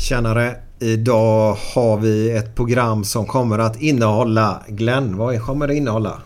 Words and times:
Tjänare, 0.00 0.56
idag 0.78 1.56
har 1.74 1.98
vi 1.98 2.30
ett 2.30 2.54
program 2.54 3.04
som 3.04 3.26
kommer 3.26 3.58
att 3.58 3.82
innehålla 3.82 4.62
Glenn, 4.68 5.16
vad 5.16 5.42
kommer 5.42 5.66
det 5.66 5.74
innehålla? 5.74 6.22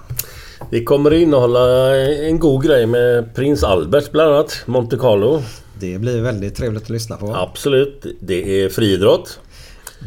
Det 0.70 0.84
kommer 0.84 1.10
att 1.10 1.16
innehålla 1.16 1.96
en 1.96 2.38
god 2.38 2.64
grej 2.64 2.86
med 2.86 3.34
prins 3.34 3.64
Albert 3.64 4.12
bland 4.12 4.32
annat. 4.32 4.62
Monte 4.66 4.96
Carlo. 4.96 5.42
Det 5.80 5.98
blir 5.98 6.22
väldigt 6.22 6.54
trevligt 6.54 6.82
att 6.82 6.90
lyssna 6.90 7.16
på. 7.16 7.34
Absolut. 7.36 8.06
Det 8.20 8.62
är 8.62 8.68
friidrott. 8.68 9.40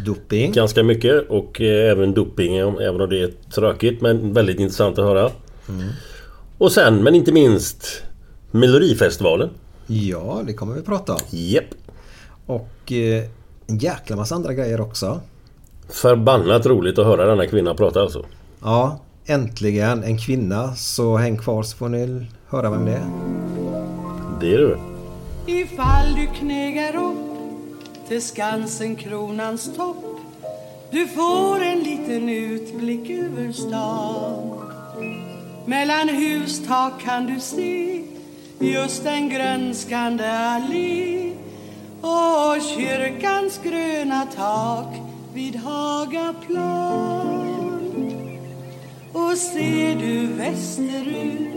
Doping. 0.05 0.51
Ganska 0.51 0.83
mycket 0.83 1.29
och 1.29 1.61
eh, 1.61 1.91
även 1.91 2.13
doping 2.13 2.57
även 2.57 3.01
om 3.01 3.09
det 3.09 3.21
är 3.21 3.31
tråkigt 3.55 4.01
men 4.01 4.33
väldigt 4.33 4.59
intressant 4.59 4.99
att 4.99 5.05
höra. 5.05 5.31
Mm. 5.69 5.87
Och 6.57 6.71
sen 6.71 7.03
men 7.03 7.15
inte 7.15 7.31
minst 7.31 8.03
Melodifestivalen. 8.51 9.49
Ja, 9.87 10.43
det 10.47 10.53
kommer 10.53 10.75
vi 10.75 10.81
prata 10.81 11.13
om. 11.13 11.19
Japp. 11.29 11.65
Och 12.45 12.91
eh, 12.91 13.23
en 13.67 13.77
jäkla 13.77 14.15
massa 14.15 14.35
andra 14.35 14.53
grejer 14.53 14.81
också. 14.81 15.21
Förbannat 15.89 16.65
roligt 16.65 16.99
att 16.99 17.05
höra 17.05 17.25
denna 17.25 17.47
kvinna 17.47 17.73
prata 17.73 18.01
alltså. 18.01 18.25
Ja, 18.61 18.99
äntligen 19.25 20.03
en 20.03 20.17
kvinna. 20.17 20.75
Så 20.75 21.17
häng 21.17 21.37
kvar 21.37 21.63
så 21.63 21.77
får 21.77 21.89
ni 21.89 22.27
höra 22.47 22.69
vem 22.69 22.85
det 22.85 22.91
är. 22.91 23.07
Det 24.39 24.53
är 24.53 24.57
du. 24.57 24.77
Ifall 25.45 26.15
du 26.15 26.27
knegar 26.27 26.95
upp 26.95 27.17
till 28.07 28.21
Skansen-kronans 28.21 29.75
topp 29.75 30.05
Du 30.91 31.07
får 31.07 31.63
en 31.63 31.79
liten 31.79 32.29
utblick 32.29 33.09
över 33.09 33.51
stan 33.51 34.59
Mellan 35.65 36.09
hustak 36.09 37.01
kan 37.01 37.25
du 37.25 37.39
se 37.39 38.03
just 38.59 39.05
en 39.05 39.29
grönskande 39.29 40.27
allé 40.27 41.33
och 42.01 42.61
kyrkans 42.61 43.59
gröna 43.63 44.25
tak 44.35 44.87
vid 45.33 45.55
Hagaplan 45.55 47.07
och 49.13 49.37
ser 49.37 49.95
du 49.95 50.27
västerut 50.27 51.47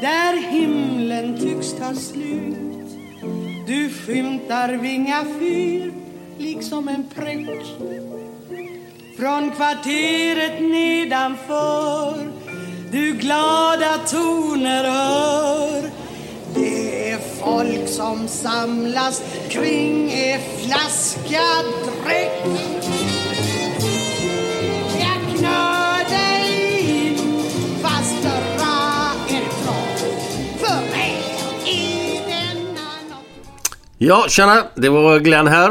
där 0.00 0.50
himlen 0.50 1.38
tycks 1.38 1.72
ta 1.72 1.94
slut. 1.94 2.88
Du 3.66 3.90
skymtar 3.90 4.68
Vinga 4.68 5.24
fyr 5.38 5.92
liksom 6.38 6.88
en 6.88 7.04
prick. 7.14 7.60
Från 9.18 9.50
kvarteret 9.50 10.60
nedanför 10.60 12.32
du 12.92 13.12
glada 13.12 13.98
toner 14.10 14.84
hör 14.84 16.01
folk 17.44 17.88
som 17.88 18.28
samlas 18.28 19.22
kring 19.50 20.10
er 20.10 20.38
flaska 20.38 21.42
dräkt 21.84 22.46
Jag 25.00 25.38
knör 25.38 26.04
in 26.48 27.16
fast 27.82 28.22
dra 28.22 29.12
er 29.28 29.40
ifrån 29.40 30.18
för 30.58 30.90
mig 30.90 31.22
i 31.66 32.20
denna 32.26 32.80
Ja, 33.98 34.24
tjena! 34.28 34.64
Det 34.74 34.88
var 34.88 35.18
Glenn 35.18 35.46
här. 35.46 35.70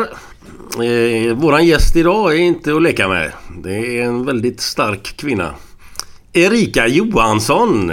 Eh, 0.84 1.34
våran 1.36 1.66
gäst 1.66 1.96
idag 1.96 2.34
är 2.34 2.38
inte 2.38 2.76
att 2.76 2.82
leka 2.82 3.08
med. 3.08 3.32
Det 3.64 4.00
är 4.00 4.04
en 4.04 4.26
väldigt 4.26 4.62
stark 4.62 5.18
kvinna. 5.18 5.56
Erika 6.34 6.88
Johansson! 6.88 7.88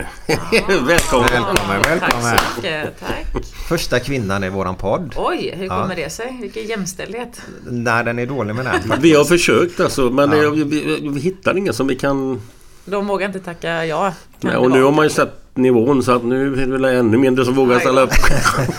Välkommen! 0.87 1.29
Välkommen, 1.31 1.83
välkommen. 1.85 2.01
Tack 2.01 2.13
så 2.23 2.57
mycket. 2.57 3.01
Tack. 3.01 3.45
Första 3.69 4.01
kvinnan 4.01 4.45
i 4.45 4.49
våran 4.49 4.75
podd. 4.77 5.15
Oj, 5.17 5.55
hur 5.57 5.67
Ja. 5.67 5.83
kommer 5.83 5.97
det 5.97 6.11
sig? 6.13 6.39
Vilken 6.41 6.67
jämställdhet. 6.67 7.41
Nej, 7.71 8.05
den 8.05 8.19
är 8.19 8.27
dålig 8.27 8.55
med 8.55 8.65
den. 8.65 9.01
Vi 9.01 9.15
har 9.15 9.25
försökt 9.25 9.81
alltså 9.81 10.11
men 10.11 10.33
Ja. 10.33 10.51
vi, 10.51 10.65
vi, 10.65 11.09
vi 11.09 11.21
hittar 11.21 11.57
ingen 11.57 11.75
som 11.75 11.87
vi 11.87 11.97
kan... 11.97 12.43
De 12.85 13.07
vågar 13.07 13.27
inte 13.27 13.41
tacka 13.41 13.87
ja. 13.87 14.13
Nej, 14.41 14.57
och 14.57 14.71
nu 14.71 14.83
har 14.83 14.93
man 14.93 15.05
ju 15.05 15.11
sett 15.11 15.48
nivån 15.59 16.03
så 16.03 16.13
att 16.17 16.25
nu 16.25 16.53
är 16.63 16.67
det 16.67 16.73
väl 16.73 16.85
ännu 16.85 17.19
mindre 17.19 17.45
som 17.45 17.55
vågar 17.55 17.79
ställa 17.79 18.01
upp. 18.01 18.11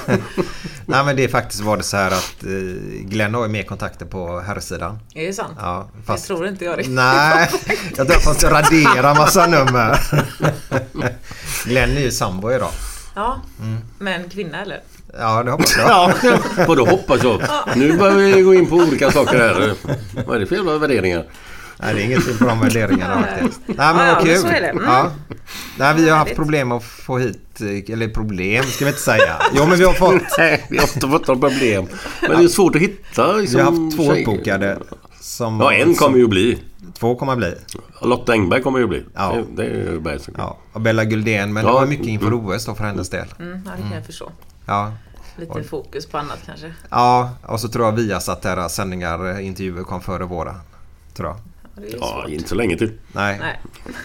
Nej, 0.86 1.06
men 1.06 1.16
det 1.16 1.24
är 1.24 1.28
faktiskt 1.28 1.62
var 1.62 1.78
det 1.78 1.84
så 1.84 1.98
här 1.98 2.12
att 2.12 2.44
eh, 2.44 2.50
Glenn 3.02 3.34
har 3.34 3.42
ju 3.44 3.48
mer 3.50 3.64
kontakter 3.64 4.06
på 4.06 4.40
herrsidan. 4.40 5.00
Är 5.16 5.28
det 5.28 5.34
sant? 5.34 5.58
Ja, 5.62 5.90
fast... 6.06 6.28
tror 6.28 6.48
inte 6.48 6.66
jag 6.66 6.78
riktigt. 6.80 6.96
Nej, 6.96 7.50
jag 7.98 8.08
tror 8.08 8.12
jag 8.12 8.26
måste 8.28 8.50
radera 8.50 9.14
massa 9.14 9.48
nummer. 9.48 10.00
Glenn 11.66 11.98
är 11.98 12.02
ju 12.02 12.12
sambo 12.12 12.52
idag. 12.52 12.72
Ja, 13.16 13.42
Mm. 13.62 13.78
men 14.00 14.30
kvinna 14.30 14.62
eller? 14.62 14.82
Ja, 15.20 15.44
det 15.44 15.52
hoppas 15.52 15.78
jag. 15.78 15.90
Ja, 15.90 16.14
vadå 16.68 16.86
hoppas 16.86 17.24
jag? 17.24 17.42
Nu 17.76 17.98
börjar 17.98 18.16
vi 18.36 18.42
gå 18.42 18.54
in 18.54 18.68
på 18.70 18.76
olika 18.76 19.12
saker 19.12 19.40
här. 19.40 19.74
Vad 20.28 20.36
är 20.36 20.40
det 20.40 20.46
för 20.46 20.56
jävla 20.56 20.78
värderingar? 20.78 21.26
Nej, 21.82 21.94
det 21.94 22.02
är 22.02 22.06
inget 22.06 22.40
på 22.40 22.46
de 22.46 22.60
värderingarna 22.60 23.24
faktiskt. 23.24 23.62
Nej, 23.66 23.76
men 23.78 23.86
Ja, 23.88 23.94
vad 24.16 24.16
men 24.16 24.26
kul. 24.26 24.38
så 24.38 24.48
är 24.48 24.62
det. 24.62 24.68
Mm. 24.70 24.84
Ja. 24.84 25.12
Nej, 25.78 25.96
vi 25.96 26.10
har 26.10 26.18
haft 26.18 26.36
problem 26.36 26.72
att 26.72 26.84
få 26.84 27.18
hit... 27.18 27.62
Eller 27.62 28.08
problem 28.08 28.64
ska 28.64 28.86
vi 28.86 28.92
inte 28.92 29.02
säga. 29.02 29.36
Jo, 29.54 29.66
men 29.66 29.78
vi 29.78 29.84
har 29.86 29.94
fått... 29.94 30.22
Nej, 30.38 30.66
vi 30.70 30.78
har 30.78 30.88
inte 30.96 31.08
fått 31.08 31.28
några 31.28 31.50
problem. 31.50 31.88
Men 32.22 32.32
det 32.38 32.44
är 32.44 32.48
svårt 32.48 32.76
att 32.76 32.82
hitta. 32.82 33.32
Liksom, 33.34 33.58
Vi 33.58 33.64
har 33.64 33.72
haft 33.72 33.98
två 33.98 34.14
uppbokade. 34.14 34.78
Som, 35.22 35.60
Ja, 35.60 35.74
en 35.74 35.96
kommer 35.96 36.18
ju 36.18 36.28
bli. 36.28 36.60
Två 37.00 37.16
kommer 37.16 37.36
bli. 37.36 37.56
Lotta 38.02 38.32
Engberg 38.32 38.62
kommer 38.62 38.80
ju 38.80 38.88
bli. 38.88 39.04
Ja. 39.16 39.36
Det, 39.56 39.64
det 39.64 39.70
är 39.70 39.92
ju 39.92 40.00
basic. 40.00 40.30
Ja, 40.38 40.58
och 40.74 40.82
Bella 40.82 41.04
Guldén. 41.06 41.54
Men 41.54 41.66
det 41.66 41.70
Ja. 41.72 41.74
var 41.80 41.86
mycket 41.86 42.08
inför 42.08 42.34
OS 42.34 42.66
då 42.66 42.76
för 42.76 42.84
hennes 42.84 43.10
del. 43.10 43.26
Mm, 43.40 43.62
ja, 43.66 43.72
det 43.76 43.82
kan 43.82 43.92
jag 43.92 44.06
förstå. 44.06 44.32
Ja. 44.66 44.94
Lite 45.38 45.64
fokus 45.64 46.06
på 46.06 46.18
annat 46.18 46.40
kanske. 46.46 46.74
Ja, 46.90 47.32
och 47.46 47.60
så 47.60 47.68
tror 47.68 47.86
jag 47.86 47.92
vi 47.92 48.14
har 48.14 48.20
satt 48.20 48.42
deras 48.42 48.76
sändningar, 48.76 49.32
eh, 49.40 49.46
intervjuer 49.48 49.84
kom 49.84 50.02
före 50.02 50.24
våra. 50.26 50.56
Tror 51.14 51.28
jag. 51.30 51.38
Ja, 52.00 52.22
svårt. 52.22 52.30
inte 52.30 52.50
så 52.50 52.56
länge 52.56 52.78
till. 52.78 52.92
Nej. 53.12 53.38
Nej. 53.40 53.60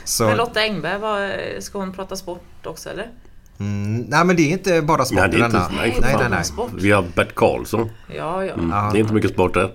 Så, 0.05 0.25
Men 0.25 0.37
Lotta 0.37 0.61
Engberg, 0.61 0.99
vad, 0.99 1.31
ska 1.63 1.79
hon 1.79 1.93
prata 1.93 2.17
sport 2.17 2.67
också 2.67 2.91
eller? 2.91 3.11
mm, 3.59 4.01
nej 4.09 4.25
men 4.25 4.37
det 4.37 4.43
är 4.43 4.53
inte 4.53 4.83
bara 4.83 5.05
sport 5.05 5.19
Nej, 5.19 5.29
det 5.29 5.37
är 5.37 5.45
inte, 5.45 5.59
nej, 5.59 5.69
Nej, 5.77 5.99
nej, 6.01 6.17
nej, 6.31 6.43
nej. 6.57 6.69
Vi 6.77 6.91
har 6.91 7.03
Bert 7.03 7.35
Karlsson. 7.35 7.91
Ja, 8.17 8.45
ja. 8.45 8.55
Mm. 8.55 8.71
Ja. 8.71 8.91
Det 8.93 8.99
är 8.99 9.01
inte 9.01 9.15
mycket 9.15 9.31
sport 9.31 9.55
där. 9.55 9.75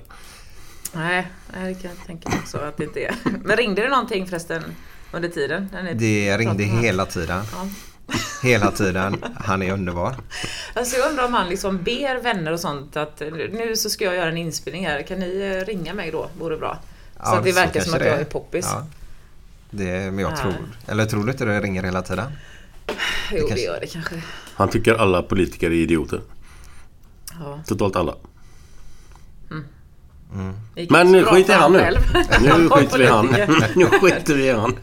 Nej, 0.94 1.28
det 1.54 1.74
kan 1.74 1.92
jag 1.98 2.06
tänka 2.08 2.30
mig 2.30 2.40
också 2.42 2.58
att 2.58 2.78
det 2.78 2.84
inte 2.84 3.00
är. 3.00 3.16
Men 3.44 3.58
ringde 3.58 3.82
det 3.82 3.90
någonting 3.90 4.28
förresten 4.28 4.64
under 5.12 5.30
tiden? 5.30 5.70
Det 5.94 6.38
ringde 6.38 6.64
hela 6.64 7.06
tiden. 7.06 7.44
Ja. 7.52 7.68
hela 8.44 8.72
tiden. 8.72 9.24
Han 9.36 9.62
är 9.62 9.74
underbar. 9.74 10.16
Alltså 10.74 10.98
jag 10.98 11.10
undrar 11.10 11.26
om 11.26 11.34
han 11.34 11.50
liksom 11.50 11.84
ber 11.84 12.22
vänner 12.22 12.52
och 12.52 12.60
sånt 12.60 12.98
att 12.98 13.20
nu 13.52 13.76
så 13.76 13.90
ska 13.90 14.06
jag 14.06 14.16
göra 14.16 14.30
en 14.30 14.38
inspelning 14.38 14.88
här. 14.88 15.02
Kan 15.02 15.20
ni 15.20 15.56
eh, 15.62 15.66
ringa 15.66 15.94
mig 15.94 16.12
då? 16.12 16.30
Vore 16.40 16.58
bra. 16.58 16.78
Så 17.24 17.26
Ja, 17.26 17.38
att 17.38 17.44
det 17.44 17.50
så 17.54 17.60
verkar 17.60 17.82
som 17.82 17.94
att 17.94 18.00
det 18.00 18.08
jag 18.08 18.20
är. 18.20 18.24
poppis. 18.24 18.66
Ja. 18.72 18.86
Det, 19.72 20.12
men 20.12 20.20
jag 20.20 20.38
tror... 20.38 20.54
Eller 20.88 21.06
tror 21.06 21.24
du 21.26 21.32
inte 21.32 21.46
det 21.46 21.62
ringer 21.62 21.84
hela 21.84 22.02
tiden? 22.02 22.26
jo, 22.88 22.94
det 23.32 23.40
kanske- 23.40 23.66
gör 23.66 23.80
det 23.82 23.88
kanske. 23.88 24.16
Han 24.54 24.70
tycker 24.70 24.94
alla 24.94 25.22
politiker 25.24 25.68
är 25.70 25.74
idioter. 25.74 26.22
Ja. 27.40 27.60
Totalt 27.68 27.96
alla. 27.96 28.16
Det 30.76 30.82
gick 30.82 30.90
Men 30.92 31.12
nu 31.12 31.24
skiter 31.26 31.54
han 31.54 31.74
nu. 31.74 31.80
Nu 32.42 32.70
skiter 32.70 32.98
vi 32.98 33.06
han. 33.08 33.26
Nu 33.76 33.86
skiter 33.86 34.36
vi 34.36 34.52
han. 34.52 34.76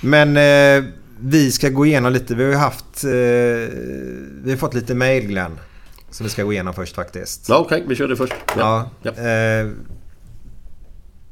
Men 0.00 0.36
eh, 0.36 0.90
vi 1.20 1.52
ska 1.52 1.68
gå 1.68 1.86
igenom 1.86 2.12
lite. 2.12 2.34
Vi 2.34 2.44
har 2.44 2.50
ju 2.50 2.56
haft... 2.56 3.04
Eh, 3.04 3.10
vi 3.10 4.50
har 4.50 4.56
fått 4.56 4.74
lite 4.74 4.94
mail 4.94 5.26
Glenn. 5.26 5.58
Som 6.10 6.24
vi 6.24 6.30
ska 6.30 6.42
gå 6.42 6.52
igenom 6.52 6.74
först 6.74 6.94
faktiskt. 6.94 7.48
Ja, 7.48 7.56
okej, 7.58 7.84
vi 7.88 7.94
kör 7.96 8.08
det 8.08 8.16
först. 8.16 8.34
Ja. 8.58 8.90
Ja. 9.02 9.10
Eh, 9.12 9.70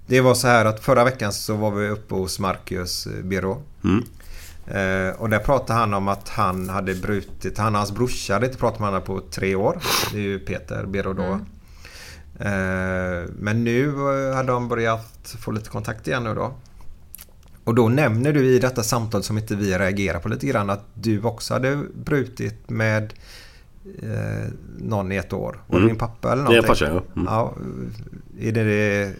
det 0.07 0.21
var 0.21 0.35
så 0.35 0.49
här 0.49 0.65
att 0.65 0.81
förra 0.81 1.05
veckan 1.05 1.33
så 1.33 1.57
var 1.57 1.71
vi 1.71 1.89
uppe 1.89 2.15
hos 2.15 2.39
Marcus 2.39 3.07
eh, 3.07 3.25
byrå. 3.25 3.63
Mm. 3.85 4.05
Eh, 4.67 5.15
och 5.21 5.31
där 5.31 5.39
pratade 5.39 5.79
han 5.79 5.95
om 5.95 6.09
att 6.09 6.29
han 6.29 6.69
hade 6.69 6.95
brutit... 6.95 7.59
Han 7.59 7.73
och 7.75 7.79
hans 7.79 7.93
brorsa 7.93 8.33
hade 8.35 8.47
inte 8.47 8.59
pratat 8.59 8.81
med 8.81 8.89
honom 8.89 9.03
på 9.03 9.21
tre 9.21 9.55
år. 9.55 9.79
Det 10.13 10.19
är 10.19 10.23
ju 10.23 10.39
Peter 10.39 10.87
Biro 10.87 11.13
då. 11.13 11.33
Eh, 12.45 13.29
men 13.39 13.65
nu 13.65 13.93
hade 14.35 14.53
de 14.53 14.69
börjat 14.69 15.35
få 15.39 15.51
lite 15.51 15.71
kontakt 15.71 16.09
igen 16.09 16.25
nu 16.25 16.35
då. 16.35 16.55
Och 17.65 17.75
då 17.75 17.89
nämner 17.89 18.33
du 18.33 18.47
i 18.47 18.59
detta 18.59 18.83
samtal 18.83 19.23
som 19.23 19.39
inte 19.39 19.57
vi 19.57 19.79
reagerar 19.79 20.21
på 20.21 20.29
lite 20.29 20.47
grann 20.47 20.71
att 20.71 20.85
du 20.95 21.23
också 21.23 21.55
hade 21.55 21.77
brutit 21.95 22.71
med 22.71 23.15
eh, 24.03 24.49
någon 24.79 25.13
i 25.13 25.17
ett 25.17 25.33
år. 25.33 25.61
Var 25.67 25.77
det 25.77 25.83
Mm. 25.83 25.89
din 25.89 25.99
pappa 25.99 26.33
eller 26.33 26.43
Det 26.43 26.49
är 26.49 26.63
någonting? 26.63 26.69
farsan, 26.69 26.95
ja. 26.95 27.03
Mm. 27.21 27.27
ja. 27.31 27.55
Är 28.49 28.53
det, 28.53 28.65
det 28.65 29.13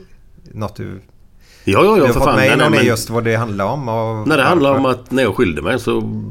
något 0.55 0.77
du... 0.77 1.01
Ja, 1.65 1.85
ja, 1.85 1.95
du 1.95 2.01
ja, 2.01 2.07
har 2.07 2.13
för 2.13 2.21
fan. 2.21 2.37
Nej, 2.37 2.57
nej, 2.57 2.71
men- 2.71 2.87
just 2.87 3.11
vad 3.11 3.25
det 3.25 3.37
handlar 3.37 3.65
om? 3.65 3.89
Och 3.89 4.29
När 4.29 4.37
det 4.37 4.43
handlar 4.43 4.75
om 4.79 4.87
att 4.87 5.11
när 5.11 5.23
jag 5.23 5.37
skilde 5.37 5.63
mig 5.63 5.81
så 5.81 6.23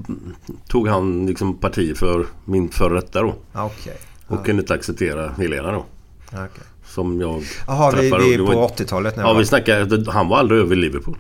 tog 0.68 0.88
han 0.88 1.26
liksom 1.26 1.58
parti 1.58 1.98
för 1.98 2.26
min 2.46 2.70
före 2.70 2.94
detta 2.96 3.22
då. 3.22 3.36
Ja, 3.54 3.66
Okej. 3.66 3.98
Och 4.28 4.46
kunde 4.46 4.62
inte 4.62 4.74
acceptera 4.74 5.32
Helena 5.32 5.72
då. 5.72 5.86
Ja, 6.32 6.46
okej. 6.46 6.64
Som 6.86 7.22
jag 7.22 7.44
Jaha, 7.68 7.92
vi, 7.92 7.98
träffade. 7.98 8.24
vi 8.24 8.34
är 8.34 8.38
på 8.38 8.44
inte- 8.64 8.84
80-talet 8.84 9.18
nu 9.18 9.22
Ja, 9.24 9.34
vi 9.34 9.46
snackade. 9.46 10.12
Han 10.12 10.28
var 10.28 10.38
aldrig 10.38 10.60
över 10.62 10.76
Liverpool. 10.76 11.18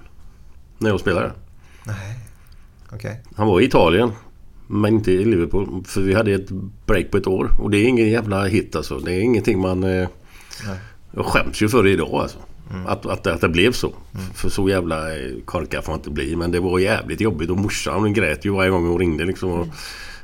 När 0.77 0.89
jag 0.89 0.99
spelade. 0.99 1.31
Okej. 2.93 3.21
Han 3.35 3.47
var 3.47 3.61
i 3.61 3.65
Italien. 3.65 4.11
Men 4.67 4.93
inte 4.93 5.11
i 5.11 5.25
Liverpool. 5.25 5.83
För 5.85 6.01
vi 6.01 6.13
hade 6.13 6.31
ett 6.33 6.49
break 6.85 7.11
på 7.11 7.17
ett 7.17 7.27
år. 7.27 7.49
Och 7.59 7.69
det 7.71 7.77
är 7.77 7.87
ingen 7.87 8.09
jävla 8.09 8.43
hit 8.45 8.75
alltså. 8.75 8.99
Det 8.99 9.13
är 9.13 9.19
ingenting 9.19 9.59
man... 9.61 9.83
Eh, 9.83 10.07
jag 11.11 11.25
skäms 11.25 11.61
ju 11.61 11.69
för 11.69 11.83
det 11.83 11.89
idag 11.89 12.13
alltså. 12.13 12.37
Att, 12.87 13.05
att, 13.05 13.27
att 13.27 13.41
det 13.41 13.49
blev 13.49 13.71
så. 13.71 13.93
För 14.33 14.49
så 14.49 14.69
jävla 14.69 15.15
eh, 15.15 15.31
korkad 15.45 15.83
får 15.83 15.91
man 15.91 15.99
inte 15.99 16.09
bli. 16.09 16.35
Men 16.35 16.51
det 16.51 16.59
var 16.59 16.79
jävligt 16.79 17.21
jobbigt. 17.21 17.49
Och 17.49 17.57
morsan 17.57 17.93
hon 18.01 18.13
grät 18.13 18.45
ju 18.45 18.49
varje 18.49 18.69
gång 18.69 18.87
hon 18.87 18.99
ringde 18.99 19.25
liksom. 19.25 19.51
Och, 19.51 19.67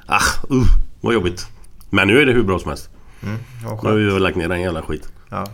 ah, 0.05 0.19
uh, 0.51 0.63
vad 1.01 1.13
jobbigt. 1.13 1.47
Men 1.89 2.07
nu 2.07 2.21
är 2.21 2.25
det 2.25 2.33
hur 2.33 2.43
bra 2.43 2.59
som 2.59 2.69
helst. 2.69 2.89
Ja, 3.63 3.79
Nu 3.83 3.89
har 3.89 4.13
vi 4.13 4.19
lagt 4.19 4.37
ner 4.37 4.49
den 4.49 4.61
jävla 4.61 4.81
skit. 4.81 5.11
Ja. 5.29 5.45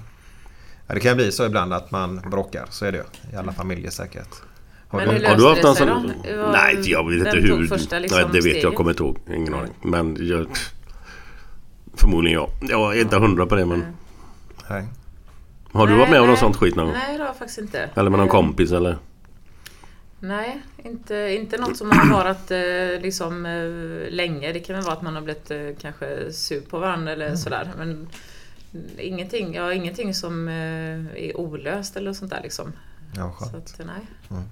ja, 0.88 0.94
det 0.94 1.00
kan 1.00 1.16
bli 1.16 1.32
så 1.32 1.46
ibland 1.46 1.74
att 1.74 1.92
man 1.92 2.22
bråkar. 2.32 2.66
Så 2.70 2.86
är 2.86 2.92
det 2.92 2.98
ju. 2.98 3.34
I 3.34 3.36
alla 3.36 3.54
familjer 3.54 3.92
säkert. 3.92 4.30
Har 4.88 5.06
Men 5.06 5.22
du- 5.22 5.28
Har 5.28 5.36
du 5.36 5.48
haft 5.48 5.78
sig 5.78 5.88
sån? 5.88 6.12
Nej, 6.52 6.82
jag 6.86 7.10
vet 7.10 7.18
inte 7.36 7.48
hur. 7.54 7.68
första, 7.68 8.00
liksom, 8.00 8.20
Nej, 8.22 8.28
det 8.34 8.38
vet 8.38 8.46
jag. 8.46 8.54
steget? 8.56 8.76
kommer 8.76 8.92
inte 8.92 9.04
ihåg. 9.04 9.18
Ingen 9.36 9.54
aning. 9.54 9.74
Men 9.82 10.18
jag... 10.28 10.48
Förmodligen 11.96 12.40
jag. 12.40 12.50
Jag 12.70 12.98
är 12.98 13.02
inte 13.02 13.18
hundra 13.18 13.46
på 13.46 13.56
det 13.56 13.66
men... 13.66 13.86
Nej. 14.70 14.86
Har 15.74 15.88
du 15.88 15.92
Nej, 15.94 16.00
varit 16.00 16.12
med 16.12 16.22
om 16.22 16.28
något 16.28 16.40
sånt 16.40 16.56
skit 16.58 16.76
någon 16.76 16.86
gång? 16.86 16.96
Nej, 16.96 17.14
det 17.18 17.24
har 17.24 17.28
jag 17.28 17.38
faktiskt 17.38 17.60
inte. 17.60 17.90
Eller 17.96 18.10
med 18.10 18.20
någon 18.20 18.28
Eh, 18.28 18.32
kompis 18.32 18.72
eller? 18.72 18.98
Nej, 20.20 20.62
inte, 20.84 21.16
inte 21.16 21.58
något 21.58 21.78
som 21.78 21.92
har 21.92 22.24
varit 22.24 22.52
eh, 22.52 23.02
liksom 23.02 23.46
eh, 23.46 24.12
länge. 24.14 24.52
Det 24.54 24.60
kan 24.60 24.76
väl 24.76 24.84
vara 24.86 24.94
att 24.96 25.02
man 25.02 25.16
har 25.16 25.22
blivit 25.22 25.80
kanske 25.82 26.34
sur 26.34 26.62
på 26.62 26.80
varandra 26.80 27.12
eller 27.12 27.26
Mm. 27.26 27.38
sådär. 27.38 27.72
Men 27.78 28.08
ingenting, 28.98 29.54
ja, 29.56 29.74
ingenting 29.74 30.14
som 30.14 30.48
är 30.48 31.38
olöst 31.38 31.96
eller 31.98 32.14
sånt 32.14 32.32
där 32.32 32.42
liksom. 32.44 32.72
Ja, 33.16 33.36
Så 33.40 33.46
skönt. 33.46 33.56
att, 33.56 33.78
nej. 33.86 34.08
Mm. 34.32 34.44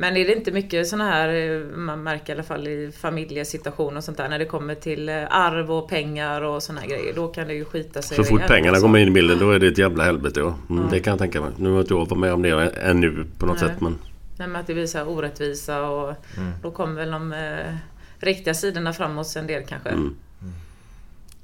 Men 0.00 0.16
är 0.16 0.26
det 0.26 0.34
inte 0.34 0.52
mycket 0.52 0.88
såna 0.88 1.04
här, 1.04 1.28
eh, 1.28 1.60
man 1.76 2.02
märker 2.02 2.32
i 2.32 2.36
alla 2.36 2.42
fall 2.42 2.68
i 2.68 2.92
familjesituationer 3.00 3.96
och 3.96 4.04
sånt 4.04 4.16
där, 4.16 4.28
när 4.28 4.38
det 4.38 4.44
kommer 4.44 4.74
till 4.74 5.08
eh, 5.08 5.14
arv 5.30 5.72
och 5.72 5.88
pengar 5.88 6.42
och 6.42 6.62
här 6.80 6.88
grejer, 6.88 7.14
då 7.14 7.28
kan 7.28 7.48
det 7.48 7.54
ju 7.54 7.64
skita 7.64 8.02
sig 8.02 8.16
Så 8.16 8.24
fort 8.24 8.46
pengarna 8.46 8.68
alltså. 8.70 8.82
kommer 8.82 8.98
in 8.98 9.08
i 9.08 9.10
bilden 9.10 9.38
då 9.38 9.50
är 9.50 9.58
det 9.58 9.66
ett 9.66 9.78
jävla 9.78 10.04
helvete. 10.04 10.40
Ja. 10.40 10.54
Mm, 10.70 10.88
Det 10.90 11.00
kan 11.00 11.10
jag 11.10 11.18
tänka 11.18 11.40
mig. 11.40 11.50
Nu 11.56 11.70
har 11.72 11.80
inte 11.80 11.94
jag 11.94 11.98
varit 12.06 12.18
med 12.18 12.32
om 12.32 12.42
det 12.42 12.50
ännu 12.70 13.26
på 13.38 13.46
något 13.46 13.60
Nej. 13.60 13.70
sätt 13.70 13.80
men... 13.80 13.98
Nej, 14.36 14.48
men 14.48 14.60
att 14.60 14.66
det 14.66 14.74
visar 14.74 15.08
orättvisa 15.08 15.82
och 15.88 16.14
Mm. 16.36 16.50
då 16.62 16.70
kommer 16.70 16.94
väl 16.94 17.10
de 17.10 17.32
eh, 17.32 17.74
riktiga 18.18 18.54
sidorna 18.54 18.92
fram 18.92 19.16
hos 19.16 19.36
en 19.36 19.46
del 19.46 19.62
kanske. 19.68 19.88
Mm. 19.88 20.16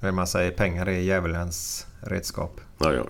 Det 0.00 0.12
man 0.12 0.26
säger 0.26 0.50
pengar 0.50 0.86
är 0.88 0.98
djävulens 1.00 1.86
redskap. 2.00 2.60
Ja, 2.78 2.92
ja. 2.92 3.04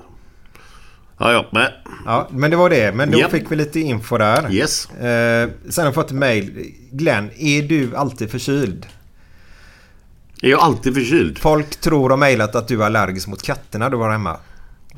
Ja, 1.18 1.32
ja. 1.32 1.46
Men, 1.52 1.66
Ja, 2.06 2.28
men 2.32 2.50
det 2.50 2.56
var 2.56 2.70
det. 2.70 2.94
Men 2.94 3.10
då 3.10 3.18
Japp. 3.18 3.30
fick 3.30 3.50
vi 3.52 3.56
lite 3.56 3.80
info 3.80 4.18
där. 4.18 4.52
yes. 4.52 4.90
Eh, 4.90 5.48
sen 5.68 5.82
har 5.82 5.84
jag 5.84 5.94
fått 5.94 6.06
ett 6.06 6.16
mail. 6.16 6.72
Glenn, 6.92 7.30
är 7.38 7.62
du 7.62 7.96
alltid 7.96 8.30
förkyld? 8.30 8.86
Är 10.42 10.48
jag 10.48 10.60
alltid 10.60 10.94
förkyld? 10.94 11.38
Folk 11.38 11.76
tror 11.76 12.12
och 12.12 12.18
mejlat 12.18 12.54
att 12.54 12.68
du 12.68 12.82
är 12.82 12.86
allergisk 12.86 13.28
mot 13.28 13.42
katterna 13.42 13.90
du 13.90 13.96
var 13.96 14.10
hemma. 14.10 14.36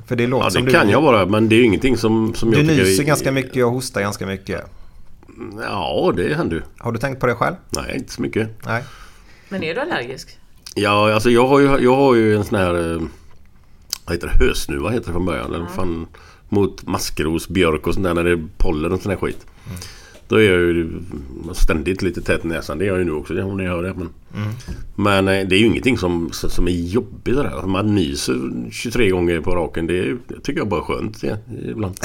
För 0.06 0.16
det 0.16 0.26
låter 0.26 0.46
Ja, 0.46 0.50
som 0.50 0.64
det 0.64 0.70
du... 0.70 0.78
kan 0.78 0.88
jag 0.90 1.00
vara. 1.02 1.26
Men 1.26 1.48
det 1.48 1.54
är 1.54 1.58
ju 1.58 1.64
ingenting 1.64 1.96
som, 1.96 2.34
som 2.34 2.50
Du 2.50 2.56
jag 2.58 2.68
tycker... 2.68 2.84
nyser 2.84 3.02
är- 3.02 3.06
ganska 3.06 3.32
mycket 3.32 3.64
och 3.64 3.70
hostar 3.72 4.00
ganska 4.00 4.26
mycket. 4.26 4.60
Ja, 5.62 6.12
det 6.16 6.34
händer 6.34 6.56
ju. 6.56 6.62
Har 6.78 6.92
du 6.92 6.98
tänkt 6.98 7.20
på 7.20 7.26
det 7.26 7.34
själv? 7.34 7.54
Nej, 7.70 7.96
inte 7.96 8.12
så 8.12 8.22
mycket. 8.22 8.48
Nej. 8.66 8.82
Men 9.48 9.62
är 9.62 9.74
du 9.74 9.80
allergisk? 9.80 10.38
Ja, 10.74 11.14
alltså 11.14 11.30
jag 11.30 11.46
har 11.48 11.60
ju, 11.60 11.66
jag 11.78 11.96
har 11.96 12.14
ju 12.14 12.36
en 12.36 12.44
sån 12.44 12.58
här... 12.58 13.00
Vad 14.06 14.14
heter 14.14 14.26
det? 14.26 14.44
Hösnuva 14.44 14.90
heter 14.90 15.06
det 15.06 15.12
från 15.12 15.26
början. 15.26 15.54
Eller 15.54 15.66
fan, 15.66 16.06
mot 16.48 16.86
maskros, 16.86 17.48
björk 17.48 17.86
och 17.86 17.94
sånt 17.94 18.04
där 18.06 18.14
när 18.14 18.24
det 18.24 18.30
är 18.30 18.44
pollen 18.56 18.92
och 18.92 19.00
sån 19.00 19.10
här 19.10 19.18
skit. 19.18 19.46
Då 20.28 20.36
är 20.36 20.52
jag 20.52 20.60
ju 20.60 21.00
ständigt 21.52 22.02
lite 22.02 22.22
tät 22.22 22.44
i 22.44 22.48
näsan. 22.48 22.78
Det 22.78 22.84
är 22.84 22.86
jag 22.86 22.98
ju 22.98 23.04
nu 23.04 23.12
också 23.12 23.42
om 23.42 23.56
ni 23.56 23.66
hör 23.66 23.82
det. 23.82 23.94
Men, 23.94 24.08
men 24.94 25.28
eh, 25.28 25.48
det 25.48 25.56
är 25.56 25.58
ju 25.58 25.66
ingenting 25.66 25.98
som, 25.98 26.30
som 26.32 26.68
är 26.68 26.72
jobbigt. 26.72 27.36
där. 27.36 27.66
Man 27.66 27.94
nyser 27.94 28.70
23 28.70 29.10
gånger 29.10 29.40
på 29.40 29.54
raken. 29.54 29.86
Det, 29.86 29.98
är, 29.98 30.18
det 30.28 30.40
tycker 30.40 30.60
jag 30.60 30.68
bara 30.68 30.80
är 30.80 30.84
skönt 30.84 31.22
ja, 31.22 31.36
ibland. 31.64 31.94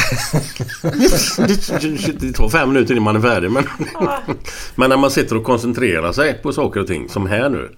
det 2.20 2.34
tar 2.34 2.50
fem 2.50 2.74
minuter 2.74 2.94
innan 2.94 3.04
man 3.04 3.16
är 3.16 3.22
färdig. 3.22 3.52
Men, 3.52 3.64
men 4.76 4.90
när 4.90 4.98
man 4.98 5.12
sitter 5.12 5.38
och 5.38 5.44
koncentrerar 5.44 6.12
sig 6.12 6.40
på 6.44 6.54
saker 6.54 6.80
och 6.80 6.88
ting 6.88 7.10
som 7.10 7.28
här 7.28 7.50
nu. 7.50 7.70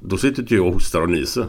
Då 0.00 0.16
sitter 0.16 0.42
inte 0.42 0.54
jag 0.54 0.66
och 0.66 0.72
hostar 0.72 1.00
och 1.00 1.10
nyser. 1.10 1.46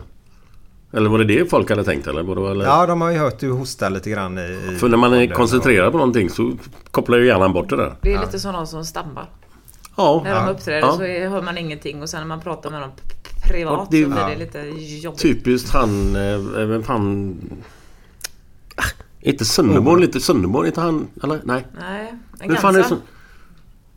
Eller 0.93 1.09
var 1.09 1.17
det 1.19 1.23
det 1.25 1.49
folk 1.49 1.69
hade 1.69 1.83
tänkt? 1.83 2.07
Eller? 2.07 2.23
Var 2.23 2.35
det, 2.35 2.51
eller? 2.51 2.65
Ja, 2.65 2.85
de 2.85 3.01
har 3.01 3.11
ju 3.11 3.17
hört 3.17 3.39
du 3.39 3.51
hosta 3.51 3.89
lite 3.89 4.09
grann 4.09 4.37
i... 4.37 4.77
För 4.79 4.89
när 4.89 4.97
man 4.97 5.13
är 5.13 5.27
koncentrerad 5.27 5.91
på 5.91 5.97
någonting 5.97 6.29
så 6.29 6.51
kopplar 6.91 7.17
ju 7.17 7.25
hjärnan 7.27 7.53
bort 7.53 7.69
det 7.69 7.75
där. 7.75 7.95
Det 8.01 8.13
är 8.13 8.19
lite 8.25 8.39
som 8.39 8.53
någon 8.53 8.67
som 8.67 8.85
stammar. 8.85 9.29
Ja. 9.95 10.21
När 10.23 10.35
de 10.45 10.49
uppträder 10.51 10.79
Ja. 10.79 10.91
så 10.93 11.03
hör 11.03 11.41
man 11.41 11.57
ingenting 11.57 12.01
och 12.01 12.09
sen 12.09 12.19
när 12.19 12.27
man 12.27 12.41
pratar 12.41 12.69
med 12.71 12.81
dem 12.81 12.89
privat 13.47 13.73
Ja, 13.79 13.87
det- 13.91 14.03
så 14.03 14.09
blir 14.09 14.19
ja. 14.21 14.29
det 14.29 14.35
lite 14.35 14.59
jobbigt. 15.05 15.21
Typiskt 15.21 15.69
han... 15.73 16.15
eh, 16.15 16.39
Vem 16.67 16.83
fan... 16.83 17.35
Ah, 18.75 18.83
Inte 19.21 19.45
Sönnerborn 19.45 20.01
lite? 20.01 20.19
Sönnerborn, 20.19 20.65
inte 20.65 20.81
han? 20.81 21.07
Eller? 21.23 21.39
Nej. 21.43 21.65
Nej, 21.81 22.13
en 22.39 22.47
Vem 22.49 22.57
fan 22.57 22.75
är 22.75 22.79
det 22.79 22.85
som... 22.85 22.97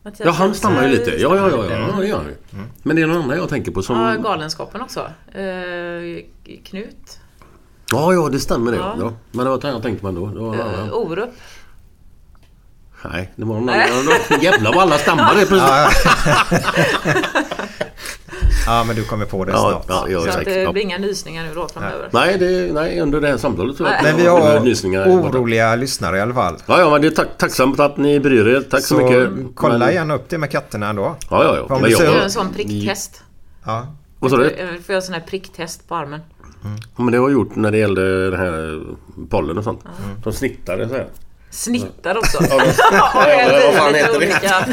Mattias 0.07 0.27
Ja, 0.27 0.33
han 0.33 0.55
stammar 0.55 0.83
ju 0.83 0.89
lite. 0.89 1.11
Ja, 1.11 1.37
ja, 1.37 1.51
ja. 1.51 1.71
ja, 1.71 2.01
det 2.01 2.07
gör 2.07 2.17
han 2.17 2.27
ju. 2.27 2.37
Men 2.83 2.97
det 2.97 3.03
är 3.03 3.07
någon 3.07 3.23
annan 3.23 3.37
jag 3.37 3.49
tänker 3.49 3.73
på 3.73 3.83
som... 3.83 4.01
Ja, 4.01 4.15
Galenskapen 4.15 4.81
också. 4.81 5.01
Eh, 5.33 6.25
Knut. 6.65 7.19
Ja, 7.93 8.15
ja, 8.15 8.29
det 8.29 8.41
stämmer 8.41 8.73
det. 8.73 8.79
Ja. 8.79 8.97
Ja. 9.01 9.13
Men 9.33 9.45
det 9.45 9.51
var 9.51 9.63
han 9.63 9.73
jag 9.73 9.83
tänkte 9.83 10.03
på 10.03 10.09
ändå. 10.09 10.27
Det 10.27 10.41
var, 10.41 10.57
ja, 10.57 10.65
Uh, 10.65 10.87
ja. 10.87 10.93
Orup. 10.93 11.31
Nej, 13.13 13.33
det 13.37 13.45
var 13.45 13.55
någon 13.55 13.69
annan. 13.69 14.43
Jävlar 14.43 14.73
vad 14.73 14.83
alla 14.83 14.99
stammar 14.99 15.35
det 15.35 15.47
plötsligt. 15.47 15.63
Ja, 15.63 15.91
ja, 18.67 18.85
men 18.87 18.97
du 18.97 19.05
kommer 19.05 19.25
på 19.27 19.45
det 19.45 19.53
Ja, 19.53 19.59
snart. 19.59 19.85
ja, 19.89 20.07
ja, 20.09 20.21
så 20.23 20.29
att 20.29 20.35
säkert. 20.35 20.67
det 20.67 20.73
blir 20.73 20.83
inga 20.83 20.99
nysningar 20.99 21.45
nu 21.45 21.55
då 21.55 21.69
framöver. 21.69 22.09
Nej, 22.13 22.39
det, 22.39 22.73
nej, 22.73 23.01
under 23.01 23.21
det 23.21 23.29
här 23.29 23.37
samtalet 23.37 23.77
tror 23.77 23.89
jag 23.89 24.03
Men 24.03 24.17
vi 24.17 24.27
har 24.27 24.61
nysningar. 24.61 25.07
oroliga 25.09 25.77
lyssnare 25.77 26.19
i 26.19 26.21
alla 26.21 26.35
fall. 26.35 26.57
Ja, 26.67 26.81
ja, 26.81 26.91
men 26.91 27.01
det 27.01 27.07
är 27.07 27.11
tack, 27.11 27.39
tacksamt 27.39 27.81
att 27.81 27.97
ni 27.97 28.21
bryr 28.21 28.49
er. 28.49 28.61
Tack 28.61 28.81
så, 28.83 28.87
Så 28.87 29.03
mycket. 29.03 29.31
kolla 29.55 29.79
Men- 29.79 29.95
gärna 29.95 30.15
upp 30.15 30.29
det 30.29 30.39
med 30.39 30.51
katterna 30.51 30.89
ändå. 30.89 31.17
Ja, 31.31 31.45
ja, 31.45 31.57
ja. 31.69 31.75
Om 31.75 31.83
Men 31.83 31.91
jag, 31.91 32.01
ser- 32.01 32.07
Jag 32.15 32.25
en 32.25 32.31
sån 32.31 32.53
pricktest. 32.53 33.23
Ja. 33.65 33.87
vad 34.19 34.31
sa 34.31 34.37
du? 34.37 34.45
Jag 34.45 34.69
får 34.69 34.93
göra 34.93 34.97
en 34.97 35.03
sån 35.03 35.15
här 35.15 35.21
pricktest 35.29 35.89
på 35.89 35.95
armen. 35.95 36.21
Ja, 36.97 37.03
men 37.03 37.13
det 37.13 37.19
har 37.19 37.25
jag 37.29 37.33
gjort 37.33 37.57
när 37.57 37.71
det 37.71 37.79
gällde 37.79 38.31
det 38.31 38.37
här 38.37 38.81
pollen 39.31 39.59
och 39.59 39.65
sånt. 39.65 39.81
De 40.25 40.33
snittade 40.33 40.89
så 40.89 40.95
här. 40.95 41.07
Snittar 41.51 42.19
också. 42.19 42.39
Ja, 42.51 42.55
och 42.57 42.63
Ja, 42.93 43.61
vad 43.67 43.75
fan 43.75 43.95
heter 43.95 44.11
det? 44.13 44.17
olika 44.17 44.67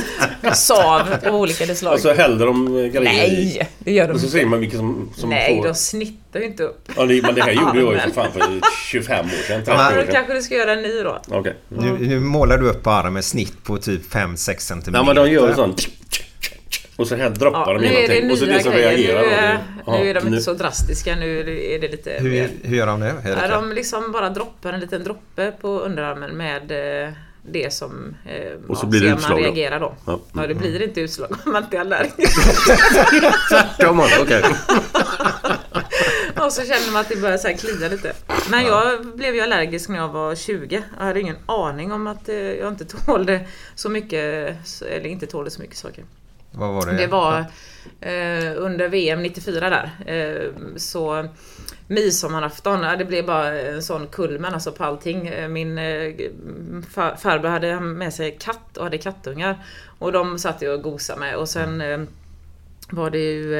sav 0.55 1.01
av 1.27 1.35
olika 1.35 1.75
slag. 1.75 1.93
Och 1.93 1.99
så 1.99 2.13
häller 2.13 2.45
de 2.45 2.65
grejer. 2.75 3.01
Nej, 3.03 3.69
det 3.79 3.91
gör 3.91 4.07
de 4.07 4.13
Och 4.13 4.19
så 4.19 4.25
inte. 4.25 4.37
ser 4.37 4.45
man 4.45 4.59
vilka 4.59 4.77
som, 4.77 5.09
som 5.15 5.29
Nej, 5.29 5.57
får... 5.57 5.67
de 5.67 5.75
snittar 5.75 6.39
ju 6.39 6.45
inte 6.45 6.63
upp. 6.63 6.89
Ja, 6.97 7.05
det, 7.05 7.21
men 7.21 7.35
det 7.35 7.41
här 7.41 7.51
gjorde 7.51 7.79
jag 7.79 7.93
ju 7.93 7.99
för 7.99 8.09
fan 8.09 8.31
för 8.31 8.41
25 8.91 9.25
år 9.25 9.29
sedan, 9.47 9.63
30 9.65 9.71
Ja, 9.71 9.87
år 9.91 9.95
Då 9.95 10.01
sedan. 10.01 10.13
kanske 10.13 10.33
du 10.33 10.41
ska 10.41 10.55
göra 10.55 10.71
en 10.73 10.81
ny 10.81 11.01
då. 11.03 11.21
Okej. 11.27 11.55
Nu, 11.69 11.97
nu 11.99 12.19
målar 12.19 12.57
du 12.57 12.69
upp 12.69 12.83
på 12.83 12.89
armen 12.91 13.23
snitt 13.23 13.63
på 13.63 13.77
typ 13.77 14.13
5-6 14.13 14.57
centimeter. 14.59 14.99
Ja 14.99 15.03
men 15.13 15.15
de 15.15 15.31
gör 15.31 15.47
ju 15.49 15.55
sånt. 15.55 15.87
Och 16.95 17.07
så 17.07 17.15
här 17.15 17.29
droppar 17.29 17.59
Ja, 17.67 17.73
de 17.73 17.79
nu 17.79 17.87
in 17.87 17.93
är 17.93 18.07
någonting. 18.07 18.31
Och 18.31 18.37
så 18.37 18.45
det 18.45 18.63
som 18.63 18.71
grejer. 18.71 18.89
reagerar. 18.89 19.21
Nu 19.21 19.93
är, 19.93 20.03
nu 20.03 20.09
är 20.09 20.13
de 20.13 20.19
ja, 20.19 20.27
inte 20.27 20.41
så 20.41 20.53
drastiska. 20.53 21.15
Nu 21.15 21.39
är 21.39 21.43
det, 21.43 21.75
är 21.75 21.79
lite 21.79 22.17
Hur, 22.19 22.29
mer... 22.31 22.49
hur 22.63 22.77
gör 22.77 22.87
de 22.87 22.99
nu? 22.99 23.05
Är 23.05 23.35
det 23.35 23.39
Ja, 23.41 23.47
de 23.47 23.71
liksom 23.71 24.11
bara 24.11 24.29
droppar 24.29 24.73
en 24.73 24.79
liten 24.79 25.03
droppe 25.03 25.51
på 25.61 25.79
underarmen 25.79 26.37
med 26.37 26.71
eh, 27.05 27.13
det 27.51 27.73
som 27.73 28.15
eh, 28.25 28.69
Och 28.69 28.77
så 28.77 28.85
ja, 28.85 28.89
blir 28.89 29.01
det 29.01 29.07
ser 29.07 29.15
utslag 29.15 29.31
man 29.31 29.43
reagerar 29.43 29.79
då. 29.79 29.95
Ja. 30.05 30.19
Ja, 30.33 30.47
det 30.47 30.55
blir 30.55 30.81
inte 30.81 31.01
utslag 31.01 31.31
om 31.45 31.51
man 31.51 31.63
inte 31.63 31.77
är 31.77 31.81
allergisk. 31.81 32.39
Tvärtom 33.49 33.99
okej. 33.99 34.43
Och 36.45 36.53
så 36.53 36.61
känner 36.61 36.91
man 36.91 37.01
att 37.01 37.09
det 37.09 37.15
börjar 37.15 37.37
så 37.37 37.47
här 37.47 37.57
klia 37.57 37.87
lite. 37.87 38.13
Men 38.51 38.65
jag 38.65 39.05
blev 39.05 39.35
ju 39.35 39.41
allergisk 39.41 39.89
när 39.89 39.97
jag 39.97 40.09
var 40.09 40.35
20. 40.35 40.83
Jag 40.99 41.05
hade 41.05 41.19
ingen 41.19 41.37
aning 41.45 41.91
om 41.91 42.07
att 42.07 42.29
eh, 42.29 42.35
jag 42.35 42.67
inte 42.67 42.85
tålde 42.85 43.47
så 43.75 43.89
mycket, 43.89 44.55
eller 44.81 45.05
inte 45.05 45.25
tålde 45.25 45.51
så 45.51 45.61
mycket 45.61 45.77
saker. 45.77 46.03
Vad 46.53 46.73
var 46.73 46.85
det? 46.85 46.97
Det 46.97 47.07
var 47.07 47.39
eh, 48.01 48.53
under 48.57 48.87
VM 48.87 49.21
94 49.23 49.69
där. 49.69 49.89
Eh, 50.05 50.51
så 50.77 51.27
midsommarafton, 51.87 52.97
det 52.97 53.05
blev 53.05 53.25
bara 53.25 53.61
en 53.61 53.83
sån 53.83 54.07
kulmen 54.07 54.53
alltså 54.53 54.71
på 54.71 54.83
allting. 54.83 55.27
Eh, 55.27 55.47
Min 55.47 55.77
eh, 55.77 56.13
far, 56.89 57.15
farbror 57.15 57.49
hade 57.49 57.79
med 57.79 58.13
sig 58.13 58.37
katt 58.39 58.77
och 58.77 58.83
hade 58.83 58.97
kattungar. 58.97 59.65
Och 59.99 60.11
de 60.11 60.39
satt 60.39 60.61
jag 60.61 60.73
och 60.73 60.81
gosade 60.81 61.19
med 61.19 61.35
och 61.35 61.49
sen 61.49 61.81
eh, 61.81 62.01
var 62.89 63.09
det 63.09 63.19
ju 63.19 63.55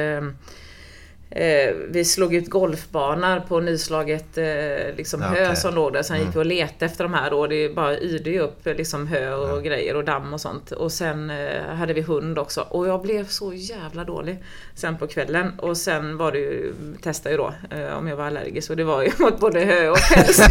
eh, 1.34 1.74
vi 1.88 2.04
slog 2.04 2.34
ut 2.34 2.48
golfbanor 2.50 3.40
på 3.48 3.60
nyslaget 3.60 4.38
eh, 4.38 4.96
liksom 4.96 5.20
Ja, 5.20 5.26
hö. 5.26 5.44
Mm. 5.44 5.56
som 5.56 5.74
låg 5.74 5.92
där. 5.92 6.02
Sen 6.02 6.18
gick 6.18 6.34
vi 6.34 6.38
och 6.38 6.46
letade 6.46 6.86
efter 6.86 7.04
de 7.04 7.14
här 7.14 7.32
och 7.32 7.48
det 7.48 7.74
bara 7.74 7.98
yrde 7.98 8.30
ju 8.30 8.40
upp 8.40 8.66
liksom 8.66 9.06
hö 9.06 9.34
och 9.34 9.62
grejer 9.64 9.96
och 9.96 10.04
damm 10.04 10.34
och 10.34 10.40
sånt. 10.40 10.72
Och 10.72 10.92
sen 10.92 11.30
eh, 11.30 11.74
hade 11.74 11.92
vi 11.92 12.00
hund 12.00 12.38
också. 12.38 12.60
Och 12.60 12.88
jag 12.88 13.02
blev 13.02 13.26
så 13.28 13.52
jävla 13.54 14.04
dålig 14.04 14.44
sen 14.74 14.96
på 14.98 15.06
kvällen. 15.06 15.52
Och 15.58 15.76
sen 15.76 16.16
var 16.16 16.32
det 16.32 16.38
ju, 16.38 16.72
testade 17.02 17.30
ju 17.34 17.36
då 17.36 17.54
eh, 17.70 17.98
om 17.98 18.08
jag 18.08 18.16
var 18.16 18.24
allergisk 18.24 18.70
och 18.70 18.76
det 18.76 18.84
var 18.84 19.02
ju 19.02 19.10
mot 19.18 19.40
både 19.40 19.60
hö 19.60 19.88
och 19.88 19.98
päls. 20.14 20.36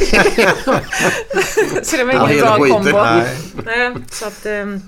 så 1.84 1.98
det 1.98 2.04
var 2.04 2.14
Ja, 2.14 2.30
ingen 2.32 2.42
bra 2.42 2.58
kombo. 2.58 2.92
Nej. 3.04 3.28
Nej, 3.66 3.96
så 4.12 4.28
att, 4.28 4.46
ehm, 4.46 4.82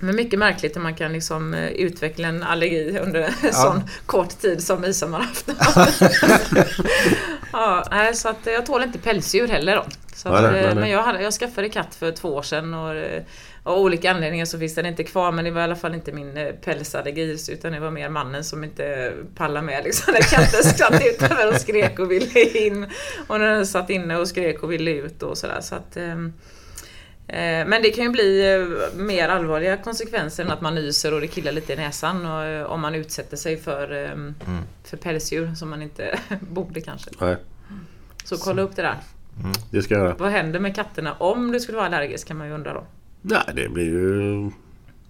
men 0.00 0.16
mycket 0.16 0.38
märkligt 0.38 0.76
hur 0.76 0.80
man 0.80 0.94
kan 0.94 1.12
liksom 1.12 1.54
eh, 1.54 1.68
utveckla 1.68 2.28
en 2.28 2.42
allergi 2.42 2.98
under 2.98 3.20
en 3.20 3.52
sån 3.52 3.82
kort 4.06 4.40
tid 4.40 4.62
som 4.62 4.80
midsommarafton. 4.80 5.54
ja, 7.52 7.84
nej, 7.90 8.14
så 8.14 8.28
att 8.28 8.46
eh, 8.46 8.52
jag 8.52 8.66
tål 8.66 8.82
inte 8.82 8.98
pälsdjur 8.98 9.48
heller 9.48 9.76
då. 9.76 9.84
Så 10.14 10.28
att, 10.28 10.42
Nej, 10.42 10.52
nej, 10.52 10.60
eh, 10.60 10.66
nej. 10.66 10.74
Men 10.74 10.90
jag, 10.90 11.02
hade, 11.02 11.22
jag 11.22 11.32
skaffade 11.32 11.68
katt 11.68 11.94
för 11.94 12.12
två 12.12 12.34
år 12.34 12.42
sedan 12.42 12.74
och 12.74 12.96
av 13.62 13.78
olika 13.78 14.10
anledningar 14.10 14.44
så 14.44 14.58
finns 14.58 14.74
den 14.74 14.86
inte 14.86 15.04
kvar 15.04 15.32
men 15.32 15.44
det 15.44 15.50
var 15.50 15.60
i 15.60 15.64
alla 15.64 15.76
fall 15.76 15.94
inte 15.94 16.12
min 16.12 16.52
pälsallergi 16.64 17.38
utan 17.48 17.72
det 17.72 17.80
var 17.80 17.90
mer 17.90 18.08
mannen 18.08 18.44
som 18.44 18.64
inte 18.64 19.12
pallade 19.36 19.66
med 19.66 19.84
liksom 19.84 20.14
när 20.14 20.20
katten 20.20 20.62
satt 20.62 21.02
utanför 21.06 21.48
och 21.48 21.60
skrek 21.60 21.98
och 21.98 22.10
ville 22.10 22.40
in. 22.40 22.86
Och 23.26 23.40
när 23.40 23.46
den 23.46 23.66
satt 23.66 23.90
inne 23.90 24.16
och 24.16 24.28
skrek 24.28 24.62
och 24.62 24.72
ville 24.72 24.90
ut 24.90 25.22
och 25.22 25.38
sådär. 25.38 25.60
Så 25.60 25.74
att, 25.74 25.96
Men 27.66 27.82
det 27.82 27.90
kan 27.90 28.04
ju 28.04 28.10
bli 28.10 28.54
eh, 28.54 28.98
mer 29.00 29.28
allvarliga 29.28 29.76
konsekvenser 29.76 30.44
än 30.44 30.50
att 30.50 30.60
man 30.60 30.74
nyser 30.74 31.14
och 31.14 31.20
det 31.20 31.26
killar 31.26 31.52
lite 31.52 31.72
i 31.72 31.76
näsan 31.76 32.26
och, 32.26 32.42
eh, 32.44 32.64
om 32.66 32.80
man 32.80 32.94
utsätter 32.94 33.36
sig 33.36 33.56
för, 33.56 34.04
eh, 34.04 34.10
Mm. 34.10 34.34
för 34.84 34.96
pälsdjur 34.96 35.54
som 35.54 35.70
man 35.70 35.82
inte 35.82 36.18
borde 36.40 36.80
kanske. 36.80 37.10
Nej, 37.20 37.36
Så 38.24 38.36
kolla 38.38 38.62
upp 38.62 38.76
det 38.76 38.82
där. 38.82 38.96
det 39.70 39.82
ska 39.82 39.94
jag 39.94 40.04
göra. 40.04 40.14
Vad 40.18 40.30
händer 40.30 40.60
med 40.60 40.74
katterna 40.74 41.12
om 41.12 41.52
du 41.52 41.60
skulle 41.60 41.76
vara 41.78 41.86
allergisk 41.86 42.28
kan 42.28 42.36
man 42.36 42.46
ju 42.46 42.52
undra 42.54 42.74
då. 42.74 42.84
Nej, 43.22 43.40
det 43.54 43.68
blir 43.68 43.84
ju... 43.84 44.50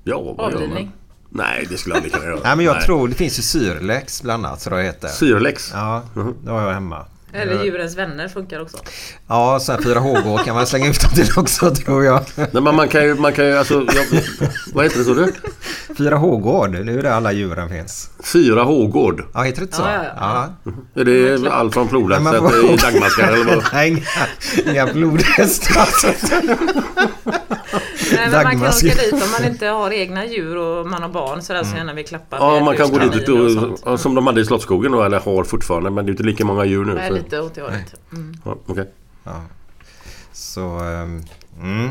Ja, 0.04 0.20
vad 0.22 0.26
gör 0.26 0.36
man? 0.36 0.54
Avlivning. 0.54 0.92
Nej, 1.30 1.66
det 1.70 1.76
skulle 1.78 1.94
jag 1.94 1.96
aldrig 1.96 2.12
kunna 2.12 2.26
göra. 2.32 2.40
Nej 2.44 2.56
men 2.56 2.64
jag 2.66 2.82
tror 2.82 3.08
det 3.08 3.14
finns 3.14 3.38
ju 3.38 3.42
Syrlex 3.42 4.22
bland 4.22 4.46
annat 4.46 4.60
så 4.60 4.70
det 4.70 4.82
heter. 4.82 5.08
Syrlex? 5.08 5.70
Ja, 5.74 6.02
det 6.44 6.50
har 6.50 6.62
jag 6.62 6.72
hemma. 6.74 7.06
Eller 7.42 7.64
djurens 7.64 7.96
vänner 7.96 8.28
funkar 8.28 8.60
också. 8.60 8.76
Ja, 9.28 9.60
så 9.60 9.72
här 9.72 9.78
4HG 9.78 10.44
kan 10.44 10.54
man 10.54 10.66
slänga 10.66 10.88
ut 10.88 11.00
dem 11.00 11.10
till 11.14 11.28
också 11.36 11.74
tror 11.74 12.04
jag. 12.04 12.20
Nej, 12.34 12.48
men 12.52 12.74
man 12.74 12.88
kan 12.88 13.04
ju... 13.04 13.14
Man 13.14 13.32
kan 13.32 13.46
ju 13.46 13.58
alltså, 13.58 13.74
jag, 13.74 14.20
vad 14.72 14.84
heter 14.84 14.98
det 14.98 15.04
så 15.04 15.14
du? 15.14 15.32
4H-gård, 15.88 16.72
det 16.72 16.78
är 16.92 17.02
där 17.02 17.10
alla 17.10 17.32
djuren 17.32 17.68
finns. 17.68 18.10
Fyra 18.32 18.62
Hågård. 18.62 19.24
Ja, 19.34 19.42
heter 19.42 19.58
det 19.60 19.64
inte 19.64 19.76
så? 19.76 19.82
Ja, 19.82 20.04
ja, 20.94 21.00
Är 21.00 21.04
det 21.04 21.50
allt 21.50 21.74
från 21.74 21.88
är 22.34 22.40
vad- 22.40 22.80
Dagmarskar 22.80 23.32
eller 23.32 23.44
vad? 23.44 23.64
Nej, 23.72 23.88
inga, 23.88 24.72
inga 24.72 24.86
blodhästar. 24.92 25.88
Nej, 28.12 28.28
men 28.30 28.44
man 28.44 28.52
kan 28.52 28.68
åka 28.68 29.02
dit 29.02 29.12
om 29.12 29.30
man 29.38 29.44
inte 29.44 29.66
har 29.66 29.90
egna 29.90 30.26
djur 30.26 30.56
och 30.56 30.86
man 30.86 31.02
har 31.02 31.08
barn 31.08 31.42
sådär 31.42 31.64
så 31.64 31.76
gärna 31.76 31.92
vill 31.92 32.06
klappa 32.06 32.36
Ja, 32.36 32.60
man 32.60 32.76
kan 32.76 32.90
gå 32.90 32.98
dit 32.98 33.28
och 33.28 33.92
och, 33.92 34.00
som 34.00 34.14
de 34.14 34.26
hade 34.26 34.40
i 34.40 34.44
Slottsskogen 34.44 34.92
då, 34.92 35.02
eller 35.02 35.20
har 35.20 35.44
fortfarande. 35.44 35.90
Men 35.90 36.06
det 36.06 36.08
är 36.08 36.12
inte 36.12 36.22
lika 36.22 36.44
många 36.44 36.64
djur 36.64 36.84
nu. 36.84 36.94
Nej, 36.94 37.08
Så, 37.08 37.14
lite 37.14 37.40
åt 37.40 37.54
det 37.54 37.60
hållet. 37.62 37.94
Mm. 38.12 38.36
ja, 38.44 38.56
okej. 38.66 38.90
Ja. 39.24 39.42
Så, 40.32 40.78
ehm, 40.78 41.24
mm. 41.62 41.90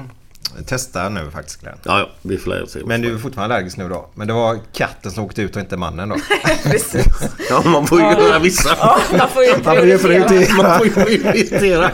Testa 0.65 1.09
nu 1.09 1.31
faktiskt 1.31 1.61
Glenn. 1.61 1.77
ja, 1.83 1.99
ja, 1.99 2.09
vi 2.21 2.37
får 2.37 2.65
se. 2.67 2.79
Men 2.85 3.01
du 3.01 3.13
är 3.13 3.17
fortfarande 3.17 3.55
allergisk 3.55 3.77
nu 3.77 3.89
då? 3.89 4.09
Men 4.15 4.27
det 4.27 4.33
var 4.33 4.59
katten 4.73 5.11
som 5.11 5.23
åkte 5.23 5.41
ut 5.41 5.55
och 5.55 5.61
inte 5.61 5.77
mannen 5.77 6.09
då? 6.09 6.15
Precis. 6.63 7.05
Ja, 7.49 7.61
man 7.65 7.87
får 7.87 7.99
ju 7.99 8.05
göra 8.05 8.39
vissa. 8.39 8.69
Ja, 8.79 8.99
man 9.17 9.29
får 9.29 9.43
ju 9.43 9.51
Man 9.51 9.75
får 9.75 9.85
ju 9.85 9.97
prioritera. 9.97 10.63
Man 10.63 10.77
får 10.77 10.87
ju 10.87 10.93
prioritera. 10.93 11.91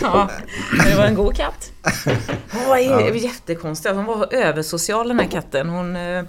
Ja, 0.00 0.30
det 0.88 0.96
var 0.96 1.04
en 1.04 1.14
god 1.14 1.36
katt. 1.36 1.70
Hon 2.52 2.68
var 2.68 2.78
ja. 2.78 3.14
jättekonstig. 3.14 3.90
Hon 3.90 4.04
var 4.04 4.34
översocial 4.34 5.08
den 5.08 5.18
här 5.18 5.26
katten. 5.26 5.68
Hon, 5.68 5.96
eh, 5.96 6.24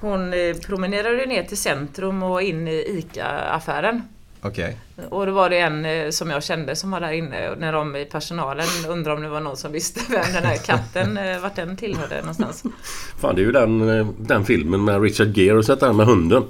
hon 0.00 0.32
eh, 0.32 0.56
promenerade 0.56 1.26
ner 1.26 1.42
till 1.42 1.56
centrum 1.56 2.22
och 2.22 2.42
in 2.42 2.68
i 2.68 2.98
ICA-affären. 2.98 4.02
Okej. 4.40 4.76
Och 5.08 5.26
då 5.26 5.32
var 5.32 5.50
det 5.50 5.58
en 5.58 5.84
eh, 5.84 6.10
som 6.10 6.30
jag 6.30 6.42
kände 6.42 6.76
som 6.76 6.90
var 6.90 7.00
där 7.00 7.12
inne 7.12 7.50
och 7.50 7.58
när 7.58 7.72
de 7.72 7.96
i 7.96 8.04
personalen 8.04 8.66
undrade 8.88 9.16
om 9.16 9.22
det 9.22 9.28
var 9.28 9.40
någon 9.40 9.56
som 9.56 9.72
visste 9.72 10.00
vem 10.08 10.32
den 10.34 10.44
här 10.44 10.56
katten, 10.56 11.18
vart 11.42 11.56
den 11.56 11.76
tillhörde 11.76 12.20
någonstans. 12.20 12.62
Fan, 13.20 13.34
det 13.34 13.42
är 13.42 13.44
ju 13.44 13.52
den, 13.52 14.14
den 14.18 14.44
filmen 14.44 14.84
med 14.84 15.02
Richard 15.02 15.38
Gere. 15.38 15.56
Du 15.56 15.62
sett 15.62 15.80
den 15.80 15.96
med 15.96 16.06
hunden? 16.06 16.42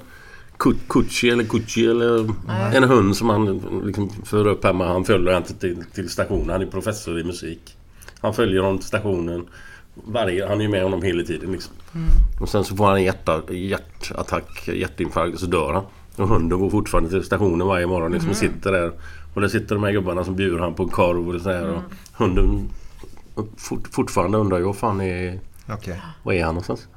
Ku- 0.57 0.77
Kuchi 0.89 1.29
eller 1.29 1.43
Kuchi 1.43 1.85
eller 1.85 2.29
en 2.75 2.83
hund 2.83 3.17
som 3.17 3.29
han 3.29 3.61
liksom 3.85 4.09
för 4.25 4.47
upp 4.47 4.63
hemma. 4.63 4.87
Han 4.87 5.05
följer 5.05 5.33
han 5.33 5.43
till, 5.43 5.83
till 5.93 6.09
stationen. 6.09 6.49
Han 6.49 6.61
är 6.61 6.65
professor 6.65 7.19
i 7.19 7.23
musik. 7.23 7.77
Han 8.23 8.33
följer 8.33 8.61
honom 8.61 8.77
till 8.77 8.87
stationen. 8.87 9.45
Varje, 9.93 10.47
han 10.47 10.57
är 10.59 10.61
ju 10.65 10.69
med 10.69 10.83
honom 10.83 11.01
hela 11.01 11.23
tiden 11.23 11.51
liksom. 11.51 11.73
Och 12.41 12.49
sen 12.49 12.63
så 12.63 12.75
får 12.75 12.85
han 12.85 12.95
en 12.95 13.03
hjärta, 13.03 13.41
hjärtattack, 13.49 14.67
hjärtinfarkt 14.67 15.33
och 15.33 15.39
så 15.39 15.45
dör 15.45 15.73
han. 15.73 15.83
Och 16.15 16.27
hunden 16.27 16.59
går 16.59 16.69
fortfarande 16.69 17.09
till 17.09 17.23
stationen 17.23 17.67
varje 17.67 17.87
morgon 17.87 18.11
liksom 18.11 18.29
och 18.29 18.35
sitter 18.35 18.71
där. 18.71 18.91
Och 19.33 19.41
där 19.41 19.47
sitter 19.47 19.75
de 19.75 19.83
här 19.83 19.91
gubbarna 19.91 20.23
som 20.23 20.35
bjuder 20.35 20.59
han 20.59 20.73
på 20.73 20.83
en 20.83 20.89
korv 20.89 21.29
och 21.29 21.41
sådär. 21.41 21.69
Och 21.69 21.81
hunden 22.13 22.69
fort, 23.57 23.87
fortfarande 23.91 24.37
undrar 24.37 24.57
ju 24.57 24.63
vad 24.63 24.75
fan 24.77 25.01
är... 25.01 25.39
Okej. 25.69 26.01
Var 26.23 26.33
är 26.33 26.43
han 26.45 26.53
någonstans? 26.53 26.87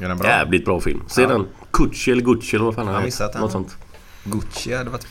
Är 0.00 0.08
den 0.08 0.18
bra? 0.18 0.28
Jävligt 0.28 0.64
bra 0.64 0.80
film. 0.80 1.02
Se 1.06 1.22
Ja. 1.22 1.28
den. 1.28 1.46
Gucci 1.72 2.10
eller 2.10 2.22
Gucci 2.22 2.56
eller 2.56 2.64
vad 2.64 2.74
fan 2.74 2.86
han 2.86 2.94
har 2.96 3.02
missat 3.02 3.32
den. 3.32 3.42
Något 3.42 3.52
sånt. 3.52 3.76
Gucci 4.24 4.74
hade 4.74 4.90
varit... 4.90 5.06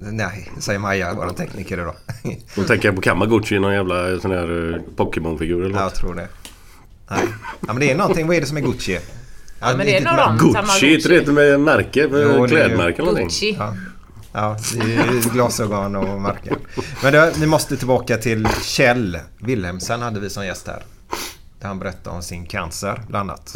Nej, 0.00 0.50
säger 0.58 0.78
Maja, 0.78 1.14
vår 1.14 1.28
tekniker 1.28 1.78
idag. 1.78 1.94
Då 2.56 2.62
tänker 2.64 2.88
jag 2.88 2.94
på 2.94 3.00
Kamaguchi, 3.02 3.58
någon 3.58 3.74
jävla 3.74 4.20
sån 4.20 4.30
här 4.30 4.74
eh, 4.74 4.80
Pokémon-figur 4.96 5.64
eller 5.64 5.74
Ja, 5.74 5.80
jag 5.80 5.84
något. 5.84 5.94
tror 5.94 6.14
det. 6.14 6.28
Nej. 7.10 7.24
Ja, 7.60 7.72
men 7.72 7.76
det 7.80 7.90
är 7.90 7.96
någonting. 7.96 8.26
Vad 8.26 8.36
är 8.36 8.40
det 8.40 8.46
som 8.46 8.56
är 8.56 8.60
Gucci? 8.60 8.98
Ja, 9.60 9.74
men 9.76 9.86
det 9.86 9.96
är 9.96 10.02
bra. 10.02 10.36
de. 10.38 10.52
Gucci, 10.52 10.94
inte 10.94 11.08
det 11.08 11.32
med 11.32 11.60
märke? 11.60 12.08
Jo, 12.12 12.46
Klädmärke 12.48 12.94
eller 13.02 13.04
någonting? 13.04 13.24
Gucci. 13.26 13.56
Ja. 13.58 13.74
Ja, 14.32 14.56
det 14.74 14.94
är 14.94 15.32
glasögon 15.32 15.96
och 15.96 16.20
märken. 16.20 16.56
Men 17.02 17.12
då, 17.12 17.30
vi 17.40 17.46
måste 17.46 17.76
tillbaka 17.76 18.16
till 18.16 18.48
Kjell 18.62 19.18
Wilhelmsen 19.38 20.02
hade 20.02 20.20
vi 20.20 20.30
som 20.30 20.46
gäst 20.46 20.66
här. 20.66 20.82
Där 21.60 21.68
han 21.68 21.78
berättade 21.78 22.16
om 22.16 22.22
sin 22.22 22.46
cancer 22.46 23.02
bland 23.08 23.30
annat. 23.30 23.54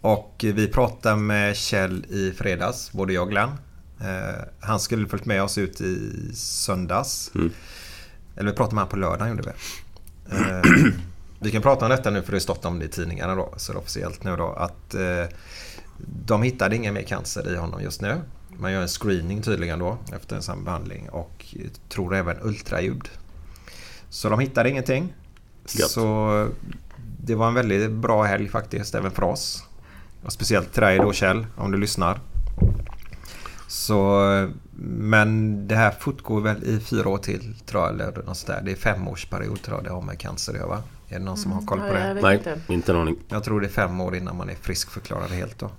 Och 0.00 0.34
vi 0.38 0.68
pratade 0.68 1.16
med 1.16 1.56
Kjell 1.56 2.04
i 2.08 2.32
fredags, 2.38 2.92
både 2.92 3.12
jag 3.12 3.22
och 3.22 3.30
Glenn. 3.30 3.50
Eh, 4.00 4.44
han 4.60 4.80
skulle 4.80 5.08
följt 5.08 5.24
med 5.24 5.42
oss 5.42 5.58
ut 5.58 5.80
i 5.80 6.12
söndags. 6.34 7.32
Eller 8.36 8.50
vi 8.50 8.56
pratade 8.56 8.74
med 8.74 8.82
honom 8.82 8.90
på 8.90 8.96
lördagen 8.96 9.28
gjorde 9.28 9.42
vi. 9.42 9.52
Eh, 10.36 10.62
vi 11.40 11.50
kan 11.50 11.62
prata 11.62 11.84
om 11.84 11.90
detta 11.90 12.10
nu 12.10 12.22
för 12.22 12.32
det 12.32 12.36
har 12.36 12.40
stått 12.40 12.64
om 12.64 12.78
det 12.78 12.84
i 12.84 12.88
tidningarna 12.88 13.34
då. 13.34 13.54
Så 13.56 13.72
det 13.72 13.76
är 13.76 13.80
officiellt 13.80 14.24
nu 14.24 14.36
då 14.36 14.48
att 14.48 14.94
eh, 14.94 15.24
de 16.26 16.42
hittade 16.42 16.76
ingen 16.76 16.94
mer 16.94 17.02
cancer 17.02 17.54
i 17.54 17.56
honom 17.56 17.82
just 17.82 18.00
nu. 18.00 18.20
Man 18.48 18.72
gör 18.72 18.82
en 18.82 18.88
screening 18.88 19.42
tydligen 19.42 19.78
då 19.78 19.98
efter 20.12 20.36
en 20.36 20.42
sån 20.42 20.64
behandling 20.64 21.08
och 21.08 21.54
tror 21.88 22.14
även 22.14 22.36
ultraljud. 22.42 23.10
Så 24.08 24.28
de 24.28 24.40
hittade 24.40 24.70
ingenting. 24.70 25.14
Gött. 25.68 25.90
Så 25.90 26.48
det 27.22 27.34
var 27.34 27.48
en 27.48 27.54
väldigt 27.54 27.90
bra 27.90 28.22
helg 28.22 28.48
faktiskt 28.48 28.94
även 28.94 29.10
för 29.10 29.22
oss. 29.22 29.64
Och 30.24 30.32
speciellt 30.32 30.72
till 30.72 30.82
dig 30.82 30.98
då 30.98 31.12
Kjell 31.12 31.46
om 31.56 31.70
du 31.70 31.78
lyssnar. 31.78 32.20
Så, 33.70 34.20
men 34.98 35.68
det 35.68 35.74
här 35.74 35.90
fortgår 35.90 36.40
väl 36.40 36.64
i 36.64 36.80
fyra 36.80 37.08
år 37.08 37.18
till 37.18 37.54
tror 37.66 37.82
jag. 37.82 37.90
Eller 37.94 38.22
något 38.26 38.46
där. 38.46 38.60
Det 38.64 38.70
är 38.72 38.76
femårsperiod 38.76 39.62
tror 39.62 39.76
jag 39.76 39.84
det 39.84 39.90
har 39.90 40.02
med 40.02 40.18
cancer 40.18 40.52
att 40.52 40.58
göra. 40.58 40.82
Är 41.08 41.18
det 41.18 41.24
någon 41.24 41.36
som 41.36 41.52
har 41.52 41.62
koll 41.62 41.78
på 41.78 41.86
det? 41.94 42.18
Nej, 42.22 42.36
inte. 42.36 42.60
inte 42.68 42.92
en 42.92 42.98
aning. 42.98 43.16
Jag 43.28 43.44
tror 43.44 43.60
det 43.60 43.66
är 43.66 43.70
fem 43.70 44.00
år 44.00 44.16
innan 44.16 44.36
man 44.36 44.50
är 44.50 44.54
friskförklarad 44.54 45.30
helt 45.30 45.58
då. 45.58 45.70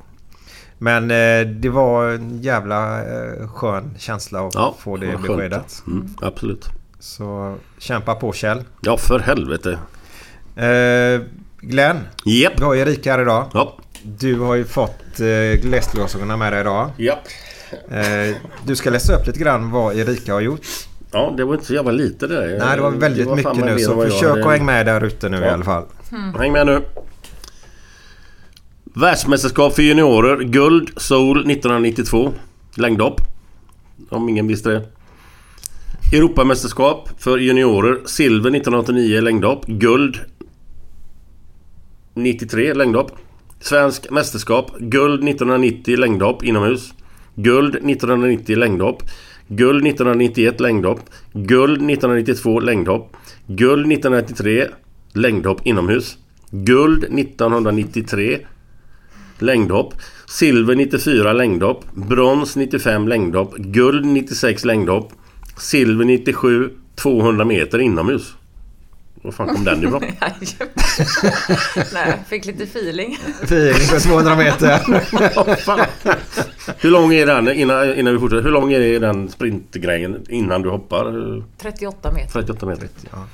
Men 0.78 1.04
eh, 1.12 1.48
det 1.48 1.70
var 1.70 2.10
en 2.10 2.42
jävla 2.42 3.02
eh, 3.04 3.48
skön 3.50 3.96
känsla 3.98 4.48
att 4.48 4.56
Ja, 4.56 4.76
få 4.80 4.98
det 4.98 5.18
beskedet. 5.22 5.84
Mm, 5.88 6.16
absolut. 6.22 6.66
Så 7.00 7.56
kämpa 7.78 8.16
på 8.16 8.34
Kjell. 8.34 8.64
Ja, 8.82 8.98
för 8.98 9.20
helvete. 9.20 9.80
Eh, 10.56 11.22
Glenn, 11.62 11.98
Japp. 12.26 12.60
vi 12.60 12.64
har 12.64 12.76
Erika 12.76 13.12
här 13.12 13.22
idag. 13.22 13.46
Ja. 13.54 13.78
Du 14.04 14.40
har 14.40 14.56
ju 14.56 14.66
fått 14.66 15.20
eh, 15.20 15.70
läsglasögonen 15.70 16.40
med 16.40 16.54
dig 16.54 16.62
idag. 16.62 16.90
Japp. 16.98 17.18
Eh, 17.18 17.51
du 18.66 18.76
ska 18.76 18.90
läsa 18.90 19.16
upp 19.16 19.28
lite 19.28 19.40
grann 19.40 19.72
vad 19.72 19.96
Erika 19.96 20.34
har 20.34 20.42
gjort. 20.42 20.62
Ja, 21.12 21.34
det 21.38 21.44
var 21.46 21.54
inte 21.54 21.66
så 21.66 21.74
jävla 21.74 21.92
lite 21.92 22.28
det 22.28 22.36
där. 22.36 22.60
Nej, 22.60 22.76
det 22.76 22.82
var 22.82 22.92
väldigt 22.92 23.28
var 23.28 23.38
fan 23.38 23.58
mycket 23.58 23.72
nu 23.76 23.80
så 23.80 24.02
försök 24.02 24.38
att 24.46 24.52
hänga 24.52 24.64
med 24.64 24.86
där 24.86 25.04
ute 25.04 25.30
nu 25.30 25.38
i 25.38 25.42
Ja. 25.42 25.52
alla 25.52 25.64
fall. 25.64 25.86
Häng 26.40 26.52
med 26.52 26.66
nu. 26.66 26.82
Världsmästerskap 28.84 29.74
för 29.76 29.82
juniorer. 29.82 30.44
Guld, 30.44 31.02
Seoul 31.02 31.38
1992. 31.52 32.32
Längdhopp. 32.76 33.22
Om 34.10 34.30
ingen 34.30 34.48
visste 34.48 34.70
det. 34.70 34.86
Europamästerskap 36.18 37.10
för 37.18 37.38
juniorer. 37.38 38.00
Silver 38.06 38.50
1989 38.50 39.22
längdhopp. 39.22 39.66
Guld 39.68 40.20
93 42.14 42.74
längdhopp. 42.74 43.12
Svensk 43.60 44.10
mästerskap. 44.12 44.72
Guld 44.80 45.24
1990 45.30 45.98
längdhopp 45.98 46.44
inomhus. 46.44 46.94
Guld 47.36 47.76
1990 47.76 48.56
längdhopp. 48.56 49.04
Guld 49.48 49.86
1991 49.86 50.60
längdhopp. 50.60 51.00
Guld 51.34 51.82
1992 51.82 52.60
längdhopp. 52.60 53.18
Guld 53.48 53.92
1993 53.92 54.68
längdhopp 55.14 55.62
inomhus. 55.64 56.18
Guld 56.52 57.04
1993 57.04 58.40
längdhopp. 59.40 59.94
Silver 60.28 60.76
94 60.76 61.34
längdhopp. 61.34 61.86
Brons 61.94 62.56
95 62.56 63.08
längdhopp. 63.08 63.56
Guld 63.58 64.06
96 64.06 64.66
längdhopp. 64.66 65.12
Silver 65.58 66.06
97 66.06 66.72
200 66.96 67.46
meter 67.46 67.80
inomhus. 67.80 68.36
Var 69.22 69.32
fan 69.32 69.48
kom 69.56 69.64
den 69.64 69.84
ifrån? 69.88 70.04
Nej, 71.94 72.20
fick 72.30 72.46
lite 72.46 72.64
feeling. 72.64 73.18
Feeling 73.42 73.74
för 73.74 74.00
200 74.00 74.36
meter. 74.36 74.80
Hur 76.84 76.90
lång 76.92 77.14
är 77.14 77.26
den 77.26 77.50
innan, 77.52 77.94
innan 77.96 78.14
vi 78.14 78.20
fortsätter? 78.20 78.44
Hur 78.44 78.52
lång 78.52 78.74
är 78.74 79.00
den 79.00 79.30
sprintgrejen 79.30 80.26
innan 80.30 80.62
du 80.62 80.70
hoppar? 80.70 81.14
38 81.58 82.12
meter. 82.12 82.32
38 82.32 82.66
meter. 82.66 82.88
Ja. 83.12 83.28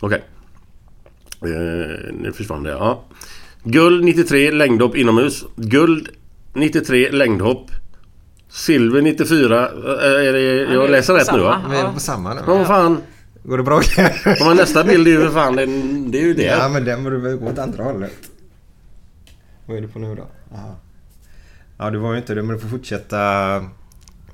Okej. 0.00 0.24
Eh, 1.42 1.48
nu 2.20 2.32
försvann 2.36 2.62
det. 2.62 2.70
Ja. 2.70 3.04
Guld 3.64 4.04
93 4.04 4.50
längdhopp 4.50 4.96
inomhus. 4.96 5.44
Guld 5.56 6.08
93 6.52 7.10
längdhopp. 7.10 7.70
Silver 8.48 9.02
94. 9.02 9.68
Eh, 9.68 10.28
är 10.28 10.32
det, 10.32 10.74
jag 10.74 10.90
läser 10.90 11.14
rätt 11.14 11.32
nu 11.32 11.38
va? 11.38 11.52
Samma. 11.62 11.68
Vi 11.74 11.80
är 11.80 11.92
på 11.92 12.00
samma 12.00 12.34
nu. 12.34 12.40
Ja, 12.46 12.54
vad 12.54 12.66
fan. 12.66 12.98
Går 13.42 13.56
det 13.56 13.62
bra 13.62 13.80
men 14.46 14.56
nästa 14.56 14.84
bild 14.84 15.06
är 15.08 15.10
ju 15.12 15.20
för 15.20 15.30
fan... 15.30 15.56
den- 15.56 16.10
Det 16.10 16.18
är 16.18 16.22
ju 16.22 16.34
det. 16.34 16.42
Ja 16.42 16.68
men 16.68 16.84
den 16.84 17.04
borde 17.04 17.18
väl 17.18 17.36
gå 17.36 17.46
åt 17.46 17.58
andra 17.58 17.84
hållet. 17.84 18.12
Vad 19.66 19.76
är 19.76 19.80
du 19.80 19.88
på 19.88 19.98
nu 19.98 20.14
då? 20.14 20.26
Aha. 20.56 20.76
Ja 21.78 21.90
du 21.90 21.98
var 21.98 22.12
ju 22.12 22.18
inte 22.18 22.34
det 22.34 22.42
men 22.42 22.54
du 22.56 22.60
får 22.62 22.68
fortsätta 22.68 23.18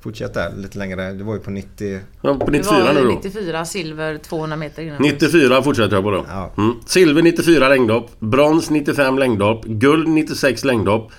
Fortsätta 0.01 0.49
lite 0.49 0.77
längre. 0.77 1.13
Du 1.13 1.23
var 1.23 1.33
ju 1.33 1.39
på 1.39 1.49
90 1.51 1.99
Ja, 2.21 2.35
på 2.35 2.45
Det 2.45 2.57
94 2.57 2.83
var 2.83 2.93
nu 2.93 3.03
då. 3.03 3.09
94 3.09 3.65
silver 3.65 4.17
200 4.17 4.57
meter 4.57 4.83
innan. 4.83 5.01
94 5.01 5.63
fortsätter 5.63 5.95
jag 5.95 6.03
på 6.03 6.11
då. 6.11 6.25
Ja. 6.29 6.53
Mm. 6.57 6.73
Silver 6.85 7.21
94 7.21 7.69
längdhopp. 7.69 8.19
Brons 8.19 8.69
95 8.69 9.19
längdhopp. 9.19 9.65
Guld 9.65 10.07
96 10.07 10.65
längdhopp. 10.65 11.11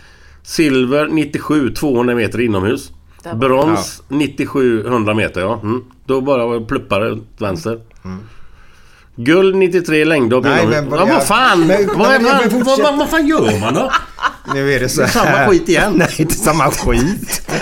Silver 0.43 1.07
97 1.09 1.71
200 1.75 2.15
meter 2.15 2.41
inomhus. 2.41 2.93
Där 3.33 3.35
Brons 3.39 4.03
97 4.09 4.87
100 4.87 5.15
meter 5.15 5.41
ja. 5.41 5.61
Mm. 5.63 5.85
Då 6.07 6.21
bara 6.21 6.61
pluppar 6.61 7.01
det 7.01 7.13
åt 7.13 7.27
vänster. 7.39 7.81
Guld 9.17 9.57
93 9.57 10.05
längdhopp 10.05 10.45
Nej, 10.45 10.67
men 10.67 10.91
vad- 10.91 11.01
ja, 11.01 11.05
vad 11.07 11.27
fan! 11.27 11.67
Men- 11.67 11.87
vad, 11.87 11.97
men- 11.97 12.25
vad, 12.25 12.53
men 12.53 12.65
vad, 12.65 12.81
vad, 12.81 12.99
vad 12.99 13.11
fan 13.11 13.27
gör 13.27 13.61
man 13.61 13.75
då? 13.75 13.93
Nu 14.55 14.73
är 14.73 14.81
det 14.81 14.89
så 14.89 15.01
Det 15.01 15.07
är 15.07 15.11
samma 15.11 15.31
här. 15.31 15.49
skit 15.49 15.69
igen. 15.69 15.93
Nej 15.97 16.15
inte 16.19 16.35
samma 16.35 16.71
skit. 16.71 17.51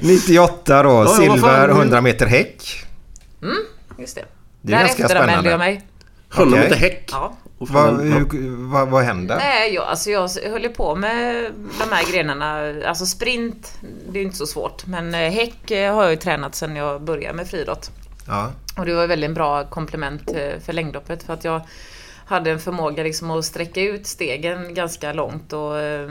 98 0.00 0.82
då. 0.82 0.88
vad 0.88 1.10
silver 1.10 1.36
fan. 1.38 1.70
100 1.70 2.00
meter 2.00 2.26
häck. 2.26 2.84
Just 3.98 4.14
det. 4.14 4.24
Det 4.62 4.72
är 4.72 4.78
ganska 4.80 4.96
Därefter 5.02 5.16
anmälde 5.20 5.32
spännande. 5.42 5.50
jag 5.50 5.58
mig. 5.58 5.82
100 6.34 6.56
Okej. 6.58 6.68
meter 6.70 6.80
häck. 6.80 7.08
Ja. 7.12 7.36
Vad, 7.70 8.00
hur, 8.00 8.70
vad, 8.70 8.88
vad 8.88 9.04
händer? 9.04 9.36
Nej, 9.36 9.74
jag, 9.74 9.84
alltså 9.84 10.10
jag 10.10 10.28
höll 10.50 10.68
på 10.68 10.94
med 10.94 11.52
de 11.54 11.94
här 11.94 12.12
grenarna. 12.12 12.74
Alltså 12.88 13.06
sprint, 13.06 13.78
det 14.08 14.18
är 14.18 14.20
ju 14.20 14.26
inte 14.26 14.36
så 14.36 14.46
svårt. 14.46 14.86
Men 14.86 15.14
eh, 15.14 15.30
häck 15.30 15.70
eh, 15.70 15.94
har 15.94 16.02
jag 16.02 16.10
ju 16.10 16.16
tränat 16.16 16.54
sedan 16.54 16.76
jag 16.76 17.02
började 17.02 17.36
med 17.36 17.48
friidrott. 17.48 17.90
Ja. 18.26 18.50
Och 18.78 18.86
det 18.86 18.94
var 18.94 19.06
väldigt 19.06 19.28
en 19.28 19.34
bra 19.34 19.64
komplement 19.64 20.30
eh, 20.30 20.60
för 20.64 20.72
längdhoppet 20.72 21.22
för 21.22 21.32
att 21.32 21.44
jag 21.44 21.60
hade 22.26 22.50
en 22.50 22.60
förmåga 22.60 23.02
liksom 23.02 23.30
att 23.30 23.44
sträcka 23.44 23.80
ut 23.80 24.06
stegen 24.06 24.74
ganska 24.74 25.12
långt 25.12 25.52
och 25.52 25.78
eh, 25.78 26.08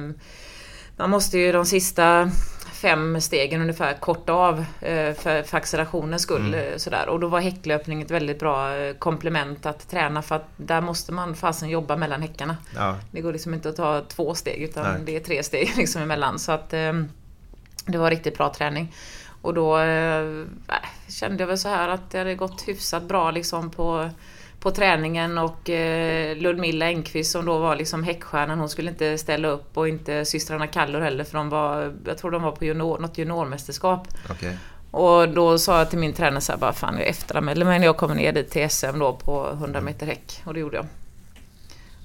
man 0.97 1.09
måste 1.09 1.37
ju 1.37 1.51
de 1.51 1.65
sista 1.65 2.31
fem 2.73 3.21
stegen 3.21 3.61
ungefär 3.61 3.93
korta 3.93 4.33
av 4.33 4.59
eh, 4.81 5.13
för, 5.13 5.43
för 5.43 5.57
accelerationens 5.57 6.21
skull. 6.21 6.53
eh, 6.53 6.77
Sådär. 6.77 7.09
Och 7.09 7.19
då 7.19 7.27
var 7.27 7.39
häcklöpning 7.39 8.01
ett 8.01 8.11
väldigt 8.11 8.39
bra 8.39 8.75
eh, 8.75 8.93
komplement 8.93 9.65
att 9.65 9.89
träna 9.89 10.21
för 10.21 10.35
att 10.35 10.47
där 10.57 10.81
måste 10.81 11.11
man 11.11 11.35
fasen 11.35 11.69
jobba 11.69 11.95
mellan 11.95 12.21
häckarna. 12.21 12.57
Ja. 12.75 12.97
Det 13.11 13.21
går 13.21 13.33
liksom 13.33 13.53
inte 13.53 13.69
att 13.69 13.75
ta 13.75 14.01
två 14.01 14.35
steg 14.35 14.61
utan 14.61 14.83
Nej. 14.83 15.01
det 15.05 15.15
är 15.15 15.19
tre 15.19 15.43
steg 15.43 15.73
liksom 15.77 16.01
emellan. 16.01 16.39
Så 16.39 16.51
att 16.51 16.69
det 17.85 17.97
var 17.97 18.09
riktigt 18.09 18.37
bra 18.37 18.53
träning. 18.53 18.93
Och 19.41 19.53
då 19.53 19.79
eh, 19.79 20.43
kände 21.07 21.43
jag 21.43 21.47
väl 21.47 21.57
så 21.57 21.69
här 21.69 21.89
att 21.89 22.11
det 22.11 22.17
hade 22.17 22.35
gått 22.35 22.67
hyfsat 22.67 23.03
bra 23.03 23.31
liksom 23.31 23.69
på, 23.69 24.09
på 24.63 24.71
träningen 24.71 25.37
och 25.37 25.69
eh, 25.69 26.37
Ludmilla 26.37 26.85
Engqvist 26.85 27.31
som 27.31 27.45
då 27.45 27.57
var 27.59 27.75
liksom 27.75 28.03
häckstjärnan, 28.03 28.59
hon 28.59 28.69
skulle 28.69 28.89
inte 28.91 29.17
ställa 29.17 29.47
upp 29.47 29.77
och 29.77 29.87
inte 29.89 30.25
systrarna 30.25 30.67
Kallur 30.67 31.01
heller 31.01 31.23
för 31.23 31.37
de 31.37 31.49
var, 31.49 31.93
jag 32.05 32.17
tror 32.17 32.31
de 32.31 32.41
var 32.41 32.51
på 32.51 32.65
junior, 32.65 32.99
något 32.99 33.17
juniormästerskap. 33.17 34.07
Okej. 34.29 34.57
Och 34.91 35.29
då 35.29 35.57
sa 35.57 35.77
jag 35.77 35.89
till 35.89 35.99
min 35.99 36.13
tränare 36.13 36.41
så 36.41 36.51
här, 36.51 36.59
bara 36.59 36.73
fan 36.73 36.97
jag 36.97 37.07
efteranmäler 37.07 37.65
mig 37.65 37.79
när 37.79 37.85
jag 37.85 37.97
kommer 37.97 38.15
ner 38.15 38.31
dit 38.31 38.49
till 38.51 38.69
SM 38.69 38.99
då 38.99 39.13
på 39.13 39.49
100 39.53 39.81
meter 39.81 40.05
häck. 40.05 40.41
Och 40.45 40.53
det 40.53 40.59
gjorde 40.59 40.75
jag. 40.77 40.85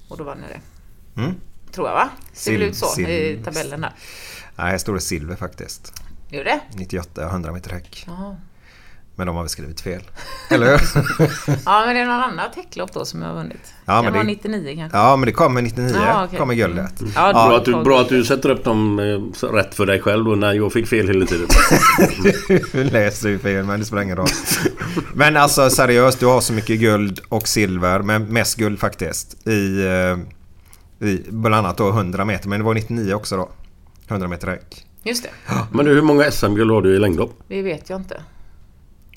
Och 0.09 0.17
då 0.17 0.23
vann 0.23 0.37
jag 0.49 0.59
det. 0.59 1.21
Mm. 1.21 1.35
Tror 1.71 1.87
jag 1.87 1.93
va? 1.95 2.09
Ser 2.33 2.51
Sil- 2.51 2.63
ut 2.63 2.75
så 2.75 3.01
i 3.01 3.05
sil- 3.05 3.43
tabellen 3.43 3.83
här. 3.83 3.93
Nej, 4.55 4.71
här 4.71 4.77
står 4.77 4.93
det 4.93 5.01
silver 5.01 5.35
faktiskt. 5.35 5.93
Gör 6.29 6.43
det? 6.43 6.59
98 6.73 7.23
100 7.23 7.51
meter 7.51 7.71
häck. 7.71 8.03
Jaha. 8.07 8.35
Men 9.19 9.27
de 9.27 9.35
har 9.35 9.43
väl 9.43 9.49
skrivit 9.49 9.81
fel. 9.81 10.01
Eller 10.49 10.65
hur? 10.71 10.79
Ja 11.65 11.83
men 11.85 11.95
det 11.95 12.01
är 12.01 12.05
någon 12.05 12.23
annat 12.23 12.55
häcklopp 12.55 12.93
då 12.93 13.05
som 13.05 13.21
jag 13.21 13.29
har 13.29 13.35
vunnit. 13.35 13.73
Ja, 13.85 13.95
det 13.95 14.01
men 14.03 14.13
var 14.13 14.19
det- 14.19 14.27
99 14.27 14.75
kanske. 14.77 14.97
Ja, 14.97 15.15
men 15.15 15.25
det 15.25 15.31
kommer 15.31 15.61
99. 15.61 15.91
Ja, 15.95 16.25
okej. 16.25 16.39
kommer 16.39 16.53
guldet. 16.53 16.93
Ja, 17.15 17.33
Bra 17.33 17.57
att, 17.57 17.65
du, 17.65 17.71
var- 17.71 17.83
bra 17.83 18.01
att 18.01 18.09
du 18.09 18.23
sätter 18.25 18.49
upp 18.49 18.63
dem 18.63 18.99
eh, 18.99 19.45
rätt 19.47 19.75
för 19.75 19.85
dig 19.85 20.01
själv 20.01 20.25
då 20.25 20.35
när 20.35 20.53
jag 20.53 20.73
fick 20.73 20.87
fel 20.87 21.07
hela 21.07 21.25
tiden. 21.25 21.47
Du 22.71 22.83
läser 22.83 23.29
ju 23.29 23.39
fel 23.39 23.65
men 23.65 23.79
det 23.79 23.85
spelar 23.85 24.03
ingen 24.03 24.17
roll. 24.17 24.27
Men 25.13 25.37
alltså 25.37 25.69
seriöst, 25.69 26.19
du 26.19 26.25
har 26.25 26.41
så 26.41 26.53
mycket 26.53 26.79
guld 26.79 27.19
och 27.29 27.47
silver. 27.47 27.99
Men 27.99 28.25
mest 28.25 28.57
guld 28.57 28.79
faktiskt. 28.79 29.47
I, 29.47 29.85
eh, 29.85 31.07
i 31.09 31.23
bland 31.29 31.55
annat 31.55 31.77
då 31.77 31.89
100 31.89 32.25
meter. 32.25 32.49
Men 32.49 32.59
det 32.59 32.65
var 32.65 32.73
99 32.73 33.13
också 33.13 33.37
då. 33.37 33.49
100 34.07 34.27
meter 34.27 34.47
räck. 34.47 34.85
Just 35.03 35.23
det. 35.23 35.29
Men 35.71 35.85
du, 35.85 35.93
hur 35.93 36.01
många 36.01 36.31
SM-guld 36.31 36.71
har 36.71 36.81
du 36.81 36.95
i 36.95 36.99
längdhopp? 36.99 37.39
Det 37.47 37.61
vet 37.61 37.89
jag 37.89 37.99
inte. 37.99 38.21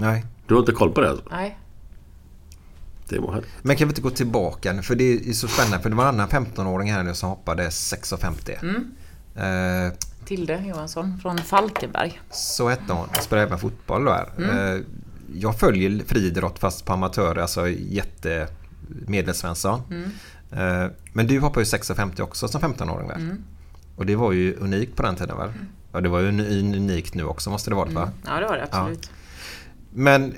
Nej. 0.03 0.25
Du 0.47 0.55
har 0.55 0.61
inte 0.61 0.73
koll 0.73 0.93
på 0.93 1.01
det 1.01 1.11
alltså? 1.11 1.25
Nej. 1.31 1.59
Det 3.09 3.19
var 3.19 3.33
här. 3.33 3.43
Men 3.63 3.77
kan 3.77 3.89
vi 3.89 3.93
inte 3.93 4.03
gå 4.03 4.11
tillbaka 4.11 4.73
nu? 4.73 4.83
För 4.83 4.95
det 4.95 5.29
är 5.29 5.33
så 5.33 5.49
spännande. 5.49 5.83
För 5.83 5.91
det 5.91 5.97
var 5.97 6.09
en 6.09 6.15
annan 6.21 6.29
15-åring 6.29 6.93
här 6.93 7.03
nu 7.03 7.15
som 7.15 7.29
hoppade 7.29 7.69
6,50. 7.69 9.87
Eh, 9.87 9.93
Tilde 10.25 10.63
Johansson 10.67 11.19
från 11.23 11.39
Falkenberg. 11.39 12.21
Så 12.31 12.69
hette 12.69 12.93
hon. 12.93 13.09
Jag 13.15 13.23
spelar 13.23 13.43
även 13.43 13.59
fotboll 13.59 14.05
där. 14.05 14.29
Eh, 14.39 14.81
Jag 15.35 15.59
följer 15.59 16.05
friidrott 16.07 16.59
fast 16.59 16.85
på 16.85 16.93
amatör, 16.93 17.37
alltså 17.39 17.69
jätte 17.69 18.49
medelsvensson. 19.07 19.81
Eh, 20.53 20.87
Men 21.13 21.27
du 21.27 21.41
hoppade 21.41 21.61
ju 21.61 21.65
6,50 21.65 22.21
också 22.23 22.49
som 22.49 22.61
15-åring 22.61 23.09
väl? 23.09 23.31
Och 23.97 24.07
det 24.07 24.17
var 24.17 24.33
ju 24.33 24.55
unikt 24.57 24.97
på 24.97 25.03
den 25.03 25.17
tiden 25.17 25.39
väl? 25.39 25.53
Ja 25.93 26.01
det 26.01 26.09
var 26.09 26.21
ju 26.21 26.31
uni- 26.31 26.77
unikt 26.77 27.15
nu 27.15 27.25
också 27.25 27.51
måste 27.51 27.71
det 27.71 27.75
vara 27.77 27.89
va? 27.91 28.11
Ja 28.27 28.41
det 28.41 28.47
var 28.47 28.57
det 28.57 28.65
absolut. 28.71 29.11
Men 29.93 30.37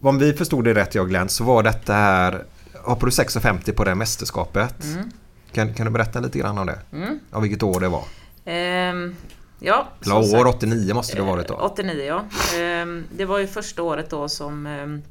om 0.00 0.18
vi 0.18 0.32
förstod 0.32 0.64
det 0.64 0.74
rätt 0.74 0.94
jag 0.94 1.08
Glenn 1.08 1.28
så 1.28 1.44
var 1.44 1.62
detta 1.62 1.92
här 1.92 2.44
Hoppade 2.86 3.06
du 3.06 3.10
6,50 3.10 3.72
på 3.72 3.84
det 3.84 3.94
mästerskapet? 3.94 4.84
Mm. 4.84 5.10
Kan, 5.52 5.74
kan 5.74 5.86
du 5.86 5.92
berätta 5.92 6.20
lite 6.20 6.38
grann 6.38 6.58
om 6.58 6.66
det? 6.66 6.78
Om 7.30 7.42
vilket 7.42 7.62
år 7.62 7.80
det 7.80 7.88
var? 7.88 8.04
Ehm, 8.44 9.16
ja, 9.58 9.88
Eller 10.02 10.16
år 10.16 10.22
sagt, 10.22 10.56
89 10.56 10.94
måste 10.94 11.16
det 11.16 11.22
ha 11.22 11.30
varit 11.30 11.48
då. 11.48 11.54
89 11.54 12.04
ja. 12.04 12.24
Ehm, 12.58 13.04
det 13.16 13.24
var 13.24 13.38
ju 13.38 13.46
första 13.46 13.82
året 13.82 14.10
då 14.10 14.28
som, 14.28 14.66
ehm, 14.66 15.02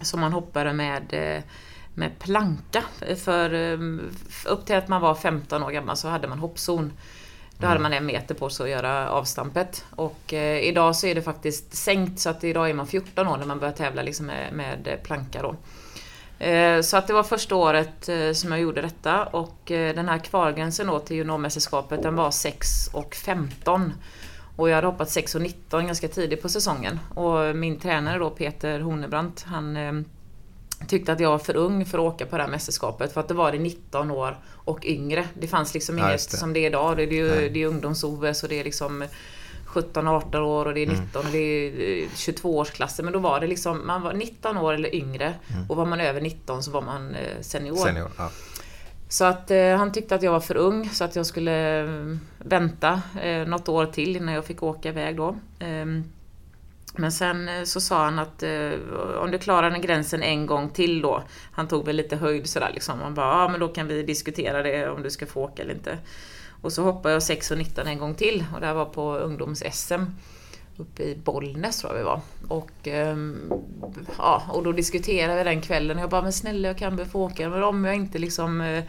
som 0.00 0.20
man 0.20 0.32
hoppade 0.32 0.72
med, 0.72 1.02
eh, 1.12 1.42
med 1.94 2.18
planka. 2.18 2.82
För 3.16 3.54
upp 4.46 4.66
till 4.66 4.76
att 4.76 4.88
man 4.88 5.00
var 5.00 5.14
15 5.14 5.62
år 5.62 5.70
gammal 5.70 5.96
så 5.96 6.08
hade 6.08 6.28
man 6.28 6.38
hoppzon. 6.38 6.92
Då 7.58 7.66
hade 7.66 7.80
man 7.80 7.92
en 7.92 8.06
meter 8.06 8.34
på 8.34 8.50
sig 8.50 8.64
att 8.64 8.70
göra 8.70 9.10
avstampet. 9.10 9.84
Och 9.90 10.34
eh, 10.34 10.58
idag 10.60 10.96
så 10.96 11.06
är 11.06 11.14
det 11.14 11.22
faktiskt 11.22 11.74
sänkt 11.74 12.20
så 12.20 12.30
att 12.30 12.44
idag 12.44 12.70
är 12.70 12.74
man 12.74 12.86
14 12.86 13.28
år 13.28 13.36
när 13.36 13.46
man 13.46 13.58
börjar 13.58 13.74
tävla 13.74 14.02
liksom 14.02 14.26
med, 14.26 14.52
med 14.52 14.98
planka 15.02 15.42
då. 15.42 15.56
Eh, 16.44 16.80
Så 16.80 16.96
att 16.96 17.06
det 17.06 17.12
var 17.12 17.22
första 17.22 17.56
året 17.56 18.08
eh, 18.08 18.32
som 18.32 18.52
jag 18.52 18.60
gjorde 18.60 18.82
detta 18.82 19.24
och 19.24 19.70
eh, 19.70 19.94
den 19.94 20.08
här 20.08 20.18
kvalgränsen 20.18 20.86
då 20.86 20.98
till 20.98 21.16
juniormästerskapet 21.16 22.02
den 22.02 22.16
var 22.16 22.30
6 22.30 22.68
och 22.92 23.14
15. 23.14 23.92
Och 24.56 24.70
jag 24.70 24.74
hade 24.74 24.86
hoppat 24.86 25.10
6 25.10 25.34
och 25.34 25.42
19 25.42 25.86
ganska 25.86 26.08
tidigt 26.08 26.42
på 26.42 26.48
säsongen. 26.48 27.00
Och 27.14 27.56
min 27.56 27.78
tränare 27.80 28.18
då 28.18 28.30
Peter 28.30 28.80
Hornebrant 28.80 29.44
han 29.48 29.76
eh, 29.76 29.92
tyckte 30.88 31.12
att 31.12 31.20
jag 31.20 31.30
var 31.30 31.38
för 31.38 31.56
ung 31.56 31.86
för 31.86 31.98
att 31.98 32.14
åka 32.14 32.26
på 32.26 32.36
det 32.36 32.42
här 32.42 32.50
mästerskapet 32.50 33.12
för 33.12 33.20
att 33.20 33.28
det 33.28 33.34
var 33.34 33.52
det 33.52 33.58
19 33.58 34.10
år 34.10 34.36
och 34.52 34.84
yngre. 34.84 35.24
Det 35.34 35.46
fanns 35.46 35.74
liksom 35.74 35.98
Ja, 35.98 36.08
inget 36.08 36.30
det. 36.30 36.36
som 36.36 36.52
det 36.52 36.60
är 36.60 36.66
idag. 36.66 36.96
Det 36.96 37.02
är 37.02 37.12
ju 37.12 37.28
Nej. 37.30 37.50
det 37.50 37.62
är 37.62 37.66
ungdoms-OS 37.66 38.42
och 38.42 38.48
det 38.48 38.60
är 38.60 38.64
liksom 38.64 39.04
17-18 39.66 40.36
år 40.40 40.66
och 40.66 40.74
det 40.74 40.80
är 40.80 40.86
Mm. 40.86 41.00
19 41.00 41.26
och 41.26 41.32
det 41.32 41.38
är 41.38 42.06
22-årsklasser. 42.06 43.02
Men 43.02 43.12
då 43.12 43.18
var 43.18 43.40
det 43.40 43.46
liksom, 43.46 43.86
man 43.86 44.02
var 44.02 44.12
19 44.14 44.56
år 44.56 44.72
eller 44.72 44.94
yngre 44.94 45.34
och 45.68 45.76
var 45.76 45.86
man 45.86 46.00
över 46.00 46.20
19 46.20 46.62
så 46.62 46.70
var 46.70 46.82
man 46.82 47.14
eh, 47.14 47.40
senior. 47.40 47.74
Mm. 47.76 47.84
Senior. 47.86 48.10
Ja. 48.18 48.30
Så 49.08 49.24
att 49.24 49.50
eh, 49.50 49.76
han 49.76 49.92
tyckte 49.92 50.14
att 50.14 50.22
jag 50.22 50.32
var 50.32 50.40
för 50.40 50.56
ung 50.56 50.90
så 50.90 51.04
att 51.04 51.16
jag 51.16 51.26
skulle 51.26 51.80
eh, 51.84 52.16
vänta 52.38 53.02
eh, 53.22 53.46
något 53.48 53.68
år 53.68 53.86
till 53.86 54.16
innan 54.16 54.34
jag 54.34 54.44
fick 54.44 54.62
åka 54.62 54.88
iväg 54.88 55.16
då. 55.16 55.36
Ehm, 55.58 56.04
men 56.98 57.12
sen 57.12 57.48
eh, 57.48 57.64
så 57.64 57.80
sa 57.80 58.04
han 58.04 58.18
att 58.18 58.42
eh, 58.42 58.72
om 59.18 59.30
du 59.30 59.38
klarar 59.38 59.70
den 59.70 59.80
gränsen 59.80 60.22
en 60.22 60.46
gång 60.46 60.70
till 60.70 61.02
då. 61.02 61.22
Han 61.52 61.68
tog 61.68 61.84
väl 61.84 61.96
lite 61.96 62.16
höjd 62.16 62.48
sådär 62.48 62.70
liksom. 62.74 63.00
Han 63.00 63.14
bara, 63.14 63.42
ja 63.42 63.48
men 63.48 63.60
då 63.60 63.68
kan 63.68 63.86
vi 63.86 64.02
diskutera 64.02 64.62
det 64.62 64.88
om 64.88 65.02
du 65.02 65.10
ska 65.10 65.26
få 65.26 65.42
åka 65.42 65.62
eller 65.62 65.74
inte. 65.74 65.98
Och 66.62 66.72
så 66.72 66.82
hoppade 66.82 67.14
jag 67.14 67.22
6 67.22 67.50
och 67.50 67.58
19 67.58 67.86
en 67.86 67.98
gång 67.98 68.14
till 68.14 68.44
och 68.54 68.60
det 68.60 68.66
här 68.66 68.74
var 68.74 68.84
på 68.84 69.18
ungdoms-SM. 69.18 70.04
Uppe 70.78 71.02
i 71.02 71.16
Bollnäs 71.16 71.80
tror 71.80 71.92
jag 71.92 71.98
vi 71.98 72.04
var. 72.04 72.20
Och, 72.48 72.70
ehm, 72.88 73.52
ja, 74.18 74.42
och 74.52 74.62
då 74.62 74.72
diskuterade 74.72 75.36
vi 75.36 75.44
den 75.44 75.60
kvällen 75.60 75.96
och 75.96 76.02
jag 76.02 76.10
bara, 76.10 76.22
men 76.22 76.32
snälla 76.32 76.68
jag 76.68 76.78
kan 76.78 76.96
väl 76.96 77.06
få 77.06 77.20
åka. 77.20 77.48
Men 77.48 77.62
om 77.62 77.84
jag 77.84 77.94
inte 77.94 78.18
liksom 78.18 78.60
eh, 78.60 78.84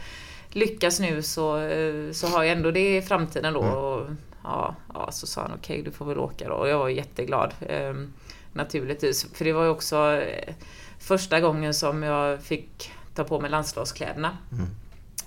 lyckas 0.50 1.00
nu 1.00 1.22
så, 1.22 1.60
eh, 1.60 2.12
så 2.12 2.28
har 2.28 2.43
jag 2.43 2.58
ändå 2.58 2.72
det 2.72 2.98
i 2.98 3.02
framtiden 3.02 3.54
då. 3.54 3.60
Och, 3.60 4.08
ja, 4.48 4.76
ja, 4.94 5.12
så 5.12 5.28
sa 5.28 5.42
han 5.42 5.52
okej 5.54 5.82
du 5.82 5.92
får 5.92 6.06
väl 6.06 6.18
åka 6.20 6.48
då. 6.50 6.54
Och 6.56 6.68
jag 6.70 6.80
var 6.80 6.90
jätteglad. 6.90 7.54
ehm, 7.70 8.14
naturligtvis. 8.54 9.28
För 9.34 9.46
det 9.46 9.54
var 9.54 9.64
ju 9.64 9.70
också 9.70 10.12
eh, 10.14 10.54
första 11.00 11.40
gången 11.40 11.74
som 11.74 12.04
jag 12.04 12.42
fick 12.42 12.92
ta 13.16 13.24
på 13.24 13.40
mig 13.40 13.50
landslagskläderna. 13.50 14.38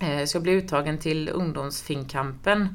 Eh, 0.00 0.24
Så 0.24 0.36
jag 0.36 0.42
blev 0.42 0.54
uttagen 0.54 0.98
till 0.98 1.28
ungdomsfinkampen. 1.28 2.68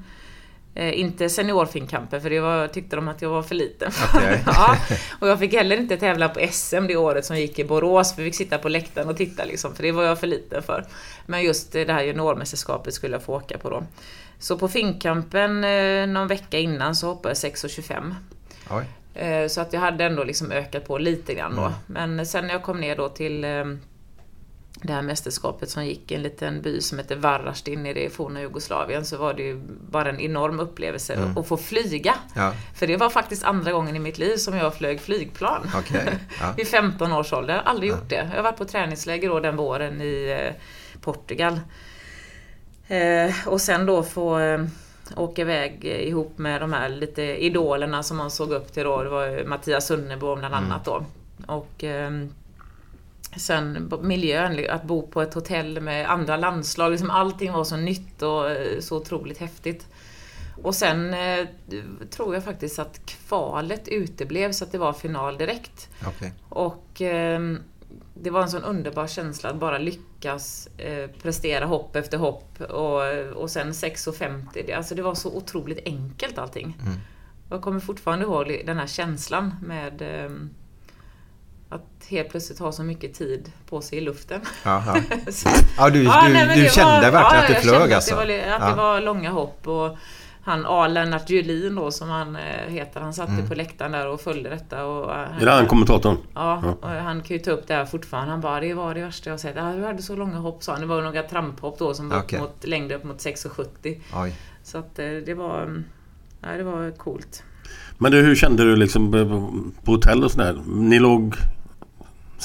Eh, 0.77 0.99
inte 0.99 1.29
seniorfinkampen 1.29 2.21
för 2.21 2.29
det 2.29 2.39
var, 2.39 2.67
tyckte 2.67 2.95
de 2.95 3.07
att 3.07 3.21
jag 3.21 3.29
var 3.29 3.43
för 3.43 3.55
liten. 3.55 3.91
Okej. 4.15 4.43
ja, 4.45 4.77
och 5.19 5.27
jag 5.27 5.39
fick 5.39 5.53
heller 5.53 5.77
inte 5.77 5.97
tävla 5.97 6.29
på 6.29 6.47
SM 6.51 6.88
det 6.88 6.95
året 6.95 7.25
som 7.25 7.38
gick 7.38 7.59
i 7.59 7.63
Borås. 7.63 8.15
För 8.15 8.21
vi 8.21 8.29
fick 8.29 8.35
sitta 8.38 8.57
på 8.57 8.69
läktaren 8.69 9.09
och 9.09 9.17
titta 9.17 9.45
liksom, 9.45 9.75
för 9.75 9.83
det 9.83 9.91
var 9.91 10.03
jag 10.03 10.19
för 10.19 10.27
liten 10.27 10.63
för. 10.63 10.85
Men 11.25 11.43
just 11.43 11.71
det 11.71 11.91
här 11.93 12.03
juniormästerskapet 12.03 12.93
skulle 12.93 13.15
jag 13.15 13.23
få 13.23 13.35
åka 13.35 13.57
på 13.57 13.69
då. 13.69 13.83
Så 14.39 14.57
på 14.57 14.67
finkampen 14.67 15.63
eh, 15.63 16.07
någon 16.07 16.27
vecka 16.27 16.59
innan 16.59 16.95
så 16.95 17.07
hoppade 17.07 17.35
jag 17.41 17.51
6,25. 17.51 18.15
Oj. 18.69 18.85
Eh, 19.13 19.47
Så 19.47 19.61
att 19.61 19.73
jag 19.73 19.79
hade 19.79 20.05
ändå 20.05 20.23
liksom 20.23 20.51
ökat 20.51 20.88
på 20.88 20.97
lite 20.97 21.33
grann 21.33 21.55
då. 21.55 21.61
Mm. 21.61 21.73
Men 21.88 22.25
sen 22.25 22.47
när 22.47 22.53
jag 22.53 22.63
kom 22.63 22.81
ner 22.81 22.95
då 22.95 23.09
till 23.09 23.43
eh, 23.43 23.65
det 24.85 24.93
här 24.93 25.01
mästerskapet 25.01 25.69
som 25.69 25.85
gick 25.85 26.11
i 26.11 26.15
en 26.15 26.21
liten 26.21 26.61
by 26.61 26.81
som 26.81 26.97
heter 26.97 27.15
Varastin 27.15 27.83
nere 27.83 28.03
i 28.03 28.09
forna 28.09 28.41
Jugoslavien 28.41 29.05
så 29.05 29.17
var 29.17 29.33
det 29.33 29.43
ju 29.43 29.61
bara 29.89 30.09
en 30.09 30.19
enorm 30.19 30.59
upplevelse 30.59 31.33
att 31.35 31.47
få 31.47 31.57
flyga. 31.57 32.15
Mm. 32.35 32.45
Ja. 32.45 32.53
För 32.75 32.87
det 32.87 32.97
var 32.97 33.09
faktiskt 33.09 33.43
andra 33.43 33.71
gången 33.71 33.95
i 33.95 33.99
mitt 33.99 34.17
liv 34.17 34.37
som 34.37 34.57
jag 34.57 34.75
flög 34.75 35.01
flygplan. 35.01 35.71
Okej. 35.75 36.19
Ja. 36.39 36.53
Vid 36.57 36.67
15 36.67 37.11
års 37.11 37.33
ålder. 37.33 37.53
Jag 37.53 37.61
har 37.61 37.69
aldrig 37.69 37.89
gjort 37.89 38.09
det. 38.09 38.15
Jag 38.15 38.35
har 38.35 38.43
varit 38.43 38.57
på 38.57 38.65
träningsläger 38.65 39.29
då 39.29 39.39
den 39.39 39.55
våren 39.55 40.01
i 40.01 40.39
eh, 40.41 40.61
Portugal. 41.01 41.59
Eh, 42.87 43.47
och 43.47 43.61
sen 43.61 43.85
då 43.85 44.03
få 44.03 44.39
eh, 44.39 44.65
åka 45.15 45.41
iväg 45.41 45.85
ihop 45.85 46.37
med 46.37 46.61
de 46.61 46.73
här 46.73 46.89
lite 46.89 47.21
idolerna 47.21 48.03
som 48.03 48.17
man 48.17 48.31
såg 48.31 48.51
upp 48.51 48.73
till 48.73 48.83
då. 48.83 49.03
Det 49.03 49.09
var 49.09 49.43
Mattias 49.45 49.87
Sunnebo 49.87 50.35
bland 50.35 50.55
annat 50.55 50.85
då. 50.85 51.05
Och 51.47 51.83
ehm, 51.83 52.29
sen 53.37 53.93
miljön, 54.01 54.65
att 54.69 54.83
bo 54.83 55.07
på 55.07 55.21
ett 55.21 55.33
hotell 55.33 55.81
med 55.81 56.11
andra 56.11 56.37
landslag. 56.37 56.91
Liksom 56.91 57.09
allting 57.09 57.51
var 57.51 57.63
så 57.63 57.77
nytt 57.77 58.21
och 58.21 58.49
eh, 58.49 58.79
så 58.79 58.97
otroligt 58.97 59.37
häftigt. 59.37 59.87
Och 60.63 60.75
sen 60.75 61.13
eh, 61.13 61.47
tror 62.09 62.33
jag 62.33 62.43
faktiskt 62.43 62.79
att 62.79 63.05
kvalet 63.05 63.87
uteblev 63.87 64.51
så 64.51 64.63
att 64.63 64.71
det 64.71 64.77
var 64.77 64.93
final 64.93 65.37
direkt. 65.37 65.89
Okej. 66.07 66.33
Och 66.49 67.01
ehm, 67.01 67.59
det 68.13 68.29
var 68.29 68.41
en 68.41 68.49
sån 68.49 68.63
underbar 68.63 69.07
känsla 69.07 69.49
att 69.49 69.59
bara 69.59 69.77
lyckas 69.77 70.67
eh, 70.77 71.09
prestera 71.21 71.65
hopp 71.65 71.95
efter 71.95 72.17
hopp 72.17 72.61
och, 72.61 73.33
och 73.41 73.49
sen 73.49 73.71
6.50. 73.71 74.63
Det, 74.67 74.73
alltså 74.73 74.95
det 74.95 75.01
var 75.01 75.15
så 75.15 75.37
otroligt 75.37 75.79
enkelt 75.85 76.37
allting. 76.37 76.77
Jag 77.49 77.61
kommer 77.61 77.79
fortfarande 77.79 78.25
ihåg 78.25 78.61
den 78.65 78.77
här 78.77 78.87
känslan 78.87 79.55
med 79.61 80.01
ehm, 80.01 80.49
att 81.69 82.06
helt 82.10 82.30
plötsligt 82.30 82.60
ha 82.60 82.71
så 82.71 82.84
mycket 82.84 83.13
tid 83.13 83.51
på 83.69 83.82
sig 83.82 83.97
i 83.97 84.01
luften. 84.01 84.41
Ja, 84.63 84.84
ja. 84.88 85.01
Så- 85.32 85.49
ja, 85.78 85.89
du, 85.89 86.04
Ja, 86.04 86.23
du, 86.28 86.34
nej, 86.34 86.56
du 86.58 86.63
det 86.63 86.71
kände 86.73 87.12
var- 87.12 87.21
verkligen 87.21 87.36
ja, 87.36 87.41
att 87.41 87.47
du 87.47 87.54
jag 87.54 87.62
flög 87.63 87.93
alltså? 87.93 88.15
Att, 88.15 88.28
det 88.28 88.38
var, 88.47 88.54
att 88.56 88.62
ja. 88.62 88.69
det 88.69 88.75
var 88.75 89.01
långa 89.01 89.32
hopp 89.32 89.67
och 89.67 89.97
han 90.43 90.65
A. 90.67 90.88
Lennart 90.88 91.30
Julin 91.30 91.75
då 91.75 91.91
som 91.91 92.10
han 92.10 92.36
eh, 92.36 92.41
heter, 92.67 92.99
han 93.01 93.13
satt 93.13 93.30
Mm. 93.30 93.47
på 93.49 93.56
läktaren 93.56 93.91
där 93.91 94.08
och 94.08 94.21
följde 94.21 94.49
detta. 94.49 94.86
Och, 94.86 95.12
eh, 95.12 95.41
Är 95.41 95.45
det 95.45 95.51
han 95.51 95.65
kommentatorn? 95.65 96.17
Ja, 96.34 96.63
och 96.82 96.89
han 96.89 97.21
kan 97.21 97.38
ju 97.38 97.43
ta 97.43 97.51
upp 97.51 97.67
det 97.67 97.73
här 97.73 97.86
fortfarande. 97.86 98.32
Han 98.32 98.41
bara, 98.41 98.60
det 98.60 98.73
var 98.73 98.93
det 98.93 99.01
värsta 99.01 99.30
jag 99.30 99.39
sett. 99.39 99.56
Ja, 99.56 99.73
du 99.73 99.86
hade 99.86 100.01
så 100.01 100.15
långa 100.15 100.38
hopp 100.38 100.63
sa 100.63 100.71
han. 100.71 100.82
Det 100.82 100.88
var 100.88 101.01
några 101.01 101.23
tramphopp 101.23 101.80
då 101.80 101.93
som 101.93 102.10
var 102.10 102.17
Okej. 102.19 102.39
upp 102.39 102.43
mot, 102.45 102.65
längre 102.67 102.95
upp 102.95 103.04
mot 103.04 103.17
6,70. 103.17 103.99
Oj. 104.15 104.36
Så 104.63 104.78
att 104.78 104.99
eh, 104.99 105.06
det 105.25 105.34
var... 105.34 105.62
mm, 105.62 105.84
Ja, 106.41 106.49
det 106.58 106.63
var 106.63 106.91
coolt. 106.97 107.43
Men 107.97 108.12
du, 108.12 108.21
hur 108.21 108.36
kände 108.36 108.63
du 108.63 108.75
liksom 108.75 109.12
på- 109.12 109.54
på 109.86 109.91
hotell 109.91 110.23
och 110.23 110.32
sådär? 110.32 110.62
Ni 110.67 110.99
låg 110.99 111.36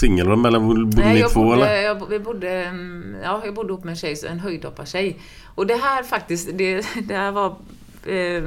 singelrum 0.01 0.45
eller 0.45 0.61
bodde 0.61 1.03
Nej, 1.03 1.15
ni 1.15 1.21
jag 1.21 1.33
två 1.33 1.45
bodde, 1.45 1.69
eller? 1.69 1.83
jag, 1.83 2.09
vi 2.09 2.19
bodde, 2.19 2.51
mm, 2.65 3.17
ja, 3.23 3.43
jag 3.45 3.55
bodde 3.55 3.69
ihop 3.69 3.85
med 3.85 3.91
en 3.91 3.97
tjej, 3.97 4.17
en 4.29 4.41
höjdhoppartjej. 4.41 5.19
Och 5.55 5.67
det 5.67 5.77
här 5.77 6.03
faktiskt, 6.03 6.51
det, 6.53 6.87
det 7.03 7.15
här 7.17 7.33
var 7.33 7.47
eh, 8.07 8.43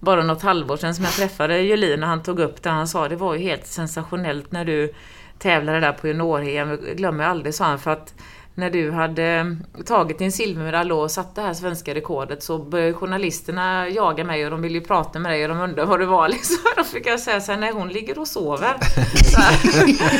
bara 0.00 0.22
något 0.22 0.42
halvår 0.42 0.76
sedan 0.76 0.94
som 0.94 1.04
jag 1.04 1.14
träffade 1.14 1.60
Julin 1.60 2.02
och 2.02 2.08
han 2.08 2.22
tog 2.22 2.40
upp 2.40 2.62
det. 2.62 2.70
Han 2.70 2.88
sa 2.88 3.08
det 3.08 3.16
var 3.16 3.34
ju 3.34 3.40
helt 3.40 3.66
sensationellt 3.66 4.52
när 4.52 4.64
du 4.64 4.92
tävlade 5.38 5.80
där 5.80 5.92
på 5.92 6.08
junior-EM. 6.08 6.78
Glömmer 6.96 7.24
aldrig, 7.24 7.54
sa 7.54 7.64
han, 7.64 7.78
för 7.78 7.90
att 7.90 8.14
när 8.54 8.70
du 8.70 8.90
hade 8.90 9.56
tagit 9.86 10.18
din 10.18 10.32
silvermedalj 10.32 10.92
och 10.92 11.10
satt 11.10 11.34
det 11.34 11.42
här 11.42 11.54
svenska 11.54 11.94
rekordet 11.94 12.42
så 12.42 12.58
började 12.58 12.92
journalisterna 12.94 13.88
jaga 13.88 14.24
mig 14.24 14.44
och 14.44 14.50
de 14.50 14.62
ville 14.62 14.78
ju 14.78 14.84
prata 14.84 15.18
med 15.18 15.32
dig 15.32 15.42
och 15.42 15.48
de 15.48 15.60
undrade 15.60 15.84
vad 15.88 16.00
det 16.00 16.06
var 16.06 16.28
liksom. 16.36 16.56
Då 16.76 16.84
fick 16.84 17.06
jag 17.06 17.20
säga 17.20 17.40
såhär, 17.40 17.58
nej 17.58 17.72
hon 17.72 17.88
ligger 17.88 18.18
och 18.18 18.28
sover. 18.28 18.74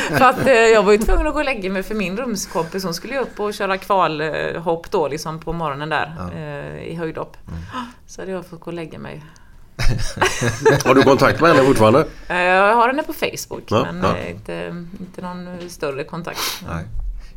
För 0.17 0.25
att 0.25 0.47
eh, 0.47 0.53
jag 0.53 0.83
var 0.83 0.91
ju 0.91 0.97
tvungen 0.97 1.27
att 1.27 1.33
gå 1.33 1.39
och 1.39 1.45
lägga 1.45 1.69
mig 1.69 1.83
för 1.83 1.95
min 1.95 2.17
rumskompis 2.17 2.83
hon 2.83 2.93
skulle 2.93 3.13
ju 3.13 3.19
upp 3.19 3.39
och 3.39 3.53
köra 3.53 3.77
kvalhopp 3.77 4.91
då 4.91 5.07
liksom 5.07 5.39
på 5.39 5.53
morgonen 5.53 5.89
där 5.89 6.15
eh, 6.35 6.83
i 6.83 6.95
höjdhopp. 6.95 7.37
Så 8.07 8.21
hade 8.21 8.31
jag 8.31 8.45
fått 8.45 8.59
gå 8.59 8.65
och 8.65 8.73
lägga 8.73 8.99
mig. 8.99 9.23
Har 10.85 10.95
du 10.95 11.03
kontakt 11.03 11.41
med 11.41 11.49
henne 11.49 11.67
fortfarande? 11.67 12.05
Eh, 12.27 12.37
jag 12.41 12.75
har 12.75 12.87
henne 12.87 13.03
på 13.03 13.13
Facebook 13.13 13.63
Ja, 13.67 13.87
men 13.91 14.03
ja. 14.03 14.17
inte, 14.29 14.85
inte 14.99 15.21
någon 15.21 15.69
större 15.69 16.03
kontakt. 16.03 16.63
Nej. 16.67 16.85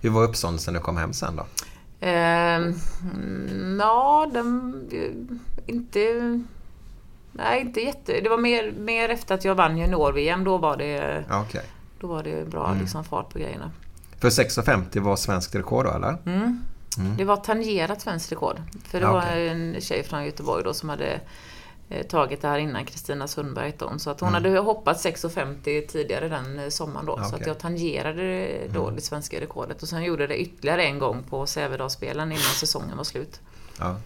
Hur 0.04 0.10
var 0.10 0.22
uppståndelsen 0.24 0.74
när 0.74 0.80
du 0.80 0.84
kom 0.84 0.96
hem 0.96 1.12
sen 1.12 1.36
då? 1.36 1.46
Mm, 2.06 2.74
ja, 3.80 4.30
den... 4.32 4.74
eh, 4.92 5.36
Inte... 5.74 5.98
Nej, 7.32 7.60
inte 7.60 7.80
jätte... 7.80 8.20
Det 8.20 8.28
var 8.28 8.38
mer, 8.38 8.72
mer 8.78 9.08
efter 9.08 9.34
att 9.34 9.44
jag 9.44 9.54
vann 9.54 9.78
junior-VM. 9.78 10.44
Då 10.44 10.58
var 10.58 10.76
det, 10.76 11.24
Okej. 11.30 11.64
då 12.00 12.06
var 12.06 12.22
det 12.22 12.50
bra 12.50 12.76
liksom, 12.80 13.04
fart 13.04 13.32
på 13.32 13.38
grejerna. 13.38 13.70
För 14.20 14.30
6,50 14.30 15.00
var 15.00 15.16
svenskt 15.16 15.54
rekord 15.54 15.84
då 15.84 15.90
eller? 15.90 16.16
Det 17.18 17.24
var 17.24 17.36
tangerat 17.36 18.00
svenskt 18.00 18.32
rekord. 18.32 18.56
För 18.84 19.00
det 19.00 19.06
Ja, 19.06 19.12
var 19.12 19.22
en 19.22 19.76
tjej 19.80 20.02
från 20.04 20.24
Göteborg 20.24 20.64
då 20.64 20.74
som 20.74 20.88
hade 20.88 21.06
eh, 21.06 21.20
tagit 22.02 22.42
det 22.42 22.48
här 22.48 22.58
innan 22.58 22.84
Kristina 22.84 23.28
Sundberg 23.28 23.66
hette 23.66 23.84
hon. 23.84 23.98
Så 23.98 24.10
att 24.10 24.20
hon 24.20 24.34
hade 24.34 24.58
hoppat 24.58 24.96
6,50 25.04 25.86
tidigare 25.86 26.28
den 26.28 26.58
eh, 26.58 26.68
sommaren 26.68 27.06
då. 27.06 27.12
Så 27.16 27.18
Mm. 27.18 27.26
Okej. 27.26 27.36
Mm. 27.36 27.40
att 27.40 27.46
jag 27.46 27.58
tangerade 27.58 28.48
då 28.74 28.90
det 28.90 29.00
svenska 29.00 29.40
rekordet. 29.40 29.82
Och 29.82 29.88
sen 29.88 30.02
gjorde 30.04 30.26
det 30.26 30.36
ytterligare 30.42 30.84
en 30.84 30.98
gång 30.98 31.22
på 31.30 31.46
Sävedalsspelen 31.46 32.32
innan 32.32 32.38
säsongen 32.42 32.96
var 32.96 33.04
slut. 33.04 33.40
Ja. 33.78 33.96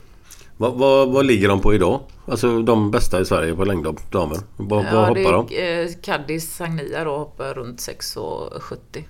Vad, 0.56 0.74
vad, 0.74 1.08
vad 1.12 1.26
ligger 1.26 1.48
de 1.48 1.60
på 1.60 1.74
idag? 1.74 2.00
Alltså 2.26 2.62
de 2.62 2.90
bästa 2.90 3.20
i 3.20 3.24
Sverige 3.24 3.54
på 3.54 3.64
längdhopp, 3.64 4.10
damer. 4.10 4.38
Vad, 4.56 4.68
vad 4.68 4.84
Ja, 4.92 5.06
hoppar 5.06 5.32
de? 5.32 5.48
är, 5.56 5.82
eh, 5.84 5.88
Caddis 6.02 6.56
Sagnia 6.56 7.04
då 7.04 7.16
hoppar 7.18 7.54
runt 7.54 7.78
6,70. 7.80 9.04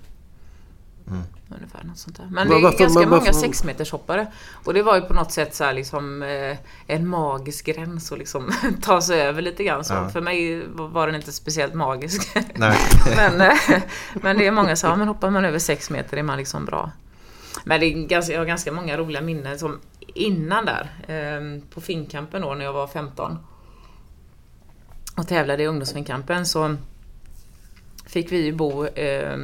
Ungefär 1.55 1.83
något 1.83 1.97
sånt 1.97 2.17
där. 2.17 2.27
Men 2.31 2.47
det 2.49 2.55
är 2.55 2.61
varför- 2.61 2.77
ganska 2.79 2.99
men 2.99 3.09
varför- 3.09 3.25
många 3.25 3.33
sexmetershoppare. 3.33 4.27
Och 4.65 4.73
det 4.73 4.83
var 4.83 4.95
ju 4.95 5.01
på 5.01 5.13
något 5.13 5.31
sätt 5.31 5.55
så 5.55 5.63
här 5.63 5.73
liksom 5.73 6.23
eh, 6.23 6.57
en 6.87 7.07
magisk 7.07 7.65
gräns 7.65 8.11
att 8.11 8.17
liksom 8.17 8.51
ta 8.81 9.01
sig 9.01 9.21
över 9.21 9.41
lite 9.41 9.63
grann. 9.63 9.83
Så 9.83 9.93
Ja. 9.93 10.09
För 10.09 10.21
mig 10.21 10.63
var 10.75 11.07
den 11.07 11.15
inte 11.15 11.31
speciellt 11.31 11.73
magisk. 11.73 12.29
Men, 13.15 13.41
eh, 13.41 13.57
men 14.13 14.37
det 14.37 14.47
är 14.47 14.51
många 14.51 14.75
som 14.75 14.89
ja, 14.89 14.95
men 14.95 15.07
hoppar 15.07 15.29
man 15.29 15.45
över 15.45 15.59
sex 15.59 15.89
meter 15.89 16.17
är 16.17 16.23
man 16.23 16.37
liksom 16.37 16.65
bra. 16.65 16.91
Men 17.63 17.79
det 17.79 17.85
är 17.85 18.07
ganska, 18.07 18.33
jag 18.33 18.39
har 18.41 18.45
ganska 18.45 18.71
många 18.71 18.97
roliga 18.97 19.21
minnen 19.21 19.59
som 19.59 19.79
innan 20.13 20.65
där. 20.65 20.89
Eh, 21.07 21.61
på 21.73 21.81
Finnkampen 21.81 22.41
då 22.41 22.53
när 22.53 22.65
jag 22.65 22.73
var 22.73 22.87
15. 22.87 23.37
Och 25.17 25.27
tävlade 25.27 25.63
i 25.63 25.67
ungdomsfinkampen 25.67 26.45
så 26.45 26.75
fick 28.05 28.31
vi 28.31 28.45
ju 28.45 28.51
bo 28.53 28.85
eh, 28.85 29.37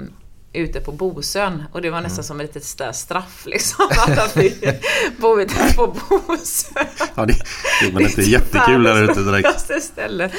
ute 0.56 0.82
på 0.82 0.92
Bosön 0.92 1.64
och 1.72 1.82
det 1.82 1.90
var 1.90 2.02
nästan 2.02 2.24
som 2.24 2.40
ett 2.40 2.56
litet 2.56 2.96
straff 2.96 3.44
liksom. 3.46 3.86
Att 4.08 4.18
man 4.18 4.30
fick 4.30 4.64
bo 5.18 5.40
ute 5.42 5.74
på 5.76 5.88
Bosön. 5.88 6.86
Ja, 7.16 7.26
det, 7.26 7.34
det 7.82 7.92
väl 7.92 8.04
inte 8.04 8.22
jättekul 8.22 8.84
där 8.84 9.04
ute 9.04 9.20
direkt. 9.20 9.84
Ställe. 9.84 10.30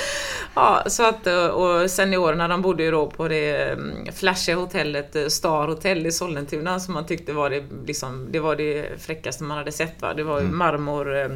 Ja, 0.54 0.82
så 0.86 1.08
att, 1.08 1.26
och 1.52 1.90
seniorerna 1.90 2.48
de 2.48 2.62
bodde 2.62 2.82
ju 2.82 2.90
då 2.90 3.06
på 3.06 3.28
det 3.28 3.72
mm, 3.72 4.12
flashiga 4.12 4.56
hotellet 4.56 5.16
eh, 5.16 5.26
Star 5.26 5.68
Hotel 5.68 6.06
i 6.06 6.12
Sollentuna 6.12 6.80
som 6.80 6.94
man 6.94 7.06
tyckte 7.06 7.32
var 7.32 7.50
det, 7.50 7.64
liksom, 7.86 8.28
det 8.30 8.38
var 8.38 8.56
det 8.56 9.02
fräckaste 9.02 9.44
man 9.44 9.58
hade 9.58 9.72
sett. 9.72 10.02
Va? 10.02 10.14
Det 10.14 10.22
var 10.22 10.40
ju 10.40 10.46
marmor 10.46 11.16
eh, 11.16 11.28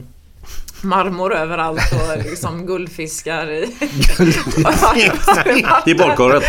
Marmor 0.82 1.34
överallt 1.34 1.92
och 1.92 2.24
liksom 2.24 2.66
guldfiskar 2.66 3.50
i... 3.50 3.76
I 5.86 5.94
badkaret. 5.94 6.44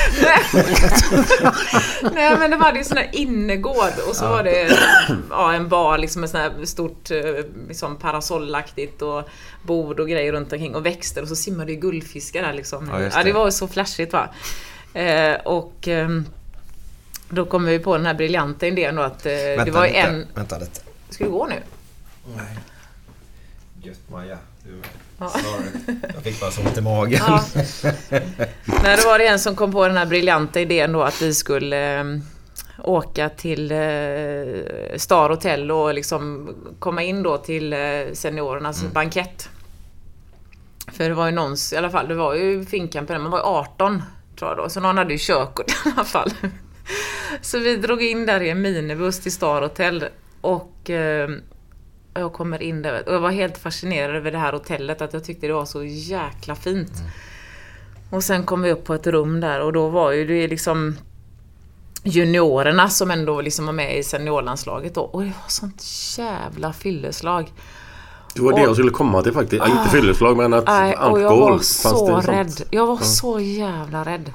Nej 2.14 2.38
men 2.40 2.52
det 2.52 2.58
var 2.58 2.74
ju 2.74 2.84
sån 2.84 2.96
där 2.96 3.10
innergård 3.14 3.94
och 4.10 4.16
så 4.16 4.28
var 4.28 4.44
det 4.44 4.78
ja, 5.30 5.54
en 5.54 5.70
bar 5.70 5.98
liksom 5.98 6.22
med 6.22 6.30
sån 6.30 6.40
här 6.40 6.66
stort 6.66 7.12
eh, 7.12 7.18
liksom 7.68 7.96
parasollaktigt 7.98 9.02
och 9.02 9.30
bord 9.64 10.00
och 10.00 10.10
grejer 10.10 10.32
runt 10.32 10.54
omkring 10.54 10.76
och 10.76 10.86
växter 10.86 11.22
och 11.22 11.28
så 11.28 11.36
simmade 11.36 11.72
ju 11.72 11.80
guldfiskar 11.80 12.42
där 12.42 12.54
liksom. 12.54 12.90
Ja, 12.94 13.02
just 13.02 13.18
Ja, 13.18 13.24
det 13.24 13.30
det. 13.30 13.34
var 13.34 13.46
ju 13.46 13.52
så 13.52 13.68
flashigt 13.68 14.14
va. 14.14 14.30
Eh, 14.94 15.36
och 15.46 15.88
ehm, 15.88 16.26
då 17.30 17.46
kom 17.46 17.66
vi 17.66 17.80
på 17.80 17.98
den 17.98 18.06
här 18.06 18.14
briljanta 18.14 18.68
idén 18.68 18.96
då 18.96 19.02
att 19.02 19.26
eh, 19.26 19.32
det 19.32 19.72
var 19.72 19.88
lite. 19.88 19.98
en... 20.00 20.28
Vänta 20.34 20.58
lite. 20.58 20.82
Ska 21.10 21.24
du 21.24 21.30
gå 21.30 21.46
nu? 21.48 21.56
Nej. 22.36 22.46
Gött 23.84 24.10
Maja. 24.10 24.38
Du 24.64 24.72
med. 24.72 24.86
Ja. 25.18 25.30
Sorry. 25.30 25.96
Jag 26.14 26.24
fick 26.24 26.40
bara 26.40 26.52
så 26.52 26.62
ont 26.62 26.78
i 26.78 26.82
magen. 26.82 27.20
Ja. 27.28 27.44
Nej, 28.84 28.98
då 28.98 29.08
var 29.08 29.18
det 29.18 29.28
en 29.28 29.40
som 29.40 29.56
kom 29.56 29.72
på 29.72 29.88
den 29.88 29.98
här 29.98 30.06
briljanta 30.06 30.60
idén 30.60 30.92
då 30.92 31.04
att 31.04 31.22
vi 31.22 31.34
skulle 31.34 32.00
eh, 32.00 32.06
åka 32.78 33.30
till 33.30 33.72
eh, 33.72 33.78
Star 34.98 35.30
Hotel 35.30 35.72
och 35.72 35.94
liksom 35.94 36.56
komma 36.80 37.04
in 37.04 37.24
då 37.24 37.38
till 37.38 37.74
eh, 37.74 37.80
seniorernas 38.14 38.84
bankett. 38.94 39.50
För 40.88 41.10
det 41.10 41.16
var 41.16 41.26
ju 41.26 41.32
någons, 41.32 41.74
i 41.74 41.78
alla 41.78 41.90
fall, 41.90 42.08
det 42.08 42.16
var 42.16 42.36
ju 42.36 42.66
Finnkampen, 42.66 43.22
man 43.22 43.32
var 43.32 43.40
ju 43.40 43.44
18 43.44 44.04
tror 44.40 44.52
jag 44.52 44.58
då, 44.58 44.70
så 44.70 44.80
någon 44.80 44.98
hade 44.98 45.14
ju 45.14 45.20
körkort 45.20 45.72
i 45.86 45.90
alla 45.96 46.06
fall. 46.06 46.32
Så 47.42 47.60
vi 47.60 47.76
drog 47.76 48.04
in 48.04 48.26
där 48.26 48.42
i 48.42 48.50
en 48.50 48.62
minibuss 48.62 49.20
till 49.20 49.32
Star 49.32 49.62
Hotel 49.62 50.06
och 50.42 50.90
eh, 50.90 51.30
jag 52.14 52.34
kommer 52.34 52.62
in 52.62 52.82
där 52.82 53.04
och 53.08 53.14
jag 53.16 53.20
var 53.20 53.32
helt 53.32 53.58
fascinerad 53.58 54.16
över 54.16 54.32
det 54.32 54.38
här 54.38 54.54
hotellet, 54.54 55.02
att 55.02 55.14
jag 55.14 55.24
tyckte 55.24 55.48
det 55.48 55.54
var 55.54 55.66
så 55.66 55.84
jäkla 55.84 56.56
fint. 56.56 56.92
Och 58.10 58.24
sen 58.24 58.44
kom 58.46 58.62
vi 58.62 58.72
upp 58.72 58.84
på 58.84 58.94
ett 58.94 59.08
rum 59.08 59.40
där 59.40 59.62
och 59.62 59.74
då 59.74 59.90
var 59.90 60.12
ju 60.12 60.28
det 60.28 60.48
liksom 60.48 60.98
juniorerna 62.04 62.90
som 62.90 63.12
ändå 63.12 63.42
liksom 63.42 63.66
var 63.66 63.74
med 63.74 63.98
i 63.98 64.04
seniorlandslaget 64.04 64.96
då. 64.96 65.02
Och 65.02 65.22
det 65.22 65.28
var 65.28 65.50
sånt 65.50 65.84
jävla 66.18 66.74
fylleslag. 66.74 67.52
Det 68.36 68.42
var 68.42 68.54
det 68.54 68.62
jag 68.62 68.76
skulle 68.76 68.92
komma 68.92 69.22
till 69.22 69.34
faktiskt. 69.34 69.64
Ja, 69.68 69.80
inte 69.80 69.90
fylleslag 69.92 70.38
men 70.38 70.54
att 70.54 70.66
Nej, 70.68 70.96
och 70.96 71.22
jag 71.22 71.32
alkohol. 71.32 71.52
var 71.52 71.60
så 71.60 72.08
sånt? 72.08 72.28
rädd. 72.28 72.62
Jag 72.70 72.88
var 72.88 72.98
så 72.98 73.40
jävla 73.40 74.04
rädd. 74.06 74.34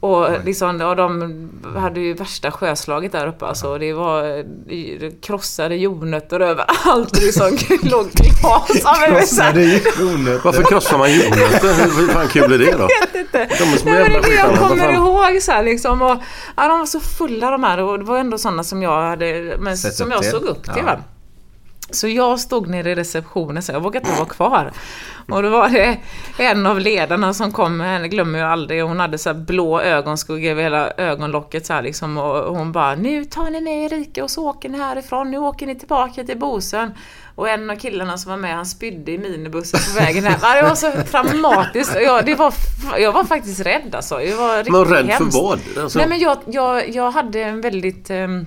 Och 0.00 0.28
liksom, 0.44 0.80
och 0.80 0.96
de 0.96 1.48
hade 1.76 2.00
ju 2.00 2.14
värsta 2.14 2.50
sjöslaget 2.50 3.12
där 3.12 3.26
uppe 3.26 3.46
alltså. 3.46 3.78
Det 3.78 3.92
var 3.92 4.22
det 5.00 5.22
krossade 5.22 5.76
jordnötter 5.76 6.40
överallt. 6.40 7.12
Det 7.12 7.20
liksom 7.20 7.58
låg 7.82 8.10
glas. 8.10 8.84
Här- 8.84 9.18
Krossade 9.18 9.62
jordnötter. 10.00 10.40
Varför 10.44 10.62
krossar 10.62 10.98
man 10.98 11.12
jordnötter? 11.12 11.96
Hur 12.00 12.08
fan 12.08 12.28
kul 12.28 12.52
är 12.52 12.58
det 12.58 12.72
då? 12.78 12.88
inte. 13.18 13.38
De 13.58 13.64
är 13.64 13.84
Nej, 13.84 13.84
men 13.84 13.94
det 13.94 13.94
jävla 13.94 14.18
är 14.18 14.22
det 14.22 14.34
jag 14.34 14.58
kommer 14.58 14.92
ihåg 14.92 15.42
så 15.42 15.52
här, 15.52 15.62
liksom. 15.64 16.02
Och, 16.02 16.16
ja, 16.56 16.68
de 16.68 16.78
var 16.78 16.86
så 16.86 17.00
fulla 17.00 17.50
de 17.50 17.64
här 17.64 17.78
och 17.78 17.98
det 17.98 18.04
var 18.04 18.18
ändå 18.18 18.38
sådana 18.38 18.64
som 18.64 18.82
jag 18.82 19.02
hade, 19.02 19.56
men 19.60 19.78
som 19.78 20.10
jag 20.10 20.22
till. 20.22 20.30
såg 20.30 20.42
upp 20.42 20.62
till. 20.64 20.72
Ja. 20.76 20.82
Va? 20.84 20.98
Så 21.90 22.08
jag 22.08 22.40
stod 22.40 22.68
nere 22.68 22.90
i 22.90 22.94
receptionen 22.94 23.62
så 23.62 23.72
jag 23.72 23.80
vågade 23.80 24.08
inte 24.08 24.18
vara 24.18 24.28
kvar. 24.28 24.72
Och 25.30 25.42
då 25.42 25.50
var 25.50 25.68
det 25.68 25.98
en 26.38 26.66
av 26.66 26.80
ledarna 26.80 27.34
som 27.34 27.52
kom, 27.52 27.80
henne 27.80 28.08
glömmer 28.08 28.38
jag 28.38 28.50
aldrig, 28.52 28.82
hon 28.82 29.00
hade 29.00 29.18
så 29.18 29.34
blå 29.34 29.80
ögonskugga 29.80 30.50
över 30.50 30.62
hela 30.62 30.90
ögonlocket 30.96 31.66
så 31.66 31.80
liksom 31.80 32.18
och 32.18 32.56
hon 32.56 32.72
bara 32.72 32.94
Nu 32.94 33.24
tar 33.24 33.50
ni 33.50 33.60
med 33.60 33.84
Erika 33.92 34.24
och 34.24 34.30
så 34.30 34.48
åker 34.48 34.68
ni 34.68 34.78
härifrån, 34.78 35.30
nu 35.30 35.38
åker 35.38 35.66
ni 35.66 35.74
tillbaka 35.78 36.24
till 36.24 36.38
Bosön. 36.38 36.92
Och 37.34 37.48
en 37.48 37.70
av 37.70 37.76
killarna 37.76 38.18
som 38.18 38.30
var 38.30 38.36
med, 38.36 38.54
han 38.54 38.66
spydde 38.66 39.12
i 39.12 39.18
minibussen 39.18 39.80
på 39.94 40.04
vägen 40.04 40.24
hem. 40.24 40.40
Det 40.40 40.68
var 40.68 40.74
så 40.74 40.92
traumatiskt. 41.10 41.96
Jag, 42.00 42.26
det 42.26 42.34
var, 42.34 42.54
jag 42.98 43.12
var 43.12 43.24
faktiskt 43.24 43.60
rädd 43.60 43.94
alltså. 43.94 44.22
Jag 44.22 44.36
var 44.36 44.56
riktigt 44.56 44.72
Men 44.72 44.84
rädd 44.84 45.06
hemskt. 45.06 45.36
för 45.36 45.42
vad? 45.42 45.60
Alltså, 45.82 45.98
Nej 45.98 46.08
men 46.08 46.18
jag, 46.18 46.38
jag, 46.46 46.88
jag 46.88 47.10
hade 47.10 47.42
en 47.42 47.60
väldigt... 47.60 48.10
ehm, 48.10 48.46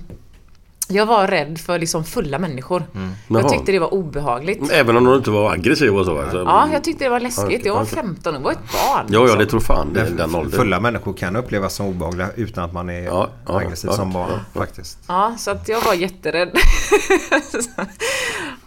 jag 0.92 1.06
var 1.06 1.26
rädd 1.26 1.58
för 1.58 1.78
liksom 1.78 2.04
fulla 2.04 2.38
människor. 2.38 2.82
Jag 3.28 3.40
Jaha. 3.42 3.48
tyckte 3.48 3.72
det 3.72 3.78
var 3.78 3.94
obehagligt. 3.94 4.72
Även 4.72 4.96
om 4.96 5.04
de 5.04 5.14
inte 5.14 5.30
var 5.30 5.52
aggressiva 5.52 6.00
och 6.00 6.06
så? 6.06 6.18
Alltså. 6.18 6.38
Ja, 6.38 6.68
jag 6.72 6.84
tyckte 6.84 7.04
det 7.04 7.10
var 7.10 7.20
läskigt. 7.20 7.66
Jag 7.66 7.74
var 7.74 7.82
okej. 7.82 7.94
15 7.94 8.36
och 8.36 8.42
var 8.42 8.52
ett 8.52 8.58
barn. 8.58 9.06
Ja, 9.08 9.14
ja, 9.14 9.20
liksom. 9.20 9.38
det 9.38 9.46
tror 9.46 9.60
fan 9.60 9.92
det 9.92 10.00
är 10.00 10.10
den 10.10 10.34
åldern. 10.34 10.60
Fulla 10.60 10.80
människor 10.80 11.12
kan 11.12 11.36
upplevas 11.36 11.74
som 11.74 11.86
obehagliga 11.86 12.28
utan 12.36 12.64
att 12.64 12.72
man 12.72 12.90
är 12.90 13.02
Ja, 13.02 13.28
ja, 13.46 13.58
aggressiv 13.58 13.90
ja, 13.90 13.96
som 13.96 14.12
barn 14.12 14.30
ja, 14.30 14.60
faktiskt. 14.60 14.98
Ja, 15.08 15.34
så 15.38 15.50
att 15.50 15.68
jag 15.68 15.80
var 15.80 15.94
jätterädd. 15.94 16.50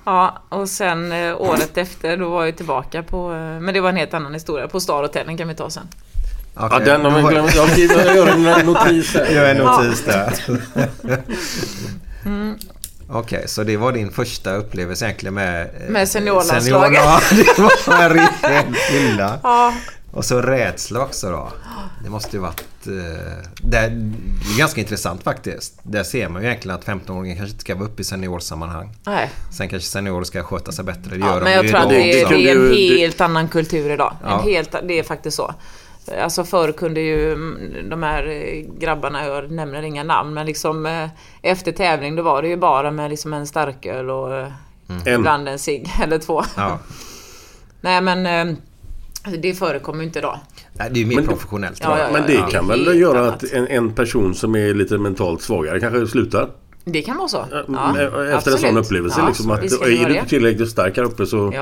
ja, 0.05 0.41
och 0.49 0.69
sen 0.69 1.11
eh, 1.11 1.41
året 1.41 1.77
efter 1.77 2.17
då 2.17 2.29
var 2.29 2.45
jag 2.45 2.57
tillbaka 2.57 3.03
på... 3.03 3.31
Eh, 3.31 3.37
men 3.37 3.73
det 3.73 3.81
var 3.81 3.89
en 3.89 3.95
helt 3.95 4.13
annan 4.13 4.33
historia. 4.33 4.67
På 4.67 4.79
Star 4.79 5.01
Hotel, 5.01 5.27
den 5.27 5.37
kan 5.37 5.47
vi 5.47 5.55
ta 5.55 5.69
sen. 5.69 5.87
Ja, 6.55 6.67
Okej, 6.67 6.85
den 6.85 7.05
har 7.05 7.11
vi 7.11 7.23
glömt. 7.23 7.55
Jag 7.55 7.69
jag 7.77 8.15
gör 8.15 8.27
en 8.27 8.65
notis 8.65 9.13
här. 9.13 9.25
Gör 9.25 9.45
en 9.45 9.57
notis 9.57 10.03
där. 10.05 10.33
Okej, 13.09 13.43
så 13.47 13.63
det 13.63 13.77
var 13.77 13.91
din 13.91 14.11
första 14.11 14.53
upplevelse 14.55 15.05
egentligen 15.05 15.33
med... 15.33 15.61
eh, 15.61 15.89
Med 15.89 16.09
seniorlandslaget. 16.09 17.01
senior- 17.01 17.21
Ja, 17.57 17.69
det 17.85 17.91
var 17.91 18.03
en 18.03 18.13
riktig 18.13 18.75
fylla. 18.89 19.39
Ja, 19.43 19.73
Och 20.11 20.25
så 20.25 20.41
rädsla 20.41 20.99
också 20.99 21.29
då. 21.31 21.51
Det 22.03 22.09
måste 22.09 22.35
ju 22.37 22.41
varit... 22.41 22.63
Eh, 22.87 23.47
det 23.61 23.77
är 23.77 24.13
ganska 24.57 24.81
intressant 24.81 25.23
faktiskt. 25.23 25.73
Där 25.83 26.03
ser 26.03 26.29
man 26.29 26.41
ju 26.41 26.47
egentligen 26.47 26.77
att 26.77 26.85
15-åringen 26.85 27.35
kanske 27.37 27.51
inte 27.51 27.61
ska 27.61 27.75
vara 27.75 27.85
uppe 27.85 28.01
i 28.01 28.05
seniorsammanhang. 28.05 28.89
nej. 29.05 29.29
Sen 29.57 29.69
kanske 29.69 29.89
seniorer 29.89 30.23
ska 30.23 30.43
sköta 30.43 30.71
sig 30.71 30.85
bättre. 30.85 31.01
Det 31.09 31.15
Ja, 31.17 31.25
gör 31.27 31.35
de 31.39 31.43
men 31.43 31.53
jag 31.53 31.67
tror 31.67 31.79
att 31.79 31.89
det, 31.89 32.21
är- 32.21 32.29
det 32.29 32.49
är 32.49 32.55
en 32.55 32.97
helt 32.97 33.21
annan 33.21 33.47
kultur 33.47 33.91
idag. 33.91 34.13
Ja. 34.23 34.39
En 34.39 34.43
helt, 34.49 34.75
det 34.87 34.99
är 34.99 35.03
faktiskt 35.03 35.37
så. 35.37 35.53
Alltså 36.21 36.43
förr 36.43 36.71
kunde 36.71 37.01
ju 37.01 37.33
mm, 37.33 37.89
de 37.89 38.03
här 38.03 38.27
eh, 38.27 38.77
grabbarna, 38.79 39.25
jag 39.27 39.51
nämner 39.51 39.81
inga 39.83 40.03
namn, 40.03 40.33
men 40.33 40.45
liksom 40.45 40.85
eh, 40.85 41.09
efter 41.41 41.71
tävling 41.71 42.15
då 42.15 42.23
var 42.23 42.41
det 42.41 42.47
ju 42.47 42.57
bara 42.57 42.91
med 42.91 43.09
liksom 43.09 43.33
en 43.33 43.47
starköl 43.47 44.09
och 44.09 44.35
eh, 44.37 44.47
En. 45.05 45.19
ibland 45.19 45.47
en 45.49 45.59
cigg 45.59 45.89
eller 46.03 46.17
två. 46.17 46.43
Ja. 46.57 46.79
Nej 47.81 48.01
men 48.01 48.57
det 49.37 49.53
förekommer 49.53 49.99
ju 49.99 50.05
inte 50.07 50.19
idag. 50.19 50.39
Nej, 50.73 50.89
det 50.91 50.99
är 50.99 51.01
ju 51.01 51.07
mer 51.07 51.15
Men- 51.15 51.27
professionellt. 51.27 51.79
Ja, 51.83 51.99
ja, 51.99 52.07
Men 52.13 52.27
det 52.27 52.33
ja. 52.33 52.47
kan 52.47 52.67
Det 52.67 52.73
väl 52.73 52.85
helt 52.85 52.97
göra 52.97 53.19
annat. 53.19 53.43
att 53.43 53.51
en, 53.51 53.67
en 53.67 53.93
person 53.93 54.35
som 54.35 54.55
är 54.55 54.73
lite 54.73 54.97
mentalt 54.97 55.41
svagare 55.41 55.79
kanske 55.79 56.07
slutar? 56.07 56.49
Det 56.85 57.01
kan 57.01 57.17
vara 57.17 57.27
så. 57.27 57.45
Ja, 57.51 57.95
Ja, 57.97 58.25
efter 58.25 58.51
en 58.51 58.57
sån 58.57 58.77
upplevelse. 58.77 59.19
Ja, 59.21 59.27
liksom, 59.27 59.51
att, 59.51 59.59
är 59.63 59.79
det 59.79 60.05
du 60.05 60.15
inte 60.15 60.29
tillräckligt 60.29 60.69
stark 60.69 60.97
här 60.97 61.03
uppe 61.03 61.25
så... 61.25 61.53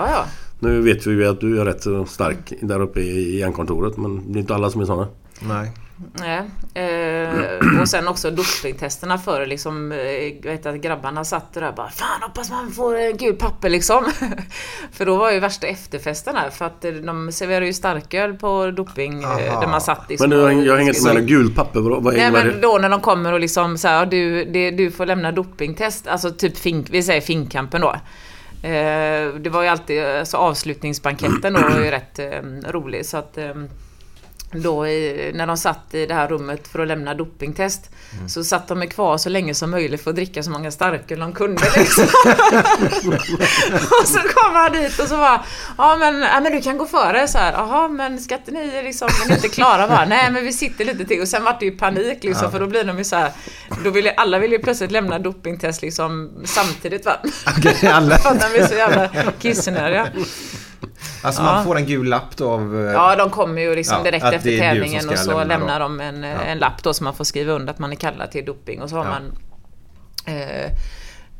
Nu 0.63 0.81
vet 0.81 1.07
vi 1.07 1.11
ju 1.11 1.27
att 1.27 1.41
du 1.41 1.61
är 1.61 1.65
rätt 1.65 2.09
stark 2.09 2.53
där 2.61 2.81
uppe 2.81 2.99
i 2.99 3.39
järnkontoret 3.39 3.97
men 3.97 4.33
det 4.33 4.39
är 4.39 4.41
inte 4.41 4.55
alla 4.55 4.69
som 4.69 4.81
är 4.81 4.85
sådana. 4.85 5.07
Nej. 5.39 5.71
Nej. 6.13 6.41
Eh, 6.73 7.81
och 7.81 7.87
sen 7.87 8.07
också 8.07 8.31
dopingtesterna 8.31 9.17
för 9.17 9.45
liksom, 9.45 9.91
eh, 9.91 9.97
jag 9.99 10.41
vet 10.41 10.65
att 10.65 10.75
grabbarna 10.75 11.25
satt 11.25 11.53
där 11.53 11.67
och 11.67 11.75
bara 11.75 11.89
Fan 11.89 12.21
hoppas 12.21 12.49
man 12.49 12.71
får 12.71 12.99
eh, 12.99 13.11
gul 13.11 13.35
papper 13.35 13.69
liksom. 13.69 14.05
för 14.91 15.05
då 15.05 15.15
var 15.15 15.31
ju 15.31 15.39
värsta 15.39 15.67
efterfesten 15.67 16.35
här 16.35 16.49
för 16.49 16.65
att 16.65 16.85
eh, 16.85 16.91
de 16.91 17.31
serverar 17.31 17.65
ju 17.65 17.73
starköl 17.73 18.33
på 18.33 18.71
doping 18.71 19.23
eh, 19.23 19.29
Aha. 19.29 19.61
där 19.61 19.67
man 19.67 19.81
satt 19.81 20.09
liksom. 20.09 20.29
Men 20.29 20.39
du, 20.39 20.65
jag 20.65 20.77
hänger 20.77 20.95
inte 20.95 21.13
med 21.13 21.27
gult 21.27 21.55
papper. 21.55 21.79
Vad 21.79 22.03
vad 22.03 22.13
Nej 22.13 22.31
men 22.31 22.47
det? 22.47 22.61
då 22.61 22.77
när 22.77 22.89
de 22.89 23.01
kommer 23.01 23.33
och 23.33 23.39
liksom 23.39 23.77
så 23.77 23.87
här, 23.87 24.05
du, 24.05 24.45
det, 24.45 24.71
du 24.71 24.91
får 24.91 25.05
lämna 25.05 25.31
dopingtest, 25.31 26.07
alltså 26.07 26.31
typ 26.31 26.57
fink, 26.57 26.87
vi 26.89 27.03
säger 27.03 27.21
finkampen 27.21 27.81
då. 27.81 27.95
Eh, 28.63 29.33
det 29.33 29.49
var 29.49 29.61
ju 29.63 29.67
alltid, 29.67 30.03
alltså 30.03 30.37
avslutningsbanketten 30.37 31.53
då 31.53 31.61
var 31.61 31.79
ju 31.83 31.91
rätt 31.91 32.19
eh, 32.19 32.41
rolig. 32.71 33.05
Så 33.05 33.17
att 33.17 33.37
eh, 33.37 33.53
då 34.61 34.87
i, 34.87 35.31
när 35.35 35.47
de 35.47 35.57
satt 35.57 35.93
i 35.93 36.05
det 36.05 36.13
här 36.13 36.27
rummet 36.27 36.67
för 36.67 36.79
att 36.79 36.87
lämna 36.87 37.13
dopingtest 37.13 37.89
så 38.27 38.43
satt 38.43 38.67
de 38.67 38.87
kvar 38.87 39.17
så 39.17 39.29
länge 39.29 39.53
som 39.53 39.71
möjligt 39.71 40.03
för 40.03 40.09
att 40.09 40.15
dricka 40.15 40.43
så 40.43 40.51
många 40.51 40.71
starköl 40.71 41.19
de 41.19 41.33
kunde 41.33 41.61
liksom. 41.77 42.03
och 44.01 44.07
så 44.07 44.19
kom 44.19 44.55
han 44.55 44.71
dit 44.71 44.99
och 44.99 45.07
så 45.07 45.17
bara 45.17 45.43
Ja 45.77 45.97
men, 45.97 46.21
ja, 46.21 46.39
men 46.39 46.51
du 46.51 46.61
kan 46.61 46.77
gå 46.77 46.85
före 46.85 47.27
så 47.27 47.37
här. 47.37 47.51
Jaha 47.51 47.87
men 47.87 48.19
ska 48.19 48.35
inte 48.35 48.51
ni 48.51 48.83
liksom, 48.83 49.09
ni 49.27 49.33
inte 49.33 49.49
klara 49.49 49.87
bara? 49.87 50.05
Nej 50.05 50.31
men 50.31 50.45
vi 50.45 50.53
sitter 50.53 50.85
lite 50.85 51.05
till 51.05 51.21
och 51.21 51.27
sen 51.27 51.43
var 51.43 51.57
det 51.59 51.65
ju 51.65 51.71
panik 51.71 52.23
liksom 52.23 52.51
för 52.51 52.59
då 52.59 52.67
blir 52.67 52.83
de 52.83 52.97
ju 52.97 53.03
så 53.03 53.15
här. 53.15 53.31
Då 53.83 53.89
vill 53.89 54.05
ju, 54.05 54.11
alla 54.11 54.39
vill 54.39 54.51
ju 54.51 54.59
plötsligt 54.59 54.91
lämna 54.91 55.19
dopingtest 55.19 55.81
liksom 55.81 56.31
samtidigt 56.45 57.05
va? 57.05 57.17
Okej, 57.57 57.87
alla. 57.87 58.17
För 58.23 58.29
att 58.29 58.51
de 58.51 58.59
är 58.61 58.67
så 58.67 58.75
jävla 58.75 59.09
kissnödiga. 59.39 60.07
Alltså 61.23 61.41
Ja. 61.41 61.45
man 61.53 61.63
får 61.63 61.75
en 61.77 61.85
gul 61.85 62.07
lapp 62.07 62.37
då 62.37 62.51
av... 62.51 62.75
eh, 62.87 62.93
Ja, 62.93 63.15
de 63.15 63.29
kommer 63.29 63.61
ju 63.61 63.75
liksom 63.75 63.97
Ja, 63.97 64.03
direkt 64.03 64.25
att 64.25 64.33
efter 64.33 64.57
tävlingen 64.59 65.09
och 65.09 65.17
så 65.17 65.29
lämna 65.31 65.43
lämnar 65.57 65.79
de 65.79 65.99
en, 66.01 66.23
Ja. 66.23 66.29
en 66.41 66.57
lapp 66.57 66.83
då 66.83 66.93
som 66.93 67.03
man 67.03 67.13
får 67.13 67.23
skriva 67.23 67.53
under 67.53 67.73
att 67.73 67.79
man 67.79 67.91
är 67.91 67.95
kallad 67.95 68.31
till 68.31 68.45
doping 68.45 68.81
och 68.81 68.89
så 68.89 68.95
har 68.95 69.05
Ja. 69.05 69.09
man 69.09 69.37
eh, 70.35 70.71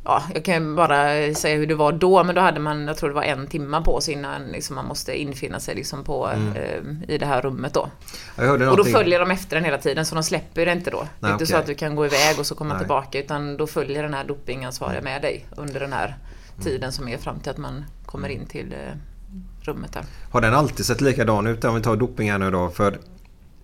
Ja, 0.06 0.22
jag 0.34 0.44
kan 0.44 0.74
bara 0.76 1.34
säga 1.34 1.56
hur 1.56 1.66
det 1.66 1.74
var 1.74 1.92
då, 1.92 2.24
men 2.24 2.34
då 2.34 2.40
hade 2.40 2.60
man, 2.60 2.86
jag 2.86 2.96
tror 2.96 3.08
det 3.08 3.14
var 3.14 3.22
en 3.22 3.46
timma 3.46 3.82
på 3.82 4.00
sig 4.00 4.14
innan 4.14 4.42
liksom, 4.46 4.76
man 4.76 4.84
måste 4.84 5.20
infinna 5.20 5.60
sig 5.60 5.74
liksom 5.74 6.04
på, 6.04 6.26
Mm. 6.26 6.52
eh, 6.56 7.14
i 7.14 7.18
det 7.18 7.26
här 7.26 7.42
rummet 7.42 7.74
då. 7.74 7.88
Och 8.70 8.76
då 8.76 8.84
följer 8.84 9.20
de 9.20 9.30
efter 9.30 9.56
den 9.56 9.64
hela 9.64 9.78
tiden, 9.78 10.06
så 10.06 10.14
de 10.14 10.24
släpper 10.24 10.66
det 10.66 10.72
inte 10.72 10.90
då. 10.90 11.06
det 11.20 11.26
är 11.26 11.32
inte 11.32 11.46
så 11.46 11.52
okej. 11.52 11.60
att 11.60 11.66
du 11.66 11.74
kan 11.74 11.96
gå 11.96 12.06
iväg 12.06 12.38
och 12.38 12.46
så 12.46 12.54
komma 12.54 12.74
Nej. 12.74 12.78
tillbaka, 12.80 13.18
utan 13.18 13.56
då 13.56 13.66
följer 13.66 14.02
den 14.02 14.14
här 14.14 14.24
dopingansvariga 14.24 15.00
med 15.02 15.22
dig 15.22 15.46
under 15.56 15.80
den 15.80 15.92
här 15.92 16.16
tiden 16.62 16.92
som 16.92 17.08
är 17.08 17.18
fram 17.18 17.40
till 17.40 17.50
att 17.50 17.58
man 17.58 17.84
kommer 18.06 18.28
in 18.28 18.46
till 18.46 18.72
eh, 18.72 18.94
rummet 19.64 19.92
där. 19.92 20.04
Har 20.32 20.40
den 20.40 20.54
alltid 20.54 20.86
sett 20.86 21.00
likadan 21.00 21.46
ut 21.46 21.64
om 21.64 21.74
vi 21.74 21.80
tar 21.80 21.96
doping 21.96 22.30
här 22.30 22.38
nu 22.38 22.50
då? 22.50 22.68
För 22.68 22.98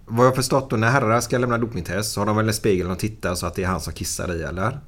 vad 0.07 0.27
jag 0.27 0.35
förstått 0.35 0.71
då 0.71 0.77
när 0.77 0.91
herrar 0.91 1.21
ska 1.21 1.39
lämna 1.39 1.59
dopingtest 1.59 2.13
så 2.13 2.21
har 2.21 2.27
de 2.27 2.37
väl 2.37 2.49
en 2.49 2.55
spegel 2.55 2.91
och 2.91 2.99
tittar 2.99 3.35
så 3.35 3.47
att 3.47 3.55
det 3.55 3.63
är 3.63 3.67
han 3.67 3.81
som 3.81 3.93
kissar 3.93 4.35
i 4.37 4.43
eller? 4.43 4.81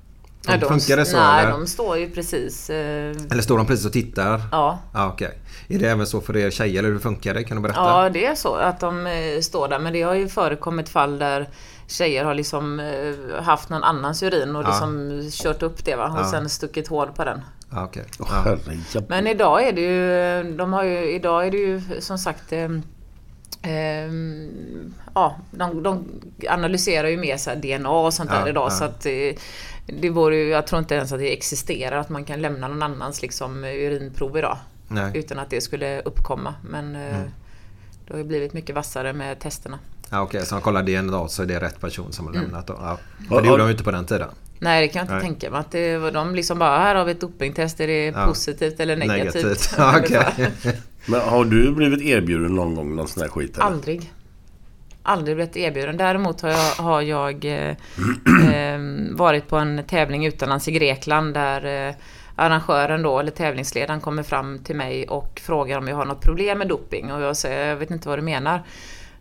Ja, 0.47 0.57
de- 0.57 0.67
Funkar 0.69 0.97
det 0.97 1.05
så 1.05 1.17
Nej, 1.17 1.41
eller? 1.43 1.51
de 1.53 1.67
står 1.67 1.99
ju 1.99 2.11
precis... 2.11 2.71
Eh, 2.71 3.17
Eller 3.31 3.43
står 3.43 3.57
de 3.59 3.67
precis 3.67 3.87
och 3.87 3.93
tittar? 3.93 4.43
ja. 4.53 4.79
Ja, 4.95 5.09
okej. 5.13 5.39
Är 5.69 5.79
det 5.79 5.91
även 5.91 6.07
så 6.07 6.21
för 6.21 6.37
er 6.37 6.51
tjejer 6.51 6.79
eller 6.79 6.89
hur 6.93 6.99
funkar 6.99 7.35
det? 7.35 7.45
Kan 7.45 7.57
du 7.57 7.63
berätta? 7.63 7.81
ja, 7.81 8.09
det 8.11 8.27
är 8.27 8.35
så 8.35 8.55
att 8.55 8.81
de 8.81 9.07
eh, 9.07 9.41
står 9.41 9.69
där. 9.69 9.79
Men 9.79 9.93
det 9.93 10.03
har 10.03 10.15
ju 10.15 10.29
förekommit 10.29 10.89
fall 10.89 11.19
där 11.19 11.49
tjejer 11.93 12.25
har 12.25 12.35
liksom 12.35 12.81
eh, 12.81 13.43
haft 13.43 13.69
någon 13.69 13.85
annans 13.85 14.23
urin 14.23 14.57
och 14.57 14.63
Ja. 14.65 14.69
liksom 14.69 15.21
kört 15.33 15.63
upp 15.63 15.85
det 15.85 15.97
va? 15.97 16.09
och 16.09 16.19
Ja. 16.21 16.31
sen 16.31 16.49
stuckit 16.49 16.89
hål 16.89 17.09
på 17.13 17.25
den. 17.25 17.41
Ja, 17.71 17.91
Ja. 18.19 18.25
herrejävlar. 18.29 19.05
Men 19.09 19.27
idag 19.27 19.69
är 19.69 19.73
det 19.73 19.81
ju, 19.81 20.57
de 20.57 20.73
har 20.73 20.85
ju, 20.85 21.11
idag 21.13 21.47
är 21.47 21.51
det 21.51 21.57
ju 21.59 21.83
som 22.01 22.19
sagt 22.19 22.53
eh, 22.53 22.69
ehm, 23.63 24.95
ja, 25.15 25.37
de, 25.51 25.83
de 25.83 26.05
analyserar 26.49 27.09
ju 27.09 27.17
mer 27.17 27.37
så 27.37 27.51
här 27.51 27.57
DNA 27.57 27.91
och 27.91 28.15
sånt 28.15 28.31
där 28.31 28.41
Ja, 28.41 28.49
idag 28.49 28.67
ja. 28.67 28.71
så 28.71 28.85
att 28.85 29.07
eh, 29.07 29.35
det 29.87 30.11
vore 30.11 30.37
ju, 30.37 30.49
jag 30.49 30.67
tror 30.67 30.79
inte 30.79 30.95
ens 30.95 31.13
att 31.13 31.19
det 31.19 31.33
existerar 31.33 31.97
att 31.99 32.09
man 32.09 32.25
kan 32.25 32.41
lämna 32.43 32.69
någon 32.69 32.83
annans 32.83 33.23
liksom 33.23 33.65
urinprov 33.65 34.39
idag. 34.39 34.59
Nej. 34.89 35.11
Utan 35.15 35.39
att 35.39 35.51
det 35.51 35.61
skulle 35.61 36.01
uppkomma. 36.01 36.55
Men 36.71 36.97
eh, 36.97 37.17
Mm. 37.17 37.31
det 38.07 38.13
har 38.15 38.19
ju 38.19 38.25
blivit 38.25 38.53
mycket 38.53 38.75
vassare 38.75 39.13
med 39.13 39.39
testerna. 39.41 39.79
Ja, 40.13 40.21
okej, 40.21 40.47
så 40.47 40.55
de 40.55 40.63
kollar 40.63 40.83
DNA 40.83 41.29
så 41.29 41.43
är 41.43 41.47
det 41.47 41.61
rätt 41.61 41.81
person 41.81 42.13
som 42.13 42.27
har 42.27 42.33
Mm. 42.35 42.45
lämnat 42.45 42.67
då? 42.67 42.77
Ja. 42.81 42.99
Men 43.31 43.43
det 43.43 43.49
gjorde 43.49 43.63
de 43.63 43.67
ju 43.67 43.73
inte 43.73 43.85
på 43.85 43.91
den 43.91 44.07
tiden. 44.07 44.29
Nej, 44.59 44.81
det 44.83 44.89
kan 44.89 44.99
jag 45.01 45.05
inte 45.05 45.15
Nej. 45.15 45.23
tänka 45.23 45.51
mig. 45.51 45.61
Att 45.61 45.71
det 45.71 45.99
var 45.99 46.11
de 46.11 46.35
liksom 46.35 46.59
bara, 46.59 46.79
här 46.79 46.95
har 46.95 47.05
vi 47.05 47.13
ett 47.13 47.21
dopingtest, 47.21 47.81
är 47.81 47.87
det 47.87 48.05
Ja. 48.07 48.27
positivt 48.27 48.81
eller 48.81 48.97
negativt? 48.97 49.35
Negativt. 49.35 49.75
Ja. 49.79 49.97
Ungefär. 49.97 50.51
Men 51.07 51.21
har 51.21 51.45
du 51.45 51.73
blivit 51.75 52.03
erbjuden 52.03 52.55
någon 52.55 52.75
gång 52.75 52.97
någon 52.97 53.09
sån 53.09 53.23
här 53.23 53.29
skit? 53.31 53.55
Eller? 53.57 53.65
Aldrig. 53.67 54.13
Aldrig 55.03 55.37
blivit 55.37 55.57
erbjuden. 55.57 55.97
Däremot 55.97 56.41
har 56.41 56.49
jag, 56.51 56.59
har 56.83 57.03
jag 57.03 57.45
eh, 57.45 57.71
eh, 58.55 58.79
varit 59.13 59.49
på 59.49 59.57
en 59.57 59.85
tävling 59.89 60.27
utomlands 60.27 60.69
i 60.69 60.73
Grekland 60.73 61.35
där 61.35 61.89
eh, 61.89 61.95
arrangören 62.37 63.03
då, 63.03 63.19
eller 63.19 63.31
tävlingsledaren 63.31 64.01
kommer 64.01 64.23
fram 64.23 64.59
till 64.59 64.77
mig 64.77 65.09
och 65.09 65.41
frågar 65.45 65.79
om 65.79 65.89
jag 65.89 65.97
har 65.97 66.05
något 66.05 66.21
problem 66.21 66.59
med 66.59 66.69
doping. 66.69 67.13
Och 67.13 67.23
jag 67.23 67.37
säger, 67.37 67.69
jag 67.69 67.77
vet 67.77 67.91
inte 67.91 68.09
vad 68.09 68.19
du 68.19 68.23
menar. 68.23 68.63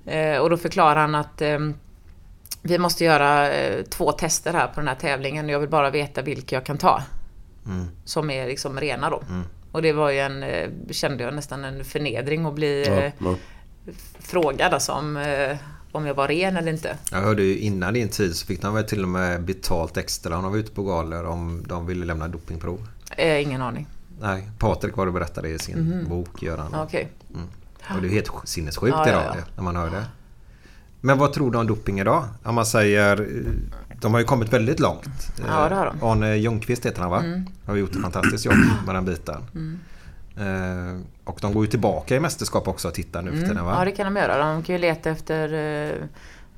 Eh, 0.05 0.37
och 0.37 0.49
då 0.49 0.57
förklarar 0.57 0.95
han 1.01 1.15
att 1.15 1.41
eh, 1.41 1.59
vi 2.61 2.77
måste 2.77 3.03
göra 3.03 3.53
eh, 3.53 3.83
två 3.83 4.11
tester 4.11 4.53
här 4.53 4.67
på 4.67 4.79
den 4.79 4.87
här 4.87 4.95
tävlingen 4.95 5.45
och 5.45 5.51
jag 5.51 5.59
vill 5.59 5.69
bara 5.69 5.89
veta 5.89 6.21
vilka 6.21 6.55
jag 6.55 6.65
kan 6.65 6.77
ta. 6.77 7.03
Mm. 7.65 7.87
Som 8.05 8.29
är 8.29 8.47
liksom 8.47 8.79
rena 8.79 9.09
då. 9.09 9.23
Och 9.71 9.81
det 9.81 9.93
var 9.93 10.09
ju 10.09 10.19
en, 10.19 10.43
eh, 10.43 10.69
kände 10.91 11.23
jag 11.23 11.33
nästan 11.33 11.63
en 11.65 11.85
förnedring 11.85 12.45
att 12.45 12.53
bli 12.53 12.85
Ja, 12.87 13.27
ja. 13.29 13.35
frågad 14.19 14.73
alltså 14.73 14.91
om, 14.91 15.25
om 15.91 16.05
jag 16.05 16.13
var 16.13 16.27
ren 16.27 16.57
eller 16.57 16.71
inte. 16.71 16.97
Jag 17.11 17.21
hörde 17.21 17.43
ju 17.43 17.57
innan 17.57 17.93
din 17.93 18.09
tid 18.09 18.35
så 18.35 18.45
fick 18.45 18.61
de 18.61 18.73
väl 18.73 18.83
till 18.83 19.03
och 19.03 19.09
med 19.09 19.43
betalt 19.43 19.97
extra 19.97 20.35
när 20.35 20.43
de 20.43 20.51
var 20.51 20.59
ute 20.59 20.71
på 20.71 20.83
galor 20.83 21.25
om 21.25 21.63
de 21.67 21.85
ville 21.85 22.05
lämna 22.05 22.27
dopingprov. 22.27 22.87
Eh, 23.17 23.41
ingen 23.41 23.61
aning. 23.61 23.87
Nej, 24.19 24.49
Patrik 24.59 24.97
var 24.97 25.05
det 25.05 25.11
berättade 25.11 25.49
i 25.49 25.59
sin 25.59 26.05
bok 26.09 26.43
gör 26.43 26.57
han. 26.57 26.75
Okej. 26.75 27.09
Och 27.95 28.01
det 28.01 28.07
är 28.07 28.11
helt 28.11 28.31
sinnessjukt 28.43 28.95
Ja, 28.97 29.03
ja, 29.05 29.09
idag 29.09 29.35
ja. 29.37 29.43
när 29.55 29.63
man 29.63 29.75
hör 29.75 29.89
det. 29.89 30.05
Men 31.01 31.17
vad 31.17 31.33
tror 31.33 31.51
du 31.51 31.57
om 31.57 31.67
doping 31.67 31.99
idag? 31.99 32.23
Om 32.43 32.55
man 32.55 32.65
säger... 32.65 33.21
eh, 33.21 33.51
De 34.01 34.11
har 34.13 34.19
ju 34.19 34.25
kommit 34.25 34.53
väldigt 34.53 34.79
långt. 34.79 35.09
Ja, 35.47 35.69
det 35.69 35.75
har 35.75 35.85
de. 35.85 35.97
Eh, 35.97 36.03
Arne 36.11 36.35
Ljungqvist 36.37 36.85
heter 36.85 37.01
han 37.01 37.11
va? 37.11 37.23
Har 37.65 37.75
gjort 37.75 37.95
ett 37.95 38.01
fantastiskt 38.01 38.45
jobb 38.45 38.55
med 38.85 38.95
den 38.95 39.05
biten. 39.05 39.41
Eh, 40.37 41.01
och 41.23 41.37
de 41.41 41.53
går 41.53 41.65
ju 41.65 41.69
tillbaka 41.71 42.15
i 42.15 42.19
mästerskap 42.19 42.67
också 42.67 42.87
och 42.87 42.93
tittar 42.93 43.21
nu 43.21 43.31
för 43.31 43.47
tiden 43.47 43.65
va? 43.65 43.75
Ja, 43.79 43.85
det 43.85 43.91
kan 43.91 44.13
de 44.13 44.19
göra. 44.21 44.37
De 44.53 44.63
kan 44.63 44.75
ju 44.75 44.81
leta 44.81 45.09
efter 45.09 45.53
eh, 45.53 45.95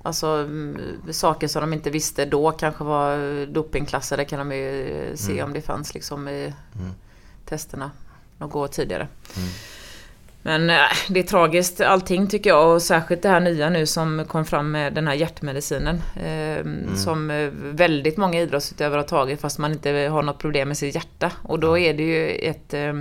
alltså, 0.04 0.28
mm, 0.28 0.78
saker 1.12 1.48
som 1.48 1.62
de 1.62 1.74
inte 1.74 1.90
visste 1.90 2.26
då 2.26 2.52
kanske 2.52 2.84
var 2.84 3.46
dopingklassade. 3.46 4.26
kan 4.26 4.40
de 4.50 4.56
ju 4.56 5.12
se 5.16 5.44
om 5.44 5.54
det 5.54 5.62
fanns 5.62 5.94
liksom 5.94 6.28
i 6.28 6.54
testerna 7.46 7.92
något 8.38 8.56
år 8.56 8.68
tidigare. 8.68 9.08
Men 10.46 10.70
eh, 10.70 10.76
det 11.10 11.20
är 11.20 11.24
tragiskt 11.24 11.82
allting 11.82 12.28
tycker 12.28 12.50
jag 12.50 12.74
och 12.76 12.82
särskilt 12.82 13.22
det 13.22 13.30
här 13.30 13.40
nya 13.40 13.70
nu 13.70 13.86
som 13.86 14.26
kom 14.28 14.46
fram 14.46 14.72
med 14.72 14.94
den 14.94 15.08
här 15.08 15.14
hjärtmedicinen. 15.14 16.02
Eh, 16.16 16.96
Som 16.96 17.32
eh, 17.32 17.50
väldigt 17.54 18.18
många 18.18 18.42
idrottsutövare 18.42 19.00
har 19.00 19.08
tagit 19.08 19.42
fast 19.42 19.60
man 19.60 19.72
inte 19.72 19.90
har 19.90 20.24
något 20.24 20.40
problem 20.40 20.68
med 20.68 20.78
sitt 20.78 20.96
hjärta. 20.96 21.32
Och 21.42 21.60
då 21.60 21.78
är 21.78 21.94
det 21.94 22.04
ju 22.04 22.30
ett, 22.30 22.74
eh, 22.74 22.94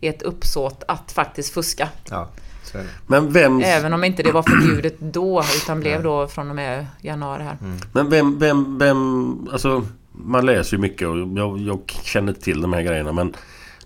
ett 0.00 0.22
uppsåt 0.22 0.82
att 0.88 1.12
faktiskt 1.12 1.54
fuska. 1.54 1.88
Ja, 2.10 2.28
så 2.64 2.78
är 2.78 2.82
det. 2.82 2.88
Men 3.06 3.32
vem, 3.32 3.60
Även 3.60 3.92
om 3.92 4.04
inte 4.04 4.22
det 4.22 4.32
var 4.32 4.42
förbjudet 4.42 4.94
då 4.98 5.44
utan 5.62 5.80
blev 5.80 6.02
då 6.02 6.26
från 6.28 6.50
och 6.50 6.56
med 6.56 6.86
januari 7.00 7.42
här. 7.42 7.56
men 7.92 8.10
vem, 8.10 8.38
vem, 8.38 8.78
vem, 8.78 9.48
alltså 9.52 9.86
man 10.12 10.46
läser 10.46 10.76
ju 10.76 10.80
mycket 10.80 11.08
och 11.08 11.18
jag, 11.18 11.58
jag 11.58 11.80
känner 12.02 12.32
till 12.32 12.60
de 12.60 12.72
här 12.72 12.82
grejerna 12.82 13.12
men 13.12 13.34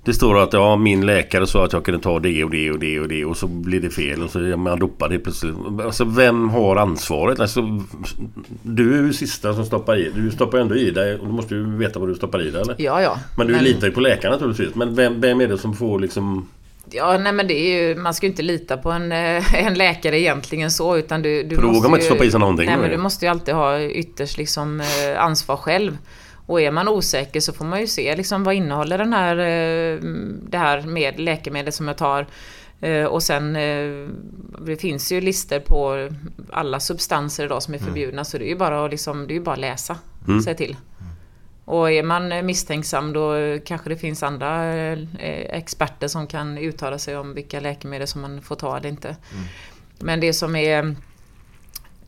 det 0.05 0.15
står 0.15 0.39
att 0.39 0.53
ja, 0.53 0.77
min 0.77 1.07
läkare 1.07 1.47
sa 1.47 1.65
att 1.65 1.73
jag 1.73 1.85
kunde 1.85 2.01
ta 2.01 2.21
det 2.21 2.45
och 2.45 2.51
det 2.51 2.71
och 2.71 2.79
det 2.79 3.01
och 3.01 3.09
det 3.09 3.25
och 3.25 3.37
så 3.37 3.47
blir 3.47 3.81
det 3.81 3.91
fel 3.91 4.23
och 4.23 4.31
så 4.31 4.39
är 4.39 4.57
man 4.57 4.79
dopad 4.79 5.11
helt 5.11 5.25
plötsligt. 5.25 5.55
Alltså 5.85 6.05
vem 6.05 6.49
har 6.49 6.77
ansvaret? 6.77 7.41
Alltså, 7.41 7.81
du 8.63 8.99
är 8.99 9.03
ju 9.03 9.13
sista 9.13 9.55
som 9.55 9.65
stoppar 9.65 9.97
i. 9.97 10.11
Du 10.15 10.31
stoppar 10.31 10.59
ändå 10.59 10.77
i 10.77 10.91
dig 10.91 11.15
och 11.15 11.27
du 11.27 11.33
måste 11.33 11.55
ju 11.55 11.77
veta 11.77 11.99
vad 11.99 12.09
du 12.09 12.15
stoppar 12.15 12.47
i 12.47 12.51
dig 12.51 12.61
eller? 12.61 12.75
Ja, 12.79 13.03
ja. 13.03 13.19
Men 13.37 13.47
du 13.47 13.61
litar 13.61 13.87
ju 13.87 13.93
på 13.93 14.01
läkaren 14.01 14.33
naturligtvis. 14.33 14.75
Men 14.75 14.95
vem, 14.95 15.21
vem 15.21 15.41
är 15.41 15.49
det 15.49 15.59
som 15.59 15.75
får 15.75 16.01
liksom... 16.01 16.49
Ja, 16.91 17.19
nej 17.19 17.33
men 17.33 17.47
det 17.47 17.55
är 17.55 17.89
ju, 17.89 17.97
man 17.97 18.15
ska 18.15 18.27
ju 18.27 18.31
inte 18.31 18.43
lita 18.43 18.77
på 18.77 18.91
en, 18.91 19.13
eh, 19.13 19.67
en 19.67 19.75
läkare 19.75 20.21
egentligen 20.21 20.71
så 20.71 20.97
utan 20.97 21.23
du, 21.23 21.43
du 21.43 21.57
då 21.57 21.63
måste 21.63 21.89
man 21.89 21.99
inte 21.99 22.07
stoppa 22.07 22.25
i 22.25 22.31
sig 22.31 22.41
någonting 22.41 22.67
Nej 22.67 22.77
då 22.77 22.83
men 22.83 22.91
du 22.91 22.97
måste 22.97 23.25
ju 23.25 23.31
alltid 23.31 23.55
ha 23.55 23.81
ytterst 23.81 24.39
liksom 24.39 24.81
eh, 24.81 25.23
ansvar 25.23 25.57
själv. 25.57 25.99
Och 26.49 26.61
är 26.61 26.71
man 26.71 26.89
osäker 26.89 27.41
så 27.41 27.53
får 27.53 27.65
man 27.65 27.81
ju 27.81 27.87
se 27.87 28.17
liksom 28.17 28.45
vad 28.45 28.55
innehåller 28.55 28.99
den 28.99 29.13
här, 29.13 29.37
eh, 29.37 29.99
det 30.43 30.59
här 30.59 30.83
med 30.83 31.21
läkemedel 31.21 31.73
som 31.73 31.89
jag 31.89 31.97
tar. 31.97 32.27
Eh, 32.81 33.05
Och 33.05 33.23
sen, 33.23 33.57
eh, 33.57 34.09
det 34.67 34.77
finns 34.77 35.13
ju 35.13 35.21
listor 35.21 35.59
på 35.61 36.09
alla 36.51 36.81
substanser 36.81 37.45
idag 37.45 37.63
som 37.63 37.75
är 37.75 37.79
förbjudna 37.79 38.25
så 38.25 38.39
det 38.39 38.45
är 38.45 38.49
ju 38.49 38.57
bara 38.57 38.85
att 38.85 38.91
liksom, 38.91 39.27
det 39.27 39.37
är 39.37 39.41
bara 39.41 39.57
läsa 39.57 39.97
sig 40.45 40.57
till. 40.57 40.77
Och 41.65 41.91
är 41.91 42.03
man 42.03 42.47
misstänksam 42.47 43.13
då 43.13 43.35
kanske 43.65 43.89
det 43.89 43.97
finns 43.97 44.23
andra 44.23 44.73
experter 45.51 46.09
som 46.09 46.27
kan 46.27 46.59
uttala 46.59 46.99
sig 46.99 47.17
om 47.17 47.35
vilka 47.35 47.61
läkemedel 47.61 48.07
som 48.09 48.21
man 48.21 48.43
får 48.43 48.57
ta 48.57 48.77
eller 48.77 48.89
inte. 48.89 49.17
Men 49.99 50.21
det 50.21 50.33
som 50.33 50.57
är 50.57 50.95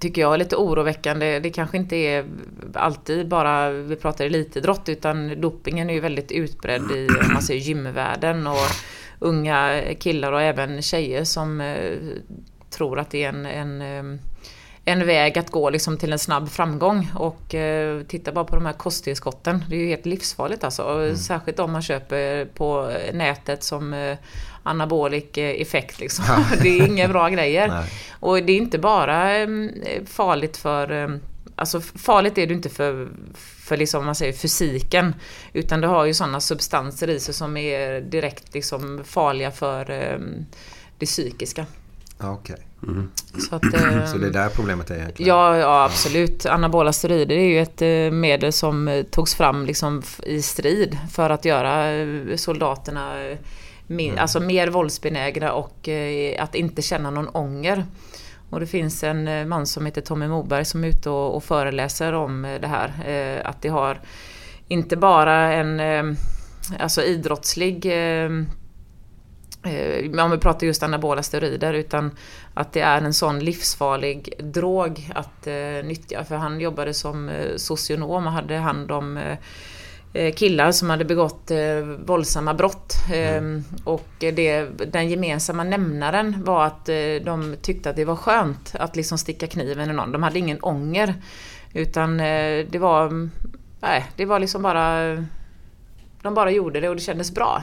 tycker 0.01 0.20
jag 0.20 0.34
är 0.34 0.38
lite 0.38 0.57
oroväckande. 0.57 1.40
Det 1.40 1.51
kanske 1.51 1.76
inte 1.76 1.96
är 1.96 2.24
alltid 2.74 3.28
bara, 3.28 3.70
vi 3.70 3.96
pratar 3.96 4.24
elitidrott, 4.24 4.88
utan 4.88 5.40
dopingen 5.40 5.90
är 5.90 5.94
ju 5.94 6.01
väldigt 6.01 6.32
utbredd 6.32 6.90
i, 6.90 7.09
man 7.32 7.42
säger 7.42 7.61
gymvärlden 7.61 8.46
och 8.46 8.68
unga 9.18 9.82
killar 9.98 10.32
och 10.32 10.42
även 10.42 10.82
tjejer 10.82 11.24
som 11.24 11.61
eh, 11.61 11.98
tror 12.70 12.98
att 12.98 13.11
det 13.11 13.24
är 13.24 13.28
en, 13.28 13.46
en 13.46 13.82
eh, 13.82 14.20
en 14.93 15.07
väg 15.07 15.38
att 15.38 15.51
gå 15.51 15.70
liksom 15.70 15.99
till 15.99 16.12
en 16.12 16.18
snabb 16.18 16.51
framgång. 16.51 17.11
Och 17.14 17.55
eh, 17.55 18.03
titta 18.03 18.32
bara 18.32 18.45
på 18.45 18.55
de 18.55 18.66
här 18.66 18.72
kosttillskotten. 18.72 19.64
Det 19.68 19.76
är 19.76 19.80
ju 19.80 19.88
helt 19.88 20.07
livsfarligt 20.07 20.64
alltså. 20.64 20.82
Och 20.82 21.18
Särskilt 21.18 21.59
om 21.59 21.72
man 21.72 21.82
köper 21.82 22.45
på 22.45 22.93
nätet 23.12 23.62
som 23.62 23.95
eh, 23.95 24.16
anabolik 24.62 25.36
eh, 25.36 25.61
effekt. 25.61 26.01
Liksom. 26.01 26.24
det 26.62 26.68
är 26.68 26.86
inga 26.86 27.09
bra 27.09 27.28
grejer. 27.28 27.68
Nej. 27.68 27.91
Och 28.20 28.43
det 28.43 28.53
är 28.53 28.57
inte 28.57 28.78
bara 28.78 29.36
eh, 29.36 29.49
farligt 30.07 30.57
för 30.57 30.93
eh, 30.93 31.09
Alltså 31.55 31.80
farligt 31.80 32.38
är 32.38 32.47
det 32.47 32.55
inte 32.55 32.68
för, 32.68 33.09
för 33.34 33.76
liksom, 33.76 34.05
man 34.05 34.14
säger, 34.14 34.32
fysiken. 34.32 35.14
Utan 35.53 35.80
det 35.80 35.86
har 35.86 36.05
ju 36.05 36.14
sådana 36.14 36.41
substanser 36.41 37.11
i 37.11 37.20
sig 37.20 37.34
som 37.34 37.57
är 37.57 38.01
direkt 38.01 38.55
liksom, 38.55 39.05
farliga 39.05 39.51
för 39.51 39.91
eh, 39.91 40.18
det 40.99 41.07
psykiska. 41.07 41.66
Ja, 42.18 42.41
Okej. 42.83 43.03
Så, 43.39 43.57
att, 43.57 43.64
eh, 43.74 44.07
Så 44.07 44.18
det 44.18 44.26
är 44.26 44.31
där 44.31 44.49
problemet 44.49 44.91
är 44.91 44.95
egentligen? 44.95 45.28
Ja, 45.28 45.57
ja 45.57 45.85
absolut. 45.85 46.47
Anabola 46.47 46.93
steroider 46.93 47.37
är 47.37 47.49
ju 47.49 47.61
ett 47.61 47.83
eh, 47.83 48.18
medel 48.18 48.53
som 48.53 48.89
eh, 48.89 49.03
togs 49.03 49.35
fram 49.35 49.66
liksom 49.66 50.03
i 50.22 50.43
strid 50.43 50.99
för 51.12 51.31
att 51.31 51.45
göra 51.45 51.87
soldaterna 52.37 53.22
eh, 53.24 53.39
min, 53.87 54.18
alltså 54.18 54.41
mer 54.41 54.68
våldsbenägna 54.68 55.53
och 55.53 55.89
att 56.39 56.55
inte 56.55 56.83
känna 56.83 57.11
någon 57.11 57.28
ånger. 57.28 57.85
Och 58.51 58.61
det 58.61 58.66
finns 58.66 59.05
en 59.05 59.49
man 59.49 59.66
som 59.66 59.87
heter 59.87 60.01
Tommy 60.01 60.28
Moberg 60.28 60.64
som 60.64 60.85
är 60.85 60.89
ute 60.89 61.11
och, 61.11 61.37
och 61.37 61.45
föreläser 61.45 62.12
om 62.12 62.59
det 62.61 62.66
här. 62.66 63.43
Att 63.45 63.62
det 63.62 63.68
har 63.68 64.01
inte 64.68 64.97
bara 64.97 65.53
en 65.53 66.16
alltså 66.78 67.03
idrottslig 67.03 67.93
om 70.22 70.30
vi 70.30 70.38
pratar 70.38 70.66
just 70.66 70.82
anabola 70.82 71.22
steroider, 71.22 71.72
utan 71.72 72.11
att 72.54 72.72
det 72.72 72.80
är 72.80 73.00
en 73.00 73.14
sån 73.14 73.38
livsfarlig 73.38 74.32
drog 74.38 75.11
att 75.14 75.46
eh, 75.46 75.84
nyttja. 75.84 76.24
För 76.24 76.36
han 76.36 76.61
jobbade 76.61 76.94
som 76.94 77.28
eh, 77.28 77.56
socionom 77.56 78.26
och 78.26 78.32
hade 78.32 78.56
hand 78.56 78.92
om 78.92 79.16
eh, 79.16 79.38
eh, 80.12 80.34
killar 80.34 80.72
som 80.72 80.90
hade 80.90 81.04
begått 81.04 81.50
eh, 81.50 81.80
våldsamma 82.04 82.54
brott. 82.54 82.94
Eh, 83.12 83.42
och 83.84 84.08
det, 84.18 84.64
den 84.92 85.08
gemensamma 85.08 85.64
nämnaren 85.64 86.44
var 86.44 86.66
att 86.66 86.88
eh, 86.88 86.96
de 87.24 87.56
tyckte 87.62 87.90
att 87.90 87.96
det 87.96 88.04
var 88.04 88.16
skönt 88.16 88.74
att 88.78 88.96
liksom 88.96 89.18
sticka 89.18 89.46
kniven 89.46 89.90
i 89.90 89.92
någon. 89.92 90.12
De 90.12 90.22
hade 90.22 90.38
ingen 90.38 90.61
ånger. 90.61 91.14
Utan 91.72 92.20
eh, 92.20 92.66
det 92.70 92.78
var, 92.78 93.28
nej, 93.80 94.06
det 94.16 94.24
var 94.24 94.38
liksom 94.38 94.62
bara 94.62 95.16
de 96.23 96.35
bara 96.35 96.51
gjorde 96.51 96.81
det 96.81 96.89
och 96.89 96.95
det 96.95 97.03
kändes 97.03 97.35
bra. 97.35 97.62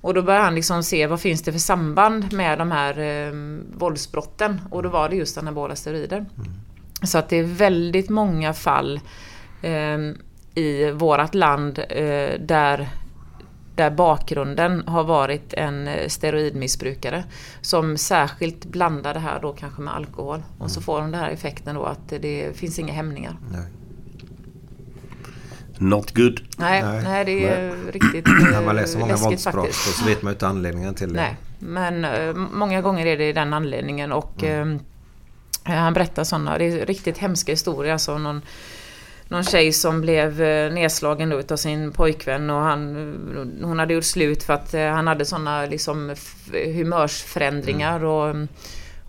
Och 0.00 0.14
då 0.14 0.22
började 0.22 0.44
han 0.44 0.54
liksom 0.54 0.82
se 0.82 1.06
vad 1.06 1.20
finns 1.20 1.42
det 1.42 1.52
för 1.52 1.58
samband 1.58 2.32
med 2.32 2.58
de 2.58 2.70
här 2.70 2.98
eh, 2.98 3.32
våldsbrotten. 3.78 4.60
Och 4.70 4.82
då 4.82 4.88
var 4.88 5.08
det 5.08 5.16
just 5.16 5.38
anabola 5.38 5.76
steroider. 5.76 6.26
Så 7.02 7.18
att 7.18 7.28
det 7.28 7.36
är 7.36 7.42
väldigt 7.44 8.10
många 8.10 8.52
fall 8.52 9.00
eh, 9.62 9.98
i 10.54 10.90
vårat 10.90 11.34
land 11.34 11.78
eh, 11.78 12.40
där 12.40 12.88
där 13.74 13.90
bakgrunden 13.90 14.82
har 14.86 15.04
varit 15.04 15.54
en 15.54 15.88
eh, 15.88 16.08
steroidmissbrukare 16.08 17.24
som 17.60 17.96
särskilt 17.96 18.64
blandar 18.64 19.14
det 19.14 19.20
här 19.20 19.40
då 19.40 19.52
kanske 19.52 19.82
med 19.82 19.94
alkohol. 19.94 20.42
Och 20.58 20.70
så 20.70 20.80
får 20.80 21.00
de 21.00 21.10
den 21.10 21.20
här 21.20 21.30
effekten 21.30 21.74
då 21.74 21.84
att 21.84 22.08
det 22.08 22.56
finns 22.56 22.78
inga 22.78 22.92
hämningar. 22.92 23.36
Nej. 23.52 23.81
Not 25.78 26.14
good. 26.14 26.40
Nej, 26.56 26.82
Nej. 26.82 27.02
nej, 27.02 27.24
det 27.24 27.48
är 27.48 27.92
riktigt 27.92 28.26
När 28.52 28.60
man 28.60 28.68
eh, 28.68 28.82
läser 28.82 28.98
många 28.98 29.16
våldsbrott 29.16 29.74
så 29.74 30.04
vet 30.04 30.22
man 30.22 30.30
ju 30.30 30.34
inte 30.34 30.46
anledningen 30.46 30.94
till 30.94 31.12
det. 31.12 31.20
Nej, 31.20 31.36
men 31.58 32.04
eh, 32.04 32.34
många 32.34 32.80
gånger 32.80 33.06
är 33.06 33.18
det 33.18 33.32
den 33.32 33.54
anledningen 33.54 34.12
och 34.12 34.44
eh, 34.44 34.66
han 35.64 35.94
berättar 35.94 36.24
sådana, 36.24 36.58
det 36.58 36.64
är 36.64 36.86
riktigt 36.86 37.18
hemska 37.18 37.52
historier. 37.52 37.92
Alltså 37.92 38.18
någon, 38.18 38.42
någon 39.28 39.44
tjej 39.44 39.72
som 39.72 40.00
blev 40.00 40.42
eh, 40.42 40.72
nedslagen 40.72 41.28
då 41.28 41.40
utav 41.40 41.56
sin 41.56 41.92
pojkvän 41.92 42.50
och 42.50 42.60
han, 42.60 43.58
hon 43.62 43.78
hade 43.78 43.94
gjort 43.94 44.04
slut 44.04 44.42
för 44.42 44.52
att 44.52 44.74
eh, 44.74 44.86
han 44.86 45.06
hade 45.06 45.24
sådana 45.24 45.66
liksom 45.66 46.14
humörsförändringar 46.52 48.04
och, 48.04 48.36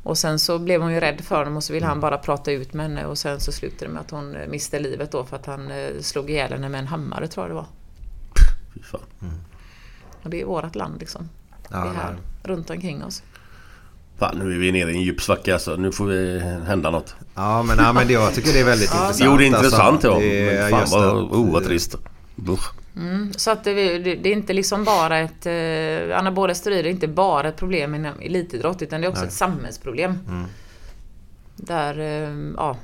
och 0.03 0.17
sen 0.17 0.39
så 0.39 0.59
blev 0.59 0.81
hon 0.81 0.93
ju 0.93 0.99
rädd 0.99 1.21
för 1.21 1.37
honom 1.37 1.57
och 1.57 1.63
så 1.63 1.73
ville 1.73 1.85
han 1.85 1.99
bara 1.99 2.17
prata 2.17 2.51
ut 2.51 2.73
med 2.73 2.85
henne 2.85 3.05
och 3.05 3.17
sen 3.17 3.39
så 3.39 3.51
slutade 3.51 3.85
det 3.85 3.93
med 3.93 4.01
att 4.01 4.11
hon 4.11 4.35
eh, 4.35 4.47
miste 4.47 4.79
livet 4.79 5.11
då 5.11 5.23
för 5.23 5.35
att 5.35 5.45
han 5.45 5.71
eh, 5.71 5.99
slog 6.01 6.29
ihjäl 6.29 6.51
henne 6.51 6.69
med 6.69 6.79
en 6.79 6.87
hammare 6.87 7.27
tror 7.27 7.43
jag 7.43 7.51
det 7.51 7.55
var. 7.55 7.65
Fy 8.73 8.81
fan. 8.81 9.01
Och 10.23 10.29
det 10.29 10.41
är 10.41 10.45
vårat 10.45 10.75
land 10.75 10.99
liksom. 10.99 11.29
Ja, 11.69 11.77
det 11.77 11.89
är 11.89 11.93
här, 11.93 12.11
nej. 12.11 12.21
runt 12.43 12.69
omkring 12.69 13.03
oss. 13.03 13.23
Fan, 14.17 14.37
nu 14.37 14.55
är 14.55 14.59
vi 14.59 14.71
nere 14.71 14.91
i 14.91 14.95
en 14.95 15.01
djup 15.01 15.21
svacka 15.21 15.53
alltså. 15.53 15.75
Nu 15.75 15.91
får 15.91 16.05
vi 16.05 16.39
hända 16.39 16.91
något. 16.91 17.15
Ja, 17.35 17.63
men, 17.63 17.77
ja, 17.77 17.93
men 17.93 18.07
det, 18.07 18.13
jag 18.13 18.33
tycker 18.33 18.53
det 18.53 18.59
är 18.59 18.65
väldigt 18.65 18.93
intressant. 18.93 19.19
Jo, 19.19 19.37
det 19.37 19.43
är 19.43 19.47
intressant 19.47 20.05
alltså. 20.05 20.21
ja. 20.21 20.69
Men 20.69 20.87
fan 20.87 20.89
vad, 20.91 21.15
oh, 21.15 21.53
vad 21.53 21.63
trist. 21.63 21.95
Usch. 22.49 22.82
Så 23.35 23.51
att 23.51 23.63
det, 23.63 23.97
det, 23.97 24.15
det 24.15 24.29
är 24.29 24.33
inte 24.33 24.53
liksom 24.53 24.83
bara 24.83 25.19
ett... 25.19 25.45
Eh, 25.45 26.17
anabola 26.19 26.55
steroider 26.55 26.89
är 26.89 26.93
inte 26.93 27.07
bara 27.07 27.47
ett 27.47 27.57
problem 27.57 27.95
inom 27.95 28.19
elitidrott 28.19 28.81
utan 28.81 29.01
det 29.01 29.07
är 29.07 29.11
också 29.11 29.25
ett 29.25 29.33
samhällsproblem. 29.33 30.17
Där, 31.55 31.99
eh, 31.99 32.53
ja... 32.57 32.77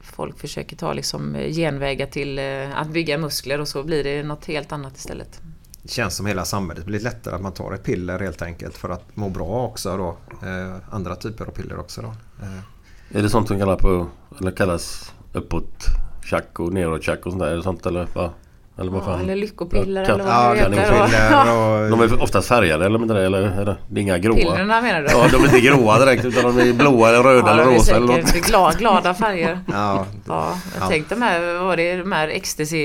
Folk 0.00 0.38
försöker 0.38 0.76
ta 0.76 0.92
liksom 0.92 1.34
eh, 1.34 1.52
genvägar 1.52 2.06
till 2.06 2.38
eh, 2.38 2.78
att 2.80 2.88
bygga 2.88 3.18
muskler 3.18 3.60
och 3.60 3.68
så 3.68 3.82
blir 3.82 4.04
det 4.04 4.22
något 4.22 4.44
helt 4.44 4.72
annat 4.72 4.96
istället. 4.96 5.40
Det 5.82 5.90
känns 5.90 6.16
som 6.16 6.26
hela 6.26 6.44
samhället 6.44 6.84
blir 6.84 7.00
lättare 7.00 7.34
att 7.34 7.40
man 7.42 7.52
tar 7.52 7.72
ett 7.72 7.82
piller 7.82 8.18
helt 8.18 8.42
enkelt 8.42 8.76
för 8.76 8.88
att 8.88 9.16
må 9.16 9.28
bra 9.28 9.66
också 9.66 9.96
då. 9.96 10.16
Eh, 10.48 10.76
andra 10.90 11.16
typer 11.16 11.44
av 11.46 11.50
piller 11.50 11.78
också 11.78 12.02
då. 12.02 12.08
Eh, 12.42 13.18
Är 13.18 13.22
det 13.22 13.30
sånt 13.30 13.48
som 13.48 13.58
kallas, 13.58 13.80
på, 13.80 14.06
eller 14.40 14.50
kallas 14.50 15.12
uppåt 15.32 15.84
tjack 16.24 16.60
och 16.60 16.72
neråt 16.72 17.02
tjack 17.02 17.26
och 17.26 17.32
sånt 17.32 17.42
där? 17.42 17.50
Är 17.50 17.56
det 17.56 17.62
sånt 17.62 17.86
eller 17.86 18.08
vad? 18.14 18.30
Eller 18.78 18.90
vad 18.90 19.00
Ja, 19.00 19.04
fan? 19.04 19.20
eller 19.20 19.36
lyckopiller 19.36 20.02
Ja, 20.08 20.14
eller 20.14 20.24
vad 20.24 20.32
ja, 20.32 20.54
det 20.68 20.76
heter. 20.76 21.90
De 21.90 22.00
är 22.00 22.22
oftast 22.22 22.48
färgade 22.48 22.86
eller 22.86 23.02
inte 23.02 23.14
det? 23.14 23.24
Eller 23.26 23.42
är 23.42 23.64
det, 23.64 23.76
är 23.94 24.02
inga 24.02 24.18
gråa? 24.18 24.36
Pillerna 24.36 24.80
menar 24.80 25.00
du? 25.02 25.06
Ja, 25.10 25.28
de 25.32 25.36
är 25.42 25.44
inte 25.44 25.60
gråa 25.60 25.98
direkt 25.98 26.24
utan 26.24 26.42
de 26.56 26.68
är 26.68 26.72
blåa 26.72 27.08
eller 27.08 27.22
röda 27.22 27.46
Ja, 27.46 27.52
eller 27.52 27.64
rosa 27.64 27.96
eller 27.96 28.06
något. 28.06 28.32
glada, 28.32 28.78
glada 28.78 29.14
färger. 29.14 29.60
Ja, 29.72 30.06
Ja, 30.28 30.58
jag 30.74 30.82
Ja. 30.84 30.88
tänkte 30.88 31.14
de 31.14 31.22
här, 31.22 31.58
var 31.58 31.76
det, 31.76 31.96
de 31.96 32.12
här 32.12 32.28
ecstasy, 32.28 32.76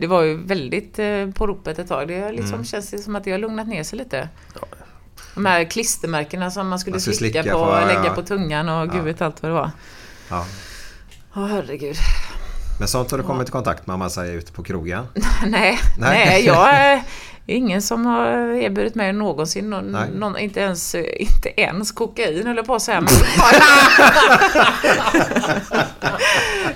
det 0.00 0.06
var 0.06 0.22
ju 0.22 0.36
väldigt 0.46 0.98
eh, 0.98 1.26
på 1.34 1.46
ropet 1.46 1.78
ett 1.78 1.88
tag. 1.88 2.08
Det 2.08 2.32
liksom 2.32 2.54
Mm. 2.54 2.64
känns 2.64 2.90
det 2.90 2.98
som 2.98 3.16
att 3.16 3.24
det 3.24 3.30
har 3.30 3.38
lugnat 3.38 3.68
ner 3.68 3.82
sig 3.82 3.98
lite. 3.98 4.28
De 5.34 5.46
här 5.46 5.64
klistermärkena 5.64 6.50
som 6.50 6.68
man 6.68 6.78
skulle 6.78 6.94
Man 6.94 7.00
skulle 7.00 7.16
slicka, 7.16 7.42
slicka 7.42 7.58
på, 7.58 7.64
på, 7.64 7.70
ja, 7.70 7.86
lägga 7.86 8.04
ja. 8.04 8.12
på 8.14 8.22
tungan 8.22 8.68
och 8.68 8.88
gud 8.90 9.00
Ja. 9.00 9.04
vet 9.04 9.22
allt 9.22 9.42
vad 9.42 9.50
det 9.50 9.54
var. 9.54 9.70
ja. 10.30 10.44
Åh 11.36 11.46
herregud. 11.46 11.96
Men 12.78 12.88
sånt 12.88 13.10
har 13.10 13.18
du 13.18 13.24
kommit 13.24 13.48
i 13.48 13.52
kontakt 13.52 13.86
med 13.86 13.94
om 13.94 14.00
man 14.00 14.10
säger 14.10 14.34
ute 14.34 14.52
på 14.52 14.62
krogen? 14.62 15.06
nej, 15.46 15.80
Nej. 15.98 16.26
nej, 16.26 16.44
jag 16.44 16.68
är 16.74 17.02
ingen 17.46 17.82
som 17.82 18.06
har 18.06 18.26
erbjudit 18.54 18.94
mig 18.94 19.12
någonsin, 19.12 19.70
någon, 19.70 19.96
någon, 20.14 20.38
inte, 20.38 20.60
ens, 20.60 20.94
inte 20.94 21.60
ens 21.60 21.92
kokain 21.92 22.46
höll 22.46 22.56
jag 22.56 22.66
på 22.66 22.74
att 22.74 22.82
säga. 22.82 23.00
Men, 23.00 23.10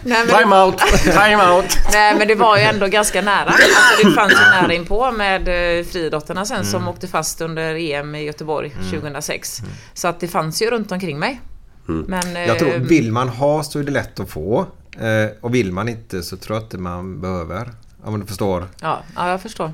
nej, 0.03 0.27
men 0.27 0.29
Time 0.29 0.57
out! 0.57 0.79
Time 1.03 1.51
out! 1.53 1.79
Nej 1.93 2.15
men 2.19 2.29
det 2.29 2.35
var 2.35 2.57
ju 2.57 2.63
ändå 2.63 2.87
ganska 2.87 3.23
nära. 3.23 3.45
Alltså, 3.49 3.69
det 4.05 4.11
fanns 4.13 4.33
ju 4.33 4.37
nära 4.63 4.75
inpå 4.75 5.13
med 5.13 5.49
eh, 5.49 5.85
friidrottarna 5.85 6.45
sen 6.45 6.65
som 6.65 6.89
åkte 6.89 7.09
fast 7.09 7.41
under 7.41 7.75
EM 7.75 8.15
i 8.15 8.25
Göteborg 8.25 8.71
2006. 8.91 9.59
Så 9.95 10.09
att 10.09 10.21
det 10.21 10.29
fanns 10.29 10.63
ju 10.63 10.71
runt 10.71 10.93
omkring 10.93 11.19
mig. 11.19 11.41
Men, 11.87 12.35
Jag 12.47 12.59
tror, 12.59 12.75
eh, 12.75 12.81
vill 12.81 13.13
man 13.13 13.29
ha 13.29 13.63
så 13.63 13.79
är 13.79 13.83
det 13.83 13.93
lätt 13.93 14.21
att 14.21 14.31
få. 14.31 14.67
Eh, 15.01 15.31
och 15.41 15.55
vill 15.55 15.73
man 15.73 15.89
inte 15.89 16.23
så 16.23 16.37
tror 16.37 16.57
jag 16.57 16.65
inte 16.65 16.79
man 16.79 17.21
behöver. 17.21 17.69
Om 18.05 18.21
du 18.21 18.27
förstår. 18.27 18.65
ja, 18.83 19.03
ja, 19.17 19.29
jag 19.31 19.43
förstår. 19.43 19.73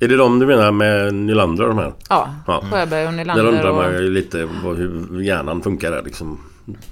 Är 0.00 0.08
det 0.08 0.16
de 0.16 0.38
du 0.38 0.46
menar 0.46 0.72
med 0.72 1.14
Nylander 1.14 1.62
och 1.62 1.68
de 1.68 1.78
här? 1.78 1.92
Ja, 2.08 2.34
Ja. 2.46 2.64
Sjöberg 2.72 3.06
och 3.06 3.12
Där 3.12 3.16
Nylander 3.18 3.44
undrar 3.46 3.72
man 3.72 3.94
och... 3.94 4.02
ju 4.02 4.10
lite 4.10 4.48
vad, 4.64 4.76
hur 4.76 5.20
hjärnan 5.22 5.62
funkar 5.62 5.90
där 5.90 6.02
liksom. 6.02 6.40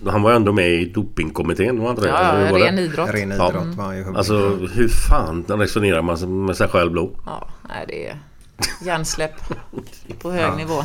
Han 0.06 0.22
var 0.22 0.30
ju 0.30 0.36
ändå 0.36 0.52
med 0.52 0.70
i 0.72 0.84
dopingkommittén, 0.84 1.78
var 1.78 1.86
han 1.86 1.96
inte 1.96 2.08
det? 2.08 2.14
Ja, 2.14 2.40
ja, 2.58 2.66
ren 2.66 2.78
idrott. 2.78 3.10
Ren 3.10 3.30
Ja. 3.30 3.48
idrott 3.48 3.74
var 3.76 3.92
ju 3.92 4.16
Alltså 4.16 4.34
hur 4.56 4.88
fan 4.88 5.44
resonerar 5.48 6.02
man 6.02 6.44
med 6.46 6.56
sig 6.56 6.68
själv 6.68 6.94
då? 6.94 7.10
Ja, 7.26 7.48
nej 7.68 7.84
det 7.88 8.08
är 8.08 8.18
hjärnsläpp 8.84 9.34
på 10.22 10.30
hög 10.32 10.42
Ja. 10.42 10.56
nivå. 10.56 10.84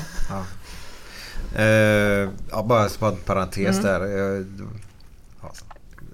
Eh, 1.55 2.29
ja, 2.51 2.63
bara 2.69 2.89
som 2.89 3.07
en 3.07 3.15
parentes 3.15 3.79
Mm. 3.79 3.83
där. 3.83 4.01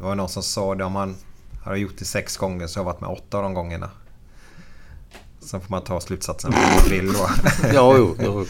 Det 0.04 0.08
var 0.08 0.16
någon 0.16 0.30
som 0.30 0.44
sa 0.44 0.76
det 0.76 0.84
om 0.84 0.92
man 0.94 1.16
har 1.64 1.76
gjort 1.76 1.98
det 2.00 2.06
sex 2.06 2.38
gånger 2.38 2.68
så 2.68 2.80
har 2.80 2.82
jag 2.86 2.94
varit 2.94 3.02
med 3.02 3.10
åtta 3.10 3.38
av 3.38 3.44
de 3.44 3.54
gångerna. 3.54 3.90
Sen 5.40 5.62
får 5.62 5.72
man 5.72 5.82
ta 5.84 6.02
slutsatsen 6.02 6.52
vad 6.52 6.62
man 6.62 6.90
vill 6.90 7.14
då. 7.14 7.30
Ja, 7.74 7.96
jo. 7.98 8.16
jo. 8.20 8.42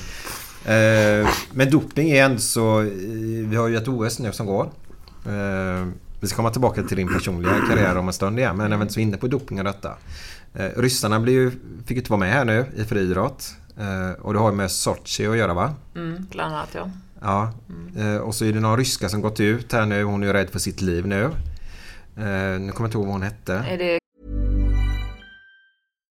Eh, 0.71 1.29
men 1.51 1.69
doping 1.71 2.09
är 2.11 2.25
ändå 2.25 2.39
så... 2.39 2.79
eh, 2.81 2.87
Vi 3.49 3.55
har 3.55 3.67
ju 3.67 3.77
ett 3.77 3.87
OS 3.87 4.19
nu 4.19 4.31
som 4.31 4.45
går. 4.45 4.63
Eh, 5.25 5.87
vi 6.19 6.27
ska 6.27 6.35
komma 6.35 6.49
tillbaka 6.49 6.83
till 6.83 6.97
din 6.97 7.13
personliga 7.13 7.53
karriär 7.69 7.97
om 7.97 8.07
en 8.07 8.13
stund 8.13 8.39
igen. 8.39 8.57
Men 8.57 8.71
jag 8.71 8.77
är 8.77 8.81
inte 8.81 8.93
så 8.93 8.99
inne 8.99 9.17
på 9.17 9.27
doping 9.27 9.59
och 9.59 9.65
detta. 9.65 9.93
Ryssarna 10.53 11.19
blir 11.19 11.33
ju, 11.33 11.51
fick 11.85 11.91
ju 11.91 11.95
inte 11.97 12.11
vara 12.11 12.19
med 12.19 12.31
här 12.33 12.45
nu 12.45 12.65
i 12.75 12.83
friidrott. 12.83 13.55
Och 14.19 14.33
det 14.33 14.39
har 14.39 14.49
ju 14.51 14.55
med 14.57 14.71
Sochi 14.71 15.27
att 15.27 15.37
göra 15.37 15.53
va? 15.53 15.73
Mm, 15.95 16.27
bland 16.31 16.55
annat 16.55 16.69
ja. 16.73 16.89
Ja. 17.23 17.53
Eh, 17.97 18.15
och 18.15 18.35
så 18.35 18.45
är 18.45 18.53
det 18.53 18.59
någon 18.59 18.77
ryska 18.77 19.09
som 19.09 19.21
gått 19.21 19.39
ut 19.39 19.71
här 19.71 19.85
nu. 19.85 20.03
Hon 20.03 20.23
är 20.23 20.27
ju 20.27 20.33
rädd 20.33 20.49
för 20.49 20.59
sitt 20.59 20.81
liv 20.81 21.07
nu. 21.07 21.23
Eh, 21.23 22.59
nu 22.59 22.71
kommer 22.71 22.79
jag 22.79 22.87
inte 22.87 22.97
ihåg 22.97 23.05
vad 23.05 23.13
hon 23.13 23.23
hette. 23.23 23.53
Är 23.53 23.77
det 23.77 23.99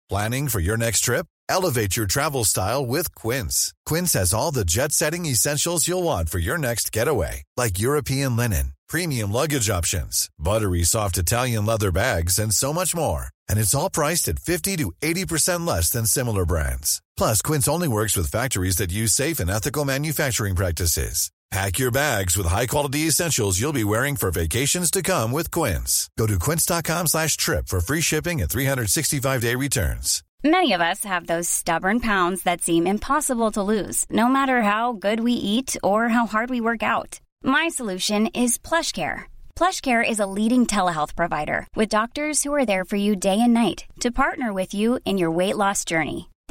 Planning 0.10 0.50
for 0.50 0.62
your 0.62 0.78
next 0.78 1.06
trip? 1.06 1.26
Elevate 1.50 1.98
your 1.98 2.08
travel 2.08 2.46
style 2.46 2.86
with 2.86 3.16
Quince. 3.16 3.74
Quince 3.90 4.14
has 4.20 4.34
all 4.34 4.52
the 4.52 4.66
jet 4.66 4.92
setting 4.92 5.26
essentials 5.26 5.88
you'll 5.88 6.04
want 6.04 6.30
for 6.30 6.40
your 6.40 6.58
next 6.58 6.96
getaway, 6.96 7.44
like 7.58 7.80
European 7.80 8.36
linen, 8.36 8.74
premium 8.88 9.32
luggage 9.32 9.70
options, 9.70 10.30
buttery 10.38 10.84
soft 10.84 11.18
Italian 11.18 11.66
leather 11.66 11.92
bags, 11.92 12.40
and 12.40 12.54
so 12.54 12.74
much 12.74 12.96
more. 12.96 13.28
And 13.50 13.60
it's 13.60 13.76
all 13.76 13.90
priced 13.90 14.28
at 14.28 14.40
50 14.40 14.78
to 14.78 14.92
80% 15.02 15.68
less 15.68 15.90
than 15.90 16.06
similar 16.06 16.46
brands. 16.46 17.02
Plus, 17.18 17.42
Quince 17.42 17.68
only 17.68 17.88
works 17.88 18.16
with 18.18 18.32
factories 18.32 18.78
that 18.78 18.92
use 18.92 19.14
safe 19.14 19.40
and 19.40 19.50
ethical 19.50 19.86
manufacturing 19.86 20.56
practices. 20.56 21.32
Pack 21.54 21.78
your 21.78 21.92
bags 21.92 22.36
with 22.36 22.48
high-quality 22.48 23.02
essentials 23.02 23.60
you'll 23.62 23.82
be 23.82 23.84
wearing 23.84 24.16
for 24.16 24.32
vacations 24.32 24.90
to 24.90 25.04
come 25.04 25.32
with 25.32 25.52
Quince. 25.52 26.10
Go 26.18 26.26
to 26.26 26.40
quince.com 26.40 27.06
slash 27.06 27.38
trip 27.38 27.68
for 27.68 27.80
free 27.80 28.02
shipping 28.02 28.42
and 28.42 28.50
365-day 28.50 29.54
returns. 29.54 30.24
Many 30.44 30.74
of 30.74 30.82
us 30.82 31.04
have 31.04 31.28
those 31.28 31.48
stubborn 31.48 32.00
pounds 32.00 32.42
that 32.44 32.64
seem 32.64 32.88
impossible 32.88 33.52
to 33.52 33.62
lose, 33.62 34.08
no 34.10 34.28
matter 34.28 34.64
how 34.64 34.94
good 34.94 35.20
we 35.20 35.34
eat 35.34 35.78
or 35.84 36.10
how 36.10 36.26
hard 36.26 36.50
we 36.50 36.60
work 36.60 36.82
out. 36.82 37.22
My 37.44 37.70
solution 37.70 38.28
is 38.34 38.58
PlushCare. 38.58 39.26
PlushCare 39.56 40.04
is 40.10 40.20
a 40.20 40.26
leading 40.26 40.66
telehealth 40.66 41.16
provider 41.16 41.68
with 41.76 41.88
doctors 41.88 42.42
who 42.42 42.52
are 42.52 42.66
there 42.66 42.84
for 42.84 42.96
you 42.96 43.16
day 43.16 43.40
and 43.40 43.54
night 43.54 43.86
to 44.00 44.10
partner 44.12 44.52
with 44.52 44.74
you 44.74 45.00
in 45.06 45.20
your 45.20 45.30
weight 45.30 45.56
loss 45.56 45.86
journey. 45.86 46.30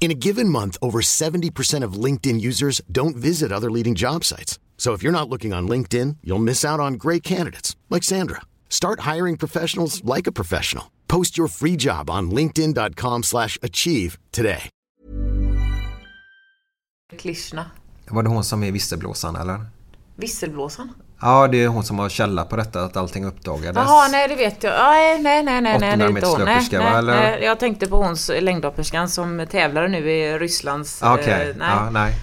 In 0.00 0.10
a 0.10 0.14
given 0.14 0.48
month, 0.48 0.78
over 0.80 1.02
70% 1.02 1.84
of 1.84 2.04
LinkedIn 2.04 2.40
users 2.40 2.80
don't 2.90 3.16
visit 3.16 3.52
other 3.52 3.70
leading 3.70 3.94
job 3.94 4.24
sites. 4.24 4.58
So 4.78 4.94
if 4.94 5.02
you're 5.02 5.12
not 5.12 5.28
looking 5.28 5.52
on 5.52 5.68
LinkedIn, 5.68 6.16
you'll 6.24 6.38
miss 6.38 6.64
out 6.64 6.80
on 6.80 6.94
great 6.94 7.22
candidates 7.22 7.76
like 7.90 8.02
Sandra. 8.02 8.40
Start 8.70 9.00
hiring 9.00 9.36
professionals 9.36 10.02
like 10.04 10.26
a 10.26 10.32
professional. 10.32 10.90
Post 11.06 11.36
your 11.36 11.48
free 11.48 11.76
job 11.76 12.08
on 12.08 12.30
linkedin.com/achieve 12.30 13.24
slash 13.24 13.58
achieve 13.62 14.18
today. 14.32 14.70
klyschorna? 17.18 17.70
Var 18.10 18.22
det 18.22 18.28
hon 18.28 18.44
som 18.44 18.62
är 18.62 18.72
visselblåsaren 18.72 19.36
eller? 19.36 19.66
Visselblåsaren? 20.16 20.88
Ja, 21.22 21.48
det 21.48 21.62
är 21.64 21.68
hon 21.68 21.84
som 21.84 21.98
har 21.98 22.08
källa 22.08 22.44
på 22.44 22.56
detta 22.56 22.82
att 22.84 22.96
allting 22.96 23.24
uppdagades. 23.24 23.76
Jaha, 23.76 24.08
nej 24.08 24.28
det 24.28 24.34
vet 24.34 24.62
jag. 24.62 24.72
Nej, 24.72 25.22
nej, 25.22 25.42
nej, 25.42 25.62
nej, 25.62 25.78
nej, 25.80 25.96
det 25.96 26.04
är 26.04 26.08
inte 26.08 26.26
hon. 26.26 26.44
Nej, 26.44 26.58
800-meterslöperska, 26.58 26.78
va, 26.78 26.84
nej, 26.84 26.98
eller? 26.98 27.14
nej, 27.14 27.44
jag 27.44 27.60
tänkte 27.60 27.86
på 27.86 27.96
hon 27.96 28.16
längdhopperskan 28.40 29.08
som 29.08 29.46
tävlade 29.50 29.88
nu 29.88 30.10
i 30.10 30.38
Rysslands... 30.38 31.02
Okej, 31.02 31.50
eh, 31.50 31.56
nej. 31.56 31.68
ja, 31.70 31.90
nej. 31.90 32.14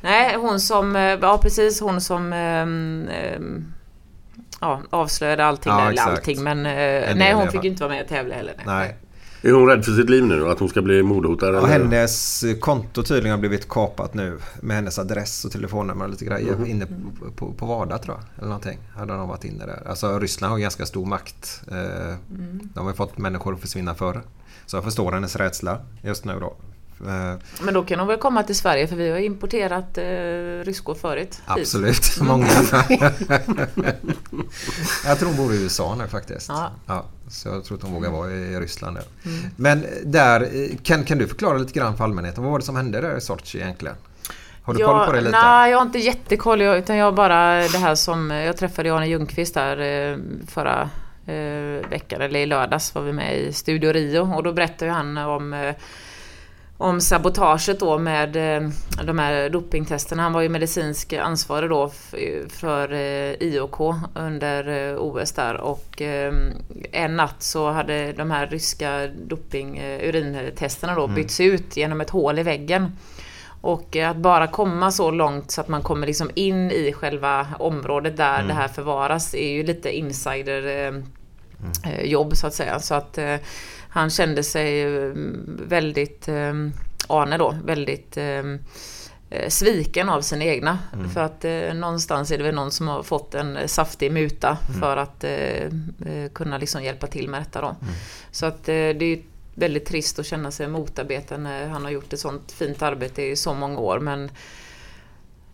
nej, 0.00 0.36
hon 0.36 0.60
som... 0.60 0.96
eh, 0.96 1.02
Ja, 1.02 1.38
precis. 1.38 1.80
Hon 1.80 2.00
som... 2.00 2.32
ehm, 2.32 3.72
ja, 4.60 4.82
avslöjade 4.90 5.44
allting. 5.44 5.72
Ja, 5.72 5.80
eller 5.80 5.92
exakt. 5.92 6.10
allting, 6.10 6.44
men... 6.44 6.62
del 6.62 7.16
nej, 7.16 7.32
hon 7.32 7.50
fick 7.50 7.64
ju 7.64 7.70
inte 7.70 7.82
vara 7.82 7.94
med 7.94 8.02
och 8.02 8.08
tävla 8.08 8.34
heller. 8.34 8.54
Nej. 8.56 8.64
nej. 8.66 8.96
Är 9.42 9.52
hon 9.52 9.66
rädd 9.66 9.84
för 9.84 9.92
sitt 9.92 10.10
liv 10.10 10.24
nu? 10.26 10.48
Att 10.48 10.58
hon 10.58 10.68
ska 10.68 10.82
bli 10.82 11.02
mordhotad? 11.02 11.48
Och 11.58 11.68
eller? 11.68 11.68
hennes 11.68 12.44
konto 12.60 13.02
tydligen 13.02 13.30
har 13.30 13.38
blivit 13.38 13.68
kapat 13.68 14.14
nu 14.14 14.38
med 14.60 14.76
hennes 14.76 14.98
adress 14.98 15.44
och 15.44 15.50
telefonnummer 15.52 16.04
och 16.04 16.10
lite 16.10 16.24
grejer 16.24 16.66
inne 16.66 16.86
på, 16.86 17.30
på, 17.36 17.52
på 17.52 17.66
Vada 17.66 17.98
tror 17.98 18.16
jag. 18.16 18.24
Eller 18.38 18.48
någonting. 18.48 18.78
Hade 18.94 19.12
de 19.12 19.28
varit 19.28 19.44
inne 19.44 19.66
där. 19.66 19.82
Alltså 19.88 20.18
Ryssland 20.18 20.50
har 20.50 20.58
ju 20.58 20.62
ganska 20.62 20.86
stor 20.86 21.06
makt. 21.06 21.62
Eh, 21.70 22.14
De 22.74 22.80
har 22.84 22.90
ju 22.90 22.96
fått 22.96 23.18
människor 23.18 23.54
att 23.54 23.60
försvinna 23.60 23.94
förr. 23.94 24.22
Så 24.66 24.76
jag 24.76 24.84
förstår 24.84 25.12
hennes 25.12 25.36
rädsla 25.36 25.78
just 26.02 26.24
nu 26.24 26.38
då. 26.40 26.56
Eh, 27.00 27.34
Men 27.60 27.74
då 27.74 27.82
kan 27.82 27.98
hon 27.98 28.08
väl 28.08 28.18
komma 28.18 28.42
till 28.42 28.56
Sverige 28.56 28.86
för 28.86 28.96
vi 28.96 29.10
har 29.10 29.18
importerat 29.18 29.98
eh, 29.98 30.04
ryskor 30.64 30.94
förut. 30.94 31.42
Absolut, 31.46 32.16
många. 32.20 32.46
jag 35.04 35.18
tror 35.18 35.28
hon 35.28 35.36
bor 35.36 35.54
i 35.54 35.62
USA 35.62 35.94
nu 35.94 36.06
faktiskt. 36.08 36.48
Ja. 36.86 37.04
så 37.28 37.48
jag 37.48 37.64
tror 37.64 37.76
att 37.76 37.82
hon 37.82 37.92
vågar 37.92 38.10
vara 38.10 38.30
i 38.30 38.60
Ryssland 38.60 38.96
nu. 38.96 39.02
Men 39.56 39.86
där, 40.04 40.40
eh, 40.40 40.76
kan, 40.82 41.04
kan 41.04 41.18
du 41.18 41.28
förklara 41.28 41.58
lite 41.58 41.72
grann 41.72 41.96
för 41.96 42.04
allmänheten? 42.04 42.42
Vad 42.42 42.52
var 42.52 42.58
det 42.58 42.64
som 42.64 42.76
hände 42.76 43.00
där 43.00 43.16
i 43.16 43.20
Sochi 43.20 43.58
egentligen? 43.58 43.96
Har 44.62 44.74
du 44.74 44.84
koll 44.84 45.06
på 45.06 45.12
det 45.12 45.20
lite? 45.20 45.38
Nej, 45.42 45.70
jag 45.70 45.78
har 45.78 45.86
inte 45.86 45.98
jättekoll. 45.98 46.60
Jag, 46.60 46.78
utan 46.78 46.96
jag 46.96 47.14
bara 47.14 47.68
det 47.68 47.78
här 47.78 47.94
som... 47.94 48.30
Jag 48.30 48.56
träffade 48.56 48.94
Arne 48.94 49.06
Ljungqvist 49.06 49.54
där 49.54 50.10
eh, 50.12 50.18
förra 50.48 50.90
veckan, 51.90 52.20
eller 52.20 52.40
i 52.40 52.46
lördags 52.46 52.94
var 52.94 53.02
vi 53.02 53.12
med 53.12 53.38
i 53.38 53.52
Studio 53.52 53.92
Rio 53.92 54.34
och 54.34 54.42
då 54.42 54.52
berättade 54.52 54.90
han 54.90 55.18
om 55.18 55.74
om 56.78 57.00
sabotaget 57.00 57.80
då 57.80 57.98
med 57.98 58.36
eh, 58.36 58.68
de 59.04 59.18
här 59.18 59.50
dopingtesterna. 59.50 60.22
Han 60.22 60.32
var 60.32 60.40
ju 60.40 60.48
medicinsk 60.48 61.12
ansvarig 61.12 61.70
då 61.70 61.90
för 62.48 62.92
eh, 62.92 63.32
IOK 63.32 63.80
under 64.14 64.90
eh, 64.92 64.98
OS 64.98 65.32
där 65.32 65.60
och 65.60 66.02
en 66.92 67.16
natt 67.16 67.42
så 67.42 67.70
hade 67.70 68.12
de 68.12 68.30
här 68.30 68.46
ryska 68.46 69.06
doping 69.06 69.80
urintesterna 70.02 70.94
då 70.94 71.06
bytts 71.06 71.40
ut 71.40 71.76
genom 71.76 72.00
ett 72.00 72.10
hål 72.10 72.38
i 72.38 72.42
väggen. 72.42 72.92
Och 73.60 73.96
att 73.96 74.16
bara 74.16 74.46
komma 74.46 74.90
så 74.90 75.10
långt 75.10 75.50
så 75.50 75.60
att 75.60 75.68
man 75.68 75.82
kommer 75.82 76.06
liksom 76.06 76.30
in 76.34 76.70
i 76.70 76.92
själva 76.92 77.46
området 77.58 78.16
där 78.16 78.42
det 78.42 78.54
här 78.54 78.68
förvaras 78.68 79.34
är 79.34 79.52
ju 79.52 79.62
lite 79.62 79.96
insider 79.96 80.86
eh, 81.84 82.00
jobb 82.04 82.36
så 82.36 82.46
att 82.46 82.54
säga. 82.54 82.80
Så 82.80 82.94
att 82.94 83.18
han 83.96 84.10
kände 84.10 84.42
sig 84.42 84.82
eh, 84.82 85.10
väldigt, 85.68 86.28
eh, 86.28 86.54
Arne 87.08 87.38
då, 87.38 87.56
väldigt 87.64 88.16
eh, 88.16 88.24
eh, 89.30 89.48
sviken 89.48 90.08
av 90.08 90.20
sina 90.20 90.44
egna. 90.44 90.78
För 91.14 91.20
att 91.20 91.44
eh, 91.44 91.74
någonstans 91.74 92.30
är 92.30 92.38
det 92.38 92.44
väl 92.44 92.54
någon 92.54 92.70
som 92.70 92.88
har 92.88 93.02
fått 93.02 93.34
en 93.34 93.56
eh, 93.56 93.66
saftig 93.66 94.12
muta 94.12 94.58
för 94.80 94.96
att 94.96 95.24
eh, 95.24 95.30
eh, 96.06 96.30
kunna 96.34 96.58
liksom 96.58 96.82
hjälpa 96.82 97.06
till 97.06 97.28
med 97.28 97.40
detta 97.40 97.60
då. 97.60 97.76
Så 98.30 98.46
att 98.46 98.68
eh, 98.68 98.74
det 98.74 99.04
är 99.04 99.18
väldigt 99.54 99.86
trist 99.86 100.18
att 100.18 100.26
känna 100.26 100.50
sig 100.50 100.68
motarbetad 100.68 101.36
när 101.36 101.68
han 101.68 101.84
har 101.84 101.90
gjort 101.90 102.12
ett 102.12 102.20
sånt 102.20 102.52
fint 102.52 102.82
arbete 102.82 103.22
i 103.22 103.36
så 103.36 103.54
många 103.54 103.78
år. 103.78 103.98
Men 104.00 104.30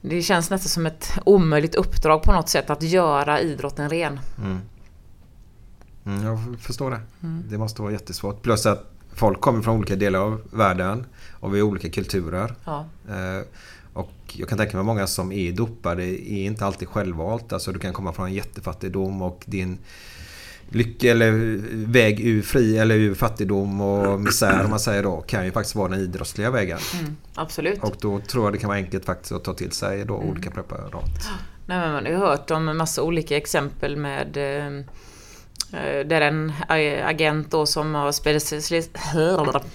det 0.00 0.22
känns 0.22 0.50
nästan 0.50 0.68
som 0.68 0.86
ett 0.86 1.12
omöjligt 1.24 1.74
uppdrag 1.74 2.22
på 2.22 2.32
något 2.32 2.48
sätt 2.48 2.70
att 2.70 2.82
göra 2.82 3.40
idrotten 3.40 3.90
ren. 3.90 4.20
Mm, 6.06 6.26
jag 6.26 6.38
förstår 6.60 6.90
det. 6.90 7.00
Det 7.48 7.58
måste 7.58 7.82
vara 7.82 7.92
jättesvårt. 7.92 8.42
Plus 8.42 8.66
att 8.66 8.92
folk 9.14 9.40
kommer 9.40 9.62
från 9.62 9.76
olika 9.76 9.96
delar 9.96 10.18
av 10.18 10.40
världen 10.50 11.06
och 11.32 11.54
vi 11.54 11.60
har 11.60 11.68
olika 11.68 11.90
kulturer. 11.90 12.54
Ja. 12.64 12.86
Eh, 13.08 13.46
och 13.92 14.12
jag 14.32 14.48
kan 14.48 14.58
tänka 14.58 14.76
mig 14.76 14.86
många 14.86 15.06
som 15.06 15.32
är 15.32 15.52
dopade 15.52 16.04
är 16.04 16.44
inte 16.44 16.66
alltid 16.66 16.88
självvalt. 16.88 17.52
Alltså 17.52 17.72
du 17.72 17.78
kan 17.78 17.92
komma 17.92 18.12
från 18.12 18.26
en 18.26 18.34
jättefattigdom 18.34 19.22
och 19.22 19.44
din 19.46 19.78
lycka 20.68 21.10
eller 21.10 21.30
väg 21.86 22.20
ur 22.20 22.42
fri 22.42 22.78
eller 22.78 22.94
ur 22.94 23.14
fattigdom 23.14 23.80
och 23.80 24.20
misär 24.20 24.64
om 24.64 24.70
man 24.70 24.80
säger 24.80 25.02
då 25.02 25.20
kan 25.20 25.44
ju 25.44 25.52
faktiskt 25.52 25.74
vara 25.74 25.88
den 25.88 26.00
idrottsliga 26.00 26.50
vägen. 26.50 26.78
Mm, 27.00 27.16
absolut. 27.34 27.82
Och 27.82 27.96
då 28.00 28.20
tror 28.20 28.44
jag 28.44 28.52
det 28.52 28.58
kan 28.58 28.68
vara 28.68 28.78
enkelt 28.78 29.04
faktiskt 29.04 29.32
att 29.32 29.44
ta 29.44 29.54
till 29.54 29.72
sig 29.72 30.04
då 30.04 30.14
olika 30.14 30.50
preparat. 30.50 31.28
Nej, 31.66 31.78
men 31.78 31.92
man 31.92 32.04
har 32.04 32.12
ju 32.12 32.18
hört 32.18 32.50
om 32.50 32.76
massa 32.76 33.02
olika 33.02 33.36
exempel 33.36 33.96
med 33.96 34.36
eh, 34.36 34.84
eh, 35.72 36.06
där 36.06 36.20
en 36.20 36.52
eh, 36.68 37.06
agent 37.06 37.50
då 37.50 37.66
som 37.66 37.94
har 37.94 38.12
specialiserat, 38.12 39.66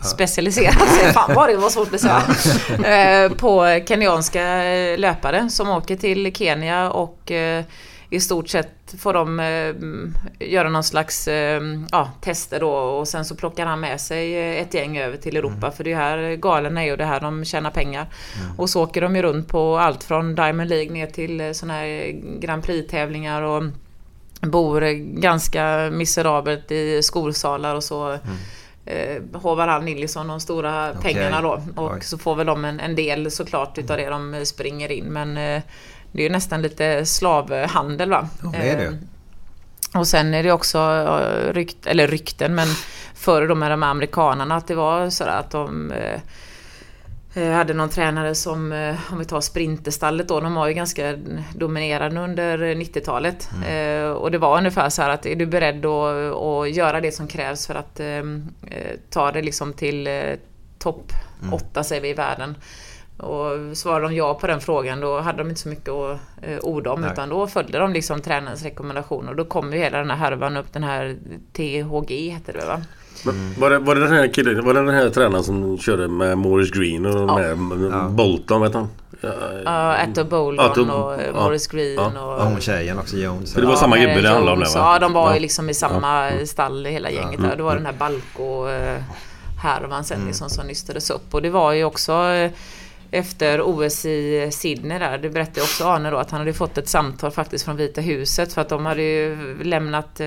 specialiserat 0.00 0.88
sig, 0.88 1.12
fan 1.14 1.34
vad 1.34 1.48
det 1.48 1.56
var 1.56 1.70
svårt 1.70 1.94
att 1.94 2.00
säga, 2.00 3.24
eh, 3.24 3.32
på 3.32 3.80
kenyanska 3.88 4.62
löpare 4.96 5.50
som 5.50 5.68
åker 5.68 5.96
till 5.96 6.34
Kenya 6.34 6.90
och 6.90 7.32
i 8.10 8.20
stort 8.20 8.48
sett 8.48 8.94
får 8.98 9.12
de 9.12 9.40
eh, 9.40 10.48
göra 10.48 10.68
någon 10.68 10.84
slags 10.84 11.28
eh, 11.28 11.62
ja, 11.90 12.10
tester 12.20 12.60
då 12.60 12.70
och 12.70 13.08
sen 13.08 13.24
så 13.24 13.36
plockar 13.36 13.66
han 13.66 13.80
med 13.80 14.00
sig 14.00 14.58
ett 14.58 14.74
gäng 14.74 14.98
över 14.98 15.16
till 15.16 15.36
Europa. 15.36 15.70
För 15.70 15.84
det 15.84 15.92
är 15.92 15.96
här 15.96 16.36
galen 16.36 16.78
är 16.78 16.92
och 16.92 16.98
det 16.98 17.04
är 17.04 17.08
här 17.08 17.20
de 17.20 17.44
tjänar 17.44 17.70
pengar. 17.70 18.06
Och 18.56 18.70
så 18.70 18.82
åker 18.82 19.00
de 19.00 19.16
ju 19.16 19.22
runt 19.22 19.48
på 19.48 19.78
allt 19.78 20.04
från 20.04 20.34
Diamond 20.34 20.68
League 20.68 20.92
ner 20.92 21.06
till 21.06 21.40
eh, 21.40 21.52
såna 21.52 21.72
här 21.72 22.12
Grand 22.40 22.62
Prix 22.62 22.90
tävlingar 22.90 23.42
och 23.42 23.62
bor 24.40 24.80
ganska 25.20 25.88
miserabelt 25.92 26.70
i 26.70 27.02
skolsalar 27.02 27.74
och 27.74 27.84
så 27.84 28.12
eh, 28.84 29.22
hovar 29.32 29.68
han 29.68 29.88
in 29.88 30.00
liksom 30.00 30.28
de 30.28 30.40
stora 30.40 30.90
Okej. 30.90 31.14
pengarna 31.14 31.42
då. 31.42 31.62
Och 31.76 31.92
Oj. 31.92 32.00
så 32.02 32.18
får 32.18 32.34
väl 32.34 32.46
de 32.46 32.64
en, 32.64 32.80
en 32.80 32.96
del 32.96 33.30
såklart 33.30 33.78
utav 33.78 33.96
det 33.96 34.08
de 34.08 34.46
springer 34.46 34.92
in. 34.92 35.04
Men 35.04 35.36
eh, 35.36 35.62
det 36.12 36.22
är 36.22 36.24
ju 36.24 36.30
nästan 36.32 36.62
lite 36.62 37.06
slavhandel 37.06 38.10
va. 38.10 38.28
Ja, 38.42 38.48
det 38.52 38.70
är 38.70 38.76
det. 38.76 38.84
Eh, 38.84 40.00
och 40.00 40.06
sen 40.06 40.34
är 40.34 40.42
det 40.42 40.52
också 40.52 40.78
eh, 40.78 41.52
rykt, 41.52 41.86
eller 41.86 42.06
rykten, 42.06 42.54
men 42.54 42.68
före 43.14 43.46
då 43.46 43.54
med 43.54 43.70
de 43.70 43.82
här 43.82 43.90
amerikanarna 43.90 44.56
att 44.56 44.66
det 44.66 44.74
var 44.74 45.10
så 45.10 45.24
att 45.24 45.50
de 45.50 45.92
eh, 47.38 47.48
eh, 47.48 47.52
hade 47.52 47.74
någon 47.74 47.88
tränare 47.88 48.34
som, 48.34 48.72
eh, 48.72 49.12
om 49.12 49.18
vi 49.18 49.24
tar 49.24 49.40
Sprinterstallet 49.40 50.28
då, 50.28 50.40
de 50.40 50.54
var 50.54 50.68
ju 50.68 50.74
ganska 50.74 51.18
dominerande 51.54 52.20
under 52.20 52.58
90-talet. 52.58 53.50
Eh, 53.68 54.10
och 54.10 54.30
det 54.30 54.38
var 54.38 54.58
ungefär 54.58 54.88
så 54.88 55.02
här 55.02 55.10
att 55.10 55.26
är 55.26 55.36
du 55.36 55.46
beredd 55.46 55.86
att, 55.86 56.34
att 56.34 56.70
göra 56.70 57.00
det 57.00 57.12
som 57.12 57.28
krävs 57.28 57.66
för 57.66 57.74
att 57.74 58.00
ta 59.10 59.32
det 59.32 59.42
liksom 59.42 59.72
till 59.72 60.08
topp 60.78 61.12
8 61.52 61.84
säger 61.84 62.02
vi 62.02 62.08
i 62.08 62.14
världen. 62.14 62.56
Och 63.18 63.76
svarade 63.76 64.04
de 64.04 64.14
ja 64.14 64.34
på 64.34 64.46
den 64.46 64.60
frågan 64.60 65.00
då 65.00 65.20
hade 65.20 65.38
de 65.38 65.48
inte 65.48 65.60
så 65.60 65.68
mycket 65.68 65.88
att 65.88 66.18
eh, 66.42 66.58
orda 66.62 66.92
om 66.92 67.00
Nej. 67.00 67.10
utan 67.12 67.28
då 67.28 67.46
följde 67.46 67.78
de 67.78 67.92
liksom 67.92 68.20
tränarens 68.20 68.62
rekommendationer 68.62 69.30
och 69.30 69.36
då 69.36 69.44
kom 69.44 69.72
ju 69.72 69.78
hela 69.78 69.98
den 69.98 70.10
här 70.10 70.16
härvan 70.16 70.56
upp 70.56 70.72
den 70.72 70.84
här 70.84 71.16
THG 71.52 72.30
hette 72.30 72.52
det 72.52 72.66
va? 72.66 72.82
Men 73.24 73.54
Var, 73.58 73.70
det, 73.70 73.78
var 73.78 73.94
det 73.94 74.00
den 74.00 74.12
här 74.12 74.28
killen, 74.34 74.64
var 74.64 74.74
det 74.74 74.80
den 74.84 74.94
här 74.94 75.10
tränaren 75.10 75.44
som 75.44 75.78
körde 75.78 76.08
med 76.08 76.38
Morris 76.38 76.70
Green 76.70 77.06
och 77.06 77.38
här 77.40 77.54
med 77.54 78.10
Bolton 78.10 78.60
vet 78.62 78.74
han? 78.74 78.88
Ja, 79.20 79.28
Ja, 79.64 79.96
Atto 79.96 80.24
Boldon 80.24 80.66
Atto- 80.66 80.90
och 80.90 81.14
eh, 81.14 81.26
ja. 81.26 81.32
Morris 81.42 81.66
Green 81.66 81.94
Ja. 82.14 82.22
och... 82.36 82.44
Hon 82.44 82.60
tjejen 82.60 82.98
också, 82.98 83.16
Jones. 83.16 83.54
För 83.54 83.60
det 83.60 83.66
var 83.66 83.76
samma 83.76 83.98
gubbe 83.98 84.20
det 84.20 84.28
handlade 84.28 84.52
om 84.52 84.60
det, 84.60 84.64
va? 84.74 84.92
Ja, 84.94 84.98
de 84.98 85.12
var 85.12 85.28
ju 85.30 85.36
Ja. 85.36 85.40
liksom 85.40 85.70
i 85.70 85.74
samma 85.74 86.30
stall 86.46 86.84
hela 86.84 87.10
gänget 87.10 87.42
där. 87.42 87.56
Det 87.56 87.62
var 87.62 87.74
den 87.74 87.86
här 87.86 87.92
Balko 87.98 88.68
eh, 88.68 89.02
härvan 89.62 90.04
sen 90.04 90.24
liksom 90.26 90.50
som 90.50 90.66
nystades 90.66 91.10
upp. 91.10 91.34
Och 91.34 91.42
det 91.42 91.50
var 91.50 91.72
ju 91.72 91.84
också 91.84 92.12
eh, 92.12 92.50
efter 93.10 93.60
OS 93.62 94.04
i 94.04 94.50
Sydney 94.52 94.98
där, 94.98 95.18
det 95.18 95.28
berättade 95.30 95.60
också 95.60 95.84
Arne 95.84 96.10
då, 96.10 96.16
att 96.16 96.30
han 96.30 96.40
hade 96.40 96.52
fått 96.52 96.78
ett 96.78 96.88
samtal 96.88 97.30
faktiskt 97.30 97.64
från 97.64 97.76
Vita 97.76 98.00
huset 98.00 98.52
för 98.52 98.60
att 98.60 98.68
de 98.68 98.86
hade 98.86 99.02
ju 99.02 99.58
lämnat 99.64 100.20
eh, 100.20 100.26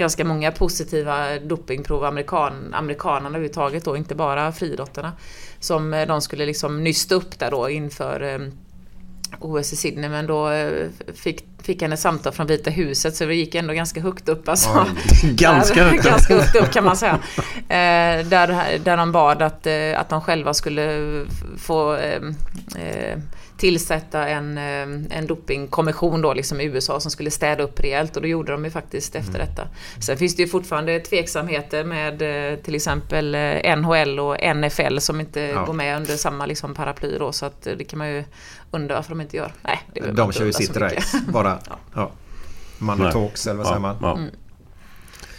ganska 0.00 0.24
många 0.24 0.52
positiva 0.52 1.38
dopingprov, 1.38 2.04
amerikan, 2.04 2.74
amerikanerna 2.74 3.28
överhuvudtaget 3.28 3.84
då, 3.84 3.96
inte 3.96 4.14
bara 4.14 4.52
friidrottarna. 4.52 5.12
Som 5.60 5.94
eh, 5.94 6.06
de 6.06 6.20
skulle 6.20 6.46
liksom 6.46 6.84
nysta 6.84 7.14
upp 7.14 7.38
där 7.38 7.50
då 7.50 7.70
inför 7.70 8.20
eh, 8.34 8.38
OS 9.40 9.72
i 9.72 9.76
Sydney 9.76 10.10
men 10.10 10.26
då 10.26 10.50
eh, 10.50 10.88
fick, 11.14 11.44
fick 11.62 11.82
han 11.82 11.92
ett 11.92 12.00
samtal 12.00 12.32
från 12.32 12.46
Vita 12.46 12.70
huset 12.70 13.16
så 13.16 13.24
det 13.24 13.34
gick 13.34 13.54
ändå 13.54 13.74
ganska 13.74 14.00
högt 14.00 14.28
upp 14.28 14.48
alltså. 14.48 14.86
Ganska 15.22 15.74
Där- 15.74 15.90
högt 15.90 16.04
upp. 16.06 16.10
ganska 16.10 16.34
högt 16.34 16.56
upp 16.56 16.70
kan 16.72 16.84
man 16.84 16.96
säga. 16.96 17.18
Eh, 17.70 18.26
där, 18.26 18.78
där 18.84 18.96
de 18.96 19.12
bad 19.12 19.42
att, 19.42 19.66
att 19.96 20.08
de 20.08 20.20
själva 20.20 20.54
skulle 20.54 21.10
få 21.58 21.94
eh, 21.96 22.20
tillsätta 23.60 24.28
en, 24.28 24.58
eh, 24.58 25.18
en 25.18 25.26
dopingkommission 25.26 26.22
då 26.22 26.34
liksom 26.34 26.60
i 26.60 26.64
USA 26.64 27.00
som 27.00 27.10
skulle 27.10 27.30
städa 27.30 27.62
upp 27.62 27.80
rejält 27.80 28.16
och 28.16 28.22
då 28.22 28.28
gjorde 28.28 28.52
de 28.52 28.64
ju 28.64 28.70
faktiskt 28.70 29.14
efter 29.14 29.34
Mm. 29.34 29.46
detta. 29.46 29.68
Sen 30.00 30.16
finns 30.16 30.36
det 30.36 30.42
ju 30.42 30.48
fortfarande 30.48 31.00
tveksamheter 31.00 31.84
med 31.84 32.22
eh, 32.52 32.58
till 32.58 32.74
exempel 32.74 33.34
eh, 33.34 33.76
NHL 33.76 34.20
och 34.20 34.36
NFL 34.56 34.98
som 34.98 35.20
inte 35.20 35.40
Ja. 35.40 35.64
går 35.64 35.72
med 35.72 35.96
under 35.96 36.16
samma 36.16 36.46
liksom 36.46 36.74
paraply 36.74 37.18
då 37.18 37.32
så 37.32 37.46
att 37.46 37.62
det 37.62 37.84
kan 37.84 37.98
man 37.98 38.08
ju 38.08 38.24
undra 38.70 38.94
varför 38.94 39.10
de 39.10 39.20
inte 39.20 39.36
gör. 39.36 39.52
Nej, 39.62 39.80
det 39.94 40.00
man 40.00 40.14
De 40.14 40.32
kör 40.32 40.44
ju 40.44 40.52
sitt 40.52 40.76
race. 40.76 41.20
Bara. 41.32 41.58
Ja. 41.94 42.10
Money 42.78 43.02
Nej. 43.04 43.12
talks 43.12 43.46
eller 43.46 43.58
vad 43.58 43.66
säger 43.66 43.80
man? 43.80 43.96
Ja. 44.02 44.18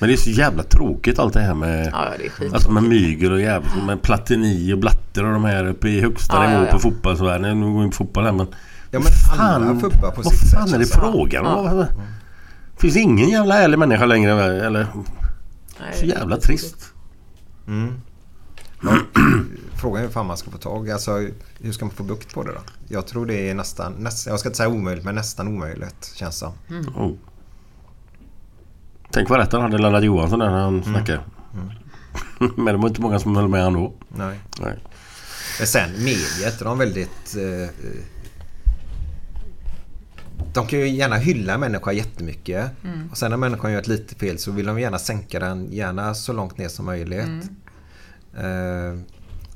Men 0.02 0.10
det 0.10 0.16
är 0.16 0.18
så 0.18 0.30
jävla 0.30 0.64
tråkigt 0.64 1.20
allt 1.20 1.34
det 1.34 1.40
här 1.40 1.54
med... 1.54 1.90
Ja, 1.94 2.08
ja, 2.12 2.30
det. 2.40 2.54
Alltså 2.54 2.72
med 2.72 2.84
mygel 2.84 3.32
och 3.32 3.42
jävligt 3.42 3.84
med 3.86 4.02
Platini 4.02 4.74
och 4.74 4.78
Blatter 4.78 5.26
och 5.26 5.34
de 5.34 5.44
här 5.44 5.68
uppe 5.68 5.90
i 5.90 6.02
högsta 6.02 6.36
Ja, 6.36 6.44
ja, 6.44 6.50
nivå 6.50 6.66
ja. 6.66 6.72
på 6.72 6.80
fotbollsvärlden. 6.80 7.60
Nu 7.60 7.66
går 7.66 7.80
vi 7.80 7.86
in 7.86 7.92
på 7.92 7.96
fotboll 7.96 8.24
här 8.24 8.32
men... 8.32 8.48
Ja, 8.92 9.00
men 9.00 9.40
alla 9.40 9.80
fubbar 9.80 10.12
på 10.12 10.22
vad 10.22 10.34
sitt 10.34 10.52
fan 10.52 10.68
sätt, 10.68 10.76
är 10.76 10.80
det 10.80 10.86
frågan 10.86 11.46
om? 11.46 11.86
Finns 12.78 12.98
ingen 12.98 13.30
jävla 13.30 13.58
ärlig 13.58 13.80
människa 13.80 14.06
längre 14.06 14.66
eller? 14.66 14.88
Nej, 15.80 15.94
Så 16.00 16.06
jävla 16.06 16.38
trist. 16.38 16.76
Frågan 19.76 20.02
är 20.02 20.06
hur 20.06 20.14
fan 20.14 20.26
man 20.26 20.38
ska 20.38 20.52
få 20.52 20.58
tag 20.58 20.90
Alltså 20.92 21.28
hur 21.60 21.72
ska 21.72 21.86
man 21.86 21.94
få 21.96 22.04
bukt 22.04 22.34
på 22.34 22.44
det 22.44 22.52
då? 22.52 22.62
Jag 22.88 23.08
tror 23.08 23.26
det 23.26 23.50
är 23.50 23.54
nästan, 23.54 23.94
nästan 23.94 24.32
jag 24.32 24.40
ska 24.40 24.50
inte 24.50 24.58
säga 24.58 24.70
omöjligt 24.70 25.06
men 25.06 25.16
nästan 25.16 25.48
omöjligt 25.48 26.14
känns 26.16 26.40
det 26.40 26.46
som. 26.46 27.18
Tänk 29.12 29.30
vad 29.30 29.40
rätt 29.40 29.52
han 29.52 29.62
hade 29.62 29.78
Lennart 29.78 30.04
Johansson 30.04 30.40
där 30.40 30.50
när 30.50 30.62
han 30.62 30.84
snackade. 30.84 31.20
Men 32.56 32.66
det 32.66 32.78
var 32.78 32.88
inte 32.90 33.02
många 33.02 33.20
som 33.20 33.36
höll 33.36 33.48
med 33.48 33.64
han 33.64 33.74
då. 33.74 33.94
Nej. 34.08 34.40
Nej. 34.62 34.78
Men 35.60 35.68
sen 35.68 35.90
mediet, 35.98 36.60
de 36.60 36.68
är 36.68 36.86
väldigt... 36.86 37.36
Eh, 37.38 37.64
eh, 37.64 37.70
de 40.54 40.68
kan 40.68 40.80
ju 40.80 40.88
gärna 40.88 41.16
hylla 41.16 41.54
en 41.54 41.60
människa 41.60 41.92
jättemycket. 41.92 42.72
Och 43.12 43.18
sen 43.18 43.30
när 43.30 43.38
människan 43.38 43.72
gör 43.72 43.80
ett 43.80 43.88
litet 43.88 44.20
fel 44.20 44.38
så 44.38 44.52
vill 44.52 44.66
de 44.66 44.80
gärna 44.80 45.00
sänka 45.00 45.40
den, 45.40 45.72
gärna 45.72 46.14
så 46.14 46.34
långt 46.34 46.58
ner 46.58 46.68
som 46.68 46.86
möjligt. 46.86 47.50
Eh, 48.38 49.00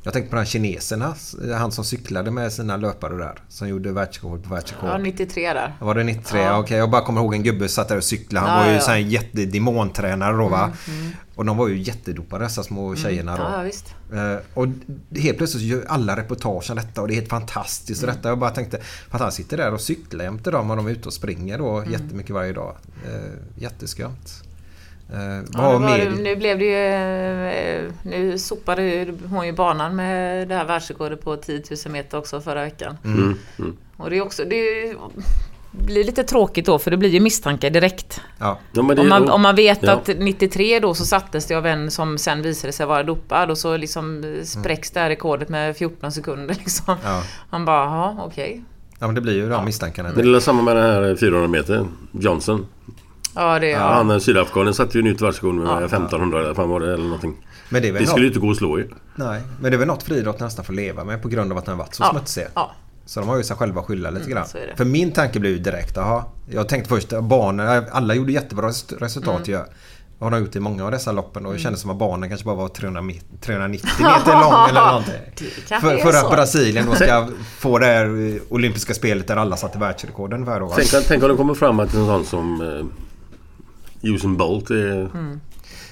jag 0.05 0.13
tänkte 0.13 0.29
på 0.29 0.35
den 0.35 0.45
kineserna, 0.45 1.15
han 1.57 1.71
som 1.71 1.85
cyklade 1.85 2.31
med 2.31 2.53
sina 2.53 2.77
löpare 2.77 3.17
där. 3.17 3.39
Som 3.49 3.67
gjorde 3.67 3.91
världsrekord 3.91 4.43
på 4.43 4.49
världsrekord. 4.49 4.89
Ja, 4.89 4.97
93 4.97 5.53
där. 5.53 5.75
Var 5.79 5.95
det 5.95 6.03
93? 6.03 6.41
Ja. 6.41 6.59
Okej, 6.59 6.77
jag 6.77 6.89
bara 6.89 7.01
kommer 7.01 7.21
ihåg 7.21 7.33
en 7.33 7.43
gubbe 7.43 7.69
satt 7.69 7.87
där 7.87 7.97
och 7.97 8.03
cyklade. 8.03 8.47
Han 8.47 8.57
Ja, 8.57 8.65
var 8.65 8.71
ju 8.71 8.77
ja. 8.77 8.85
här 8.87 8.97
jättedemontränare 8.97 10.37
då 10.37 10.47
va. 10.47 10.71
Och 11.35 11.45
de 11.45 11.57
var 11.57 11.67
ju 11.67 11.77
jättedopade 11.77 12.45
dessa 12.45 12.63
små 12.63 12.95
tjejerna 12.95 13.37
då. 13.37 13.43
Ja, 13.43 13.61
visst. 13.61 13.95
Eh, 14.13 14.35
och 14.53 14.67
helt 15.21 15.37
plötsligt 15.37 15.63
så 15.63 15.67
gör 15.67 15.85
alla 15.87 16.17
reportage 16.17 16.69
om 16.69 16.75
detta 16.75 17.01
och 17.01 17.07
det 17.07 17.13
är 17.13 17.15
helt 17.15 17.29
fantastiskt. 17.29 18.03
Och 18.03 18.07
detta. 18.07 18.29
Jag 18.29 18.39
bara 18.39 18.51
tänkte, 18.51 18.77
för 19.09 19.15
att 19.15 19.21
han 19.21 19.31
sitter 19.31 19.57
där 19.57 19.73
och 19.73 19.81
cyklar 19.81 20.23
jämte 20.25 20.51
dem 20.51 20.71
och 20.71 20.77
de 20.77 20.87
är 20.87 20.91
ute 20.91 21.07
och 21.07 21.13
springer 21.13 21.57
då 21.57 21.83
jättemycket 21.89 22.31
varje 22.31 22.53
dag. 22.53 22.75
Jätteskumt. 23.57 24.41
Uh, 24.41 24.44
Ja, 25.53 25.79
nu, 25.79 25.85
var 25.85 25.97
det, 25.97 26.09
nu 26.09 26.35
blev 26.35 26.59
det 26.59 26.65
ju... 26.65 27.85
eh, 27.85 27.91
Nu 28.03 28.37
sopade 28.37 29.07
hon 29.29 29.45
ju 29.47 29.51
banan 29.53 29.95
med 29.95 30.47
det 30.47 30.55
här 30.55 30.65
världsrekordet 30.65 31.21
på 31.21 31.35
10 31.35 31.61
000 31.85 31.93
meter 31.93 32.17
också 32.17 32.41
förra 32.41 32.63
veckan. 32.63 32.97
Mm. 33.05 33.37
Och 33.97 34.09
det 34.09 34.17
är 34.17 34.21
också... 34.21 34.43
Det 34.45 34.55
är 34.55 34.95
blir 35.71 36.03
lite 36.03 36.23
tråkigt 36.23 36.65
då 36.65 36.79
för 36.79 36.91
det 36.91 36.97
blir 36.97 37.09
ju 37.09 37.19
misstankar 37.19 37.69
direkt. 37.69 38.21
ja, 38.39 38.59
Ja, 38.71 38.81
men 38.81 38.95
det- 38.95 39.01
Om 39.01 39.09
man, 39.09 39.29
om 39.29 39.41
man 39.41 39.55
vet 39.55 39.83
ja. 39.83 39.91
att 39.91 40.07
93 40.17 40.79
då 40.79 40.93
så 40.93 41.05
sattes 41.05 41.45
det 41.45 41.55
av 41.55 41.65
en 41.65 41.91
som 41.91 42.17
sen 42.17 42.41
visade 42.41 42.73
sig 42.73 42.85
vara 42.85 43.03
dopad 43.03 43.51
och 43.51 43.57
så 43.57 43.77
liksom 43.77 44.35
spräcks 44.43 44.91
det 44.91 44.99
här 44.99 45.09
rekordet 45.09 45.49
med 45.49 45.77
14 45.77 46.11
sekunder 46.11 46.55
liksom. 46.59 46.95
Ja. 47.03 47.23
Man 47.49 47.65
bara, 47.65 47.85
ja 47.85 48.17
okej. 48.25 48.63
ja, 48.99 49.05
men 49.05 49.15
det 49.15 49.21
blir 49.21 49.33
ju 49.33 49.49
de 49.49 49.65
misstankarna. 49.65 50.11
Det 50.11 50.21
är 50.21 50.39
samma 50.39 50.61
med 50.61 50.75
den 50.75 50.83
här 50.85 51.15
400 51.15 51.47
meter. 51.47 51.85
Johnson. 52.11 52.65
Ja, 53.36 53.59
det... 53.59 53.67
Ja. 53.69 53.77
Ja. 53.79 53.93
Han 53.93 54.21
sydafrikanen 54.21 54.73
satte 54.73 54.97
ju 54.97 55.03
nytt 55.03 55.21
världsrekord 55.21 55.55
med 55.55 55.67
Ja. 55.67 55.81
1500 55.86 56.39
eller 56.39 56.53
fan 56.53 56.69
var 56.69 56.79
det 56.79 56.93
eller 56.93 57.03
någonting. 57.03 57.36
Men 57.69 57.81
det 57.81 57.88
är 57.88 57.91
väl 57.91 58.01
Det 58.01 58.07
skulle 58.07 58.25
ju 58.25 58.29
något, 58.29 58.36
inte 58.36 58.45
gå 58.47 58.51
att 58.51 58.57
slå 58.57 58.77
ju. 58.79 58.89
nej, 59.15 59.41
men 59.61 59.71
det 59.71 59.75
är 59.75 59.79
väl 59.79 59.88
något 59.88 60.03
friidrott 60.03 60.39
nästan 60.39 60.65
får 60.65 60.73
leva 60.73 61.03
med 61.03 61.21
på 61.21 61.27
grund 61.27 61.51
av 61.51 61.57
att 61.57 61.65
den 61.65 61.71
har 61.77 61.79
varit 61.86 61.95
så 61.95 62.03
Ja. 62.03 62.09
smutsig. 62.11 62.45
Ja. 62.55 62.71
Så 63.05 63.19
de 63.19 63.29
har 63.29 63.38
ju 63.38 63.43
sig 63.43 63.55
själva 63.57 63.81
att 63.81 63.88
skylla 63.88 64.09
lite 64.09 64.29
grann. 64.29 64.45
är 64.57 64.67
det. 64.67 64.75
För 64.77 64.86
min 64.86 65.11
tanke 65.11 65.39
blev 65.39 65.51
ju 65.51 65.59
direkt, 65.59 65.97
aha, 65.97 66.31
Jag 66.51 66.69
tänkte 66.69 66.89
först, 66.89 67.09
barnen, 67.21 67.83
alla 67.91 68.13
gjorde 68.15 68.31
jättebra 68.31 68.67
res- 68.67 68.93
resultat 68.99 69.47
ju. 69.47 69.57
Och 70.19 70.31
de 70.31 70.33
har 70.33 70.39
gjort 70.39 70.55
i 70.55 70.59
många 70.59 70.86
av 70.86 70.91
dessa 70.91 71.11
loppen 71.11 71.45
och 71.45 71.53
det 71.53 71.59
kändes 71.59 71.81
som 71.81 71.89
att 71.91 71.97
barnen 71.97 72.29
kanske 72.29 72.45
bara 72.45 72.55
var 72.55 72.67
300 72.67 73.01
met- 73.01 73.41
390 73.41 73.89
meter 73.99 74.31
lång 74.41 74.69
eller 74.69 74.86
någonting. 74.86 75.13
För, 75.81 75.93
är 75.93 75.97
för 75.97 76.09
att 76.25 76.31
Brasilien 76.31 76.86
då 76.86 76.95
ska 76.95 77.27
få 77.59 77.79
det 77.79 77.86
här 77.86 78.39
olympiska 78.49 78.93
spelet 78.93 79.27
där 79.27 79.36
alla 79.38 79.57
satte 79.57 79.79
världsrekord 79.79 80.33
ungefär 80.33 80.59
då. 80.59 80.73
Tänk, 80.75 81.05
tänk 81.07 81.23
om 81.23 81.29
det 81.29 81.36
kommer 81.36 81.53
fram 81.53 81.79
att 81.79 81.93
en 81.93 82.05
sån 82.05 82.25
som 82.25 82.61
eh, 82.61 82.86
Usain 84.05 84.37
Bolt 84.37 84.69
är 84.69 85.09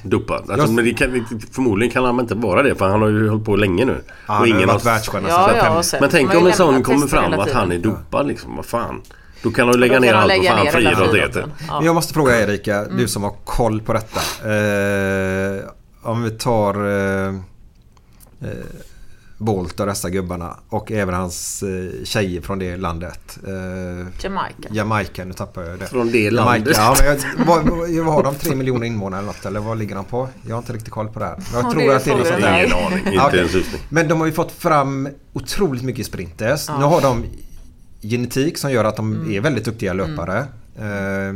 dopad. 0.04 0.52
Alltså, 0.52 0.72
men 0.72 0.86
det 0.86 0.94
kan, 0.94 1.26
förmodligen 1.52 1.94
kan 1.94 2.06
han 2.06 2.20
inte 2.20 2.36
vara 2.36 2.64
det 2.64 2.76
för 2.76 2.90
han 2.90 3.02
har 3.02 3.10
ju 3.10 3.30
hållit 3.30 3.46
på 3.46 3.56
länge 3.56 3.86
nu. 3.86 4.04
Ja, 4.08 4.14
han 4.34 4.52
har 4.52 4.60
ju 4.60 4.66
varit 4.66 4.86
världsstjärna 4.86 5.30
Ja, 5.30 5.56
ja, 5.56 5.78
och 5.78 5.86
sen 5.86 5.98
Men 6.02 6.10
tänk 6.10 6.34
om 6.34 6.48
en 6.48 6.54
sån 6.54 6.84
kommer 6.84 7.08
fram 7.08 7.34
att 7.34 7.52
han 7.52 7.72
är 7.72 7.80
dopad 7.80 8.28
liksom. 8.28 8.56
Vad 8.56 8.66
fan. 8.66 9.02
Då 9.44 9.52
kan 9.52 9.68
han 9.68 9.80
lägga 9.80 10.00
ner 10.00 10.14
allt 10.14 10.28
lägga 10.28 10.52
fan 10.52 10.68
friidrott. 10.68 11.36
Ja. 11.36 11.78
Men 11.78 11.86
jag 11.86 11.96
måste 11.96 12.14
fråga 12.14 12.42
Erika, 12.42 12.86
du 12.86 13.08
som 13.08 13.24
har 13.24 13.34
koll 13.44 13.82
på 13.82 13.94
detta. 13.94 14.20
Eh, 14.50 15.60
om 16.04 16.24
vi 16.24 16.30
tar 16.30 16.74
eh, 16.74 17.28
eh, 18.42 18.50
Bolt 19.44 19.80
och 19.80 19.86
dessa 19.86 20.10
gubbarna 20.10 20.58
och 20.70 20.92
även 20.92 21.16
hans 21.16 21.64
eh, 21.64 22.04
tjejer 22.04 22.42
från 22.42 22.60
det 22.60 22.78
landet. 22.78 23.40
Eh, 23.48 24.08
Jamaica. 24.24 24.70
Jamaica, 24.72 25.26
nu 25.26 25.34
tappar 25.34 25.64
jag 25.64 25.80
det. 25.80 25.88
Från 25.88 26.12
det 26.12 26.18
Jamaica, 26.20 26.46
landet. 26.46 26.74
ja, 26.78 26.96
men 27.00 27.08
jag, 27.08 27.46
vad, 27.46 27.70
vad, 27.78 27.90
vad 28.06 28.14
har 28.14 28.24
de? 28.24 28.36
Tre 28.36 28.56
miljoner 28.56 28.86
invånare 28.88 29.20
eller 29.20 29.28
något? 29.28 29.46
Eller 29.46 29.60
vad 29.60 29.78
ligger 29.78 29.96
de 29.96 30.06
på? 30.06 30.30
Jag 30.48 30.56
har 30.56 30.60
inte 30.62 30.74
riktigt 30.74 30.92
koll 30.94 31.08
på 31.08 31.20
det 31.20 31.26
här. 31.26 31.36
Men 31.36 31.46
Jag 31.54 31.66
Ja, 31.66 31.72
tror 31.72 31.82
det 31.90 31.96
att 31.96 32.04
det 32.06 32.12
är 32.12 32.16
något 32.18 32.28
sånt 32.28 32.42
där. 32.42 32.64
Ingen 32.66 32.78
aning. 32.78 33.00
Ja, 33.06 33.12
Inte 33.12 33.26
okej. 33.28 33.40
en 33.40 33.50
susning. 33.50 33.82
Men 33.90 34.08
de 34.08 34.20
har 34.20 34.28
ju 34.28 34.34
fått 34.34 34.52
fram 34.52 35.10
otroligt 35.34 35.84
mycket 35.84 36.06
sprinters. 36.06 36.70
Nu 36.70 36.76
har 36.86 37.02
de 37.02 37.26
genetik 38.02 38.58
som 38.58 38.72
gör 38.72 38.84
att 38.86 38.96
de 38.96 39.14
Mm. 39.14 39.32
är 39.32 39.42
väldigt 39.42 39.66
duktiga 39.66 39.94
löpare. 39.94 40.38
Eh, 40.80 41.36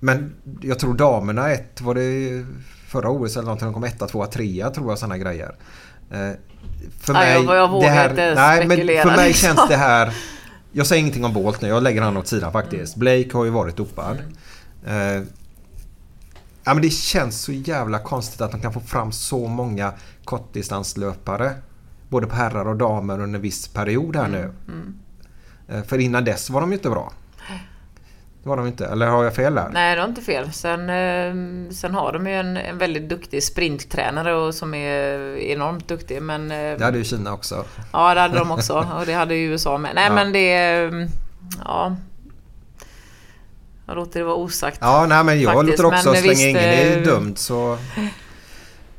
men 0.00 0.32
jag 0.62 0.78
tror 0.78 0.94
damerna 0.94 1.50
ett 1.50 1.80
var 1.80 1.94
det 1.94 2.44
förra 2.88 3.10
OS 3.10 3.36
eller 3.36 3.44
någonting. 3.44 3.66
De 3.66 3.74
kom 3.74 3.84
etta, 3.84 4.06
tvåa, 4.06 4.26
trea 4.26 4.70
tror 4.70 4.88
jag 4.90 4.98
sådana 4.98 5.18
grejer. 5.18 5.54
För 7.00 7.14
Ja, 7.14 7.26
jag- 7.26 7.56
jag 7.56 7.68
vågar 7.70 8.10
inte 8.10 8.34
nej, 8.34 8.66
men 8.66 8.78
för 9.02 9.16
mig 9.16 9.28
liksom. 9.28 9.48
känns 9.56 9.68
det 9.68 9.76
här... 9.76 10.14
Jag 10.72 10.86
säger 10.86 11.00
ingenting 11.00 11.24
om 11.24 11.32
Bolt 11.32 11.60
nu. 11.60 11.68
Jag 11.68 11.82
lägger 11.82 12.02
han 12.02 12.16
åt 12.16 12.26
sidan 12.26 12.52
faktiskt. 12.52 12.96
Blake 12.96 13.28
har 13.32 13.44
ju 13.44 13.50
varit 13.50 13.76
dopad. 13.76 14.16
Eh, 14.86 14.94
ja, 16.64 16.74
men 16.74 16.80
det 16.82 16.90
känns 16.90 17.40
så 17.40 17.52
jävla 17.52 17.98
konstigt 17.98 18.40
att 18.40 18.50
de 18.52 18.60
kan 18.60 18.72
få 18.72 18.80
fram 18.80 19.12
så 19.12 19.48
många 19.48 19.92
kortdistanslöpare. 20.24 21.54
Både 22.08 22.26
på 22.26 22.34
herrar 22.36 22.68
och 22.68 22.76
damer 22.76 23.20
under 23.20 23.36
en 23.38 23.42
viss 23.42 23.68
period 23.68 24.16
här 24.16 24.28
nu. 24.28 24.52
Eh, 25.68 25.82
För 25.82 25.98
innan 25.98 26.24
dess 26.24 26.50
var 26.50 26.60
de 26.60 26.70
ju 26.70 26.76
inte 26.76 26.90
bra. 26.90 27.12
Det 28.42 28.48
var 28.48 28.56
de 28.56 28.66
inte. 28.66 28.86
Eller 28.86 29.06
har 29.06 29.24
jag 29.24 29.34
fel 29.34 29.54
där? 29.54 29.68
Nej, 29.72 29.96
det 29.96 30.02
är 30.02 30.06
inte 30.06 30.22
fel. 30.22 30.52
Sen, 30.52 30.80
eh, 30.90 31.70
sen 31.72 31.94
har 31.94 32.12
de 32.12 32.26
ju 32.26 32.34
en, 32.34 32.56
en 32.56 32.78
väldigt 32.78 33.08
duktig 33.08 33.42
sprinttränare 33.42 34.34
och 34.34 34.54
som 34.54 34.74
är 34.74 35.36
enormt 35.36 35.88
duktig. 35.88 36.22
Men, 36.22 36.50
eh, 36.50 36.78
Det 36.78 36.84
hade 36.84 36.98
ju 36.98 37.04
Kina 37.04 37.32
också. 37.32 37.64
Ja, 37.92 38.14
det 38.14 38.20
hade 38.20 38.38
de 38.38 38.50
också. 38.50 38.86
Och 38.98 39.06
det 39.06 39.12
hade 39.12 39.34
ju 39.34 39.46
USA 39.50 39.78
med. 39.78 39.94
Nej, 39.94 40.06
Ja. 40.08 40.14
men 40.14 40.32
det... 40.32 40.52
är, 40.52 41.08
Ja. 41.64 41.96
Jag 43.86 43.96
låter 43.96 44.20
det 44.20 44.24
vara 44.26 44.34
osagt. 44.36 44.78
Ja, 44.80 45.06
nej 45.08 45.24
men 45.24 45.40
jag 45.40 45.54
Faktiskt, 45.54 45.78
låter 45.78 45.96
också 45.96 46.10
men 46.12 46.20
slänga 46.20 46.30
visst, 46.32 46.42
ingen 46.42 46.62
är 46.64 46.96
eh, 46.98 47.02
dömd 47.04 47.38
så... 47.38 47.78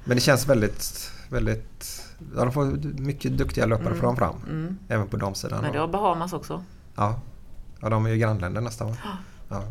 Men 0.03 0.17
det 0.17 0.21
känns 0.21 0.47
väldigt, 0.47 1.11
väldigt... 1.29 2.01
Ja, 2.35 2.41
de 2.43 2.51
får 2.51 2.65
mycket 3.01 3.37
duktiga 3.37 3.65
löpare 3.65 3.95
fram 3.95 4.15
fram. 4.15 4.77
Även 4.89 5.07
på 5.07 5.17
damsidan. 5.17 5.59
Mm. 5.59 5.63
Men 5.63 5.73
det 5.73 5.79
har 5.79 5.87
Bahamas 5.87 6.33
också. 6.33 6.63
Ja. 6.95 7.19
ja, 7.81 7.89
de 7.89 8.05
är 8.05 8.09
ju 8.09 8.17
grannländer 8.17 8.61
nästan 8.61 8.87
va? 8.87 8.95
Ja. 9.49 9.63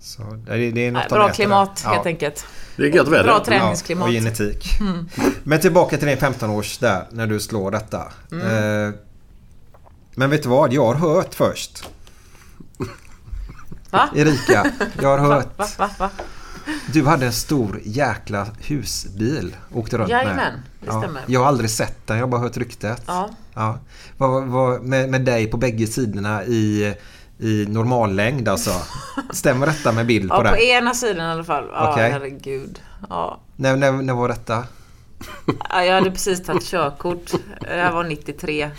Så 0.00 0.22
det 0.46 0.52
är, 0.52 0.72
det 0.72 0.86
är 0.86 0.92
något 0.92 1.08
bra 1.08 1.28
klimat 1.28 1.82
där. 1.84 1.90
helt 1.90 2.06
enkelt. 2.06 2.46
Det 2.76 2.82
är 2.82 2.86
gött 2.86 3.08
väder. 3.08 3.24
Bra 3.24 3.44
träningsklimat. 3.44 4.02
Ja, 4.04 4.08
och 4.08 4.24
genetik. 4.24 4.78
Men 5.42 5.60
tillbaka 5.60 5.96
till 5.96 6.08
din 6.08 6.18
15-års 6.18 6.78
där 6.78 7.06
när 7.10 7.26
du 7.26 7.40
slår 7.40 7.70
detta. 7.70 7.98
Eh, 8.32 8.94
men 10.14 10.30
vet 10.30 10.42
du 10.42 10.48
vad? 10.48 10.72
Jag 10.72 10.84
har 10.86 10.94
hört 10.94 11.34
först. 11.34 11.88
Va? 13.90 14.08
Erika, 14.16 14.72
jag 15.02 15.18
har 15.18 15.18
hört. 15.34 15.58
Va, 15.58 15.66
va, 15.78 15.90
va? 15.98 16.10
Du 16.92 17.06
hade 17.06 17.26
en 17.26 17.32
stor 17.32 17.80
jäkla 17.84 18.46
husbil. 18.60 19.56
Åkte 19.74 19.98
runt 19.98 20.10
Jajamän, 20.10 20.36
med. 20.36 20.62
det 20.80 20.86
stämmer. 20.90 21.22
Jag 21.26 21.40
har 21.40 21.46
aldrig 21.46 21.70
sett 21.70 22.06
den, 22.06 22.16
jag 22.16 22.24
har 22.26 22.30
bara 22.30 22.40
hört 22.40 22.56
ryktet. 22.56 23.02
Ja. 23.06 23.30
Ja. 23.54 23.78
Vad, 24.16 24.44
vad, 24.44 24.82
med, 24.82 25.10
med 25.10 25.24
dig 25.24 25.46
på 25.46 25.56
bägge 25.56 25.86
sidorna 25.86 26.44
i, 26.44 26.94
i 27.38 27.66
normallängd 27.68 28.48
alltså. 28.48 28.70
Stämmer 29.30 29.66
detta 29.66 29.92
med 29.92 30.06
bild 30.06 30.30
Ja, 30.30 30.42
på 30.42 30.48
på 30.48 30.56
ena 30.56 30.94
sidan 30.94 31.26
i 31.26 31.30
alla 31.32 31.44
fall. 31.44 31.64
Ja, 31.72 31.92
Okej. 31.92 32.10
herregud. 32.10 32.80
Ja. 33.08 33.40
När, 33.56 33.76
när, 33.76 33.92
när 33.92 34.14
var 34.14 34.28
detta? 34.28 34.64
Ja, 35.70 35.84
Jag 35.84 35.94
hade 35.94 36.10
precis 36.10 36.44
tagit 36.44 36.64
körkort. 36.66 37.30
Det 37.60 37.66
här 37.68 37.92
var 37.92 38.04
93. 38.04 38.70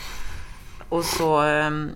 Och 0.90 1.04
så 1.06 1.42
ehm, 1.42 1.90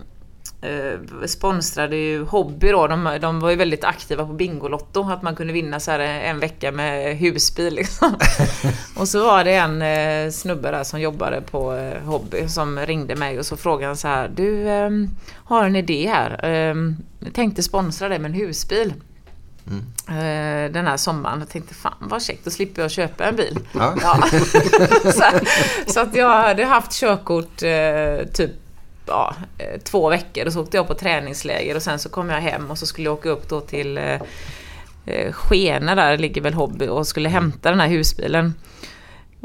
eh, 0.62 1.26
sponsrade 1.26 1.96
ju 1.96 2.24
Hobby 2.24 2.70
då. 2.70 2.86
De, 2.86 3.18
de 3.20 3.40
var 3.40 3.50
ju 3.50 3.56
väldigt 3.56 3.84
aktiva 3.84 4.26
på 4.26 4.32
Bingolotto. 4.32 5.10
Att 5.10 5.22
man 5.22 5.36
kunde 5.36 5.52
vinna 5.52 5.80
så 5.80 5.90
här 5.90 5.98
en 5.98 6.38
vecka 6.38 6.72
med 6.72 7.16
husbil 7.16 7.74
liksom. 7.74 8.14
Och 8.96 9.08
så 9.08 9.24
var 9.24 9.44
det 9.44 9.54
en 9.54 9.82
eh, 9.82 10.30
snubbe 10.30 10.70
där 10.70 10.84
som 10.84 11.00
jobbade 11.00 11.40
på 11.40 11.74
eh, 11.74 12.02
Hobby 12.02 12.48
som 12.48 12.78
ringde 12.78 13.16
mig 13.16 13.38
och 13.38 13.46
så 13.46 13.56
frågade 13.56 13.86
han 13.86 13.96
så 13.96 14.08
här. 14.08 14.30
Du 14.34 14.68
ehm, 14.68 15.08
har 15.34 15.64
en 15.64 15.76
idé 15.76 16.08
här. 16.08 16.44
Jag 17.18 17.34
tänkte 17.34 17.62
sponsra 17.62 18.08
dig 18.08 18.18
med 18.18 18.28
en 18.28 18.34
husbil. 18.34 18.94
Eh, 20.08 20.72
den 20.72 20.86
här 20.86 20.96
sommaren. 20.96 21.38
Jag 21.38 21.48
tänkte 21.48 21.74
fan 21.74 21.94
vad 21.98 22.22
käckt, 22.22 22.44
då 22.44 22.50
slipper 22.50 22.82
jag 22.82 22.90
köpa 22.90 23.24
en 23.24 23.36
bil. 23.36 23.58
Ja. 23.72 23.94
Ja. 24.02 24.28
så, 25.12 25.24
så 25.92 26.00
att 26.00 26.14
jag 26.16 26.28
hade 26.28 26.64
haft 26.64 26.92
körkort 26.92 27.62
eh, 27.62 28.26
typ 28.32 28.50
ja, 29.06 29.34
eh, 29.58 29.80
två 29.80 30.08
veckor 30.08 30.46
och 30.46 30.52
så 30.52 30.62
åkte 30.62 30.76
jag 30.76 30.88
på 30.88 30.94
träningsläger 30.94 31.76
och 31.76 31.82
sen 31.82 31.98
så 31.98 32.08
kom 32.08 32.30
jag 32.30 32.40
hem 32.40 32.70
och 32.70 32.78
så 32.78 32.86
skulle 32.86 33.06
jag 33.06 33.14
åka 33.14 33.28
upp 33.28 33.48
då 33.48 33.60
till 33.60 33.98
eh, 33.98 34.20
eh, 35.06 35.32
Skene 35.32 35.94
där 35.94 36.18
ligger 36.18 36.40
väl 36.40 36.54
Hobby 36.54 36.88
och 36.88 37.06
skulle 37.06 37.28
hämta 37.28 37.70
den 37.70 37.80
här 37.80 37.88
husbilen. 37.88 38.54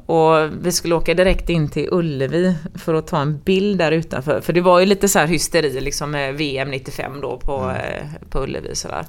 Och 0.05 0.49
vi 0.61 0.71
skulle 0.71 0.95
åka 0.95 1.13
direkt 1.13 1.49
in 1.49 1.69
till 1.69 1.87
Ullevi 1.91 2.55
för 2.75 2.93
att 2.93 3.07
ta 3.07 3.21
en 3.21 3.39
bild 3.39 3.77
där 3.77 3.91
utanför. 3.91 4.41
För 4.41 4.53
det 4.53 4.61
var 4.61 4.79
ju 4.79 4.85
lite 4.85 5.09
så 5.09 5.19
här 5.19 5.27
hysteri 5.27 5.81
liksom 5.81 6.11
med 6.11 6.35
VM 6.35 6.71
95 6.71 7.21
då 7.21 7.37
på, 7.37 7.71
eh, 7.71 8.03
på 8.29 8.43
Ullevi 8.43 8.75
sådär. 8.75 9.05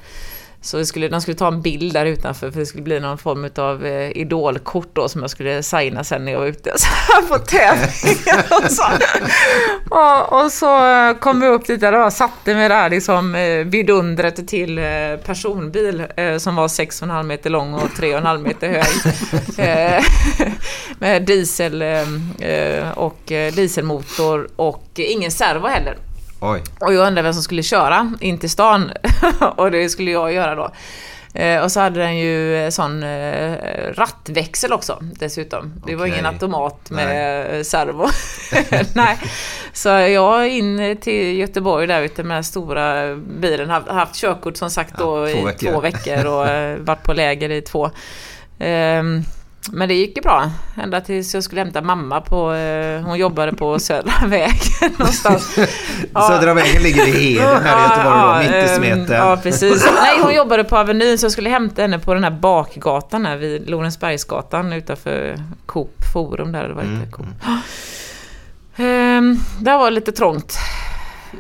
Så 0.60 0.84
skulle, 0.84 1.08
de 1.08 1.20
skulle 1.20 1.36
ta 1.36 1.48
en 1.48 1.62
bild 1.62 1.92
där 1.92 2.06
utanför 2.06 2.50
för 2.50 2.60
det 2.60 2.66
skulle 2.66 2.82
bli 2.82 3.00
någon 3.00 3.18
form 3.18 3.50
av 3.56 3.86
eh, 3.86 4.10
idolkort 4.16 4.88
då 4.92 5.08
som 5.08 5.20
jag 5.20 5.30
skulle 5.30 5.62
signa 5.62 6.04
sen 6.04 6.24
när 6.24 6.32
jag 6.32 6.38
var 6.38 6.46
ute 6.46 6.72
så 6.76 6.86
här 6.88 7.22
på 7.22 7.38
tävlingen. 7.38 8.44
och, 8.50 8.70
så. 8.70 8.82
Och, 9.90 10.42
och 10.42 10.52
så 10.52 10.86
eh, 10.86 11.14
kom 11.14 11.40
vi 11.40 11.46
upp 11.46 11.66
dit 11.66 11.80
där 11.80 12.06
och 12.06 12.12
satte 12.12 12.54
mig 12.54 12.68
där 12.68 12.90
liksom 12.90 13.34
eh, 13.34 13.64
vidundret 13.64 14.48
till 14.48 14.78
eh, 14.78 14.84
personbil 15.24 16.04
eh, 16.16 16.36
som 16.36 16.56
var 16.56 16.68
6,5 16.68 17.22
meter 17.22 17.50
lång 17.50 17.74
och 17.74 17.88
3,5 17.88 18.38
meter 18.38 18.68
hög. 18.68 19.14
Eh, 19.58 20.04
med 20.98 21.22
diesel 21.22 21.82
eh, 21.82 22.90
och 22.94 23.18
dieselmotor 23.26 24.48
och 24.56 24.84
ingen 24.94 25.30
servo 25.30 25.66
heller. 25.66 25.96
Oj. 26.40 26.62
Och 26.80 26.94
jag 26.94 27.06
undrade 27.06 27.22
vem 27.22 27.34
som 27.34 27.42
skulle 27.42 27.62
köra 27.62 28.12
in 28.20 28.38
till 28.38 28.50
stan. 28.50 28.90
och 29.56 29.70
det 29.70 29.88
skulle 29.88 30.10
jag 30.10 30.32
göra 30.32 30.54
då. 30.54 30.70
Eh, 31.34 31.62
och 31.62 31.72
så 31.72 31.80
hade 31.80 32.00
den 32.00 32.18
ju 32.18 32.56
eh, 32.56 32.70
sån 32.70 33.02
eh, 33.02 33.56
rattväxel 33.94 34.72
också 34.72 34.98
dessutom. 35.00 35.74
Det 35.86 35.94
var 35.96 36.04
Okej. 36.04 36.12
ingen 36.14 36.26
automat 36.26 36.90
med 36.90 37.56
eh, 37.56 37.62
servo. 37.62 38.06
Nej. 38.94 39.18
Så 39.72 39.88
jag 39.88 40.48
in 40.48 40.96
till 41.00 41.38
Göteborg 41.38 41.86
där 41.86 42.02
ute 42.02 42.22
med 42.22 42.36
den 42.36 42.44
stora 42.44 43.16
bilen. 43.16 43.70
Haft, 43.70 43.88
haft 43.88 44.14
körkort 44.14 44.56
som 44.56 44.70
sagt 44.70 44.98
då 44.98 45.28
Ja, 45.28 45.34
två 45.34 45.40
i 45.40 45.44
veckor. 45.44 45.72
två 45.72 45.80
veckor 45.80 46.26
och 46.26 46.48
eh, 46.48 46.78
varit 46.78 47.02
på 47.02 47.12
läger 47.12 47.50
i 47.50 47.62
två. 47.62 47.90
Ehm, 48.58 49.22
men 49.72 49.88
det 49.88 49.94
gick 49.94 50.16
ju 50.16 50.22
bra. 50.22 50.50
Ända 50.82 51.00
tills 51.00 51.34
jag 51.34 51.42
skulle 51.42 51.60
hämta 51.60 51.82
mamma 51.82 52.20
på... 52.20 52.52
Eh, 52.52 53.00
hon 53.02 53.18
jobbade 53.18 53.52
på 53.52 53.78
Södra 53.78 54.26
vägen 54.26 54.92
någonstans. 54.98 55.58
Ja. 56.14 56.20
Södra 56.28 56.54
vägen 56.54 56.82
ligger 56.82 57.08
i 57.08 57.10
Heden 57.10 57.62
här 57.64 57.78
i 57.78 57.82
Göteborg 57.82 58.20
då, 58.20 58.38
mitt 58.38 58.50
i 58.50 58.70
ehm, 58.70 58.76
smeten. 58.76 59.16
Ja, 59.16 59.38
precis. 59.42 59.88
Nej, 60.02 60.18
hon 60.22 60.34
jobbade 60.34 60.64
på 60.64 60.76
Avenyn 60.78 61.18
så 61.18 61.24
jag 61.24 61.32
skulle 61.32 61.50
hämta 61.50 61.82
henne 61.82 61.98
på 61.98 62.14
den 62.14 62.24
här 62.24 62.30
bakgatan 62.30 63.26
här 63.26 63.36
vid 63.36 63.70
Lorensbergsgatan 63.70 64.72
utanför 64.72 65.36
Coop 65.66 65.94
Forum 66.12 66.52
där. 66.52 66.68
Det 66.68 66.74
var 66.74 66.82
Mm, 66.82 66.94
inte 66.94 67.12
Coop. 67.12 67.26
Ehm, 68.76 69.36
där 69.60 69.78
var 69.78 69.84
det 69.84 69.90
lite 69.94 70.12
trångt. 70.12 70.58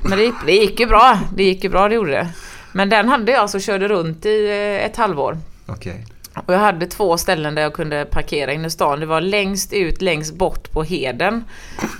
Men 0.02 0.18
det 0.18 0.24
gick, 0.24 0.34
det 0.46 0.52
gick 0.52 0.80
ju 0.80 0.86
bra. 0.86 1.18
Det 1.36 1.42
gick 1.44 1.64
ju 1.64 1.70
bra, 1.70 1.88
det 1.88 1.94
gjorde 1.94 2.10
det. 2.10 2.28
Men 2.72 2.88
den 2.88 3.08
hade 3.08 3.32
jag 3.32 3.40
alltså 3.40 3.60
körde 3.60 3.88
runt 3.88 4.26
i 4.26 4.48
eh, 4.48 4.86
ett 4.86 4.96
halvår. 4.96 5.38
Okej. 5.66 6.06
Och 6.46 6.54
jag 6.54 6.58
hade 6.58 6.86
två 6.86 7.16
ställen 7.16 7.54
där 7.54 7.62
jag 7.62 7.72
kunde 7.72 8.04
parkera 8.04 8.52
inne 8.52 8.66
i 8.66 8.70
stan. 8.70 9.00
Det 9.00 9.06
var 9.06 9.20
längst 9.20 9.72
ut, 9.72 10.02
längst 10.02 10.34
bort 10.34 10.72
på 10.72 10.82
Heden. 10.82 11.44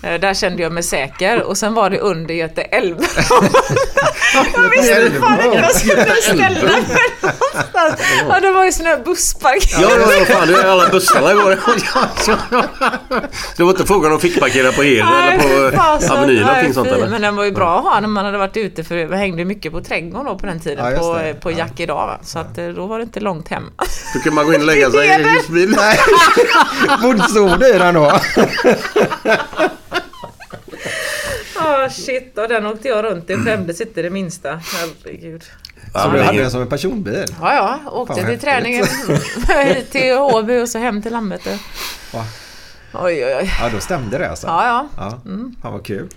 Eh, 0.03 0.21
där 0.21 0.35
kände 0.35 0.63
jag 0.63 0.73
mig 0.73 0.83
säker. 0.83 1.43
Och 1.43 1.57
sen 1.57 1.75
var 1.75 1.91
det 1.91 1.99
under 1.99 2.35
Göte 2.35 2.63
älv. 2.63 2.97
jag 4.55 4.71
visste 4.71 5.03
inte 5.07 5.21
fan 5.21 5.45
inte 5.45 5.59
jag 5.59 5.75
skulle 5.75 6.15
ställa 6.23 6.63
mig 6.63 6.85
någonstans. 7.23 8.01
Ja, 8.29 8.41
det 8.41 8.51
var 8.51 8.65
ju 8.65 8.73
sån 8.73 8.87
här 8.87 9.05
bussparkering. 9.05 9.83
Ja, 9.83 9.99
ja, 10.01 10.15
ja, 10.19 10.25
fan. 10.25 10.49
Det 10.49 10.55
är 10.55 10.67
alla 10.67 10.89
bussarna 10.89 11.35
går. 11.35 11.59
Det 13.57 13.63
var 13.63 13.71
inte 13.71 13.87
frågan 13.87 14.13
om 14.13 14.21
fick 14.21 14.41
parkera 14.41 14.73
på 14.73 14.83
Heden 14.83 15.09
eller 15.09 15.39
på 15.39 15.65
eh, 15.65 15.81
fasen. 15.83 16.17
Avenyn 16.17 16.43
någonting 16.43 16.75
sånt 16.75 16.89
eller? 16.89 17.09
Men 17.09 17.23
den 17.23 17.37
var 17.37 17.45
ju 17.45 17.53
bra 17.53 17.79
att 17.79 17.85
ha 17.85 18.01
när 18.01 18.09
man 18.09 18.25
hade 18.25 18.39
varit 18.39 18.57
ute 18.57 18.85
för 18.85 18.97
det 18.97 19.17
hängde 19.17 19.45
mycket 19.45 19.73
på 19.73 19.81
trädgården 19.81 20.27
då 20.27 20.39
på 20.39 20.47
den 20.47 20.61
tiden. 20.61 20.93
Ja, 20.93 20.99
på, 20.99 21.19
det. 21.19 21.35
på 21.35 21.51
Jack 21.51 21.81
idag 21.81 22.07
va? 22.07 22.19
Så 22.23 22.39
att, 22.39 22.59
eh, 22.59 22.69
då 22.69 22.87
var 22.87 22.99
det 22.99 23.03
inte 23.03 23.21
långt 23.21 23.49
hem. 23.49 23.71
Kan 24.29 24.35
man 24.35 24.47
gå 24.47 24.55
in 24.55 24.61
och 24.61 24.67
lägga 24.67 24.91
sig 24.91 25.07
i 25.09 25.23
husbil. 25.23 25.71
Nej, 25.77 25.99
du 27.59 27.75
i 27.75 27.79
den 27.79 27.95
då? 27.95 28.13
Ah 31.61 31.89
shit, 31.89 32.39
och 32.39 32.49
den 32.49 32.67
åkte 32.67 32.89
jag 32.89 33.05
runt 33.05 33.31
i 33.31 33.35
och 33.35 33.39
skämdes 33.39 33.81
inte 33.81 34.03
det 34.03 34.11
minsta. 34.11 34.61
Herregud. 34.73 35.45
Så 35.93 36.11
du 36.11 36.21
hade 36.21 36.39
den 36.39 36.51
som 36.51 36.61
en 36.63 36.69
personbil? 36.69 37.25
Ja, 37.41 37.55
ja. 37.55 37.91
Åkte 37.91 38.15
Fan, 38.15 38.17
till 38.17 38.25
häftigt. 38.25 38.41
träningen 38.41 38.87
hit 39.65 39.91
till 39.91 40.13
Åby 40.13 40.63
och 40.63 40.69
så 40.69 40.79
hem 40.79 41.03
till 41.03 41.13
Landvetter. 41.13 41.59
Oj, 42.13 42.25
oj, 42.95 43.37
oj. 43.41 43.53
Ja, 43.61 43.69
då 43.75 43.81
stämde 43.81 44.19
det 44.19 44.31
alltså? 44.31 44.47
Ja, 44.47 44.67
ja. 44.67 44.89
Ja, 44.97 45.21
fan 45.63 45.73
vad 45.73 45.87
kul. 45.87 46.09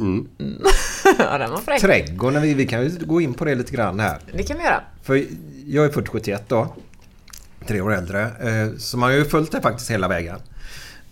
ja 1.18 1.38
den 1.38 1.50
var 1.50 1.58
fräck. 1.58 1.80
Trädgården, 1.80 2.42
vi, 2.42 2.54
vi 2.54 2.66
kan 2.66 2.82
ju 2.84 2.98
gå 3.06 3.20
in 3.20 3.34
på 3.34 3.44
det 3.44 3.54
lite 3.54 3.72
grann 3.72 4.00
här. 4.00 4.18
Det 4.32 4.42
kan 4.42 4.58
vi 4.58 4.64
göra. 4.64 4.82
För 5.02 5.24
jag 5.66 5.84
är 5.84 5.88
född 5.90 6.08
71 6.08 6.44
då. 6.48 6.74
Tre 7.66 7.80
år 7.80 7.94
äldre. 7.94 8.22
Eh, 8.22 8.76
Så 8.78 8.98
man 8.98 9.10
har 9.10 9.16
ju 9.16 9.24
följt 9.24 9.52
det 9.52 9.60
faktiskt 9.60 9.90
hela 9.90 10.08
vägen. 10.08 10.36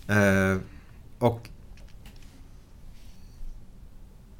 Eh, 0.07 0.57
Och 1.19 1.49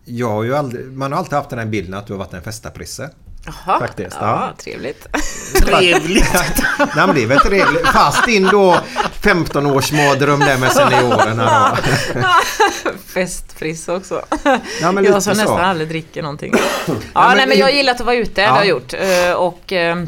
jag 0.05 0.29
har 0.29 0.43
ju 0.43 0.55
aldrig, 0.55 0.91
man 0.91 1.11
har 1.11 1.19
alltid 1.19 1.33
haft 1.33 1.49
den 1.49 1.59
här 1.59 1.65
bilden 1.65 1.93
att 1.93 2.07
du 2.07 2.13
har 2.13 2.17
varit 2.17 2.33
en 2.33 2.41
festaprisse. 2.41 3.09
Jaha, 3.45 3.79
Faktiskt, 3.79 4.17
ja, 4.21 4.27
ja. 4.47 4.63
trevligt. 4.63 5.07
Trevligt! 5.65 6.33
Nej 6.77 7.07
men 7.07 7.15
det 7.15 7.23
är 7.23 7.27
väl 7.27 7.39
trevligt. 7.39 7.87
Fast 7.87 8.27
in 8.27 8.43
då 8.51 8.77
15 9.23 9.65
års 9.65 9.91
mardröm 9.91 10.39
där 10.39 10.57
med 10.57 10.71
seniorerna. 10.71 11.77
Festfriss 13.13 13.87
också. 13.87 14.21
Ja, 14.81 14.91
men 14.91 15.03
jag 15.03 15.23
som 15.23 15.35
så. 15.35 15.41
nästan 15.41 15.59
aldrig 15.59 15.89
dricker 15.89 16.21
någonting. 16.21 16.53
Ja, 16.87 16.93
men 17.27 17.37
nej 17.37 17.47
men 17.47 17.57
jag 17.57 17.65
har 17.65 17.71
gillat 17.71 17.99
att 17.99 18.05
vara 18.05 18.15
ute, 18.15 18.31
det 18.41 18.41
Ja. 18.41 18.49
har 18.51 18.57
jag 18.57 18.67
gjort. 18.67 18.93
Eh, 18.93 19.31
Och 19.33 19.73
eh, 19.73 19.97
eh, 19.97 20.03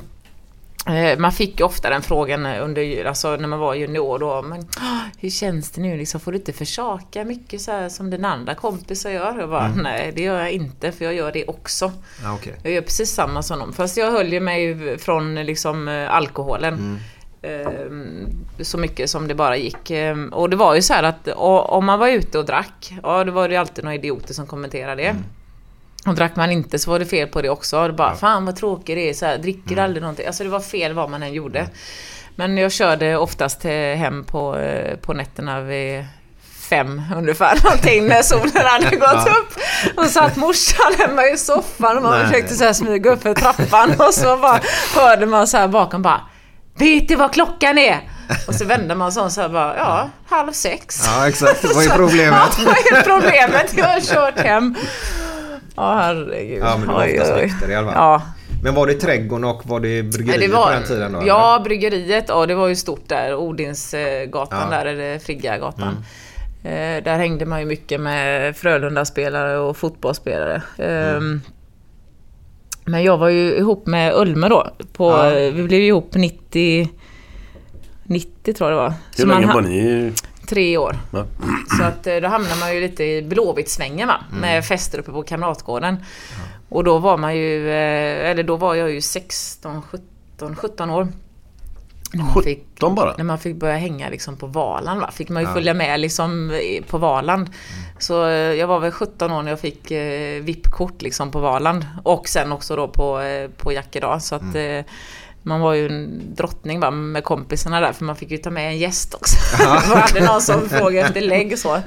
man 1.17 1.31
fick 1.31 1.61
ofta 1.61 1.89
den 1.89 2.01
frågan 2.01 2.45
under, 2.45 3.05
alltså 3.05 3.35
när 3.35 3.47
man 3.47 3.59
var 3.59 3.73
junior 3.75 4.19
då. 4.19 4.41
Men, 4.41 4.61
"Ah, 4.61 4.99
hur 5.19 5.29
känns 5.29 5.71
det 5.71 5.81
nu? 5.81 5.97
Liksom, 5.97 6.19
får 6.19 6.31
du 6.31 6.37
inte 6.37 6.53
försaka 6.53 7.23
mycket 7.25 7.61
så 7.61 7.89
som 7.89 8.09
dina 8.09 8.33
andra 8.33 8.55
kompisar 8.55 9.09
gör? 9.09 9.39
Jag 9.39 9.49
bara, 9.49 9.67
nej 9.83 10.11
det 10.15 10.21
gör 10.21 10.39
jag 10.39 10.51
inte 10.51 10.91
för 10.91 11.05
jag 11.05 11.13
gör 11.13 11.31
det 11.31 11.45
också. 11.45 11.91
Ja, 12.23 12.33
okej. 12.33 12.53
Jag 12.63 12.73
gör 12.73 12.81
precis 12.81 13.09
samma 13.11 13.43
som 13.43 13.59
dem. 13.59 13.73
Fast 13.73 13.97
jag 13.97 14.11
höll 14.11 14.33
ju 14.33 14.39
mig 14.39 14.97
från 14.97 15.35
liksom 15.35 15.87
eh, 15.87 16.13
alkoholen. 16.15 16.99
Ehm, 17.41 18.27
Så 18.61 18.77
mycket 18.77 19.09
som 19.09 19.27
det 19.27 19.35
bara 19.35 19.57
gick. 19.57 19.91
Och 20.31 20.49
det 20.49 20.55
var 20.55 20.75
ju 20.75 20.81
så 20.81 20.93
här 20.93 21.03
att 21.03 21.27
om 21.69 21.85
man 21.85 21.99
var 21.99 22.07
ute 22.07 22.39
och 22.39 22.45
drack, 22.45 22.93
ja 23.03 23.23
då 23.23 23.31
var 23.31 23.49
det 23.49 23.55
alltid 23.57 23.83
några 23.83 23.95
idioter 23.95 24.33
som 24.33 24.47
kommenterade 24.47 25.01
det. 25.03 25.15
Och 26.07 26.15
drack 26.15 26.35
man 26.35 26.51
inte 26.51 26.79
så 26.79 26.91
var 26.91 26.99
det 26.99 27.05
fel 27.05 27.27
på 27.27 27.41
det 27.41 27.49
också. 27.49 27.87
Det 27.87 27.93
bara, 27.93 28.15
fan 28.15 28.45
vad 28.45 28.55
tråkigt 28.55 28.95
det 28.95 29.09
är, 29.09 29.13
så 29.13 29.25
här, 29.25 29.37
dricker 29.37 29.75
du 29.75 29.81
aldrig 29.81 30.01
någonting? 30.01 30.27
Alltså 30.27 30.43
det 30.43 30.49
var 30.49 30.59
fel 30.59 30.93
vad 30.93 31.09
man 31.09 31.23
än 31.23 31.33
gjorde. 31.33 31.67
Men 32.35 32.57
jag 32.57 32.71
körde 32.71 33.17
oftast 33.17 33.65
eh, 33.65 33.71
hem 33.71 34.23
på, 34.23 34.57
eh, 34.57 34.95
på 34.97 35.13
nätterna 35.13 35.61
vid 35.61 36.05
fem 36.69 37.01
ungefär 37.15 37.57
någonting 37.63 38.07
när 38.07 38.21
solen 38.21 38.51
hade 38.65 38.95
gått 38.95 39.27
upp. 39.27 39.53
Och 39.97 40.05
satt 40.05 40.35
morsan 40.35 40.93
hemma 40.99 41.25
i 41.25 41.37
soffan 41.37 41.97
och 41.97 42.03
man 42.03 42.19
Nej. 42.19 42.27
försökte 42.27 42.55
så 42.55 42.63
här 42.63 42.73
smyga 42.73 43.11
upp 43.11 43.21
för 43.21 43.33
trappan 43.33 43.91
och 44.07 44.13
så 44.13 44.37
bara 44.37 44.59
hörde 44.95 45.25
man 45.25 45.47
så 45.47 45.57
här 45.57 45.67
bakom 45.67 46.01
bara 46.01 46.21
Vet 46.77 47.07
du 47.07 47.15
vad 47.15 47.33
klockan 47.33 47.77
är? 47.77 48.09
Och 48.47 48.55
så 48.55 48.65
vände 48.65 48.95
man 48.95 49.11
sig 49.11 49.23
om 49.23 49.31
så 49.31 49.41
här 49.41 49.49
bara, 49.49 49.77
ja, 49.77 50.09
halv 50.29 50.51
sex. 50.51 51.03
Ja 51.05 51.27
exakt, 51.27 51.63
vad 51.75 51.83
är 51.83 51.89
Ja, 51.89 51.95
problemet? 51.95 52.59
vad 52.65 52.75
är 52.77 53.01
problemet? 53.03 53.73
Jag 53.77 53.85
har 53.85 53.99
kört 54.01 54.39
hem. 54.39 54.75
Ja, 55.81 55.95
herregud. 55.95 56.59
Ja 56.59 56.77
men 56.77 56.87
det 56.87 56.93
var 56.93 57.01
Oj, 57.03 57.19
oftast 57.19 57.41
nykter 57.41 57.71
i 57.71 57.75
alla 57.75 57.87
fall. 57.91 57.95
Ja, 57.97 58.21
Men 58.63 58.75
var 58.75 58.87
det 58.87 58.93
trädgården 58.93 59.43
och 59.43 59.61
var 59.65 59.79
det 59.79 60.03
bryggeriet 60.03 60.41
det 60.51 60.55
var, 60.57 60.65
på 60.65 60.71
den 60.71 60.83
tiden 60.83 61.11
då? 61.11 61.21
Ja, 61.25 61.55
eller? 61.55 61.63
bryggeriet. 61.65 62.25
Ja, 62.27 62.45
det 62.45 62.55
var 62.55 62.67
ju 62.67 62.75
stort 62.75 63.07
där. 63.09 63.35
Odinsgatan 63.35 64.47
Ja. 64.51 64.57
Mm. 64.57 64.69
där, 64.69 64.85
eller 64.85 65.19
Friggagatan. 65.19 66.05
Eh, 66.63 67.03
där 67.03 67.17
hängde 67.17 67.45
man 67.45 67.59
ju 67.59 67.65
mycket 67.65 68.01
med 68.01 68.55
Frölunda-spelare 68.55 69.57
och 69.57 69.77
fotbollsspelare. 69.77 70.61
Mm. 70.77 71.15
Ehm, 71.17 71.41
men 72.85 73.03
jag 73.03 73.17
var 73.17 73.29
ju 73.29 73.53
ihop 73.57 73.87
med 73.87 74.13
Ulme 74.15 74.47
då. 74.49 74.67
På, 74.93 75.09
Ja. 75.11 75.31
eh, 75.31 75.53
Vi 75.53 75.63
blev 75.63 75.79
ju 75.79 75.87
ihop 75.87 76.09
90... 76.15 76.89
90 78.03 78.53
tror 78.53 78.69
jag 78.71 78.77
det 78.79 78.83
var. 78.83 78.93
Hur 79.17 79.25
man 79.25 79.35
länge 79.41 79.47
ha- 79.47 79.53
var 79.53 79.61
ni... 79.61 80.11
Tre 80.51 80.77
år. 80.77 80.95
Ja. 81.13 81.25
Så 81.77 81.83
att 81.83 82.07
eh, 82.07 82.15
då 82.15 82.27
hamnar 82.27 82.59
man 82.59 82.75
ju 82.75 82.81
lite 82.81 83.03
i 83.03 83.21
Blåvittsvängen 83.21 84.07
va, 84.07 84.15
Mm. 84.29 84.41
med 84.41 84.65
fester 84.65 84.99
uppe 84.99 85.11
på 85.11 85.23
Kamratgården. 85.23 85.97
Och 86.69 86.83
då 86.83 86.97
var 86.97 87.17
man 87.17 87.35
ju, 87.37 87.69
eh, 87.69 88.29
eller 88.29 88.43
då 88.43 88.55
var 88.55 88.75
jag 88.75 88.91
ju 88.91 89.01
16, 89.01 89.81
17, 89.81 90.55
17 90.55 90.89
år. 90.89 91.07
När 92.13 92.23
man 92.23 92.43
fick, 92.43 92.59
17 92.75 92.95
bara? 92.95 93.13
när 93.17 93.23
man 93.23 93.39
fick 93.39 93.55
börja 93.55 93.77
hänga 93.77 94.09
liksom 94.09 94.37
på 94.37 94.47
Valand 94.47 95.01
va, 95.01 95.11
fick 95.11 95.29
man 95.29 95.43
ju 95.43 95.47
följa 95.49 95.73
med 95.73 95.99
liksom 95.99 96.59
på 96.87 96.97
Valand. 96.97 97.49
Så 97.99 98.25
eh, 98.27 98.31
jag 98.33 98.67
var 98.67 98.79
väl 98.79 98.91
17 98.91 99.31
år 99.31 99.43
när 99.43 99.51
jag 99.51 99.59
fick 99.59 99.91
eh, 99.91 100.41
VIP-kort 100.43 101.01
liksom 101.01 101.31
på 101.31 101.39
Valand. 101.39 101.85
Och 102.03 102.27
sen 102.27 102.51
också 102.51 102.75
då 102.75 102.87
på, 102.87 103.19
eh, 103.21 103.49
på 103.49 103.71
Jackedag. 103.73 104.21
Så 104.21 104.35
att 104.35 104.55
eh, 104.55 104.79
man 105.43 105.61
var 105.61 105.73
ju 105.73 105.87
en 105.87 106.35
drottning 106.35 106.79
va, 106.79 106.91
med 106.91 107.23
kompisarna 107.23 107.79
där 107.79 107.93
för 107.93 108.05
man 108.05 108.15
fick 108.15 108.31
ju 108.31 108.37
ta 108.37 108.49
med 108.49 108.67
en 108.67 108.77
gäst 108.77 109.13
också. 109.13 109.35
Det 109.57 109.99
hade 109.99 110.25
någon 110.25 110.41
som 110.41 110.69
frågade 110.69 111.07
efter 111.07 111.21
lägg 111.21 111.59
så. 111.59 111.81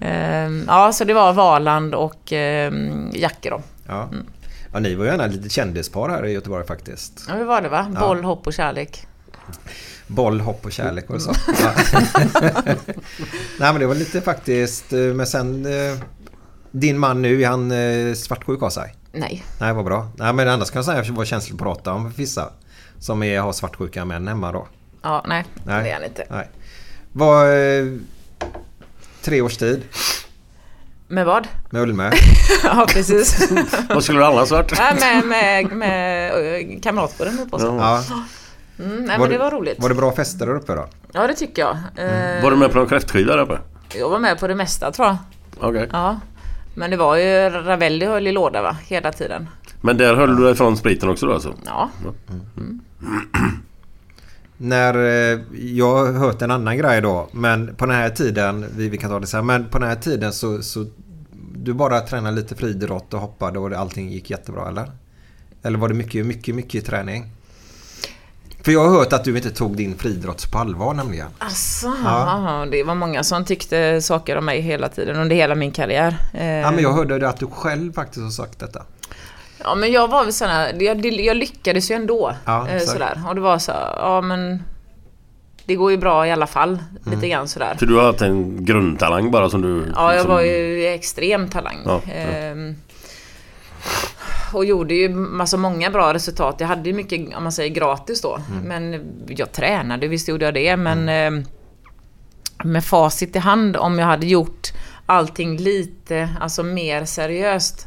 Ehm, 0.00 0.64
ja, 0.66 0.92
så 0.92 1.04
det 1.04 1.14
var 1.14 1.32
Valand 1.32 1.94
och 1.94 2.32
um, 2.32 3.10
Jacke 3.14 3.50
då. 3.50 3.62
Ja. 3.86 4.10
ja, 4.72 4.78
ni 4.78 4.94
var 4.94 5.04
ju 5.04 5.10
gärna 5.10 5.26
lite 5.26 5.48
kändispar 5.48 6.08
här 6.08 6.26
i 6.26 6.32
Göteborg 6.32 6.66
faktiskt. 6.66 7.24
Ja, 7.28 7.34
hur 7.34 7.44
var 7.44 7.60
det 7.60 7.68
va? 7.68 7.86
Boll, 8.00 8.24
hopp 8.24 8.46
och 8.46 8.52
kärlek. 8.52 9.06
Boll, 10.06 10.40
hopp 10.40 10.64
och 10.64 10.72
kärlek 10.72 11.08
var 11.08 11.16
det 11.16 11.22
så. 11.22 11.32
Ja. 11.62 11.72
Nej 13.58 13.72
men 13.72 13.80
det 13.80 13.86
var 13.86 13.94
lite 13.94 14.20
faktiskt, 14.20 14.92
eh, 14.92 14.98
men 14.98 15.26
sen 15.26 15.66
eh, 15.66 15.98
din 16.70 16.98
man 16.98 17.22
nu, 17.22 17.42
är 17.42 17.48
han 17.48 17.70
eh, 17.70 18.14
svartsjuk 18.14 18.62
av 18.62 18.70
sig? 18.70 18.94
Nej. 19.12 19.44
Nej 19.60 19.72
vad 19.72 19.84
bra. 19.84 20.08
Nej 20.16 20.32
men 20.32 20.48
annars 20.48 20.70
kan 20.70 20.78
jag 20.78 20.84
säga 20.84 21.00
att 21.00 21.06
det 21.06 21.12
var 21.12 21.24
känsligt 21.24 21.54
att 21.54 21.60
prata 21.60 21.92
om 21.92 22.10
vissa 22.10 22.50
som 23.06 23.22
är, 23.22 23.40
har 23.40 23.52
svartsjuka 23.52 24.04
män 24.04 24.28
hemma 24.28 24.52
då. 24.52 24.66
Ja, 25.02 25.24
nej, 25.26 25.44
Nej. 25.64 25.84
det 25.84 25.90
är 25.90 25.94
han 25.94 26.04
inte. 26.04 26.26
Nej. 26.30 26.48
Vad... 27.12 27.48
Eh, 27.48 27.86
tre 29.22 29.40
års 29.40 29.56
tid 29.56 29.82
Med 31.08 31.26
vad? 31.26 31.48
med 31.70 31.82
Ulme. 31.82 32.12
ja, 32.64 32.86
precis. 32.88 33.50
Vad 33.88 34.04
skulle 34.04 34.18
det 34.18 34.26
annars 34.26 34.50
varit? 34.50 34.72
Nej, 34.78 34.94
med, 35.00 35.26
med, 35.26 35.76
med 35.76 36.32
äh, 36.74 36.80
kamratgården 36.80 37.48
och 37.52 37.60
så. 37.60 37.66
Ja. 37.66 38.02
Mm, 38.78 39.04
nej, 39.04 39.18
men 39.18 39.30
det 39.30 39.38
var 39.38 39.50
roligt. 39.50 39.82
Var 39.82 39.88
det 39.88 39.94
bra 39.94 40.12
fester 40.12 40.46
där 40.46 40.54
uppe 40.54 40.74
då? 40.74 40.88
Ja, 41.12 41.26
det 41.26 41.34
tycker 41.34 41.62
jag. 41.62 41.76
Eh, 41.96 42.42
Var 42.42 42.50
du 42.50 42.56
med 42.56 42.70
på 42.72 42.78
någon 42.78 42.88
kräftskiva 42.88 43.36
där 43.36 43.42
uppe? 43.42 43.58
Jag 43.94 44.08
var 44.08 44.18
med 44.18 44.40
på 44.40 44.46
det 44.46 44.54
mesta 44.54 44.92
tror 44.92 45.08
jag. 45.08 45.16
Okej. 45.60 45.88
Ja. 45.92 46.20
Men 46.74 46.90
det 46.90 46.96
var 46.96 47.16
ju 47.16 47.50
Ravelli 47.50 48.06
höll 48.06 48.26
i 48.26 48.32
låda 48.32 48.62
va, 48.62 48.76
hela 48.86 49.12
tiden. 49.12 49.48
Men 49.80 49.96
där 49.96 50.14
höll 50.14 50.36
du 50.36 50.44
dig 50.44 50.54
från 50.54 50.76
spriten 50.76 51.08
också 51.08 51.26
då 51.26 51.32
alltså? 51.34 51.54
Ja. 51.66 51.90
När 54.58 54.94
eh, 54.94 55.40
jag 55.54 55.96
har 55.96 56.12
hört 56.12 56.42
en 56.42 56.50
annan 56.50 56.76
grej 56.78 57.00
då. 57.00 57.28
Men 57.32 57.74
på 57.74 57.86
den 57.86 57.94
här 57.94 58.10
tiden, 58.10 58.66
vi, 58.76 58.88
vi 58.88 58.96
kan 58.98 59.10
ta 59.10 59.20
det 59.20 59.26
så 59.26 59.36
här. 59.36 59.44
Men 59.44 59.68
på 59.68 59.78
den 59.78 59.88
här 59.88 59.96
tiden 59.96 60.32
så, 60.32 60.62
så 60.62 60.86
du 61.54 61.72
bara 61.74 62.00
tränade 62.00 62.36
lite 62.36 62.54
friidrott 62.54 63.14
och 63.14 63.20
hoppade 63.20 63.58
och 63.58 63.72
allting 63.72 64.08
gick 64.10 64.30
jättebra 64.30 64.68
eller? 64.68 64.90
Eller 65.62 65.78
var 65.78 65.88
det 65.88 65.94
mycket, 65.94 66.26
mycket, 66.26 66.54
mycket 66.54 66.86
träning? 66.86 67.30
För 68.62 68.72
jag 68.72 68.88
har 68.88 68.98
hört 68.98 69.12
att 69.12 69.24
du 69.24 69.36
inte 69.36 69.50
tog 69.50 69.76
din 69.76 69.98
friidrott 69.98 70.50
på 70.52 70.58
allvar 70.58 70.94
nämligen. 70.94 71.26
Alltså, 71.38 71.92
Ja. 72.04 72.66
det 72.70 72.82
var 72.84 72.94
många 72.94 73.24
som 73.24 73.44
tyckte 73.44 74.02
saker 74.02 74.36
om 74.38 74.44
mig 74.44 74.60
hela 74.60 74.88
tiden 74.88 75.16
under 75.16 75.36
hela 75.36 75.54
min 75.54 75.72
karriär. 75.72 76.16
Eh, 76.34 76.46
Ja 76.46 76.70
men 76.70 76.82
jag 76.82 76.92
hörde 76.92 77.18
det 77.18 77.28
att 77.28 77.38
du 77.38 77.46
själv 77.46 77.92
faktiskt 77.92 78.22
har 78.24 78.30
sagt 78.30 78.58
detta. 78.58 78.82
Ja 79.64 79.74
men 79.74 79.92
jag 79.92 80.08
var 80.08 80.24
väl 80.24 80.32
sån 80.32 80.48
här, 80.48 80.82
jag, 80.82 81.06
jag 81.06 81.36
lyckades 81.36 81.90
ju 81.90 81.94
ändå. 81.94 82.32
Ja, 82.44 82.68
eh, 82.68 82.80
sådär. 82.80 83.22
Och 83.28 83.34
det 83.34 83.40
var 83.40 83.58
så 83.58 83.72
ja 83.96 84.20
men 84.20 84.62
Det 85.66 85.74
går 85.74 85.90
ju 85.90 85.96
bra 85.96 86.26
i 86.26 86.30
alla 86.32 86.46
fall. 86.46 86.68
Mm. 86.70 87.14
Lite 87.14 87.28
grann 87.28 87.48
sådär. 87.48 87.76
Så 87.78 87.84
du 87.84 87.96
har 87.96 88.04
haft 88.04 88.22
en 88.22 88.64
grundtalang 88.64 89.30
bara 89.30 89.50
som 89.50 89.62
du... 89.62 89.92
Ja, 89.94 90.12
jag 90.14 90.22
som, 90.22 90.30
var 90.30 90.40
ju 90.40 90.86
extrem 90.86 91.48
talang. 91.48 91.76
Ja, 91.84 92.00
ja. 92.06 92.12
Ehm, 92.12 92.76
och 94.52 94.64
gjorde 94.64 94.94
ju 94.94 95.08
massa 95.14 95.56
många 95.56 95.90
bra 95.90 96.14
resultat. 96.14 96.56
Jag 96.58 96.68
hade 96.68 96.88
ju 96.88 96.94
mycket, 96.94 97.36
om 97.36 97.42
man 97.42 97.52
säger 97.52 97.70
gratis 97.70 98.20
då. 98.22 98.38
Men 98.64 99.00
jag 99.28 99.52
tränade, 99.52 100.08
visst 100.08 100.28
gjorde 100.28 100.44
jag 100.44 100.54
det. 100.54 100.76
Men 100.76 101.08
ehm, 101.08 101.44
med 102.64 102.84
facit 102.84 103.36
i 103.36 103.38
hand, 103.38 103.76
om 103.76 103.98
jag 103.98 104.06
hade 104.06 104.26
gjort 104.26 104.72
allting 105.06 105.56
lite, 105.56 106.28
alltså 106.40 106.62
mer 106.62 107.04
seriöst. 107.04 107.85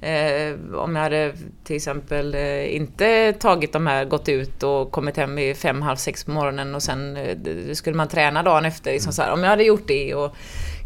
Eh, 0.00 0.74
om 0.74 0.96
jag 0.96 1.02
hade 1.02 1.32
till 1.64 1.76
exempel 1.76 2.34
eh, 2.34 2.76
inte 2.76 3.32
tagit 3.32 3.72
de 3.72 3.86
här, 3.86 4.04
gått 4.04 4.28
ut 4.28 4.62
och 4.62 4.92
kommit 4.92 5.16
hem 5.16 5.38
i 5.38 5.54
fem, 5.54 5.82
halv 5.82 5.96
sex 5.96 6.24
på 6.24 6.30
morgonen 6.30 6.74
och 6.74 6.82
sen 6.82 7.16
eh, 7.16 7.72
skulle 7.72 7.96
man 7.96 8.08
träna 8.08 8.42
dagen 8.42 8.64
efter. 8.64 8.92
Liksom 8.92 9.12
så 9.12 9.22
här. 9.22 9.32
Om 9.32 9.42
jag 9.42 9.50
hade 9.50 9.64
gjort 9.64 9.88
det 9.88 10.14
och 10.14 10.36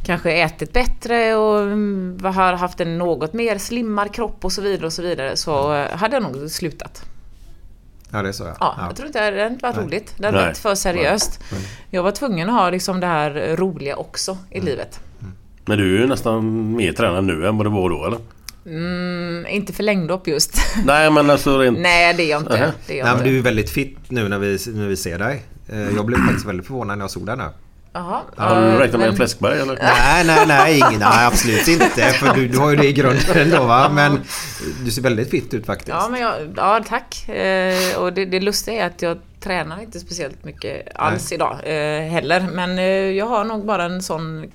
kanske 0.05 0.33
ätit 0.33 0.73
bättre 0.73 1.37
och 1.37 1.61
mm, 1.61 2.19
har 2.25 2.53
haft 2.53 2.81
en 2.81 2.99
något 2.99 3.33
mer 3.33 3.59
slimmad 3.59 4.15
kropp 4.15 4.45
och 4.45 4.53
så 4.53 4.63
vidare 4.63 4.87
och 4.87 4.93
så 4.93 5.03
vidare 5.03 5.37
så 5.37 5.75
eh, 5.75 5.97
hade 5.97 6.17
jag 6.17 6.23
nog 6.23 6.51
slutat. 6.51 7.05
Ja 8.11 8.23
det 8.23 8.29
är 8.29 8.33
så 8.33 8.45
ja. 8.45 8.57
Ja, 8.61 8.77
jag 8.87 8.97
tror 8.97 9.07
inte 9.07 9.31
det 9.31 9.43
hade 9.43 9.57
varit 9.63 9.77
roligt. 9.77 10.15
Det 10.17 10.27
hade 10.27 10.37
Nej. 10.37 10.47
varit 10.47 10.59
för 10.59 10.75
seriöst. 10.75 11.41
Jag 11.91 12.03
var 12.03 12.11
tvungen 12.11 12.49
att 12.49 12.55
ha 12.55 12.71
liksom 12.71 13.01
det 13.01 13.07
här 13.07 13.57
roliga 13.57 13.97
också 13.97 14.39
i 14.51 14.61
livet. 14.61 15.01
Men 15.65 15.79
du 15.79 15.97
är 15.97 16.01
ju 16.01 16.07
nästan 16.07 16.73
mer 16.77 16.93
tränad 16.93 17.25
nu 17.25 17.47
än 17.47 17.57
vad 17.57 17.67
du 17.67 17.71
var 17.71 17.91
då 17.91 18.07
eller? 18.07 18.19
Mm, 18.67 19.47
inte 19.49 19.73
för 19.73 19.83
längdlopp 19.83 20.27
just. 20.29 20.57
Nej 20.85 21.11
men 21.11 21.31
alltså 21.31 21.59
rent... 21.59 21.79
Nej, 21.79 22.15
det 22.15 22.23
är 22.23 22.31
jag 22.31 22.41
inte. 22.41 22.73
Det 22.87 22.93
är 22.95 22.99
jag 22.99 23.05
Nej, 23.05 23.15
men 23.15 23.21
inte. 23.23 23.25
du 23.31 23.39
är 23.39 23.43
väldigt 23.43 23.71
fit 23.71 23.97
nu 24.09 24.29
när 24.29 24.39
vi, 24.39 24.59
när 24.67 24.87
vi 24.89 24.97
ser 24.97 25.19
dig. 25.19 25.43
Eh, 25.69 25.95
Jag 25.97 26.07
blev 26.07 26.17
faktiskt 26.19 26.47
väldigt 26.47 26.67
förvånad 26.67 26.99
när 26.99 27.05
jag 27.05 27.11
såg 27.11 27.27
dig 27.27 27.37
nu. 27.37 27.45
Jaha. 27.95 28.21
Har 28.37 28.61
du 28.61 28.67
räknat 28.71 28.91
med 28.93 29.01
men- 29.01 29.09
en 29.09 29.17
fläskberg 29.17 29.61
eller? 29.61 29.75
Nej, 29.83 30.25
nej, 30.27 30.47
nej, 30.47 30.77
ingen, 30.79 31.01
nej 31.01 31.27
absolut 31.27 31.69
inte. 31.69 31.87
För 32.13 32.35
du, 32.35 32.49
du 32.49 32.59
har 32.59 32.71
ju 32.71 32.77
det 32.77 32.87
i 32.87 32.93
grunden 32.93 33.37
ändå 33.37 33.63
va. 33.65 33.89
Men 33.95 34.21
du 34.85 34.91
ser 34.91 35.03
väldigt 35.03 35.31
fit 35.31 35.55
ut 35.55 35.67
faktiskt. 35.67 35.89
Ja, 35.89 36.09
men 36.11 36.21
jag, 36.21 36.35
ja 36.57 36.85
tack. 36.89 37.29
Eh, 37.29 37.99
och 37.99 38.13
det, 38.13 38.25
det 38.25 38.41
lustiga 38.41 38.83
är 38.83 38.87
att 38.87 39.03
jag 39.03 39.19
tränar 39.41 39.83
inte 39.83 40.01
speciellt 40.01 40.45
mycket 40.45 40.89
alls 40.95 41.33
idag 41.33 41.53
eh, 41.65 42.03
heller. 42.11 42.47
Men 42.53 42.79
eh, 42.79 42.85
jag 42.87 43.27
har 43.27 43.45
nog 43.45 43.67
bara 43.67 43.85
en 43.85 44.03
sån 44.03 44.53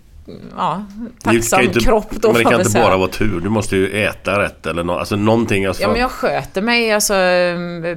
ja, 0.58 0.86
tacksam 1.24 1.62
inte, 1.62 1.80
kropp 1.80 2.12
då 2.12 2.28
Men 2.28 2.38
det 2.38 2.44
kan 2.44 2.62
inte 2.62 2.80
bara 2.82 2.98
vara 2.98 3.08
tur. 3.10 3.40
Du 3.40 3.50
måste 3.50 3.76
ju 3.78 4.04
äta 4.06 4.40
rätt 4.42 4.66
eller 4.66 4.84
nå, 4.84 4.94
alltså 4.94 5.16
någonting. 5.16 5.66
Alltså, 5.66 5.82
Ja 5.84 5.90
men 5.90 6.02
jag 6.02 6.12
sköter 6.12 6.62
mig 6.62 6.92
alltså 6.92 7.14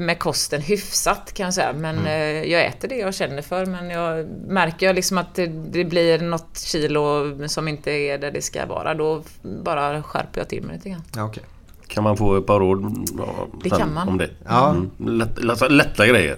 med 0.05 0.19
kosten 0.19 0.63
hyfsat 0.63 1.33
kan 1.35 1.45
jag 1.45 1.55
säga. 1.55 1.73
Men 1.73 1.99
Mm. 1.99 2.07
eh, 2.07 2.53
jag 2.53 2.67
äter 2.67 2.89
det 2.89 2.97
jag 2.97 3.15
känner 3.15 3.43
för. 3.43 3.67
Men 3.67 3.91
jag 3.91 4.27
märker 4.49 4.87
jag 4.87 4.95
liksom 4.95 5.19
att 5.19 5.35
det, 5.35 5.47
det 5.47 5.85
blir 5.85 6.19
något 6.19 6.59
kilo 6.59 7.35
som 7.49 7.69
inte 7.69 7.91
är 7.91 8.19
där 8.19 8.31
det 8.31 8.43
ska 8.43 8.67
vara. 8.67 8.95
Då 8.95 9.23
bara 9.65 10.03
skärper 10.03 10.41
jag 10.41 10.49
till 10.49 10.63
mig 10.63 10.77
lite 10.77 10.89
grann. 10.91 11.03
Ja, 11.17 11.25
okej. 11.25 11.43
Kan 11.87 12.05
man 12.05 12.17
få 12.17 12.37
ett 12.37 12.47
par 12.47 12.61
råd 12.61 13.09
ja, 13.19 13.47
Det 13.63 13.71
kan 13.71 13.95
man. 13.95 14.09
om 14.09 14.19
det? 14.19 14.31
Ja. 14.49 14.71
Mm. 14.71 15.19
Lätt, 15.19 15.45
alltså, 15.51 15.69
lätta 15.69 16.07
grejer. 16.07 16.37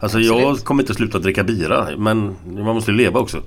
alltså 0.00 0.18
jag 0.18 0.58
kommer 0.58 0.82
inte 0.82 0.94
sluta 0.94 1.18
dricka 1.18 1.44
bira 1.44 1.88
men 1.96 2.36
man 2.44 2.64
måste 2.74 2.90
ju 2.90 2.96
leva 2.96 3.20
också. 3.20 3.42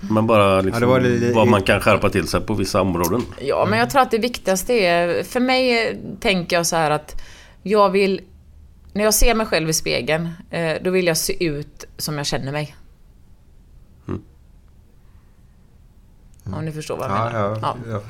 Men 0.00 0.26
bara 0.26 0.60
liksom, 0.60 0.80
det 0.80 0.86
var 0.86 1.00
lite- 1.00 1.32
vad 1.32 1.48
man 1.48 1.62
kan 1.62 1.80
skärpa 1.80 2.10
till 2.10 2.28
sig 2.28 2.40
på 2.40 2.54
vissa 2.54 2.80
områden. 2.80 3.22
Ja 3.40 3.66
men 3.70 3.78
jag 3.78 3.90
tror 3.90 4.02
att 4.02 4.10
det 4.10 4.18
viktigaste 4.18 4.72
är, 4.74 5.22
för 5.22 5.40
mig 5.40 5.98
tänker 6.20 6.56
jag 6.56 6.66
så 6.66 6.76
här 6.76 6.90
att 6.90 7.22
jag 7.62 7.90
vill, 7.90 8.20
när 8.92 9.04
jag 9.04 9.14
ser 9.14 9.34
mig 9.34 9.46
själv 9.46 9.68
i 9.70 9.72
spegeln, 9.72 10.28
eh, 10.50 10.72
då 10.84 10.90
vill 10.90 11.06
jag 11.06 11.16
se 11.16 11.44
ut 11.44 11.84
som 11.96 12.16
jag 12.18 12.26
känner 12.26 12.52
mig. 12.52 12.76
Om 16.56 16.64
ni 16.64 16.72
förstår 16.72 16.96
vad 16.96 17.10
jag 17.10 17.16
Ja, 17.16 17.24
menar. 17.30 17.58
ja, 17.62 17.76
ja. 17.88 18.00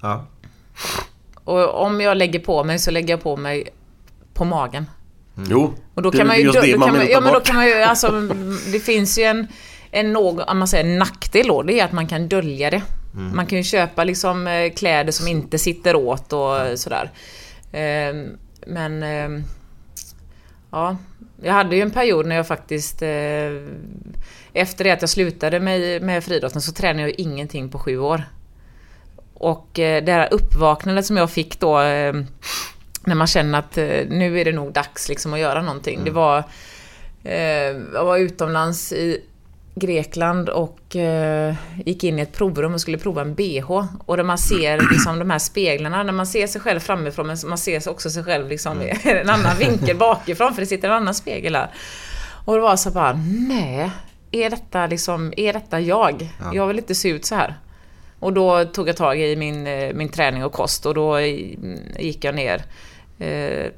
ja. 0.00 0.24
Och 1.44 1.82
om 1.84 2.00
jag 2.00 2.16
lägger 2.16 2.38
på 2.40 2.64
mig 2.64 2.78
så 2.78 2.90
lägger 2.90 3.08
jag 3.14 3.22
på 3.22 3.36
mig 3.36 3.68
på 4.34 4.44
magen. 4.44 4.86
Jo, 5.48 5.74
Och 5.94 6.02
då 6.02 6.10
det 6.10 6.18
kan 6.18 6.26
är 6.26 6.28
man 6.28 6.36
ju... 6.36 6.42
just 6.42 6.54
Då, 6.56 6.62
det 6.62 6.72
då 6.72 6.78
man 6.78 6.88
kan 6.88 6.96
man, 6.96 7.00
vill 7.06 7.10
ja 7.12 7.18
ta 7.18 7.24
men 7.24 7.32
då 7.32 7.38
bort. 7.38 7.46
kan 7.46 7.56
man 7.56 7.66
ju... 7.66 7.74
Alltså, 7.74 8.08
det 8.72 8.80
finns 8.80 9.18
ju 9.18 9.22
en... 9.22 9.46
En 9.90 10.12
någ, 10.12 10.40
om 10.48 10.58
man 10.58 10.68
säger 10.68 10.98
nackdel 10.98 11.46
då, 11.46 11.62
det 11.62 11.80
är 11.80 11.84
att 11.84 11.92
man 11.92 12.06
kan 12.06 12.28
dölja 12.28 12.70
det. 12.70 12.82
Mm. 13.14 13.36
Man 13.36 13.46
kan 13.46 13.58
ju 13.58 13.64
köpa 13.64 14.04
liksom 14.04 14.46
eh, 14.46 14.72
kläder 14.72 15.12
som 15.12 15.28
inte 15.28 15.58
sitter 15.58 15.96
åt 15.96 16.32
och 16.32 16.78
sådär. 16.78 17.10
Ehm, 17.72 18.36
Men... 18.66 19.02
ehm, 19.02 19.44
Ja, 20.70 20.96
jag 21.42 21.52
hade 21.52 21.76
ju 21.76 21.82
en 21.82 21.90
period 21.90 22.26
när 22.26 22.36
jag 22.36 22.46
faktiskt... 22.46 23.02
eh, 23.02 23.52
Efter 24.52 24.84
det 24.84 24.90
att 24.90 25.00
jag 25.00 25.10
slutade 25.10 25.60
med, 25.60 26.02
med 26.02 26.24
friidrotten 26.24 26.60
så 26.62 26.72
tränade 26.72 27.08
jag 27.08 27.20
ingenting 27.20 27.68
på 27.68 27.78
sju 27.78 27.98
år. 27.98 28.22
Och 29.34 29.78
eh, 29.78 30.04
det 30.04 30.12
här 30.12 30.28
uppvaknandet 30.30 31.06
som 31.06 31.16
jag 31.16 31.30
fick 31.30 31.60
då 31.60 31.80
eh, 31.80 32.14
när 33.04 33.14
man 33.14 33.26
känner 33.26 33.58
att 33.58 33.76
nu 34.10 34.40
är 34.40 34.44
det 34.44 34.52
nog 34.52 34.72
dags 34.72 35.08
liksom 35.08 35.32
att 35.34 35.40
göra 35.40 35.62
någonting. 35.62 36.04
Det 36.04 36.10
var... 36.10 36.44
Jag 37.94 38.04
var 38.04 38.18
utomlands 38.18 38.92
i 38.92 39.20
Grekland 39.78 40.48
och 40.48 40.96
eh, 40.96 41.54
gick 41.86 42.04
in 42.04 42.18
i 42.18 42.22
ett 42.22 42.32
provrum 42.32 42.74
och 42.74 42.80
skulle 42.80 42.98
prova 42.98 43.22
en 43.22 43.34
bh. 43.34 43.70
Och 44.06 44.16
där 44.16 44.24
man 44.24 44.38
ser 44.38 44.80
liksom 44.92 45.18
de 45.18 45.30
här 45.30 45.38
speglarna, 45.38 46.02
när 46.02 46.12
man 46.12 46.26
ser 46.26 46.46
sig 46.46 46.60
själv 46.60 46.80
framifrån 46.80 47.26
men 47.26 47.36
man 47.46 47.58
ser 47.58 47.88
också 47.88 48.10
sig 48.10 48.24
själv 48.24 48.48
liksom 48.48 48.82
i 48.82 48.92
en 49.04 49.30
annan 49.30 49.56
vinkel 49.58 49.96
bakifrån 49.96 50.54
för 50.54 50.60
det 50.60 50.66
sitter 50.66 50.88
en 50.88 50.94
annan 50.94 51.14
spegel 51.14 51.52
där. 51.52 51.70
Och 52.44 52.54
det 52.54 52.60
var 52.60 52.76
så 52.76 52.90
bara, 52.90 53.12
nej, 53.48 53.90
är 54.30 54.50
detta 54.50 54.86
liksom, 54.86 55.32
är 55.36 55.52
detta 55.52 55.80
jag? 55.80 56.28
Jag 56.52 56.66
vill 56.66 56.78
inte 56.78 56.94
se 56.94 57.08
ut 57.08 57.24
så 57.24 57.34
här. 57.34 57.54
Och 58.20 58.32
då 58.32 58.64
tog 58.64 58.88
jag 58.88 58.96
tag 58.96 59.20
i 59.20 59.36
min, 59.36 59.66
eh, 59.66 59.94
min 59.94 60.08
träning 60.08 60.44
och 60.44 60.52
kost 60.52 60.86
och 60.86 60.94
då 60.94 61.20
gick 61.98 62.24
jag 62.24 62.34
ner 62.34 62.62
eh, 63.18 63.70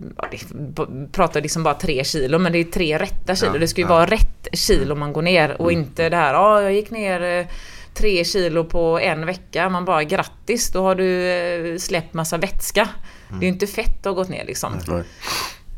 pratar 1.12 1.40
liksom 1.40 1.62
bara 1.62 1.74
tre 1.74 2.04
kilo 2.04 2.38
men 2.38 2.52
det 2.52 2.58
är 2.58 2.64
tre 2.64 2.98
rätta 2.98 3.36
kilo. 3.36 3.52
Ja, 3.54 3.58
det 3.58 3.68
ska 3.68 3.80
ju 3.80 3.86
ja. 3.86 3.94
vara 3.94 4.06
rätt 4.06 4.48
kilo 4.52 4.94
man 4.94 5.12
går 5.12 5.22
ner 5.22 5.60
och 5.60 5.72
inte 5.72 6.08
det 6.08 6.16
här, 6.16 6.34
ja 6.34 6.62
jag 6.62 6.72
gick 6.72 6.90
ner 6.90 7.22
eh, 7.22 7.46
tre 7.94 8.24
kilo 8.24 8.64
på 8.64 8.98
en 8.98 9.26
vecka. 9.26 9.68
Man 9.68 9.84
bara 9.84 10.04
grattis, 10.04 10.72
då 10.72 10.82
har 10.82 10.94
du 10.94 11.30
eh, 11.30 11.76
släppt 11.78 12.14
massa 12.14 12.36
vätska. 12.38 12.88
Det 13.28 13.36
är 13.36 13.42
ju 13.42 13.48
inte 13.48 13.66
fett 13.66 13.98
att 13.98 14.04
ha 14.04 14.12
gått 14.12 14.28
ner 14.28 14.44
liksom. 14.44 14.74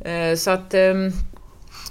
Eh, 0.05 0.37
Så 0.37 0.51
att 0.51 0.75
ehm, 0.75 1.13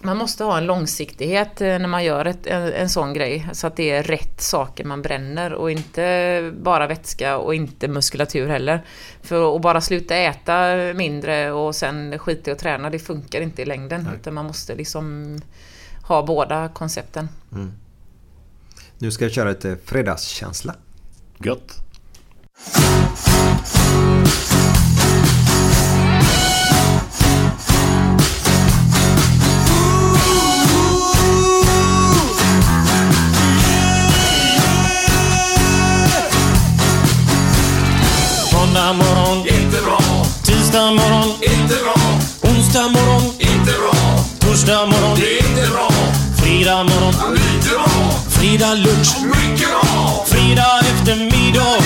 man 0.04 0.18
måste 0.18 0.44
ha 0.44 0.58
en 0.58 0.66
långsiktighet 0.66 1.62
eh, 1.62 1.80
när 1.80 1.88
man 1.88 2.04
gör 2.04 2.26
ett, 2.26 2.48
en, 2.48 2.74
en 2.74 2.90
sån 2.90 3.14
grej. 3.14 3.48
Så 3.54 3.68
att 3.68 3.76
det 3.76 3.90
är 3.90 4.04
rätt 4.04 4.42
saker 4.42 4.84
man 4.84 5.02
bränner 5.02 5.54
och 5.54 5.72
inte 5.72 6.52
bara 6.58 6.88
vätska 6.88 7.38
och 7.38 7.56
inte 7.56 7.88
muskulatur 7.88 8.48
heller. 8.48 8.86
För 9.22 9.56
att 9.56 9.62
bara 9.62 9.82
sluta 9.82 10.16
äta 10.16 10.76
mindre 10.96 11.52
och 11.52 11.76
sen 11.76 12.20
skita 12.20 12.52
i 12.52 12.54
att 12.54 12.60
träna, 12.60 12.90
det 12.90 13.00
funkar 13.00 13.42
inte 13.42 13.62
i 13.62 13.66
längden. 13.66 14.10
Utan 14.20 14.34
man 14.34 14.46
måste 14.46 14.76
liksom 14.76 15.38
ha 16.04 16.26
båda 16.26 16.70
koncepten. 16.70 17.30
Nu 18.98 19.12
ska 19.12 19.26
jag 19.26 19.32
köra 19.32 19.50
lite 19.50 19.78
fredagskänsla. 19.86 20.76
Gött. 21.38 21.78
Måndag 38.74 38.94
morgon, 38.94 39.38
inte 39.48 39.82
bra. 39.82 40.00
Tisdag 40.44 40.92
morgon, 40.92 41.30
inte 41.42 41.76
bra. 41.84 41.96
Onsdag 42.50 42.88
morgon, 42.88 43.24
inte 43.40 43.72
bra. 43.72 43.94
Torsdag 44.40 44.86
morgon, 44.86 45.18
det 45.20 45.40
är 45.40 45.50
inte 45.50 45.72
bra. 45.72 45.90
Fredag 46.38 46.84
morgon, 46.84 47.34
lite 47.34 47.70
bra. 47.70 47.86
Fredag 48.30 48.74
lunch, 48.74 49.10
mycket 49.24 49.68
bra. 49.70 50.26
Fredag 50.28 50.80
eftermiddag, 50.80 51.78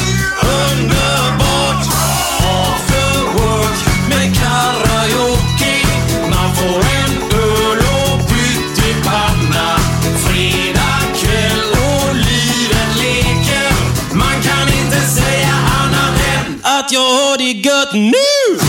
nu! 17.96 18.60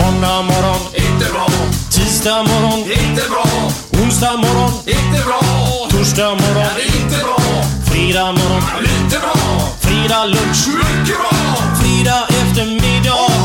Måndag 0.00 0.42
morgon, 0.42 0.80
inte 0.94 1.32
bra. 1.32 1.46
Tisdag 1.90 2.42
morgon, 2.42 2.78
inte 2.78 3.28
bra. 3.30 3.46
Onsdag 4.02 4.36
morgon, 4.36 4.72
inte 4.86 5.24
bra. 5.26 5.40
Torsdag 5.90 6.30
morgon, 6.30 6.66
inte 6.86 7.18
bra. 7.24 7.38
Fredag 7.90 8.32
morgon, 8.32 8.62
lite 8.80 9.18
bra. 9.18 9.36
Fredag 9.80 10.24
lunch, 10.24 10.68
mycket 10.68 11.16
bra. 11.18 11.30
Fredag 11.80 12.26
eftermiddag, 12.28 13.35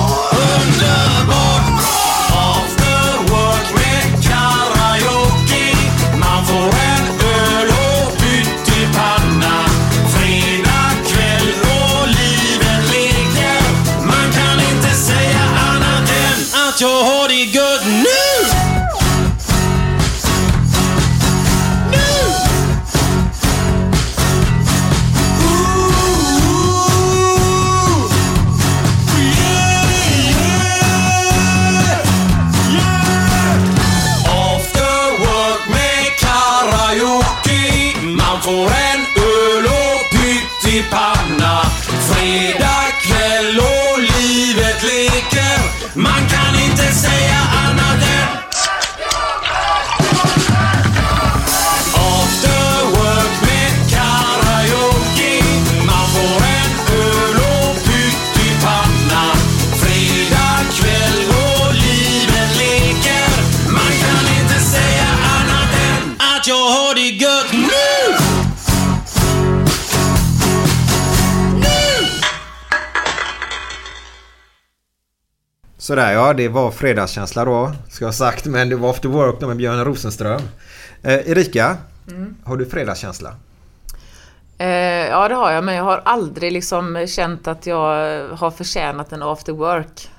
Sådär 75.92 76.14
ja, 76.14 76.34
det 76.34 76.48
var 76.48 76.72
fredagskänsla 76.72 77.46
då. 77.46 77.72
Ska 77.90 78.06
jag 78.06 78.14
sagt. 78.14 78.46
Men 78.46 78.70
det 78.70 78.76
var 78.76 78.90
after 78.90 79.10
work 79.10 79.36
då 79.40 79.48
med 79.48 79.58
Björn 79.58 79.86
Rosenström. 79.86 80.42
Eh, 81.04 81.30
Erika, 81.30 81.78
har 82.44 82.58
du 82.58 82.66
fredagskänsla? 82.66 83.36
Eh, 84.58 84.68
ja 85.08 85.28
det 85.28 85.36
har 85.36 85.52
jag 85.52 85.64
men 85.64 85.76
jag 85.76 85.84
har 85.84 86.02
aldrig 86.06 86.52
liksom 86.52 87.06
känt 87.08 87.48
att 87.48 87.68
jag 87.68 88.28
har 88.30 88.52
förtjänat 88.52 89.12
en 89.12 89.24
after 89.24 89.54
work. 89.54 90.10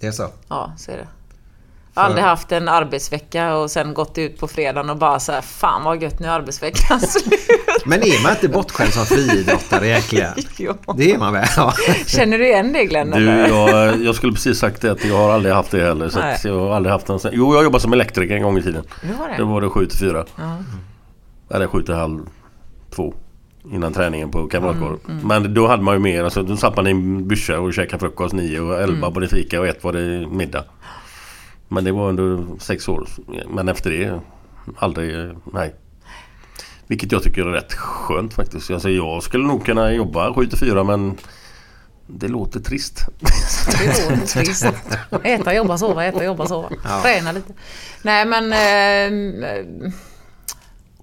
Det 0.00 0.06
är 0.06 0.12
så? 0.12 0.28
Ja, 0.48 0.72
så 0.76 0.90
är 0.90 0.96
det. 0.96 1.06
Jag 1.98 2.02
har 2.02 2.08
aldrig 2.08 2.24
haft 2.24 2.52
en 2.52 2.68
arbetsvecka 2.68 3.54
och 3.56 3.70
sen 3.70 3.94
gått 3.94 4.18
ut 4.18 4.38
på 4.40 4.48
fredagen 4.48 4.90
och 4.90 4.96
bara 4.96 5.20
så 5.20 5.32
här, 5.32 5.40
fan 5.40 5.84
vad 5.84 6.02
gött 6.02 6.20
nu 6.20 6.26
är 6.26 6.30
arbetsveckan 6.30 7.00
slut. 7.08 7.40
Men 7.84 8.02
är 8.02 8.22
man 8.22 8.32
inte 8.32 8.48
bortskämd 8.48 8.92
som 8.92 9.06
friidrottare 9.06 9.88
egentligen? 9.88 10.32
Jo. 10.58 10.74
Det 10.96 11.12
är 11.12 11.18
man 11.18 11.32
väl? 11.32 11.46
Ja. 11.56 11.72
Känner 12.06 12.38
du 12.38 12.46
igen 12.46 12.72
det 12.72 12.84
Glenn? 12.84 13.10
Du, 13.10 13.24
jag, 13.24 14.02
jag 14.02 14.14
skulle 14.14 14.32
precis 14.32 14.58
sagt 14.58 14.82
det 14.82 14.92
att 14.92 15.04
jag 15.04 15.16
har 15.16 15.30
aldrig 15.32 15.54
haft 15.54 15.70
det 15.70 15.80
heller. 15.80 16.08
Så 16.08 16.18
Nej. 16.18 16.34
att 16.34 16.44
jag 16.44 16.58
har 16.60 16.76
aldrig 16.76 16.92
haft 16.92 17.08
en. 17.08 17.18
Jo, 17.32 17.54
jag 17.54 17.64
jobbade 17.64 17.82
som 17.82 17.92
elektriker 17.92 18.36
en 18.36 18.42
gång 18.42 18.58
i 18.58 18.62
tiden. 18.62 18.84
Har 19.18 19.28
det? 19.28 19.34
Då 19.38 19.44
var 19.44 19.60
det 19.60 19.68
7 19.68 19.86
till 19.86 19.98
4. 19.98 20.24
Ja. 20.36 20.56
Eller 21.56 21.66
7 21.66 21.82
till 21.82 21.94
halv 21.94 22.20
2. 22.96 23.14
Innan 23.72 23.92
träningen 23.92 24.30
på 24.30 24.46
Kamratgården. 24.46 24.98
Mm, 25.08 25.26
Men 25.28 25.54
då 25.54 25.66
hade 25.66 25.82
man 25.82 25.94
ju 25.94 26.00
mer. 26.00 26.24
Alltså, 26.24 26.42
då 26.42 26.56
satt 26.56 26.76
man 26.76 26.86
i 26.86 26.90
en 26.90 27.28
byscha 27.28 27.58
och 27.60 27.74
käkade 27.74 28.00
frukost 28.00 28.34
9 28.34 28.60
och 28.60 28.80
11 28.82 28.84
Mm. 28.98 29.14
var 29.14 29.20
det 29.20 29.28
fika 29.28 29.60
och 29.60 29.66
1 29.66 29.84
var 29.84 29.92
det 29.92 30.26
middag. 30.26 30.64
Men 31.68 31.84
det 31.84 31.92
var 31.92 32.08
under 32.08 32.58
6 32.58 32.88
år. 32.88 33.08
Men 33.48 33.68
efter 33.68 33.90
det 33.90 34.20
aldrig, 34.76 35.36
nej. 35.52 35.74
Vilket 36.86 37.12
jag 37.12 37.22
tycker 37.22 37.46
är 37.46 37.52
rätt 37.52 37.72
skönt 37.74 38.34
faktiskt. 38.34 38.70
Alltså, 38.70 38.90
jag 38.90 39.22
skulle 39.22 39.46
nog 39.46 39.64
kunna 39.64 39.92
jobba 39.92 40.34
7 40.34 40.46
till 40.46 40.58
4 40.58 40.84
men 40.84 41.16
det 42.06 42.28
låter 42.28 42.60
trist. 42.60 43.06
Det 43.78 44.10
låter 44.10 44.26
trist. 44.26 44.66
Äta, 45.22 45.54
jobba, 45.54 45.78
sova, 45.78 46.04
äta, 46.04 46.24
jobba, 46.24 46.46
sova. 46.46 46.68
Träna 47.02 47.32
lite. 47.32 47.52
Nej 48.02 48.26
men... 48.26 48.52
Eh, 48.52 49.90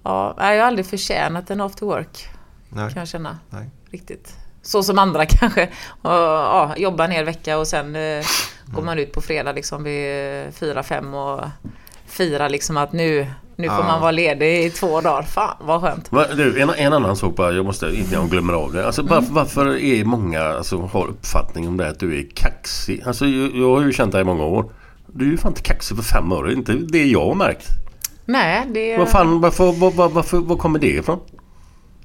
ja, 0.02 0.34
jag 0.38 0.44
har 0.44 0.58
aldrig 0.58 0.86
förtjänat 0.86 1.50
en 1.50 1.60
after 1.60 1.86
work. 1.86 2.28
Nej. 2.68 2.92
Kan 2.92 3.00
jag 3.00 3.08
känna. 3.08 3.38
Nej. 3.50 3.70
Riktigt. 3.90 4.36
Så 4.66 4.82
som 4.82 4.98
andra 4.98 5.26
kanske. 5.28 5.62
Och, 6.02 6.10
ja, 6.10 6.74
jobba 6.76 7.04
en 7.04 7.10
hel 7.10 7.24
vecka 7.24 7.58
och 7.58 7.66
sen 7.66 7.96
eh, 7.96 8.24
går 8.66 8.82
man 8.82 8.98
ut 8.98 9.12
på 9.12 9.20
fredag 9.20 9.52
liksom 9.52 9.84
vid 9.84 10.42
eh, 10.46 10.52
fyra, 10.52 10.82
fem 10.82 11.14
och 11.14 11.40
firar 12.06 12.48
liksom 12.48 12.76
att 12.76 12.92
nu, 12.92 13.26
nu 13.56 13.68
får 13.68 13.76
Ja. 13.76 13.82
man 13.86 14.00
vara 14.00 14.10
ledig 14.10 14.64
i 14.64 14.70
två 14.70 15.00
dagar. 15.00 15.22
Fan 15.22 15.56
vad 15.60 15.80
skönt. 15.80 16.12
Va, 16.12 16.24
du, 16.36 16.60
en, 16.62 16.70
en 16.70 16.92
annan 16.92 17.16
sak 17.16 17.36
bara, 17.36 17.52
jag 17.52 17.64
måste 17.64 17.86
inte 17.86 18.14
jag 18.14 18.30
glömmer 18.30 18.52
av 18.52 18.72
det. 18.72 18.86
Alltså, 18.86 19.00
Mm. 19.02 19.10
varför, 19.14 19.32
varför 19.32 19.76
är 19.76 20.04
många 20.04 20.42
alltså, 20.42 20.78
har 20.92 21.06
uppfattning 21.06 21.68
om 21.68 21.76
det 21.76 21.88
att 21.88 22.00
du 22.00 22.18
är 22.18 22.26
kaxig? 22.34 23.02
Alltså, 23.06 23.26
jag, 23.26 23.56
jag 23.56 23.74
har 23.76 23.82
ju 23.82 23.92
känt 23.92 24.12
dig 24.12 24.20
i 24.20 24.24
många 24.24 24.44
år. 24.44 24.72
Du 25.06 25.24
är 25.26 25.30
ju 25.30 25.36
fan 25.38 25.50
inte 25.52 25.62
kaxig 25.62 25.96
för 25.96 26.04
fem 26.04 26.32
öre. 26.32 26.52
Inte 26.52 26.72
det 26.72 27.06
jag 27.06 27.24
har 27.26 27.34
märkt. 27.34 27.66
Nej, 28.24 28.66
det... 28.74 28.98
Vad 28.98 29.08
fan, 29.08 29.40
varför, 29.40 29.72
var, 29.72 29.90
var, 29.90 30.08
varför, 30.08 30.38
var 30.38 30.56
kommer 30.56 30.78
det 30.78 30.86
ifrån? 30.90 31.20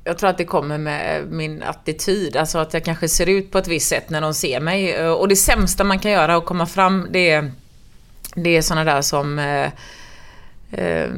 Jag 0.04 0.18
tror 0.18 0.30
att 0.30 0.38
det 0.38 0.46
kommer 0.46 0.78
med 0.78 1.28
min 1.32 1.64
attityd, 1.64 2.38
alltså 2.38 2.60
att 2.60 2.74
jag 2.74 2.86
kanske 2.86 3.10
ser 3.10 3.30
ut 3.30 3.52
på 3.52 3.58
ett 3.58 3.68
visst 3.68 3.88
sätt 3.88 4.10
när 4.10 4.22
de 4.22 4.34
ser 4.34 4.60
mig. 4.60 5.10
Och 5.10 5.28
det 5.28 5.36
sämsta 5.36 5.84
man 5.84 6.00
kan 6.00 6.12
göra 6.12 6.36
att 6.36 6.46
komma 6.46 6.66
fram, 6.66 7.08
det 7.12 7.30
är, 7.30 7.52
det 8.36 8.58
är 8.58 8.62
sådana 8.62 8.94
där 8.94 9.02
som... 9.02 9.40
Eh, 9.40 9.70
eh, 10.72 11.10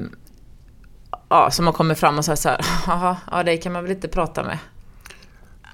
ja, 1.30 1.52
som 1.52 1.66
har 1.66 1.74
kommit 1.74 2.00
fram 2.00 2.18
och 2.18 2.26
sagt 2.26 2.42
så 2.42 2.50
här, 2.50 2.66
jaha, 2.88 3.18
ja 3.32 3.44
dig 3.44 3.62
kan 3.62 3.72
man 3.74 3.84
väl 3.84 3.92
inte 3.92 4.08
prata 4.08 4.44
med. 4.44 4.58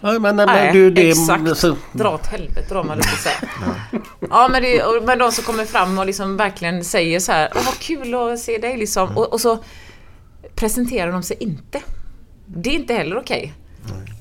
Ja, 0.02 0.20
men, 0.20 0.36
men, 0.36 0.48
Nej, 0.48 0.74
du, 0.74 0.92
det, 0.92 1.10
exakt. 1.10 1.48
Alltså, 1.48 1.78
Dra 1.92 2.14
åt 2.14 2.28
helvete 2.28 2.66
drar 2.70 2.84
man 2.84 2.98
lite 2.98 3.10
så. 3.10 3.30
Ja, 4.30 4.48
men, 4.52 4.62
det, 4.62 4.84
och, 4.84 5.04
men 5.04 5.20
de 5.20 5.32
som 5.32 5.44
kommer 5.44 5.66
fram 5.66 6.00
och 6.00 6.06
liksom 6.06 6.38
verkligen 6.38 6.84
säger 6.84 7.20
så 7.20 7.32
här, 7.32 7.50
vad 7.56 7.80
kul 7.80 8.16
att 8.16 8.40
se 8.40 8.58
dig 8.58 8.78
liksom. 8.78 9.18
Och, 9.18 9.34
och 9.34 9.42
så 9.42 9.64
presenterar 10.56 11.12
de 11.12 11.24
sig 11.24 11.38
inte. 11.40 11.82
Det 12.56 12.70
är 12.70 12.74
inte 12.74 12.94
heller 12.94 13.18
okej. 13.18 13.54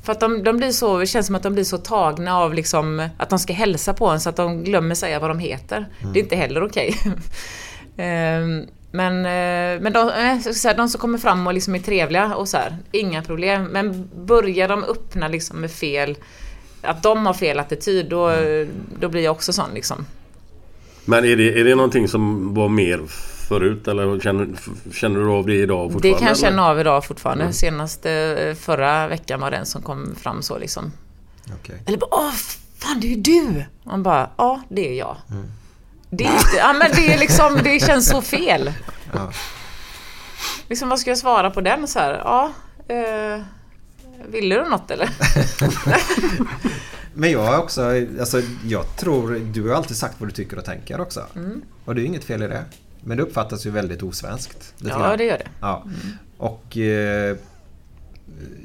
För 0.04 0.12
att 0.12 0.20
de, 0.20 0.42
de 0.42 0.56
blir 0.56 0.70
så, 0.70 0.98
det 0.98 1.06
känns 1.06 1.26
som 1.26 1.34
att 1.34 1.42
de 1.42 1.54
blir 1.54 1.64
så 1.64 1.78
tagna 1.78 2.38
av 2.38 2.54
liksom, 2.54 3.08
att 3.18 3.30
de 3.30 3.38
ska 3.38 3.52
hälsa 3.52 3.94
på 3.94 4.06
en 4.06 4.20
så 4.20 4.28
att 4.28 4.36
de 4.36 4.64
glömmer 4.64 4.94
säga 4.94 5.18
vad 5.18 5.30
de 5.30 5.38
heter. 5.38 5.86
Det 6.12 6.18
är 6.18 6.22
inte 6.22 6.36
heller 6.36 6.64
okej. 6.64 6.94
Ehm, 8.00 8.66
men 8.90 9.16
eh, 9.16 9.82
men 9.82 9.92
de, 9.92 10.10
eh, 10.10 10.52
säga, 10.52 10.74
de 10.74 10.88
som 10.88 11.00
kommer 11.00 11.18
fram 11.18 11.46
och 11.46 11.54
liksom 11.54 11.74
är 11.74 11.78
trevliga 11.78 12.34
och 12.34 12.48
så 12.48 12.56
här, 12.56 12.76
inga 12.92 13.22
problem. 13.22 13.64
Men 13.64 14.10
börjar 14.26 14.68
de 14.68 14.84
öppna 14.84 15.28
liksom 15.28 15.60
med 15.60 15.70
fel, 15.70 16.16
att 16.82 17.02
de 17.02 17.26
har 17.26 17.34
fel 17.34 17.58
attityd, 17.58 18.08
då, 18.08 18.32
då 19.00 19.08
blir 19.08 19.22
jag 19.22 19.32
också 19.32 19.52
sån 19.52 19.70
liksom. 19.74 20.06
men 21.04 21.24
är 21.24 21.36
det, 21.36 21.60
är 21.60 21.64
det 21.64 21.74
någonting 21.74 22.08
som 22.08 22.54
var 22.54 22.68
mer 22.68 23.00
förut? 23.48 23.88
Eller 23.88 24.20
känner, 24.20 24.48
känner 24.92 25.20
du 25.20 25.26
av 25.30 25.46
det 25.46 25.54
idag 25.54 25.88
Det 25.88 25.92
fortfarande? 25.92 26.18
kan 26.18 26.26
jag 26.28 26.36
eller? 26.36 26.48
känna 26.50 26.66
av 26.66 26.80
idag 26.80 27.04
fortfarande. 27.04 27.52
Senast 27.52 28.06
eh, 28.06 28.54
förra 28.60 29.08
veckan 29.08 29.40
var 29.40 29.50
den 29.50 29.66
som 29.66 29.82
kom 29.82 30.14
fram 30.14 30.42
så 30.42 30.58
liksom. 30.58 30.92
Okej. 31.60 31.82
Eller 31.86 31.98
bara 31.98 32.10
åh 32.12 32.32
fan 32.78 33.00
det 33.00 33.06
är 33.06 33.16
ju 33.16 33.20
du! 33.20 33.64
Man 33.84 34.02
bara 34.02 34.30
ja 34.36 34.62
det 34.68 34.88
är 34.88 34.98
jag. 34.98 35.16
Det 36.10 36.24
är 36.24 36.32
inte, 36.32 36.56
ja 36.56 36.72
men 36.72 36.90
det 36.94 37.14
är 37.14 37.18
liksom, 37.18 37.58
det 37.64 37.82
känns 37.86 38.08
så 38.08 38.22
fel. 38.22 38.72
Ja. 39.12 39.30
Liksom 40.68 40.88
vad 40.88 41.00
ska 41.00 41.10
jag 41.10 41.18
svara 41.18 41.50
på 41.50 41.60
den 41.60 41.88
så 41.88 41.98
här? 41.98 42.20
Ja, 42.24 42.52
eh, 42.88 43.42
ville 44.28 44.54
du 44.54 44.70
något 44.70 44.90
eller? 44.90 45.10
Men 47.14 47.30
jag 47.30 47.42
har 47.44 47.58
också, 47.58 47.82
alltså 48.20 48.42
jag 48.64 48.96
tror, 48.96 49.40
du 49.52 49.68
har 49.68 49.76
alltid 49.76 49.96
sagt 49.96 50.14
vad 50.20 50.28
du 50.28 50.32
tycker 50.32 50.58
och 50.58 50.64
tänker 50.64 51.00
också. 51.00 51.26
Mm. 51.36 51.62
Och 51.84 51.94
det 51.94 52.02
är 52.02 52.04
inget 52.04 52.24
fel 52.24 52.42
i 52.42 52.46
det. 52.48 52.64
Men 53.00 53.16
det 53.16 53.22
uppfattas 53.22 53.66
ju 53.66 53.70
väldigt 53.70 54.02
osvenskt. 54.02 54.74
Ja 54.78 54.98
grann. 54.98 55.18
det 55.18 55.24
gör 55.24 55.38
det. 55.38 55.48
Ja. 55.60 55.84
Och 56.38 56.76
eh, 56.76 57.36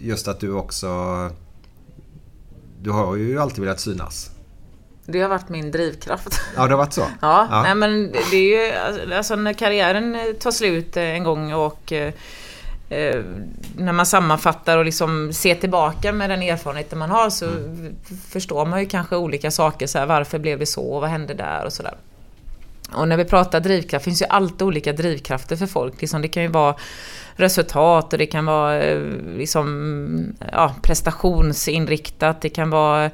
just 0.02 0.28
att 0.28 0.40
du 0.40 0.52
också... 0.54 0.90
Du 2.82 2.92
har 2.92 3.16
ju 3.16 3.40
alltid 3.40 3.64
velat 3.64 3.80
synas. 3.80 4.30
Det 5.06 5.22
har 5.22 5.30
varit 5.30 5.50
min 5.50 5.72
drivkraft. 5.72 6.42
Ja, 6.56 6.64
det 6.66 6.74
har 6.74 6.78
varit 6.78 6.94
så? 6.94 7.02
Ja, 7.22 7.48
Ja. 7.52 7.62
Nej, 7.64 7.76
men 7.76 8.12
det 8.32 8.38
är 8.38 8.68
ju 9.08 9.14
alltså 9.16 9.36
när 9.36 9.54
karriären 9.54 10.16
eh, 10.16 10.22
tar 10.40 10.52
slut 10.52 10.98
eh, 10.98 11.04
en 11.04 11.24
gång 11.24 11.54
och 11.54 11.92
eh, 11.92 12.14
när 13.78 13.92
man 13.94 14.06
sammanfattar 14.06 14.78
och 14.78 14.86
liksom 14.86 15.34
ser 15.34 15.56
tillbaka 15.56 16.12
med 16.12 16.30
den 16.30 16.42
erfarenheten 16.42 17.00
man 17.00 17.10
har 17.10 17.30
så 17.30 17.46
f- 17.46 18.18
förstår 18.30 18.66
man 18.66 18.80
ju 18.80 18.86
kanske 18.86 19.16
olika 19.16 19.52
saker. 19.52 19.88
Så 19.88 19.98
här, 20.00 20.06
varför 20.06 20.40
blev 20.40 20.60
det 20.60 20.66
så 20.66 21.00
vad 21.00 21.10
hände 21.10 21.34
där 21.34 21.66
och 21.66 21.74
sådär. 21.74 21.96
Och 22.96 23.08
när 23.08 23.18
vi 23.18 23.26
pratar 23.26 23.60
drivkraft 23.60 24.06
finns 24.06 24.22
ju 24.22 24.26
alltid 24.26 24.62
olika 24.62 24.94
drivkrafter 24.94 25.56
för 25.56 25.66
folk. 25.66 26.02
Liksom, 26.02 26.22
det 26.22 26.28
kan 26.28 26.44
ju 26.44 26.50
vara 26.50 26.76
resultat 27.36 28.14
och 28.14 28.20
det 28.20 28.26
kan 28.26 28.46
vara 28.46 28.84
eh, 28.84 29.02
liksom, 29.38 30.36
ja, 30.52 30.76
prestationsinriktat. 30.82 32.42
Det 32.42 32.50
kan 32.50 32.70
vara 32.70 33.10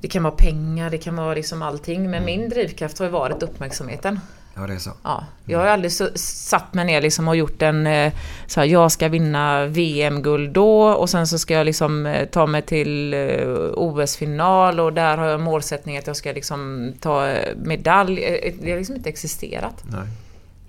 det 0.00 0.08
kan 0.08 0.22
vara 0.22 0.34
pengar, 0.34 0.90
det 0.90 0.98
kan 0.98 1.16
vara 1.16 1.34
liksom 1.34 1.62
allting. 1.62 2.10
Men 2.10 2.24
min 2.24 2.48
drivkraft 2.48 2.98
har 2.98 3.06
ju 3.06 3.12
varit 3.12 3.42
uppmärksamheten. 3.42 4.20
Ja, 4.54 4.66
det 4.66 4.74
är 4.74 4.78
så. 4.78 4.90
Ja, 5.04 5.24
jag 5.44 5.58
har 5.58 5.66
aldrig 5.66 5.92
så, 5.92 6.08
satt 6.14 6.74
mig 6.74 6.84
ner 6.84 7.00
liksom 7.00 7.28
och 7.28 7.36
gjort 7.36 7.62
en... 7.62 7.86
eh, 7.86 8.12
Så 8.46 8.60
här, 8.60 8.66
jag 8.66 8.92
ska 8.92 9.08
vinna 9.08 9.66
VM-guld 9.66 10.50
då 10.52 10.82
och 10.82 11.10
sen 11.10 11.26
så 11.26 11.38
ska 11.38 11.54
jag 11.54 11.64
liksom 11.64 12.06
eh, 12.06 12.26
ta 12.28 12.46
mig 12.46 12.62
till 12.62 13.14
eh, 13.14 13.48
OS-final 13.74 14.80
och 14.80 14.92
där 14.92 15.16
har 15.16 15.26
jag 15.26 15.40
målsättning 15.40 15.98
att 15.98 16.06
jag 16.06 16.16
ska 16.16 16.32
liksom 16.32 16.92
ta 17.00 17.34
medalj. 17.56 18.16
Det 18.62 18.70
har 18.70 18.78
liksom 18.78 18.96
inte 18.96 19.08
existerat. 19.08 19.74
Nej. 19.90 20.00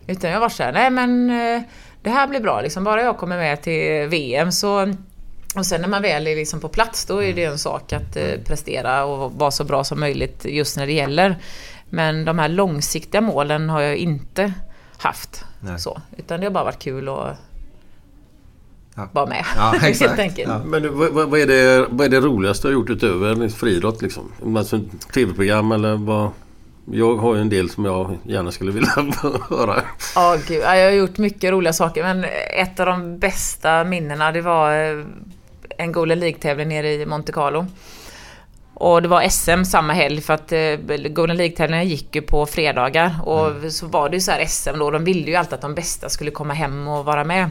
Utan 0.07 0.31
jag 0.31 0.39
var 0.39 0.49
så 0.49 0.63
här, 0.63 0.71
nej 0.73 0.89
men 0.89 1.27
det 2.01 2.09
här 2.09 2.27
blir 2.27 2.39
bra 2.39 2.61
liksom. 2.61 2.83
Bara 2.83 3.01
jag 3.03 3.17
kommer 3.17 3.37
med 3.37 3.61
till 3.61 4.07
VM 4.07 4.51
så... 4.51 4.93
Och 5.55 5.65
sen 5.65 5.81
när 5.81 5.87
man 5.87 6.01
väl 6.01 6.27
är 6.27 6.35
liksom 6.35 6.59
på 6.59 6.67
plats 6.69 7.05
då 7.05 7.23
är 7.23 7.33
det 7.33 7.43
en 7.43 7.57
sak 7.57 7.93
att 7.93 8.17
prestera 8.45 9.05
och 9.05 9.31
vara 9.33 9.51
så 9.51 9.63
bra 9.63 9.83
som 9.83 9.99
möjligt 9.99 10.45
just 10.45 10.77
när 10.77 10.85
det 10.85 10.93
gäller. 10.93 11.35
Men 11.93 12.25
de 12.25 12.39
här 12.39 12.49
långsiktiga 12.49 13.21
målen 13.21 13.69
har 13.69 13.81
jag 13.81 13.95
inte 13.97 14.53
haft. 14.97 15.45
Nej. 15.59 15.79
Så, 15.79 16.01
utan 16.17 16.39
det 16.39 16.45
har 16.45 16.51
bara 16.51 16.63
varit 16.63 16.79
kul 16.83 17.09
att 17.09 17.37
Ja. 18.95 19.07
vara 19.11 19.25
med. 19.25 19.45
Ja, 19.55 19.73
helt 19.81 20.01
enkelt. 20.19 20.49
Ja. 20.49 20.61
Men 20.65 20.97
vad, 20.97 21.29
vad, 21.29 21.39
är 21.39 21.47
det, 21.47 21.87
vad 21.89 22.05
är 22.05 22.09
det 22.09 22.19
roligaste 22.19 22.67
du 22.67 22.73
har 22.73 22.81
gjort 22.81 22.89
utöver 22.89 23.49
friidrott 23.49 24.01
liksom? 24.01 24.23
Alltså 24.57 24.79
tv-program 25.13 25.71
eller 25.71 25.95
vad? 25.95 26.29
Jag 26.91 27.15
har 27.17 27.35
ju 27.35 27.41
en 27.41 27.49
del 27.49 27.69
som 27.69 27.85
jag 27.85 28.17
gärna 28.23 28.51
skulle 28.51 28.71
vilja 28.71 28.89
höra. 29.49 29.81
Ja, 30.15 30.37
gud. 30.47 30.61
Ja, 30.63 30.75
Jag 30.75 30.85
har 30.85 30.91
gjort 30.97 31.17
mycket 31.17 31.51
roliga 31.51 31.73
saker 31.73 32.03
men 32.03 32.25
ett 32.55 32.79
av 32.79 32.85
de 32.85 33.19
bästa 33.19 33.83
minnena 33.83 34.31
det 34.31 34.41
var 34.41 34.71
eh, 34.99 35.05
en 35.77 35.91
Golden 35.91 36.19
League-tävling 36.19 36.67
nere 36.67 36.93
i 36.93 37.05
Monte 37.05 37.31
Carlo. 37.31 37.65
Och 38.81 39.01
det 39.01 39.07
var 39.07 39.29
SM 39.29 39.63
samma 39.63 39.93
helg 39.93 40.21
för 40.21 40.33
att 40.33 40.51
eh, 40.51 40.75
Golden 41.09 41.37
League-tävlingen 41.37 41.87
gick 41.87 42.15
ju 42.15 42.21
på 42.21 42.45
fredagar. 42.45 43.15
Och 43.23 43.71
så 43.71 43.85
var 43.85 44.09
det 44.09 44.15
ju 44.15 44.21
så 44.21 44.31
här 44.31 44.45
SM 44.45 44.79
då, 44.79 44.91
de 44.91 45.03
ville 45.03 45.31
ju 45.31 45.35
alltid 45.35 45.53
att 45.53 45.61
de 45.61 45.75
bästa 45.75 46.09
skulle 46.09 46.31
komma 46.31 46.53
hem 46.53 46.87
och 46.87 47.05
vara 47.05 47.23
med. 47.23 47.49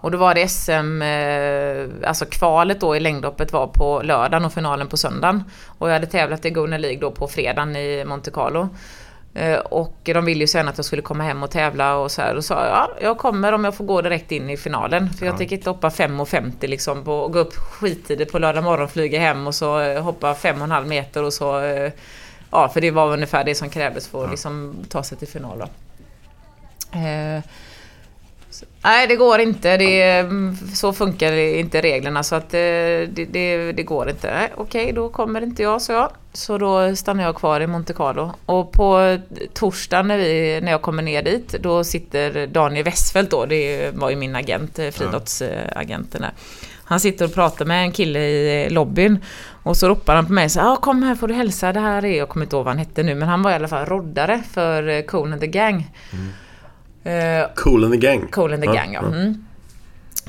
Och 0.00 0.10
då 0.10 0.18
var 0.18 0.34
det 0.34 0.48
SM, 0.48 1.02
eh, 1.02 2.08
alltså 2.08 2.24
kvalet 2.24 2.80
då 2.80 2.96
i 2.96 3.00
längdhoppet 3.00 3.52
var 3.52 3.66
på 3.66 4.02
lördagen 4.04 4.44
och 4.44 4.52
finalen 4.52 4.86
på 4.86 4.96
söndagen. 4.96 5.44
Och 5.78 5.88
jag 5.88 5.92
hade 5.92 6.06
tävlat 6.06 6.44
i 6.44 6.50
Gunnar 6.50 6.78
League 6.78 7.00
då 7.00 7.10
på 7.10 7.28
fredagen 7.28 7.76
i 7.76 8.04
Monte 8.04 8.30
Carlo. 8.30 8.68
Eh, 9.34 9.58
Och 9.58 9.94
de 10.02 10.24
ville 10.24 10.40
ju 10.40 10.46
sen 10.46 10.68
att 10.68 10.78
jag 10.78 10.84
skulle 10.84 11.02
komma 11.02 11.24
hem 11.24 11.42
och 11.42 11.50
tävla 11.50 11.96
och 11.96 12.10
så 12.10 12.22
här. 12.22 12.36
Och 12.36 12.44
sa 12.44 12.66
ja, 12.66 12.90
jag 13.00 13.18
kommer 13.18 13.52
om 13.52 13.64
jag 13.64 13.74
får 13.74 13.84
gå 13.84 14.00
direkt 14.02 14.32
in 14.32 14.50
i 14.50 14.56
finalen. 14.56 15.10
För 15.10 15.26
jag 15.26 15.32
Ja. 15.34 15.38
tänker 15.38 15.56
inte 15.56 15.70
hoppa 15.70 15.88
5.50 15.88 16.66
liksom 16.66 17.04
på, 17.04 17.12
och 17.14 17.32
gå 17.32 17.38
upp 17.38 17.54
skittidigt 17.56 18.32
på 18.32 18.38
lördag 18.38 18.64
morgon, 18.64 18.88
flyga 18.88 19.20
hem 19.20 19.46
och 19.46 19.54
så 19.54 19.80
eh, 19.80 20.02
hoppa 20.02 20.34
5,5 20.34 20.86
meter 20.86 21.22
och 21.24 21.32
så... 21.32 21.60
eh, 21.60 21.92
Ja, 22.50 22.68
för 22.68 22.80
det 22.80 22.90
var 22.90 23.12
ungefär 23.12 23.44
det 23.44 23.54
som 23.54 23.70
krävdes 23.70 24.08
för 24.08 24.24
att 24.24 24.30
liksom 24.30 24.74
ta 24.88 25.02
sig 25.02 25.18
till 25.18 25.28
final 25.28 25.58
då. 25.58 25.64
Eh, 26.98 27.42
nej, 28.82 29.06
det 29.06 29.16
går 29.16 29.40
inte. 29.40 29.76
Det, 29.76 30.02
mm, 30.02 30.56
så 30.74 30.92
funkar 30.92 31.32
inte 31.32 31.80
reglerna. 31.80 32.22
Så 32.22 32.34
att 32.34 32.54
eh, 32.54 32.58
det, 32.58 33.28
det, 33.30 33.72
det 33.72 33.82
går 33.82 34.10
inte. 34.10 34.30
Nej, 34.34 34.52
Okej, 34.56 34.92
då 34.92 35.08
kommer 35.08 35.42
inte 35.42 35.62
jag, 35.62 35.82
så 35.82 35.92
jag. 35.92 36.10
Så 36.32 36.58
då 36.58 36.96
stannar 36.96 37.24
jag 37.24 37.36
kvar 37.36 37.60
i 37.60 37.66
Monte 37.66 37.92
Carlo. 37.92 38.32
Och 38.46 38.72
på 38.72 39.18
torsdag 39.54 40.02
när, 40.02 40.18
vi, 40.18 40.60
när 40.62 40.72
jag 40.72 40.82
kommer 40.82 41.02
ner 41.02 41.22
dit, 41.22 41.48
då 41.48 41.84
sitter 41.84 42.46
Daniel 42.46 42.84
Westfeldt 42.84 43.30
då, 43.30 43.46
det 43.46 43.94
var 43.94 44.10
ju 44.10 44.16
min 44.16 44.36
agent, 44.36 44.78
eh, 44.78 44.90
friidrottsagenten 44.90 46.20
där. 46.20 46.32
Han 46.84 47.00
sitter 47.00 47.24
och 47.24 47.34
pratar 47.34 47.64
med 47.64 47.82
en 47.82 47.92
kille 47.92 48.18
i 48.18 48.64
eh, 48.64 48.72
lobbyn 48.72 49.24
och 49.62 49.76
så 49.76 49.88
ropar 49.88 50.14
han 50.14 50.26
på 50.26 50.32
mig 50.32 50.50
så 50.50 50.60
ah, 50.60 50.76
kom 50.76 51.02
här 51.02 51.14
får 51.14 51.28
du 51.28 51.34
hälsa, 51.34 51.72
det 51.72 51.80
här 51.80 52.04
är, 52.04 52.18
jag 52.18 52.28
kommer 52.28 52.46
inte 52.46 52.56
ihåg 52.56 52.64
vad 52.64 52.74
han 52.74 52.78
hette 52.78 53.02
nu, 53.02 53.14
men 53.14 53.28
han 53.28 53.42
var 53.42 53.50
i 53.50 53.54
alla 53.54 53.68
fall 53.68 53.86
roddare 53.86 54.42
för 54.52 55.06
Cool 55.06 55.32
and 55.32 55.40
the 55.40 55.46
Gang. 55.46 55.90
Mm. 56.12 56.28
Eh, 57.04 57.46
Cool 57.54 57.84
in 57.84 57.90
the 57.90 57.96
gang. 57.96 58.28
Cool 58.28 58.52
and 58.52 58.62
the 58.62 58.68
Gang, 58.68 58.92
ja. 58.92 59.00
Mm. 59.00 59.44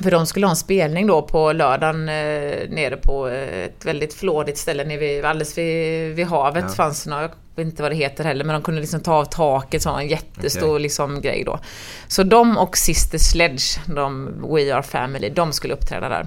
För 0.02 0.10
de 0.10 0.26
skulle 0.26 0.46
ha 0.46 0.50
en 0.50 0.56
spelning 0.56 1.06
då 1.06 1.22
på 1.22 1.52
lördagen 1.52 2.08
eh, 2.08 2.68
nere 2.68 2.96
på 2.96 3.28
eh, 3.28 3.64
ett 3.64 3.84
väldigt 3.84 4.14
flådigt 4.14 4.58
ställe 4.58 4.84
nere 4.84 4.98
vid, 4.98 5.24
alldeles 5.24 5.58
vid, 5.58 6.14
vid 6.14 6.26
havet. 6.26 6.64
Ja. 6.68 6.74
fanns 6.74 7.06
något, 7.06 7.20
jag 7.20 7.64
vet 7.64 7.72
inte 7.72 7.82
vad 7.82 7.92
det 7.92 7.96
heter 7.96 8.24
heller, 8.24 8.44
men 8.44 8.52
de 8.52 8.62
kunde 8.62 8.80
liksom 8.80 9.00
ta 9.00 9.14
av 9.14 9.24
taket, 9.24 9.82
så 9.82 9.90
en 9.90 10.08
jättestor 10.08 10.70
Okej. 10.70 10.82
liksom 10.82 11.20
grej 11.20 11.42
då. 11.46 11.58
Så 12.08 12.22
de 12.22 12.58
och 12.58 12.76
Sister 12.76 13.18
Sledge, 13.18 13.80
de 13.86 14.26
We 14.54 14.74
Are 14.74 14.82
Family, 14.82 15.28
de 15.28 15.52
skulle 15.52 15.74
uppträda 15.74 16.08
där. 16.08 16.26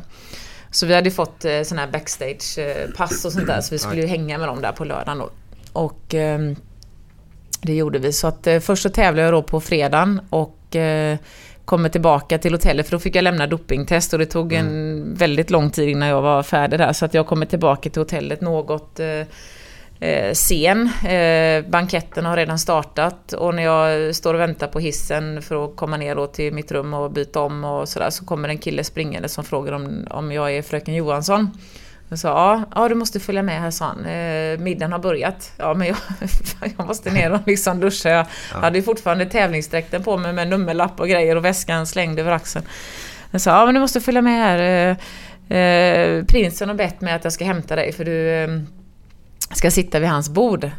Så 0.72 0.86
vi 0.86 0.96
hade 0.96 1.12
fått 1.12 1.46
eh, 1.46 1.62
sån 1.62 1.78
här 1.78 1.88
backstage-pass 1.88 3.26
och 3.26 3.32
sånt 3.32 3.48
där, 3.48 3.62
så 3.62 3.76
vi 3.76 3.80
skulle 3.80 4.02
ju 4.02 4.08
hänga 4.08 4.38
med 4.38 4.48
dem 4.48 4.62
där 4.62 4.72
på 4.72 4.86
lördagen 4.86 5.18
då. 5.18 5.30
Och 5.74 6.14
ehm, 6.14 6.56
det 7.64 7.74
gjorde 7.74 8.00
vi. 8.00 8.14
Så 8.14 8.28
att 8.28 8.48
eh, 8.48 8.60
först 8.60 8.84
så 8.84 8.90
tävlade 8.90 9.28
jag 9.28 9.34
då 9.34 9.44
på 9.44 9.60
fredagen 9.60 10.22
och 10.30 10.76
eh, 10.76 11.18
kommer 11.66 11.90
tillbaka 11.90 12.38
till 12.38 12.54
hotellet 12.54 12.86
för 12.86 12.92
då 12.92 13.00
fick 13.00 13.16
jag 13.16 13.24
lämna 13.24 13.48
dopingtest 13.48 14.14
och 14.14 14.20
det 14.20 14.26
tog 14.26 14.54
en 14.54 15.14
väldigt 15.14 15.50
lång 15.50 15.70
tid 15.70 15.90
innan 15.90 16.10
jag 16.10 16.22
var 16.22 16.44
färdig 16.44 16.80
där. 16.80 16.94
Så 16.94 17.06
att 17.06 17.14
jag 17.14 17.28
kommer 17.28 17.46
tillbaka 17.46 17.90
till 17.90 18.02
hotellet 18.02 18.42
något 18.42 19.00
eh, 19.00 19.08
eh, 20.00 20.34
sen. 20.34 20.90
Eh, 21.08 21.66
banketten 21.66 22.26
har 22.26 22.38
redan 22.38 22.60
startat 22.60 23.34
och 23.34 23.56
när 23.56 23.64
jag 23.64 24.16
står 24.16 24.34
och 24.34 24.40
väntar 24.40 24.68
på 24.68 24.80
hissen 24.80 25.42
för 25.42 25.66
att 25.66 25.76
komma 25.76 25.98
ner 25.98 26.16
då 26.16 26.28
till 26.28 26.54
mitt 26.54 26.72
rum 26.72 26.94
och 26.94 27.12
byta 27.12 27.40
om 27.42 27.64
och 27.64 27.90
sådär 27.90 28.10
så 28.10 28.26
kommer 28.26 28.50
en 28.50 28.58
kille 28.58 28.84
springande 28.84 29.30
som 29.30 29.44
frågar 29.44 29.74
om, 29.74 30.08
om 30.10 30.32
jag 30.32 30.56
är 30.56 30.62
fröken 30.62 30.96
Johansson. 30.96 31.52
Jag 32.14 32.20
sa 32.20 32.28
ja, 32.28 32.64
ja 32.76 32.90
du 32.90 32.96
måste 32.96 33.20
följa 33.20 33.42
med 33.42 33.62
här 33.62 33.72
sa 33.72 33.86
han. 33.86 34.06
Eh, 34.06 34.60
middagen 34.60 34.92
har 34.92 35.00
börjat. 35.00 35.52
Ja 35.58 35.74
men 35.74 35.88
jag, 35.88 35.98
jag 36.78 36.88
måste 36.88 37.12
ner 37.12 37.32
och 37.32 37.40
liksom 37.46 37.80
duscha. 37.80 38.10
Jag 38.10 38.60
hade 38.62 38.78
ju 38.78 38.84
fortfarande 38.84 39.26
tävlingsdräkten 39.26 40.04
på 40.04 40.18
mig 40.18 40.34
med 40.34 40.48
nummerlapp 40.48 41.00
och 41.00 41.08
grejer 41.10 41.36
och 41.36 41.46
väskan 41.46 41.88
slängd 41.88 42.20
över 42.20 42.32
axeln. 42.32 42.66
Jag 43.32 43.42
sa 43.42 43.60
ja 43.60 43.66
men 43.66 43.74
du 43.76 43.82
måste 43.82 44.02
följa 44.02 44.22
med 44.22 44.34
här. 44.34 44.60
Eh, 45.50 45.58
eh, 45.58 46.26
prinsen 46.26 46.70
har 46.70 46.76
bett 46.76 47.02
mig 47.02 47.14
att 47.14 47.24
jag 47.24 47.34
ska 47.34 47.46
hämta 47.46 47.76
dig 47.76 47.92
för 47.94 48.06
du 48.06 48.30
eh, 48.30 48.50
ska 49.56 49.72
sitta 49.72 50.00
vid 50.00 50.10
hans 50.10 50.30
bord. 50.30 50.72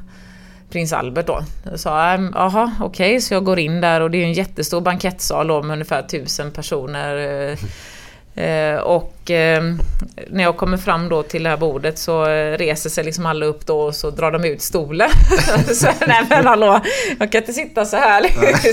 Prins 0.70 0.92
Albert 0.92 1.26
då. 1.26 1.40
Jag 1.70 1.80
sa, 1.80 2.04
"Ehm, 2.10 2.32
jaha 2.34 2.72
okej, 2.80 3.20
så 3.20 3.34
jag 3.34 3.44
går 3.44 3.58
in 3.58 3.80
där 3.80 4.00
och 4.00 4.10
det 4.10 4.18
är 4.18 4.24
en 4.24 4.32
jättestor 4.32 4.80
bankettsal 4.80 5.46
då 5.46 5.62
med 5.62 5.72
ungefär 5.74 6.02
tusen 6.02 6.50
personer. 6.52 7.58
eh, 8.34 8.76
och 8.76 9.30
eh, 9.30 9.62
när 10.30 10.42
jag 10.44 10.56
kommer 10.56 10.76
fram 10.76 11.08
då 11.08 11.22
till 11.22 11.42
det 11.42 11.50
här 11.50 11.56
bordet 11.56 11.98
så 11.98 12.26
eh, 12.28 12.58
reser 12.58 12.90
sig 12.90 13.04
liksom 13.04 13.26
alla 13.26 13.46
upp 13.46 13.66
då 13.66 13.80
och 13.80 13.94
så 13.94 14.10
drar 14.10 14.32
de 14.32 14.44
ut 14.44 14.62
stolen. 14.62 15.10
så, 15.74 15.86
nej 16.06 16.22
men 16.28 16.46
hallå, 16.46 16.80
jag 17.18 17.32
kan 17.32 17.40
inte 17.40 17.52
sitta 17.52 17.84
så 17.84 17.96
här 17.96 18.22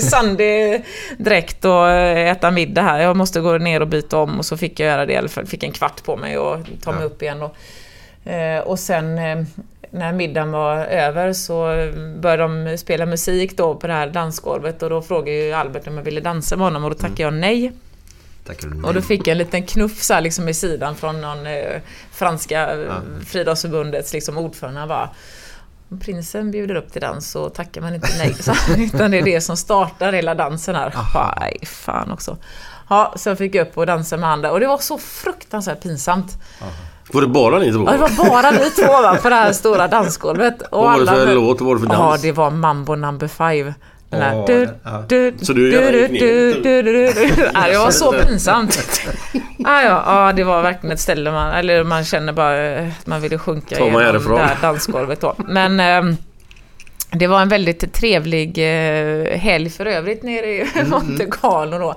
sandig 0.00 0.84
dräkt 1.18 1.64
och 1.64 1.90
eh, 1.90 2.30
äta 2.30 2.50
middag 2.50 2.82
här. 2.82 3.00
Jag 3.00 3.16
måste 3.16 3.40
gå 3.40 3.58
ner 3.58 3.80
och 3.80 3.88
byta 3.88 4.18
om 4.18 4.38
och 4.38 4.44
så 4.44 4.56
fick 4.56 4.80
jag 4.80 4.86
göra 4.86 5.06
det 5.06 5.28
fall. 5.28 5.46
Fick 5.46 5.62
en 5.62 5.72
kvart 5.72 6.04
på 6.04 6.16
mig 6.16 6.38
och 6.38 6.58
ta 6.84 6.92
mig 6.92 7.00
Ja. 7.00 7.06
upp 7.06 7.22
igen 7.22 7.38
då. 7.38 7.50
Eh, 8.30 8.58
och 8.58 8.78
sen 8.78 9.18
eh, 9.18 9.44
när 9.90 10.12
middagen 10.12 10.52
var 10.52 10.76
över 10.76 11.32
så 11.32 11.64
började 12.20 12.42
de 12.42 12.78
spela 12.78 13.06
musik 13.06 13.56
då 13.56 13.74
på 13.74 13.86
det 13.86 13.92
här 13.92 14.06
dansgolvet 14.06 14.82
och 14.82 14.90
då 14.90 15.02
frågade 15.02 15.32
ju 15.38 15.52
Albert 15.52 15.86
om 15.86 15.96
jag 15.96 16.04
ville 16.04 16.20
dansa 16.20 16.56
med 16.56 16.66
honom 16.66 16.84
och 16.84 16.90
då 16.90 16.96
tackade 16.96 17.22
jag 17.22 17.34
nej. 17.34 17.72
Tackar 18.46 18.68
du 18.68 18.82
Och 18.82 18.94
då 18.94 19.00
fick 19.02 19.20
jag 19.26 19.32
en 19.32 19.38
liten 19.38 19.62
knuff 19.66 20.02
så 20.02 20.14
här 20.14 20.20
liksom 20.20 20.48
i 20.48 20.54
sidan 20.54 20.96
från 20.96 21.20
någon 21.20 21.46
eh, 21.46 21.80
franska 22.12 22.72
eh, 22.82 22.92
friidrottsförbundets 23.26 24.12
liksom 24.12 24.38
ordförande. 24.38 24.80
Han 24.80 24.88
bara, 24.88 25.10
"Om 25.90 25.98
Prinsen 26.00 26.50
bjuder 26.50 26.74
upp 26.74 26.92
till 26.92 27.00
dans 27.00 27.30
så 27.30 27.48
tackar 27.48 27.80
man 27.80 27.94
inte 27.94 28.08
nej. 28.18 28.34
Så, 28.34 28.52
utan 28.78 29.10
det 29.10 29.18
är 29.18 29.22
det 29.24 29.40
som 29.40 29.56
startar 29.56 30.12
hela 30.12 30.34
dansen 30.34 30.74
här. 30.74 30.94
Nej, 31.40 31.58
fan 31.66 32.10
också. 32.10 32.36
Ja, 32.88 33.14
så 33.16 33.28
jag 33.28 33.38
fick 33.38 33.54
upp 33.54 33.78
och 33.78 33.86
dansa 33.86 34.16
med 34.16 34.28
han 34.28 34.42
där. 34.42 34.50
Och 34.50 34.60
det 34.60 34.66
var 34.66 34.78
så 34.78 34.98
fruktansvärt 34.98 35.82
pinsamt. 35.82 36.38
Var 37.12 37.20
det 37.20 37.26
bara 37.28 37.58
ni 37.58 37.72
två? 37.72 37.84
Ja, 37.86 37.92
det 37.92 37.98
var 37.98 38.28
bara 38.30 38.50
vi 38.50 38.70
två 38.70 38.92
va, 39.02 39.18
på 39.22 39.28
det 39.28 39.34
här 39.34 39.52
stora 39.52 39.88
dansgolvet. 39.88 40.62
Och 40.62 40.68
Vad 40.84 40.92
var 40.92 41.00
det 41.00 41.06
för 41.06 41.22
alla- 41.22 41.32
låt? 41.32 41.60
Vad 41.60 41.66
var 41.68 41.74
det 41.74 41.80
för 41.80 41.94
Ja, 41.94 42.00
dans? 42.10 42.22
det 42.22 42.32
var 42.32 42.50
Mambo 42.50 42.94
number 42.94 43.28
five. 43.28 43.74
Du, 45.08 45.30
du, 45.30 45.44
Så 45.44 45.52
du 45.52 45.72
gärna 45.72 45.90
du, 45.90 46.08
du, 46.08 46.52
du, 46.62 46.62
du, 46.62 46.82
du, 46.82 47.12
du. 47.36 47.50
Ja, 47.54 47.68
Det 47.68 47.78
var 47.78 47.90
så 47.90 48.12
pinsamt. 48.12 49.00
Ja, 49.64 49.82
ja, 49.82 50.02
ja, 50.06 50.32
det 50.32 50.44
var 50.44 50.62
verkligen 50.62 50.94
ett 50.94 51.00
ställe 51.00 51.30
man, 51.32 51.52
eller 51.52 51.84
man 51.84 52.04
känner 52.04 52.32
bara 52.32 52.66
eh, 52.66 52.88
att 53.00 53.06
man 53.06 53.20
ville 53.20 53.38
sjunka 53.38 53.76
härifrån? 53.76 54.38
det 54.38 54.44
här 54.44 54.56
dansgolvet 54.62 55.20
då. 55.20 55.34
Men 55.48 55.80
ehm, 55.80 56.16
det 57.10 57.26
var 57.26 57.42
en 57.42 57.48
väldigt 57.48 57.92
trevlig 57.92 58.58
eh, 58.58 59.38
helg 59.38 59.70
för 59.70 59.86
övrigt 59.86 60.22
nere 60.22 60.46
i 60.46 60.66
Monte 60.86 61.26
Carlo 61.30 61.78
då. 61.78 61.94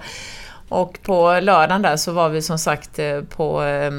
Och 0.76 1.02
på 1.02 1.40
lördagen 1.40 1.82
där 1.82 1.98
så 1.98 2.12
var 2.12 2.30
vi 2.30 2.42
som 2.42 2.60
sagt 2.60 3.00
eh, 3.00 3.22
på 3.22 3.64
eh, 3.64 3.92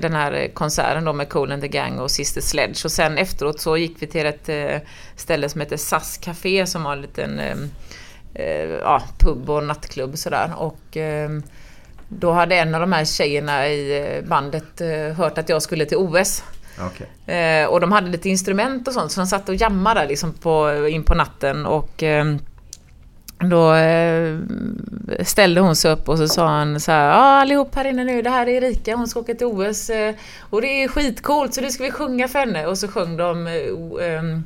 den 0.00 0.12
här 0.12 0.50
konserten 0.54 1.04
då 1.04 1.12
med 1.12 1.28
Cool 1.28 1.52
and 1.52 1.62
the 1.62 1.68
Gang 1.68 1.98
och 1.98 2.10
Sister 2.10 2.40
Sledge. 2.40 2.84
Och 2.84 2.92
sen 2.92 3.18
efteråt 3.18 3.60
så 3.60 3.76
gick 3.76 4.02
vi 4.02 4.06
till 4.06 4.26
ett 4.26 4.48
eh, 4.48 4.76
ställe 5.16 5.48
som 5.48 5.60
heter 5.60 5.76
SAS 5.76 6.18
Café 6.18 6.66
som 6.66 6.84
har 6.84 6.92
en 6.92 7.02
liten 7.02 7.38
eh, 7.38 7.56
eh, 8.34 8.70
ja, 8.70 9.02
pub 9.18 9.50
och 9.50 9.64
nattklubb 9.64 10.18
sådär. 10.18 10.52
Och 10.56 10.96
eh, 10.96 11.30
då 12.08 12.32
hade 12.32 12.56
en 12.56 12.74
av 12.74 12.80
de 12.80 12.92
här 12.92 13.04
tjejerna 13.04 13.68
i 13.68 14.22
bandet 14.28 14.80
hört 15.16 15.38
att 15.38 15.48
jag 15.48 15.62
skulle 15.62 15.86
till 15.86 15.96
OS. 15.96 16.42
Eh, 17.32 17.66
och 17.66 17.80
de 17.80 17.92
hade 17.92 18.10
lite 18.10 18.28
instrument 18.28 18.88
och 18.88 18.94
sånt 18.94 19.12
så 19.12 19.20
de 19.20 19.26
satt 19.26 19.48
och 19.48 19.54
jammade 19.54 20.06
liksom 20.06 20.32
på, 20.32 20.86
in 20.88 21.02
på 21.02 21.14
natten 21.14 21.66
och 21.66 22.02
eh, 22.02 22.24
då 23.38 23.74
eh, 23.74 24.38
ställde 25.24 25.60
hon 25.60 25.76
sig 25.76 25.90
upp 25.90 26.08
och 26.08 26.18
så 26.18 26.28
sa 26.28 26.48
han 26.48 26.80
så 26.80 26.92
här, 26.92 27.08
ja 27.08 27.14
allihop 27.14 27.74
här 27.74 27.84
inne 27.84 28.04
nu, 28.04 28.22
det 28.22 28.30
här 28.30 28.48
är 28.48 28.62
Erika, 28.62 28.96
hon 28.96 29.08
ska 29.08 29.20
åka 29.20 29.34
till 29.34 29.46
OS 29.46 29.90
eh, 29.90 30.14
och 30.40 30.62
det 30.62 30.84
är 30.84 30.88
skitcoolt 30.88 31.54
så 31.54 31.60
nu 31.60 31.70
ska 31.70 31.84
vi 31.84 31.90
sjunga 31.90 32.28
för 32.28 32.38
henne 32.38 32.66
och 32.66 32.78
så 32.78 32.88
sjöng 32.88 33.16
de 33.16 33.46
ehm, 34.02 34.42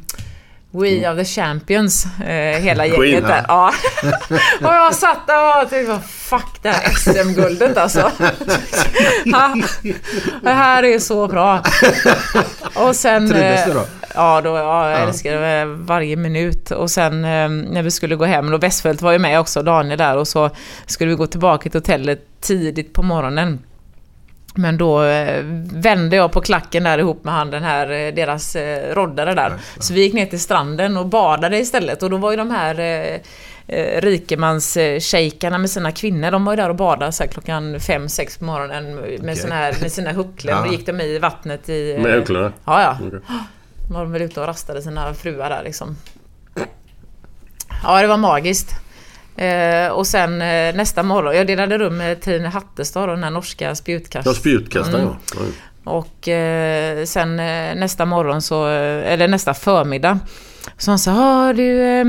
We 0.74 1.08
are 1.08 1.16
the 1.16 1.24
champions, 1.24 2.06
eh, 2.20 2.60
hela 2.60 2.88
Queen, 2.88 3.02
gänget 3.02 3.26
där. 3.26 3.44
Ja. 3.48 3.72
och 4.60 4.74
jag 4.74 4.94
satt 4.94 5.26
där 5.26 5.62
och 5.62 5.70
tänkte, 5.70 6.00
fuck 6.08 6.62
det 6.62 6.68
här 6.68 6.90
SM-guldet 6.94 7.76
alltså. 7.76 8.10
Det 10.42 10.50
här 10.50 10.82
är 10.82 10.98
så 10.98 11.28
bra. 11.28 11.62
Och 12.74 12.96
sen... 12.96 13.30
Trivdes 13.30 13.64
du 13.64 13.72
då? 13.72 13.86
Ja, 14.14 14.40
då, 14.40 14.50
ja, 14.56 14.90
jag 14.90 15.00
Ja. 15.00 15.06
älskade 15.06 15.64
varje 15.64 16.16
minut. 16.16 16.70
Och 16.70 16.90
sen 16.90 17.24
eh, 17.24 17.48
när 17.48 17.82
vi 17.82 17.90
skulle 17.90 18.16
gå 18.16 18.24
hem, 18.24 18.52
och 18.54 18.62
Westfeldt 18.62 19.02
var 19.02 19.12
ju 19.12 19.18
med 19.18 19.40
också, 19.40 19.62
Daniel 19.62 19.98
där, 19.98 20.16
och 20.16 20.28
så 20.28 20.50
skulle 20.86 21.10
vi 21.10 21.16
gå 21.16 21.26
tillbaka 21.26 21.70
till 21.70 21.80
hotellet 21.80 22.24
tidigt 22.40 22.92
på 22.92 23.02
morgonen. 23.02 23.58
Men 24.54 24.78
då 24.78 25.02
eh, 25.02 25.42
vände 25.72 26.16
jag 26.16 26.32
på 26.32 26.40
klacken 26.40 26.84
där 26.84 26.98
ihop 26.98 27.24
med 27.24 27.34
han 27.34 27.50
den 27.50 27.62
här, 27.62 27.90
eh, 27.90 28.14
deras 28.14 28.56
eh, 28.56 28.94
roddare 28.94 29.34
där. 29.34 29.52
Så 29.78 29.94
vi 29.94 30.00
gick 30.02 30.14
ner 30.14 30.26
till 30.26 30.40
stranden 30.40 30.96
och 30.96 31.06
badade 31.06 31.58
istället 31.58 32.02
och 32.02 32.10
då 32.10 32.16
var 32.16 32.30
ju 32.30 32.36
de 32.36 32.50
här 32.50 32.80
eh, 32.80 33.16
eh, 33.78 34.00
rikemansshejkarna 34.00 35.58
med 35.58 35.70
sina 35.70 35.92
kvinnor, 35.92 36.30
de 36.30 36.44
var 36.44 36.52
ju 36.52 36.56
där 36.56 36.68
och 36.68 36.76
badade 36.76 37.12
så 37.12 37.24
klockan 37.28 37.80
fem 37.80 38.08
sex 38.08 38.38
på 38.38 38.44
morgonen 38.44 38.94
med, 39.20 39.38
såna 39.38 39.54
här, 39.54 39.74
med 39.80 39.92
sina 39.92 40.12
hucklor. 40.12 40.54
Ja. 40.54 40.64
Då 40.66 40.72
gick 40.72 40.86
de 40.86 41.00
i 41.00 41.18
vattnet 41.18 41.68
i... 41.68 41.92
eh, 41.96 42.02
Med 42.02 42.12
hucklorna? 42.12 42.52
Ja, 42.64 42.82
ja. 42.82 42.98
Okej. 43.06 43.20
Var 43.90 44.00
de 44.00 44.12
väl 44.12 44.22
ute 44.22 44.40
och 44.40 44.46
rastade 44.46 44.82
sina 44.82 45.14
fruar 45.14 45.50
där 45.50 45.62
liksom. 45.64 45.96
Ja, 47.82 48.02
det 48.02 48.06
var 48.06 48.16
magiskt. 48.16 48.74
Eh, 49.36 49.88
och 49.88 50.06
sen 50.06 50.42
eh, 50.42 50.74
nästa 50.74 51.02
morgon, 51.02 51.36
jag 51.36 51.46
delade 51.46 51.78
rum 51.78 51.96
med 51.96 52.20
Trine 52.20 52.48
Hattestad, 52.48 53.08
den 53.08 53.24
här 53.24 53.30
norska 53.30 53.74
spjutkast. 53.74 54.26
Ja, 54.26 54.34
spjutkastaren 54.34 55.04
Mm. 55.04 55.14
ja. 55.34 55.40
Och 55.84 56.28
eh, 56.28 57.04
sen 57.04 57.40
eh, 57.40 57.74
nästa 57.74 58.04
morgon 58.04 58.42
så, 58.42 58.68
eh, 58.68 59.12
eller 59.12 59.28
nästa 59.28 59.54
förmiddag 59.54 60.18
så 60.78 60.90
han 60.90 60.98
sa, 60.98 61.52
du 61.52 61.82
eh, 61.82 62.04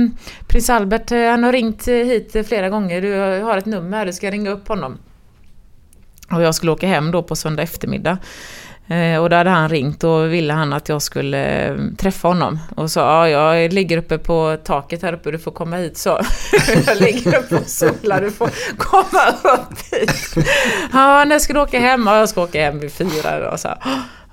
prins 0.48 0.70
Albert 0.70 1.10
han 1.10 1.44
har 1.44 1.52
ringt 1.52 1.88
hit 1.88 2.48
flera 2.48 2.70
gånger, 2.70 3.02
du 3.02 3.42
har 3.44 3.58
ett 3.58 3.66
nummer 3.66 4.06
du 4.06 4.14
ska 4.14 4.32
ringa 4.32 4.50
upp 4.52 4.68
honom. 4.68 4.98
Och 6.32 6.42
jag 6.42 6.56
skulle 6.56 6.72
åka 6.72 6.88
hem 6.88 7.12
då 7.12 7.24
på 7.24 7.36
söndag 7.36 7.64
eftermiddag. 7.64 8.18
Eh, 8.88 9.22
och 9.22 9.30
då 9.30 9.36
hade 9.36 9.50
han 9.50 9.70
ringt 9.70 10.04
och 10.04 10.34
ville 10.34 10.54
han 10.54 10.74
att 10.74 10.90
jag 10.90 11.02
skulle 11.02 11.68
eh, 11.68 11.76
träffa 11.98 12.28
honom. 12.28 12.60
Och 12.76 12.92
sa, 12.92 13.28
ja 13.30 13.58
jag 13.58 13.74
ligger 13.74 13.98
uppe 13.98 14.18
på 14.18 14.58
taket 14.64 15.02
här 15.02 15.14
uppe, 15.14 15.32
du 15.32 15.40
får 15.40 15.52
komma 15.52 15.76
hit 15.76 15.98
så. 15.98 16.20
jag 16.88 17.02
ligger 17.02 17.40
uppe 17.40 17.56
och 17.56 17.68
solar, 17.68 18.22
du 18.22 18.32
får 18.32 18.50
komma 18.78 19.28
upp 19.44 19.80
hit. 19.92 20.46
Ja, 20.94 21.24
när 21.26 21.40
ska 21.40 21.54
du 21.54 21.60
åka 21.60 21.80
hem? 21.80 22.04
Ja, 22.08 22.18
jag 22.18 22.30
ska 22.30 22.44
åka 22.44 22.62
hem 22.62 22.80
vid 22.80 22.92
fyra. 22.92 23.52
Och 23.52 23.60
så, 23.60 23.70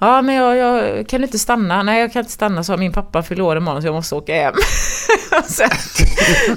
ja, 0.01 0.23
men 0.23 0.35
jag, 0.35 0.57
jag 0.57 1.09
kan 1.09 1.21
du 1.21 1.27
inte 1.27 1.39
stanna? 1.39 1.83
Nej, 1.83 2.01
jag 2.01 2.13
kan 2.13 2.21
inte 2.21 2.33
stanna, 2.33 2.65
så 2.65 2.77
min 2.77 2.93
pappa 2.93 3.23
fyller 3.23 3.43
år 3.43 3.57
imorgon 3.57 3.83
så 3.83 3.89
jag 3.89 3.95
måste 3.95 4.15
åka 4.15 4.35
hem. 4.35 4.55
sen, 5.45 5.71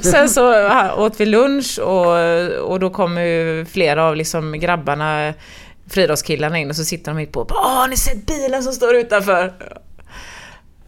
sen 0.01 0.29
så 0.29 0.69
åt 0.97 1.19
vi 1.19 1.25
lunch 1.25 1.79
och, 1.79 2.07
och 2.71 2.79
då 2.79 2.89
kommer 2.89 3.21
ju 3.21 3.65
flera 3.65 4.05
av 4.05 4.15
liksom 4.15 4.59
grabbarna 4.59 5.33
friidrottskillarna 5.87 6.57
in 6.57 6.69
och 6.69 6.75
så 6.75 6.85
sitter 6.85 7.11
de 7.11 7.17
mitt 7.17 7.31
på 7.31 7.47
Åh, 7.49 7.75
har 7.79 7.87
ni 7.87 7.97
sett 7.97 8.25
bilen 8.25 8.63
som 8.63 8.73
står 8.73 8.95
utanför? 8.95 9.53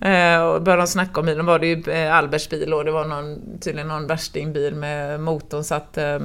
Eh, 0.02 0.42
och 0.42 0.62
började 0.62 0.82
de 0.82 0.88
snacka 0.88 1.20
om 1.20 1.26
bilen, 1.26 1.46
var 1.46 1.60
det 1.60 1.68
ju 1.68 1.84
eh, 1.92 2.16
Alberts 2.16 2.50
bil 2.50 2.74
och 2.74 2.86
det 2.86 2.92
var 2.92 3.06
någon, 3.06 3.60
tydligen 3.60 3.88
någon 3.88 4.08
värstingbil 4.08 4.76
med 4.76 5.20
motorn 5.20 5.64
satt 5.64 5.98
eh, 5.98 6.20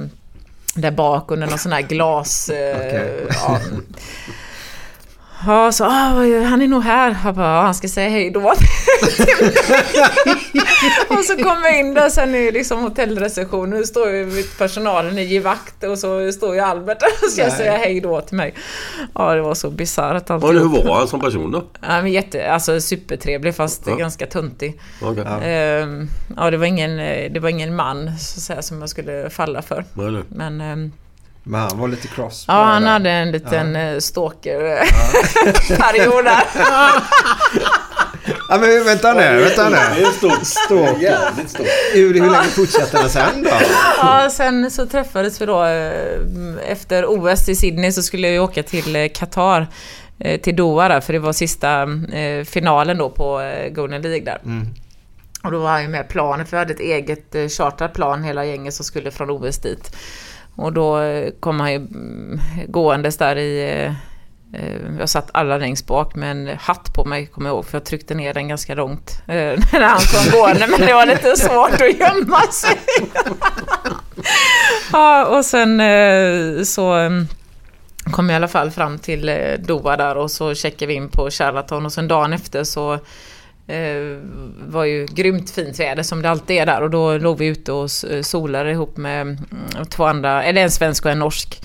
där 0.75 0.91
bak 0.91 1.31
under 1.31 1.47
någon 1.47 1.57
sån 1.59 1.71
här 1.71 1.81
glas... 1.81 2.49
Eh, 2.49 2.77
Okej. 2.77 3.27
ja. 3.29 3.59
Ja, 5.47 5.71
så 5.71 5.85
ah, 5.85 5.89
han 6.43 6.61
är 6.61 6.67
nog 6.67 6.83
här. 6.83 7.17
Jag 7.25 7.35
bara, 7.35 7.45
"Ja, 7.55 7.61
han 7.61 7.75
ska 7.75 7.87
säga 7.87 8.09
hej 8.09 8.31
då. 8.31 8.39
och 11.09 11.25
så 11.25 11.35
kommer 11.37 11.67
jag 11.67 11.79
in 11.79 11.93
där 11.93 12.09
sen 12.09 12.35
i 12.35 12.51
liksom 12.51 12.81
hotellreceptionen. 12.83 13.69
Nu 13.79 13.83
står 13.85 14.09
ju 14.09 14.43
personalen 14.57 15.17
i 15.17 15.23
givakt 15.23 15.83
och 15.83 15.97
så 15.99 16.31
står 16.31 16.53
ju 16.55 16.61
Albert 16.61 16.99
där 16.99 17.09
och 17.25 17.31
ska 17.31 17.41
Nej. 17.43 17.51
säga 17.51 17.77
hej 17.77 18.01
då 18.01 18.21
till 18.21 18.37
mig. 18.37 18.53
Ja, 19.15 19.35
det 19.35 19.41
var 19.41 19.53
så 19.55 19.69
bisarrt 19.69 20.29
alltihop. 20.29 20.53
hur 20.55 20.87
var 20.87 20.97
han 20.97 21.07
som 21.07 21.19
person 21.21 21.51
då? 21.51 21.63
Ja, 21.81 22.01
men 22.01 22.11
jätte, 22.11 22.51
alltså 22.51 22.81
supertrevlig 22.81 23.55
fast 23.55 23.83
Ja. 23.87 23.95
ganska 23.95 24.27
tuntig. 24.27 24.79
Okej. 25.01 25.23
Ja. 25.27 25.41
Ehm, 25.41 26.07
ja, 26.37 26.51
det 26.51 26.57
var 26.57 26.65
ingen, 26.65 26.97
det 27.33 27.39
var 27.39 27.49
ingen 27.49 27.75
man 27.75 28.05
så 28.19 28.37
att 28.37 28.43
säga, 28.43 28.61
som 28.61 28.79
jag 28.79 28.89
skulle 28.89 29.29
falla 29.29 29.61
för. 29.61 29.85
Men 30.29 30.61
ehm, 30.61 30.91
Men 31.43 31.61
han 31.61 31.79
var 31.79 31.87
lite 31.87 32.07
cross. 32.07 32.45
ja, 32.47 32.63
han 32.63 32.85
hade 32.85 33.09
en 33.09 33.31
liten 33.31 33.75
ja. 33.75 34.01
stalker-period 34.01 36.25
där. 36.31 36.43
Ja 38.49 38.57
men 38.57 38.83
vänta 38.85 39.13
nu, 39.13 39.39
vänta 39.43 39.69
nu. 39.69 39.75
Det 39.95 40.01
är 40.01 40.11
stort. 40.11 40.45
Stort. 40.45 41.01
Jävligt 41.01 41.49
stort. 41.49 41.67
Hur, 41.93 42.13
hur 42.13 42.29
länge 42.31 42.43
fortsatte 42.43 42.97
den 42.97 43.09
sen 43.09 43.43
då? 43.43 43.49
Ja, 43.97 44.29
sen 44.31 44.71
så 44.71 44.85
träffades 44.85 45.41
vi 45.41 45.45
då 45.45 45.63
eh, 45.65 46.71
efter 46.71 47.05
OS 47.07 47.49
i 47.49 47.55
Sydney 47.55 47.91
så 47.91 48.03
skulle 48.03 48.27
jag 48.27 48.33
ju 48.33 48.39
åka 48.39 48.63
till 48.63 48.95
eh, 48.95 49.07
Qatar. 49.07 49.67
eh, 50.19 50.41
Till 50.41 50.55
Doha 50.55 50.87
där, 50.87 51.01
för 51.01 51.13
det 51.13 51.19
var 51.19 51.33
sista 51.33 51.81
eh, 52.13 52.43
finalen 52.45 52.97
då 52.97 53.09
på 53.09 53.41
eh, 53.41 53.69
Golden 53.69 54.01
League 54.01 54.25
där. 54.25 54.41
Och 55.43 55.51
då 55.51 55.59
var 55.59 55.69
han 55.69 55.81
ju 55.81 55.87
med 55.87 56.07
planet, 56.09 56.49
för 56.49 56.57
vi 56.57 56.59
hade 56.59 56.73
ett 56.73 56.79
eget 56.79 57.35
eh, 57.35 57.47
chartrat 57.47 57.93
plan 57.93 58.23
hela 58.23 58.45
gänget 58.45 58.73
som 58.73 58.85
skulle 58.85 59.11
från 59.11 59.29
OS 59.29 59.57
dit. 59.57 59.95
Och 60.61 60.73
då 60.73 61.01
kom 61.39 61.59
han 61.59 61.71
ju 61.73 61.87
gåendes 62.67 63.17
där 63.17 63.35
i... 63.35 63.85
Eh, 64.53 64.97
jag 64.99 65.09
satt 65.09 65.29
alla 65.33 65.57
längst 65.57 65.87
bak 65.87 66.15
med 66.15 66.31
en 66.31 66.57
hatt 66.57 66.93
på 66.93 67.05
mig, 67.05 67.25
kommer 67.27 67.49
jag 67.49 67.55
ihåg, 67.55 67.65
för 67.65 67.77
jag 67.77 67.85
tryckte 67.85 68.13
ner 68.13 68.33
den 68.33 68.47
ganska 68.47 68.75
långt 68.75 69.21
eh, 69.27 69.35
när 69.73 69.81
han 69.81 69.99
kom 69.99 70.39
gående, 70.39 70.67
men 70.67 70.81
det 70.81 70.93
var 70.93 71.05
lite 71.05 71.37
svårt 71.37 71.81
att 71.81 71.99
gömma 71.99 72.41
sig. 72.41 72.77
ja, 74.91 75.25
och 75.25 75.45
sen 75.45 75.79
eh, 75.79 76.63
så 76.63 76.93
mm, 76.93 77.27
kom 78.11 78.29
jag 78.29 78.33
i 78.33 78.35
alla 78.35 78.47
fall 78.47 78.71
fram 78.71 78.99
till 78.99 79.31
Doha 79.59 79.97
där 79.97 80.17
och 80.17 80.31
så 80.31 80.55
checkade 80.55 80.85
vi 80.85 80.93
in 80.93 81.09
på 81.09 81.29
Sheraton 81.29 81.85
och 81.85 81.93
sen 81.93 82.07
dagen 82.07 82.33
efter 82.33 82.63
så 82.63 82.99
eh, 83.71 84.17
var 84.67 84.83
ju 84.85 85.05
grymt 85.05 85.49
fint 85.49 85.79
väder 85.79 86.03
som 86.03 86.21
det 86.21 86.29
alltid 86.29 86.57
är 86.57 86.65
där 86.65 86.81
och 86.81 86.89
då 86.89 87.17
låg 87.17 87.37
vi 87.37 87.45
ute 87.45 87.71
och 87.71 87.85
s- 87.85 88.05
solade 88.21 88.71
ihop 88.71 88.97
med 88.97 89.21
mm, 89.21 89.37
två 89.89 90.05
andra, 90.05 90.43
eller 90.43 90.61
en 90.61 90.71
svensk 90.71 91.05
och 91.05 91.11
en 91.11 91.19
norsk. 91.19 91.63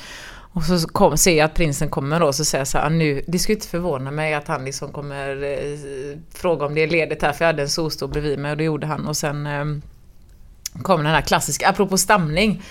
Och 0.53 0.63
så 0.63 0.89
kom, 0.89 1.17
ser 1.17 1.37
jag 1.39 1.45
att 1.45 1.55
prinsen 1.55 1.89
kommer 1.91 2.21
då 2.21 2.27
och 2.27 2.35
så 2.35 2.45
säger 2.45 2.61
jag 2.61 2.69
så 2.69 2.79
här, 2.79 2.87
"Ah, 2.87 2.89
nu, 2.89 3.23
det 3.27 3.39
skulle 3.39 3.55
inte 3.57 3.69
förvåna 3.69 4.11
mig 4.11 4.35
att 4.35 4.49
han 4.49 4.65
liksom 4.65 4.93
kommer 4.93 5.43
eh, 5.45 6.19
fråga 6.35 6.67
om 6.67 6.75
det 6.75 6.81
är 6.83 6.89
ledigt 6.89 7.23
här 7.23 7.33
för 7.33 7.45
jag 7.45 7.47
hade 7.53 7.63
en 7.63 7.69
solstol 7.69 8.09
bredvid 8.09 8.39
mig 8.39 8.51
och 8.51 8.57
det 8.57 8.65
gjorde 8.65 8.87
han 8.87 9.07
och 9.07 9.17
sen 9.17 9.47
eh, 9.47 9.65
kom 10.83 10.97
den 11.03 11.13
här 11.13 11.21
klassiska, 11.21 11.69
apropå 11.69 11.99
stamning. 11.99 12.63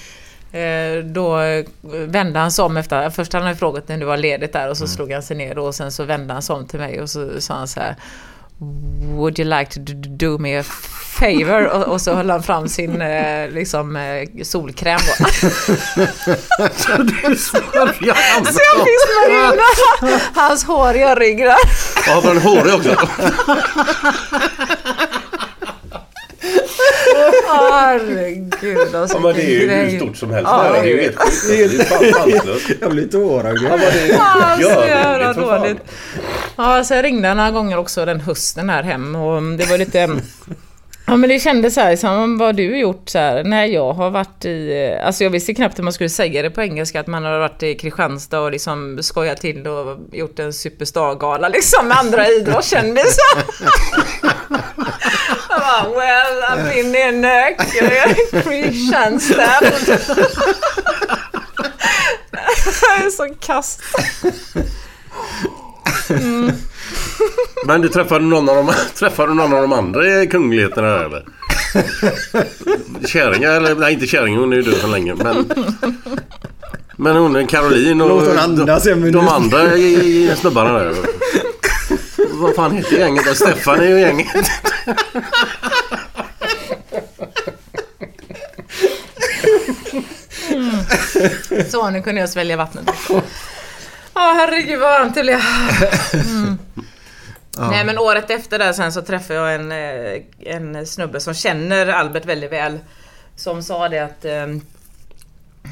Eh, 0.52 1.04
då 1.06 1.40
eh, 1.42 1.66
vände 1.92 2.40
han 2.40 2.52
sig 2.52 2.66
om 2.66 2.78
efter, 2.78 3.10
först 3.10 3.34
hade 3.34 3.46
han 3.46 3.56
frågat 3.56 3.88
när 3.88 3.98
det 3.98 4.06
var 4.06 4.18
ledigt 4.18 4.54
där 4.54 4.70
och 4.70 4.78
så 4.78 4.88
slog 4.88 5.12
han 5.12 5.24
sig 5.24 5.38
ner 5.38 5.58
och 5.58 5.76
sen 5.76 5.92
så 5.92 6.04
vände 6.04 6.34
han 6.34 6.42
sig 6.42 6.56
om 6.56 6.68
till 6.68 6.80
mig 6.80 7.02
och 7.02 7.10
så 7.10 7.42
sa 7.42 7.54
han 7.54 7.68
så 7.68 7.80
här 7.80 7.96
Would 8.60 9.40
you 9.40 9.46
like 9.46 9.74
to 9.74 9.80
do 10.18 10.38
me 10.38 10.60
a 10.60 10.64
favor? 10.64 11.68
Och, 11.68 11.84
och 11.84 12.02
så 12.02 12.14
höll 12.14 12.30
han 12.30 12.44
fram 12.44 12.68
sin 12.68 13.02
eh, 13.02 13.50
liksom, 13.50 13.96
eh, 13.96 14.44
solkräm 14.44 15.00
då. 15.08 15.26
Så 16.76 16.92
jag 17.72 17.90
fick 17.90 19.00
smörja 19.06 19.54
in 19.54 19.60
hans 20.36 20.64
håriga 20.64 21.16
rygg 21.16 21.38
där. 21.38 21.56
Ja, 22.08 22.22
var 22.22 22.34
den 22.34 22.44
hårig 22.44 22.74
också? 22.74 22.96
Herregud 27.48 28.96
alltså. 28.96 29.18
Ja, 29.18 29.22
men 29.22 29.34
det 29.36 29.42
är 29.44 29.50
ju 29.50 29.58
vilken 29.60 29.78
hur 29.80 29.86
grej. 29.88 29.98
stort 30.00 30.18
som 30.18 30.32
helst. 30.32 30.50
Ja, 30.52 30.70
det 30.74 30.78
är 30.80 30.84
ju 30.84 31.02
helt 31.02 31.16
sjukt. 31.20 31.48
Det 31.50 31.64
är 31.64 31.70
ju 31.70 31.80
fan 31.80 32.14
sanslöst. 32.32 32.70
Jag 32.82 32.92
blir 32.92 33.08
tårögd. 33.08 33.58
Ja, 33.64 33.70
men 33.70 33.80
det 33.80 33.86
är 33.86 34.08
Ja, 34.14 34.56
så 34.56 34.62
görligt 34.62 34.88
jävla 34.90 35.34
dåligt. 35.34 35.78
Ja, 36.56 36.84
så 36.84 36.94
jag 36.94 37.06
ringde 37.06 37.34
några 37.34 37.52
gånger 37.52 37.78
också 37.78 38.06
den 38.06 38.20
hösten 38.20 38.70
här 38.70 38.84
hem 38.84 39.16
och 39.16 39.42
det 39.58 39.66
var 39.70 39.78
lite... 39.78 40.10
Ja 41.08 41.16
men 41.16 41.30
det 41.30 41.40
kändes 41.40 41.74
så 41.74 41.82
här, 41.82 41.96
så 41.96 42.08
här, 42.08 42.38
vad 42.38 42.48
har 42.48 42.54
du 42.54 42.78
gjort 42.80 43.10
så 43.10 43.18
här? 43.20 43.44
Nej 43.44 43.74
jag 43.74 43.94
har 43.94 44.10
varit 44.10 44.46
i, 44.46 44.92
alltså 45.06 45.24
jag 45.24 45.32
visste 45.32 45.54
knappt 45.54 45.78
hur 45.80 45.84
man 45.84 45.94
skulle 45.94 46.10
säga 46.10 46.42
det 46.42 46.50
på 46.50 46.62
engelska, 46.62 47.00
att 47.00 47.08
man 47.08 47.24
har 47.24 47.40
varit 47.40 47.64
i 47.64 47.76
Kristianstad 47.76 48.40
och 48.40 48.52
liksom 48.52 48.98
skojat 49.02 49.42
till 49.42 49.68
och 49.68 49.98
gjort 50.12 50.40
en 50.40 50.54
superstargala 50.54 51.50
liksom 51.50 51.88
med 51.88 51.98
andra 51.98 52.28
idrottskändisar. 52.40 53.44
Bara, 55.66 55.90
well 55.90 56.44
I've 56.44 56.64
been 56.70 56.96
in 56.96 57.26
uh, 57.26 57.56
Kristianstad. 58.44 59.64
Jag 62.82 63.06
är 63.06 63.10
så 63.10 63.28
kast. 63.40 63.82
Men 67.66 67.82
du 67.82 67.90
träffade 67.90 68.26
någon 68.26 68.50
av 68.50 68.56
de, 68.56 68.74
träffade 68.96 69.34
någon 69.34 69.54
av 69.54 69.62
de 69.62 69.74
andra 69.74 70.26
kungligheterna 70.26 70.88
där 70.88 71.06
eller? 71.06 71.26
Käringar 73.08 73.52
eller? 73.52 73.76
Nej 73.76 73.94
inte 73.94 74.08
Käringe, 74.08 74.38
hon 74.38 74.54
är 74.54 74.58
ju 74.58 74.62
död 74.62 74.76
för 74.76 74.88
länge. 74.88 75.16
Men, 75.16 75.52
men 76.98 77.16
hon 77.16 77.48
Caroline 77.48 78.02
och 78.02 78.10
Låt 78.10 78.28
hon 78.28 78.38
andas 78.38 78.88
en 78.88 79.02
de, 79.02 79.12
de 79.12 79.28
andra 79.28 79.60
snubbarna 80.36 80.74
där. 80.74 80.96
Vad 82.36 82.56
fan 82.56 82.72
heter 82.72 82.98
gänget 82.98 83.26
då? 83.26 83.36
Stefan 83.36 83.80
är 83.80 83.88
ju 83.88 84.00
gänget. 84.00 84.28
Så, 91.72 91.90
nu 91.90 92.02
kunde 92.02 92.22
jag 92.22 92.30
svälja 92.30 92.58
vattnet. 92.58 92.90
Ja, 94.14 94.36
herregud 94.38 94.80
vad 94.80 95.00
varmt 95.00 95.16
det 95.16 95.24
blev. 95.24 95.40
Mm. 96.14 96.58
Nej, 97.58 97.86
men 97.86 97.98
året 97.98 98.30
efter 98.30 98.60
där 98.60 98.74
sen 98.74 98.92
så 98.92 99.02
träffade 99.02 99.40
jag 99.40 99.56
en, 99.56 99.72
eh, 99.72 100.22
en 100.40 100.88
snubbe 100.88 101.20
som 101.20 101.34
känner 101.34 101.88
Albert 101.88 102.26
väldigt 102.26 102.52
väl. 102.52 102.80
Som 103.36 103.64
sa 103.64 103.90
det 103.90 104.00
att 104.00 104.26
eh, 104.26 104.48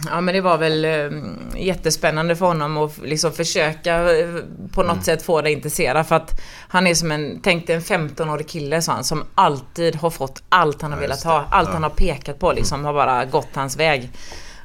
Ja 0.10 0.22
men 0.22 0.34
det 0.34 0.42
var 0.42 0.58
väl 0.58 0.86
eh, 0.86 1.12
jättespännande 1.56 2.36
för 2.36 2.46
honom 2.46 2.78
att 2.78 2.98
liksom 2.98 3.32
försöka 3.32 4.18
eh, 4.20 4.30
på 4.72 4.84
något 4.84 5.06
sätt 5.06 5.24
få 5.24 5.42
det 5.42 5.52
intresserad 5.52 6.08
för 6.08 6.16
att 6.16 6.42
han 6.68 6.88
är 6.88 6.96
som 6.96 7.12
en, 7.12 7.40
tänk 7.44 7.68
dig 7.68 7.76
en 7.76 7.82
15-årig 7.82 8.48
kille 8.48 8.82
sa 8.82 8.92
han 8.92 9.04
som 9.04 9.24
alltid 9.36 9.96
har 9.96 10.10
fått 10.10 10.44
allt 10.50 10.82
han 10.82 10.92
har 10.92 11.00
velat 11.00 11.24
ha. 11.24 11.46
Allt 11.52 11.70
han 11.70 11.84
har 11.84 11.90
pekat 11.90 12.40
på 12.40 12.52
liksom 12.54 12.86
har 12.86 12.94
bara 12.94 13.26
gått 13.26 13.50
hans 13.54 13.78
väg. 13.78 14.10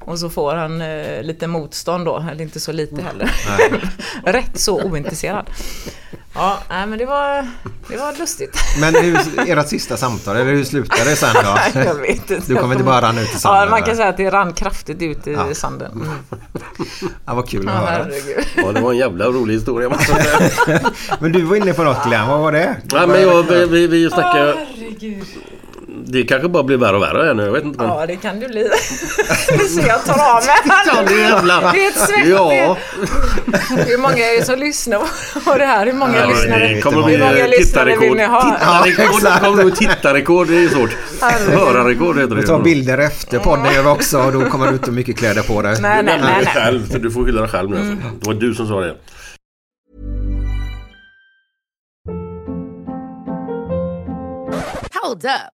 Och 0.01 0.19
så 0.19 0.31
får 0.31 0.55
han 0.55 0.81
eh, 0.83 1.23
lite 1.23 1.47
motstånd 1.47 2.05
då, 2.05 2.25
eller 2.33 2.43
inte 2.43 2.61
så 2.61 2.73
lite 2.73 3.03
heller. 3.03 3.31
Rätt 4.25 4.59
så 4.61 4.83
ointresserad. 4.83 5.47
Ja, 6.35 6.59
nej, 6.71 6.87
men 6.87 6.99
det 6.99 7.07
var, 7.07 7.47
det 7.89 7.97
var 7.97 8.19
lustigt. 8.19 8.59
Men 8.81 8.95
hur, 8.95 9.19
ert 9.59 9.69
sista 9.69 9.97
samtal, 9.97 10.37
eller 10.37 10.53
hur 10.53 10.65
slutade 10.65 11.11
det 11.11 11.17
sen 11.17 11.35
då? 11.35 11.81
Jag 11.81 11.95
vet 11.95 12.31
inte. 12.31 12.43
Du 12.47 12.55
kommer 12.57 12.75
inte 12.75 12.85
bara 12.85 13.01
rann 13.03 13.19
ut 13.19 13.35
i 13.35 13.39
sanden? 13.39 13.63
Ja, 13.63 13.71
man 13.71 13.83
kan 13.83 13.97
säga 13.97 14.09
att 14.09 14.17
det 14.17 14.31
rann 14.31 14.53
kraftigt 14.53 15.03
ut 15.03 15.27
i 15.27 15.33
Ja. 15.33 15.55
sanden. 15.55 15.93
Mm. 15.93 16.09
Ja, 17.27 17.35
vad 17.35 17.49
kul 17.49 17.69
att 17.69 17.75
Ja, 17.75 17.81
höra. 17.81 18.07
Ja, 18.57 18.73
det 18.73 18.81
var 18.81 18.93
en 18.93 18.99
jävla 18.99 19.25
rolig 19.27 19.55
historia. 19.55 19.91
Men 21.21 21.33
du 21.33 21.43
var 21.43 21.57
inne 21.57 21.73
på 21.73 21.83
något 21.85 22.05
Glenn, 22.07 22.29
vad 22.29 22.41
var 22.41 22.53
det? 22.53 22.77
Nej, 22.93 23.07
men 23.07 23.23
jag, 23.23 23.43
vi, 23.43 23.67
vi, 23.67 23.87
vi 23.87 24.11
snackade... 24.11 24.55
Herregud. 24.77 25.25
Det 26.11 26.23
kanske 26.25 26.49
bara 26.49 26.63
blir 26.63 26.77
värre 26.77 26.97
och 26.97 27.03
värre 27.03 27.27
här 27.27 27.35
nu. 27.35 27.43
Jag 27.45 27.53
vet 27.53 27.65
inte. 27.65 27.79
Men... 27.79 27.89
Ja, 27.89 28.07
det 28.07 28.17
kan 28.17 28.41
det 28.41 28.49
bli. 28.49 28.63
Vi 29.59 29.65
ser 29.69 29.87
jag 29.89 30.05
tar 30.05 30.37
av 30.37 30.43
mig 30.47 30.55
Ja, 30.87 31.03
det 31.09 31.15
är 31.15 31.29
jävla... 31.29 31.73
Det 31.73 31.85
är 31.85 31.89
ett 31.89 31.97
svett 31.99 32.27
Ja. 32.29 32.77
Hur 33.87 33.99
många 33.99 34.15
är 34.17 34.39
det 34.41 34.45
som 34.45 34.59
lyssnar 34.59 34.99
på 35.45 35.59
det 35.59 35.65
här? 35.67 35.87
Hur 35.87 35.93
många 35.93 36.17
Ja, 36.19 36.27
lyssnare? 36.27 36.69
det 36.75 36.81
kommer 36.81 36.99
att 36.99 37.05
bli 37.07 37.57
tittarrekord. 37.59 38.19
Tittarrekord. 38.19 39.23
Det 39.23 39.41
kommer 39.41 39.63
nog 39.63 39.77
tittarrekord. 39.77 40.47
Det 40.49 40.57
är 40.65 40.69
svårt. 40.69 40.91
Hörarrekord 41.59 42.19
heter 42.19 42.35
Vi 42.35 42.43
tar 42.47 42.59
det. 42.59 42.65
bilder 42.65 42.99
efter 42.99 43.39
podden 43.39 43.75
gör 43.75 43.83
vi 43.83 43.89
också 43.89 44.19
och 44.19 44.33
då 44.33 44.45
kommer 44.51 44.67
du 44.67 44.73
inte 44.73 44.91
mycket 44.91 45.17
kläder 45.19 45.43
på 45.43 45.63
dig. 45.63 45.77
Nej, 45.81 46.03
nej, 46.03 46.19
nej. 46.23 46.35
det 46.39 46.45
nej. 46.45 46.55
själv, 46.55 46.89
så 46.91 46.99
du 46.99 47.11
får 47.11 47.25
skylla 47.25 47.41
dig 47.41 47.51
själv 47.51 47.71
nu. 47.71 47.77
alltså. 47.77 47.95
Det 48.21 48.27
var 48.27 48.35
du 48.35 48.55
som 48.55 48.69
sa 48.69 48.81
det. 48.81 48.95
Hold 55.03 55.25
up. 55.25 55.58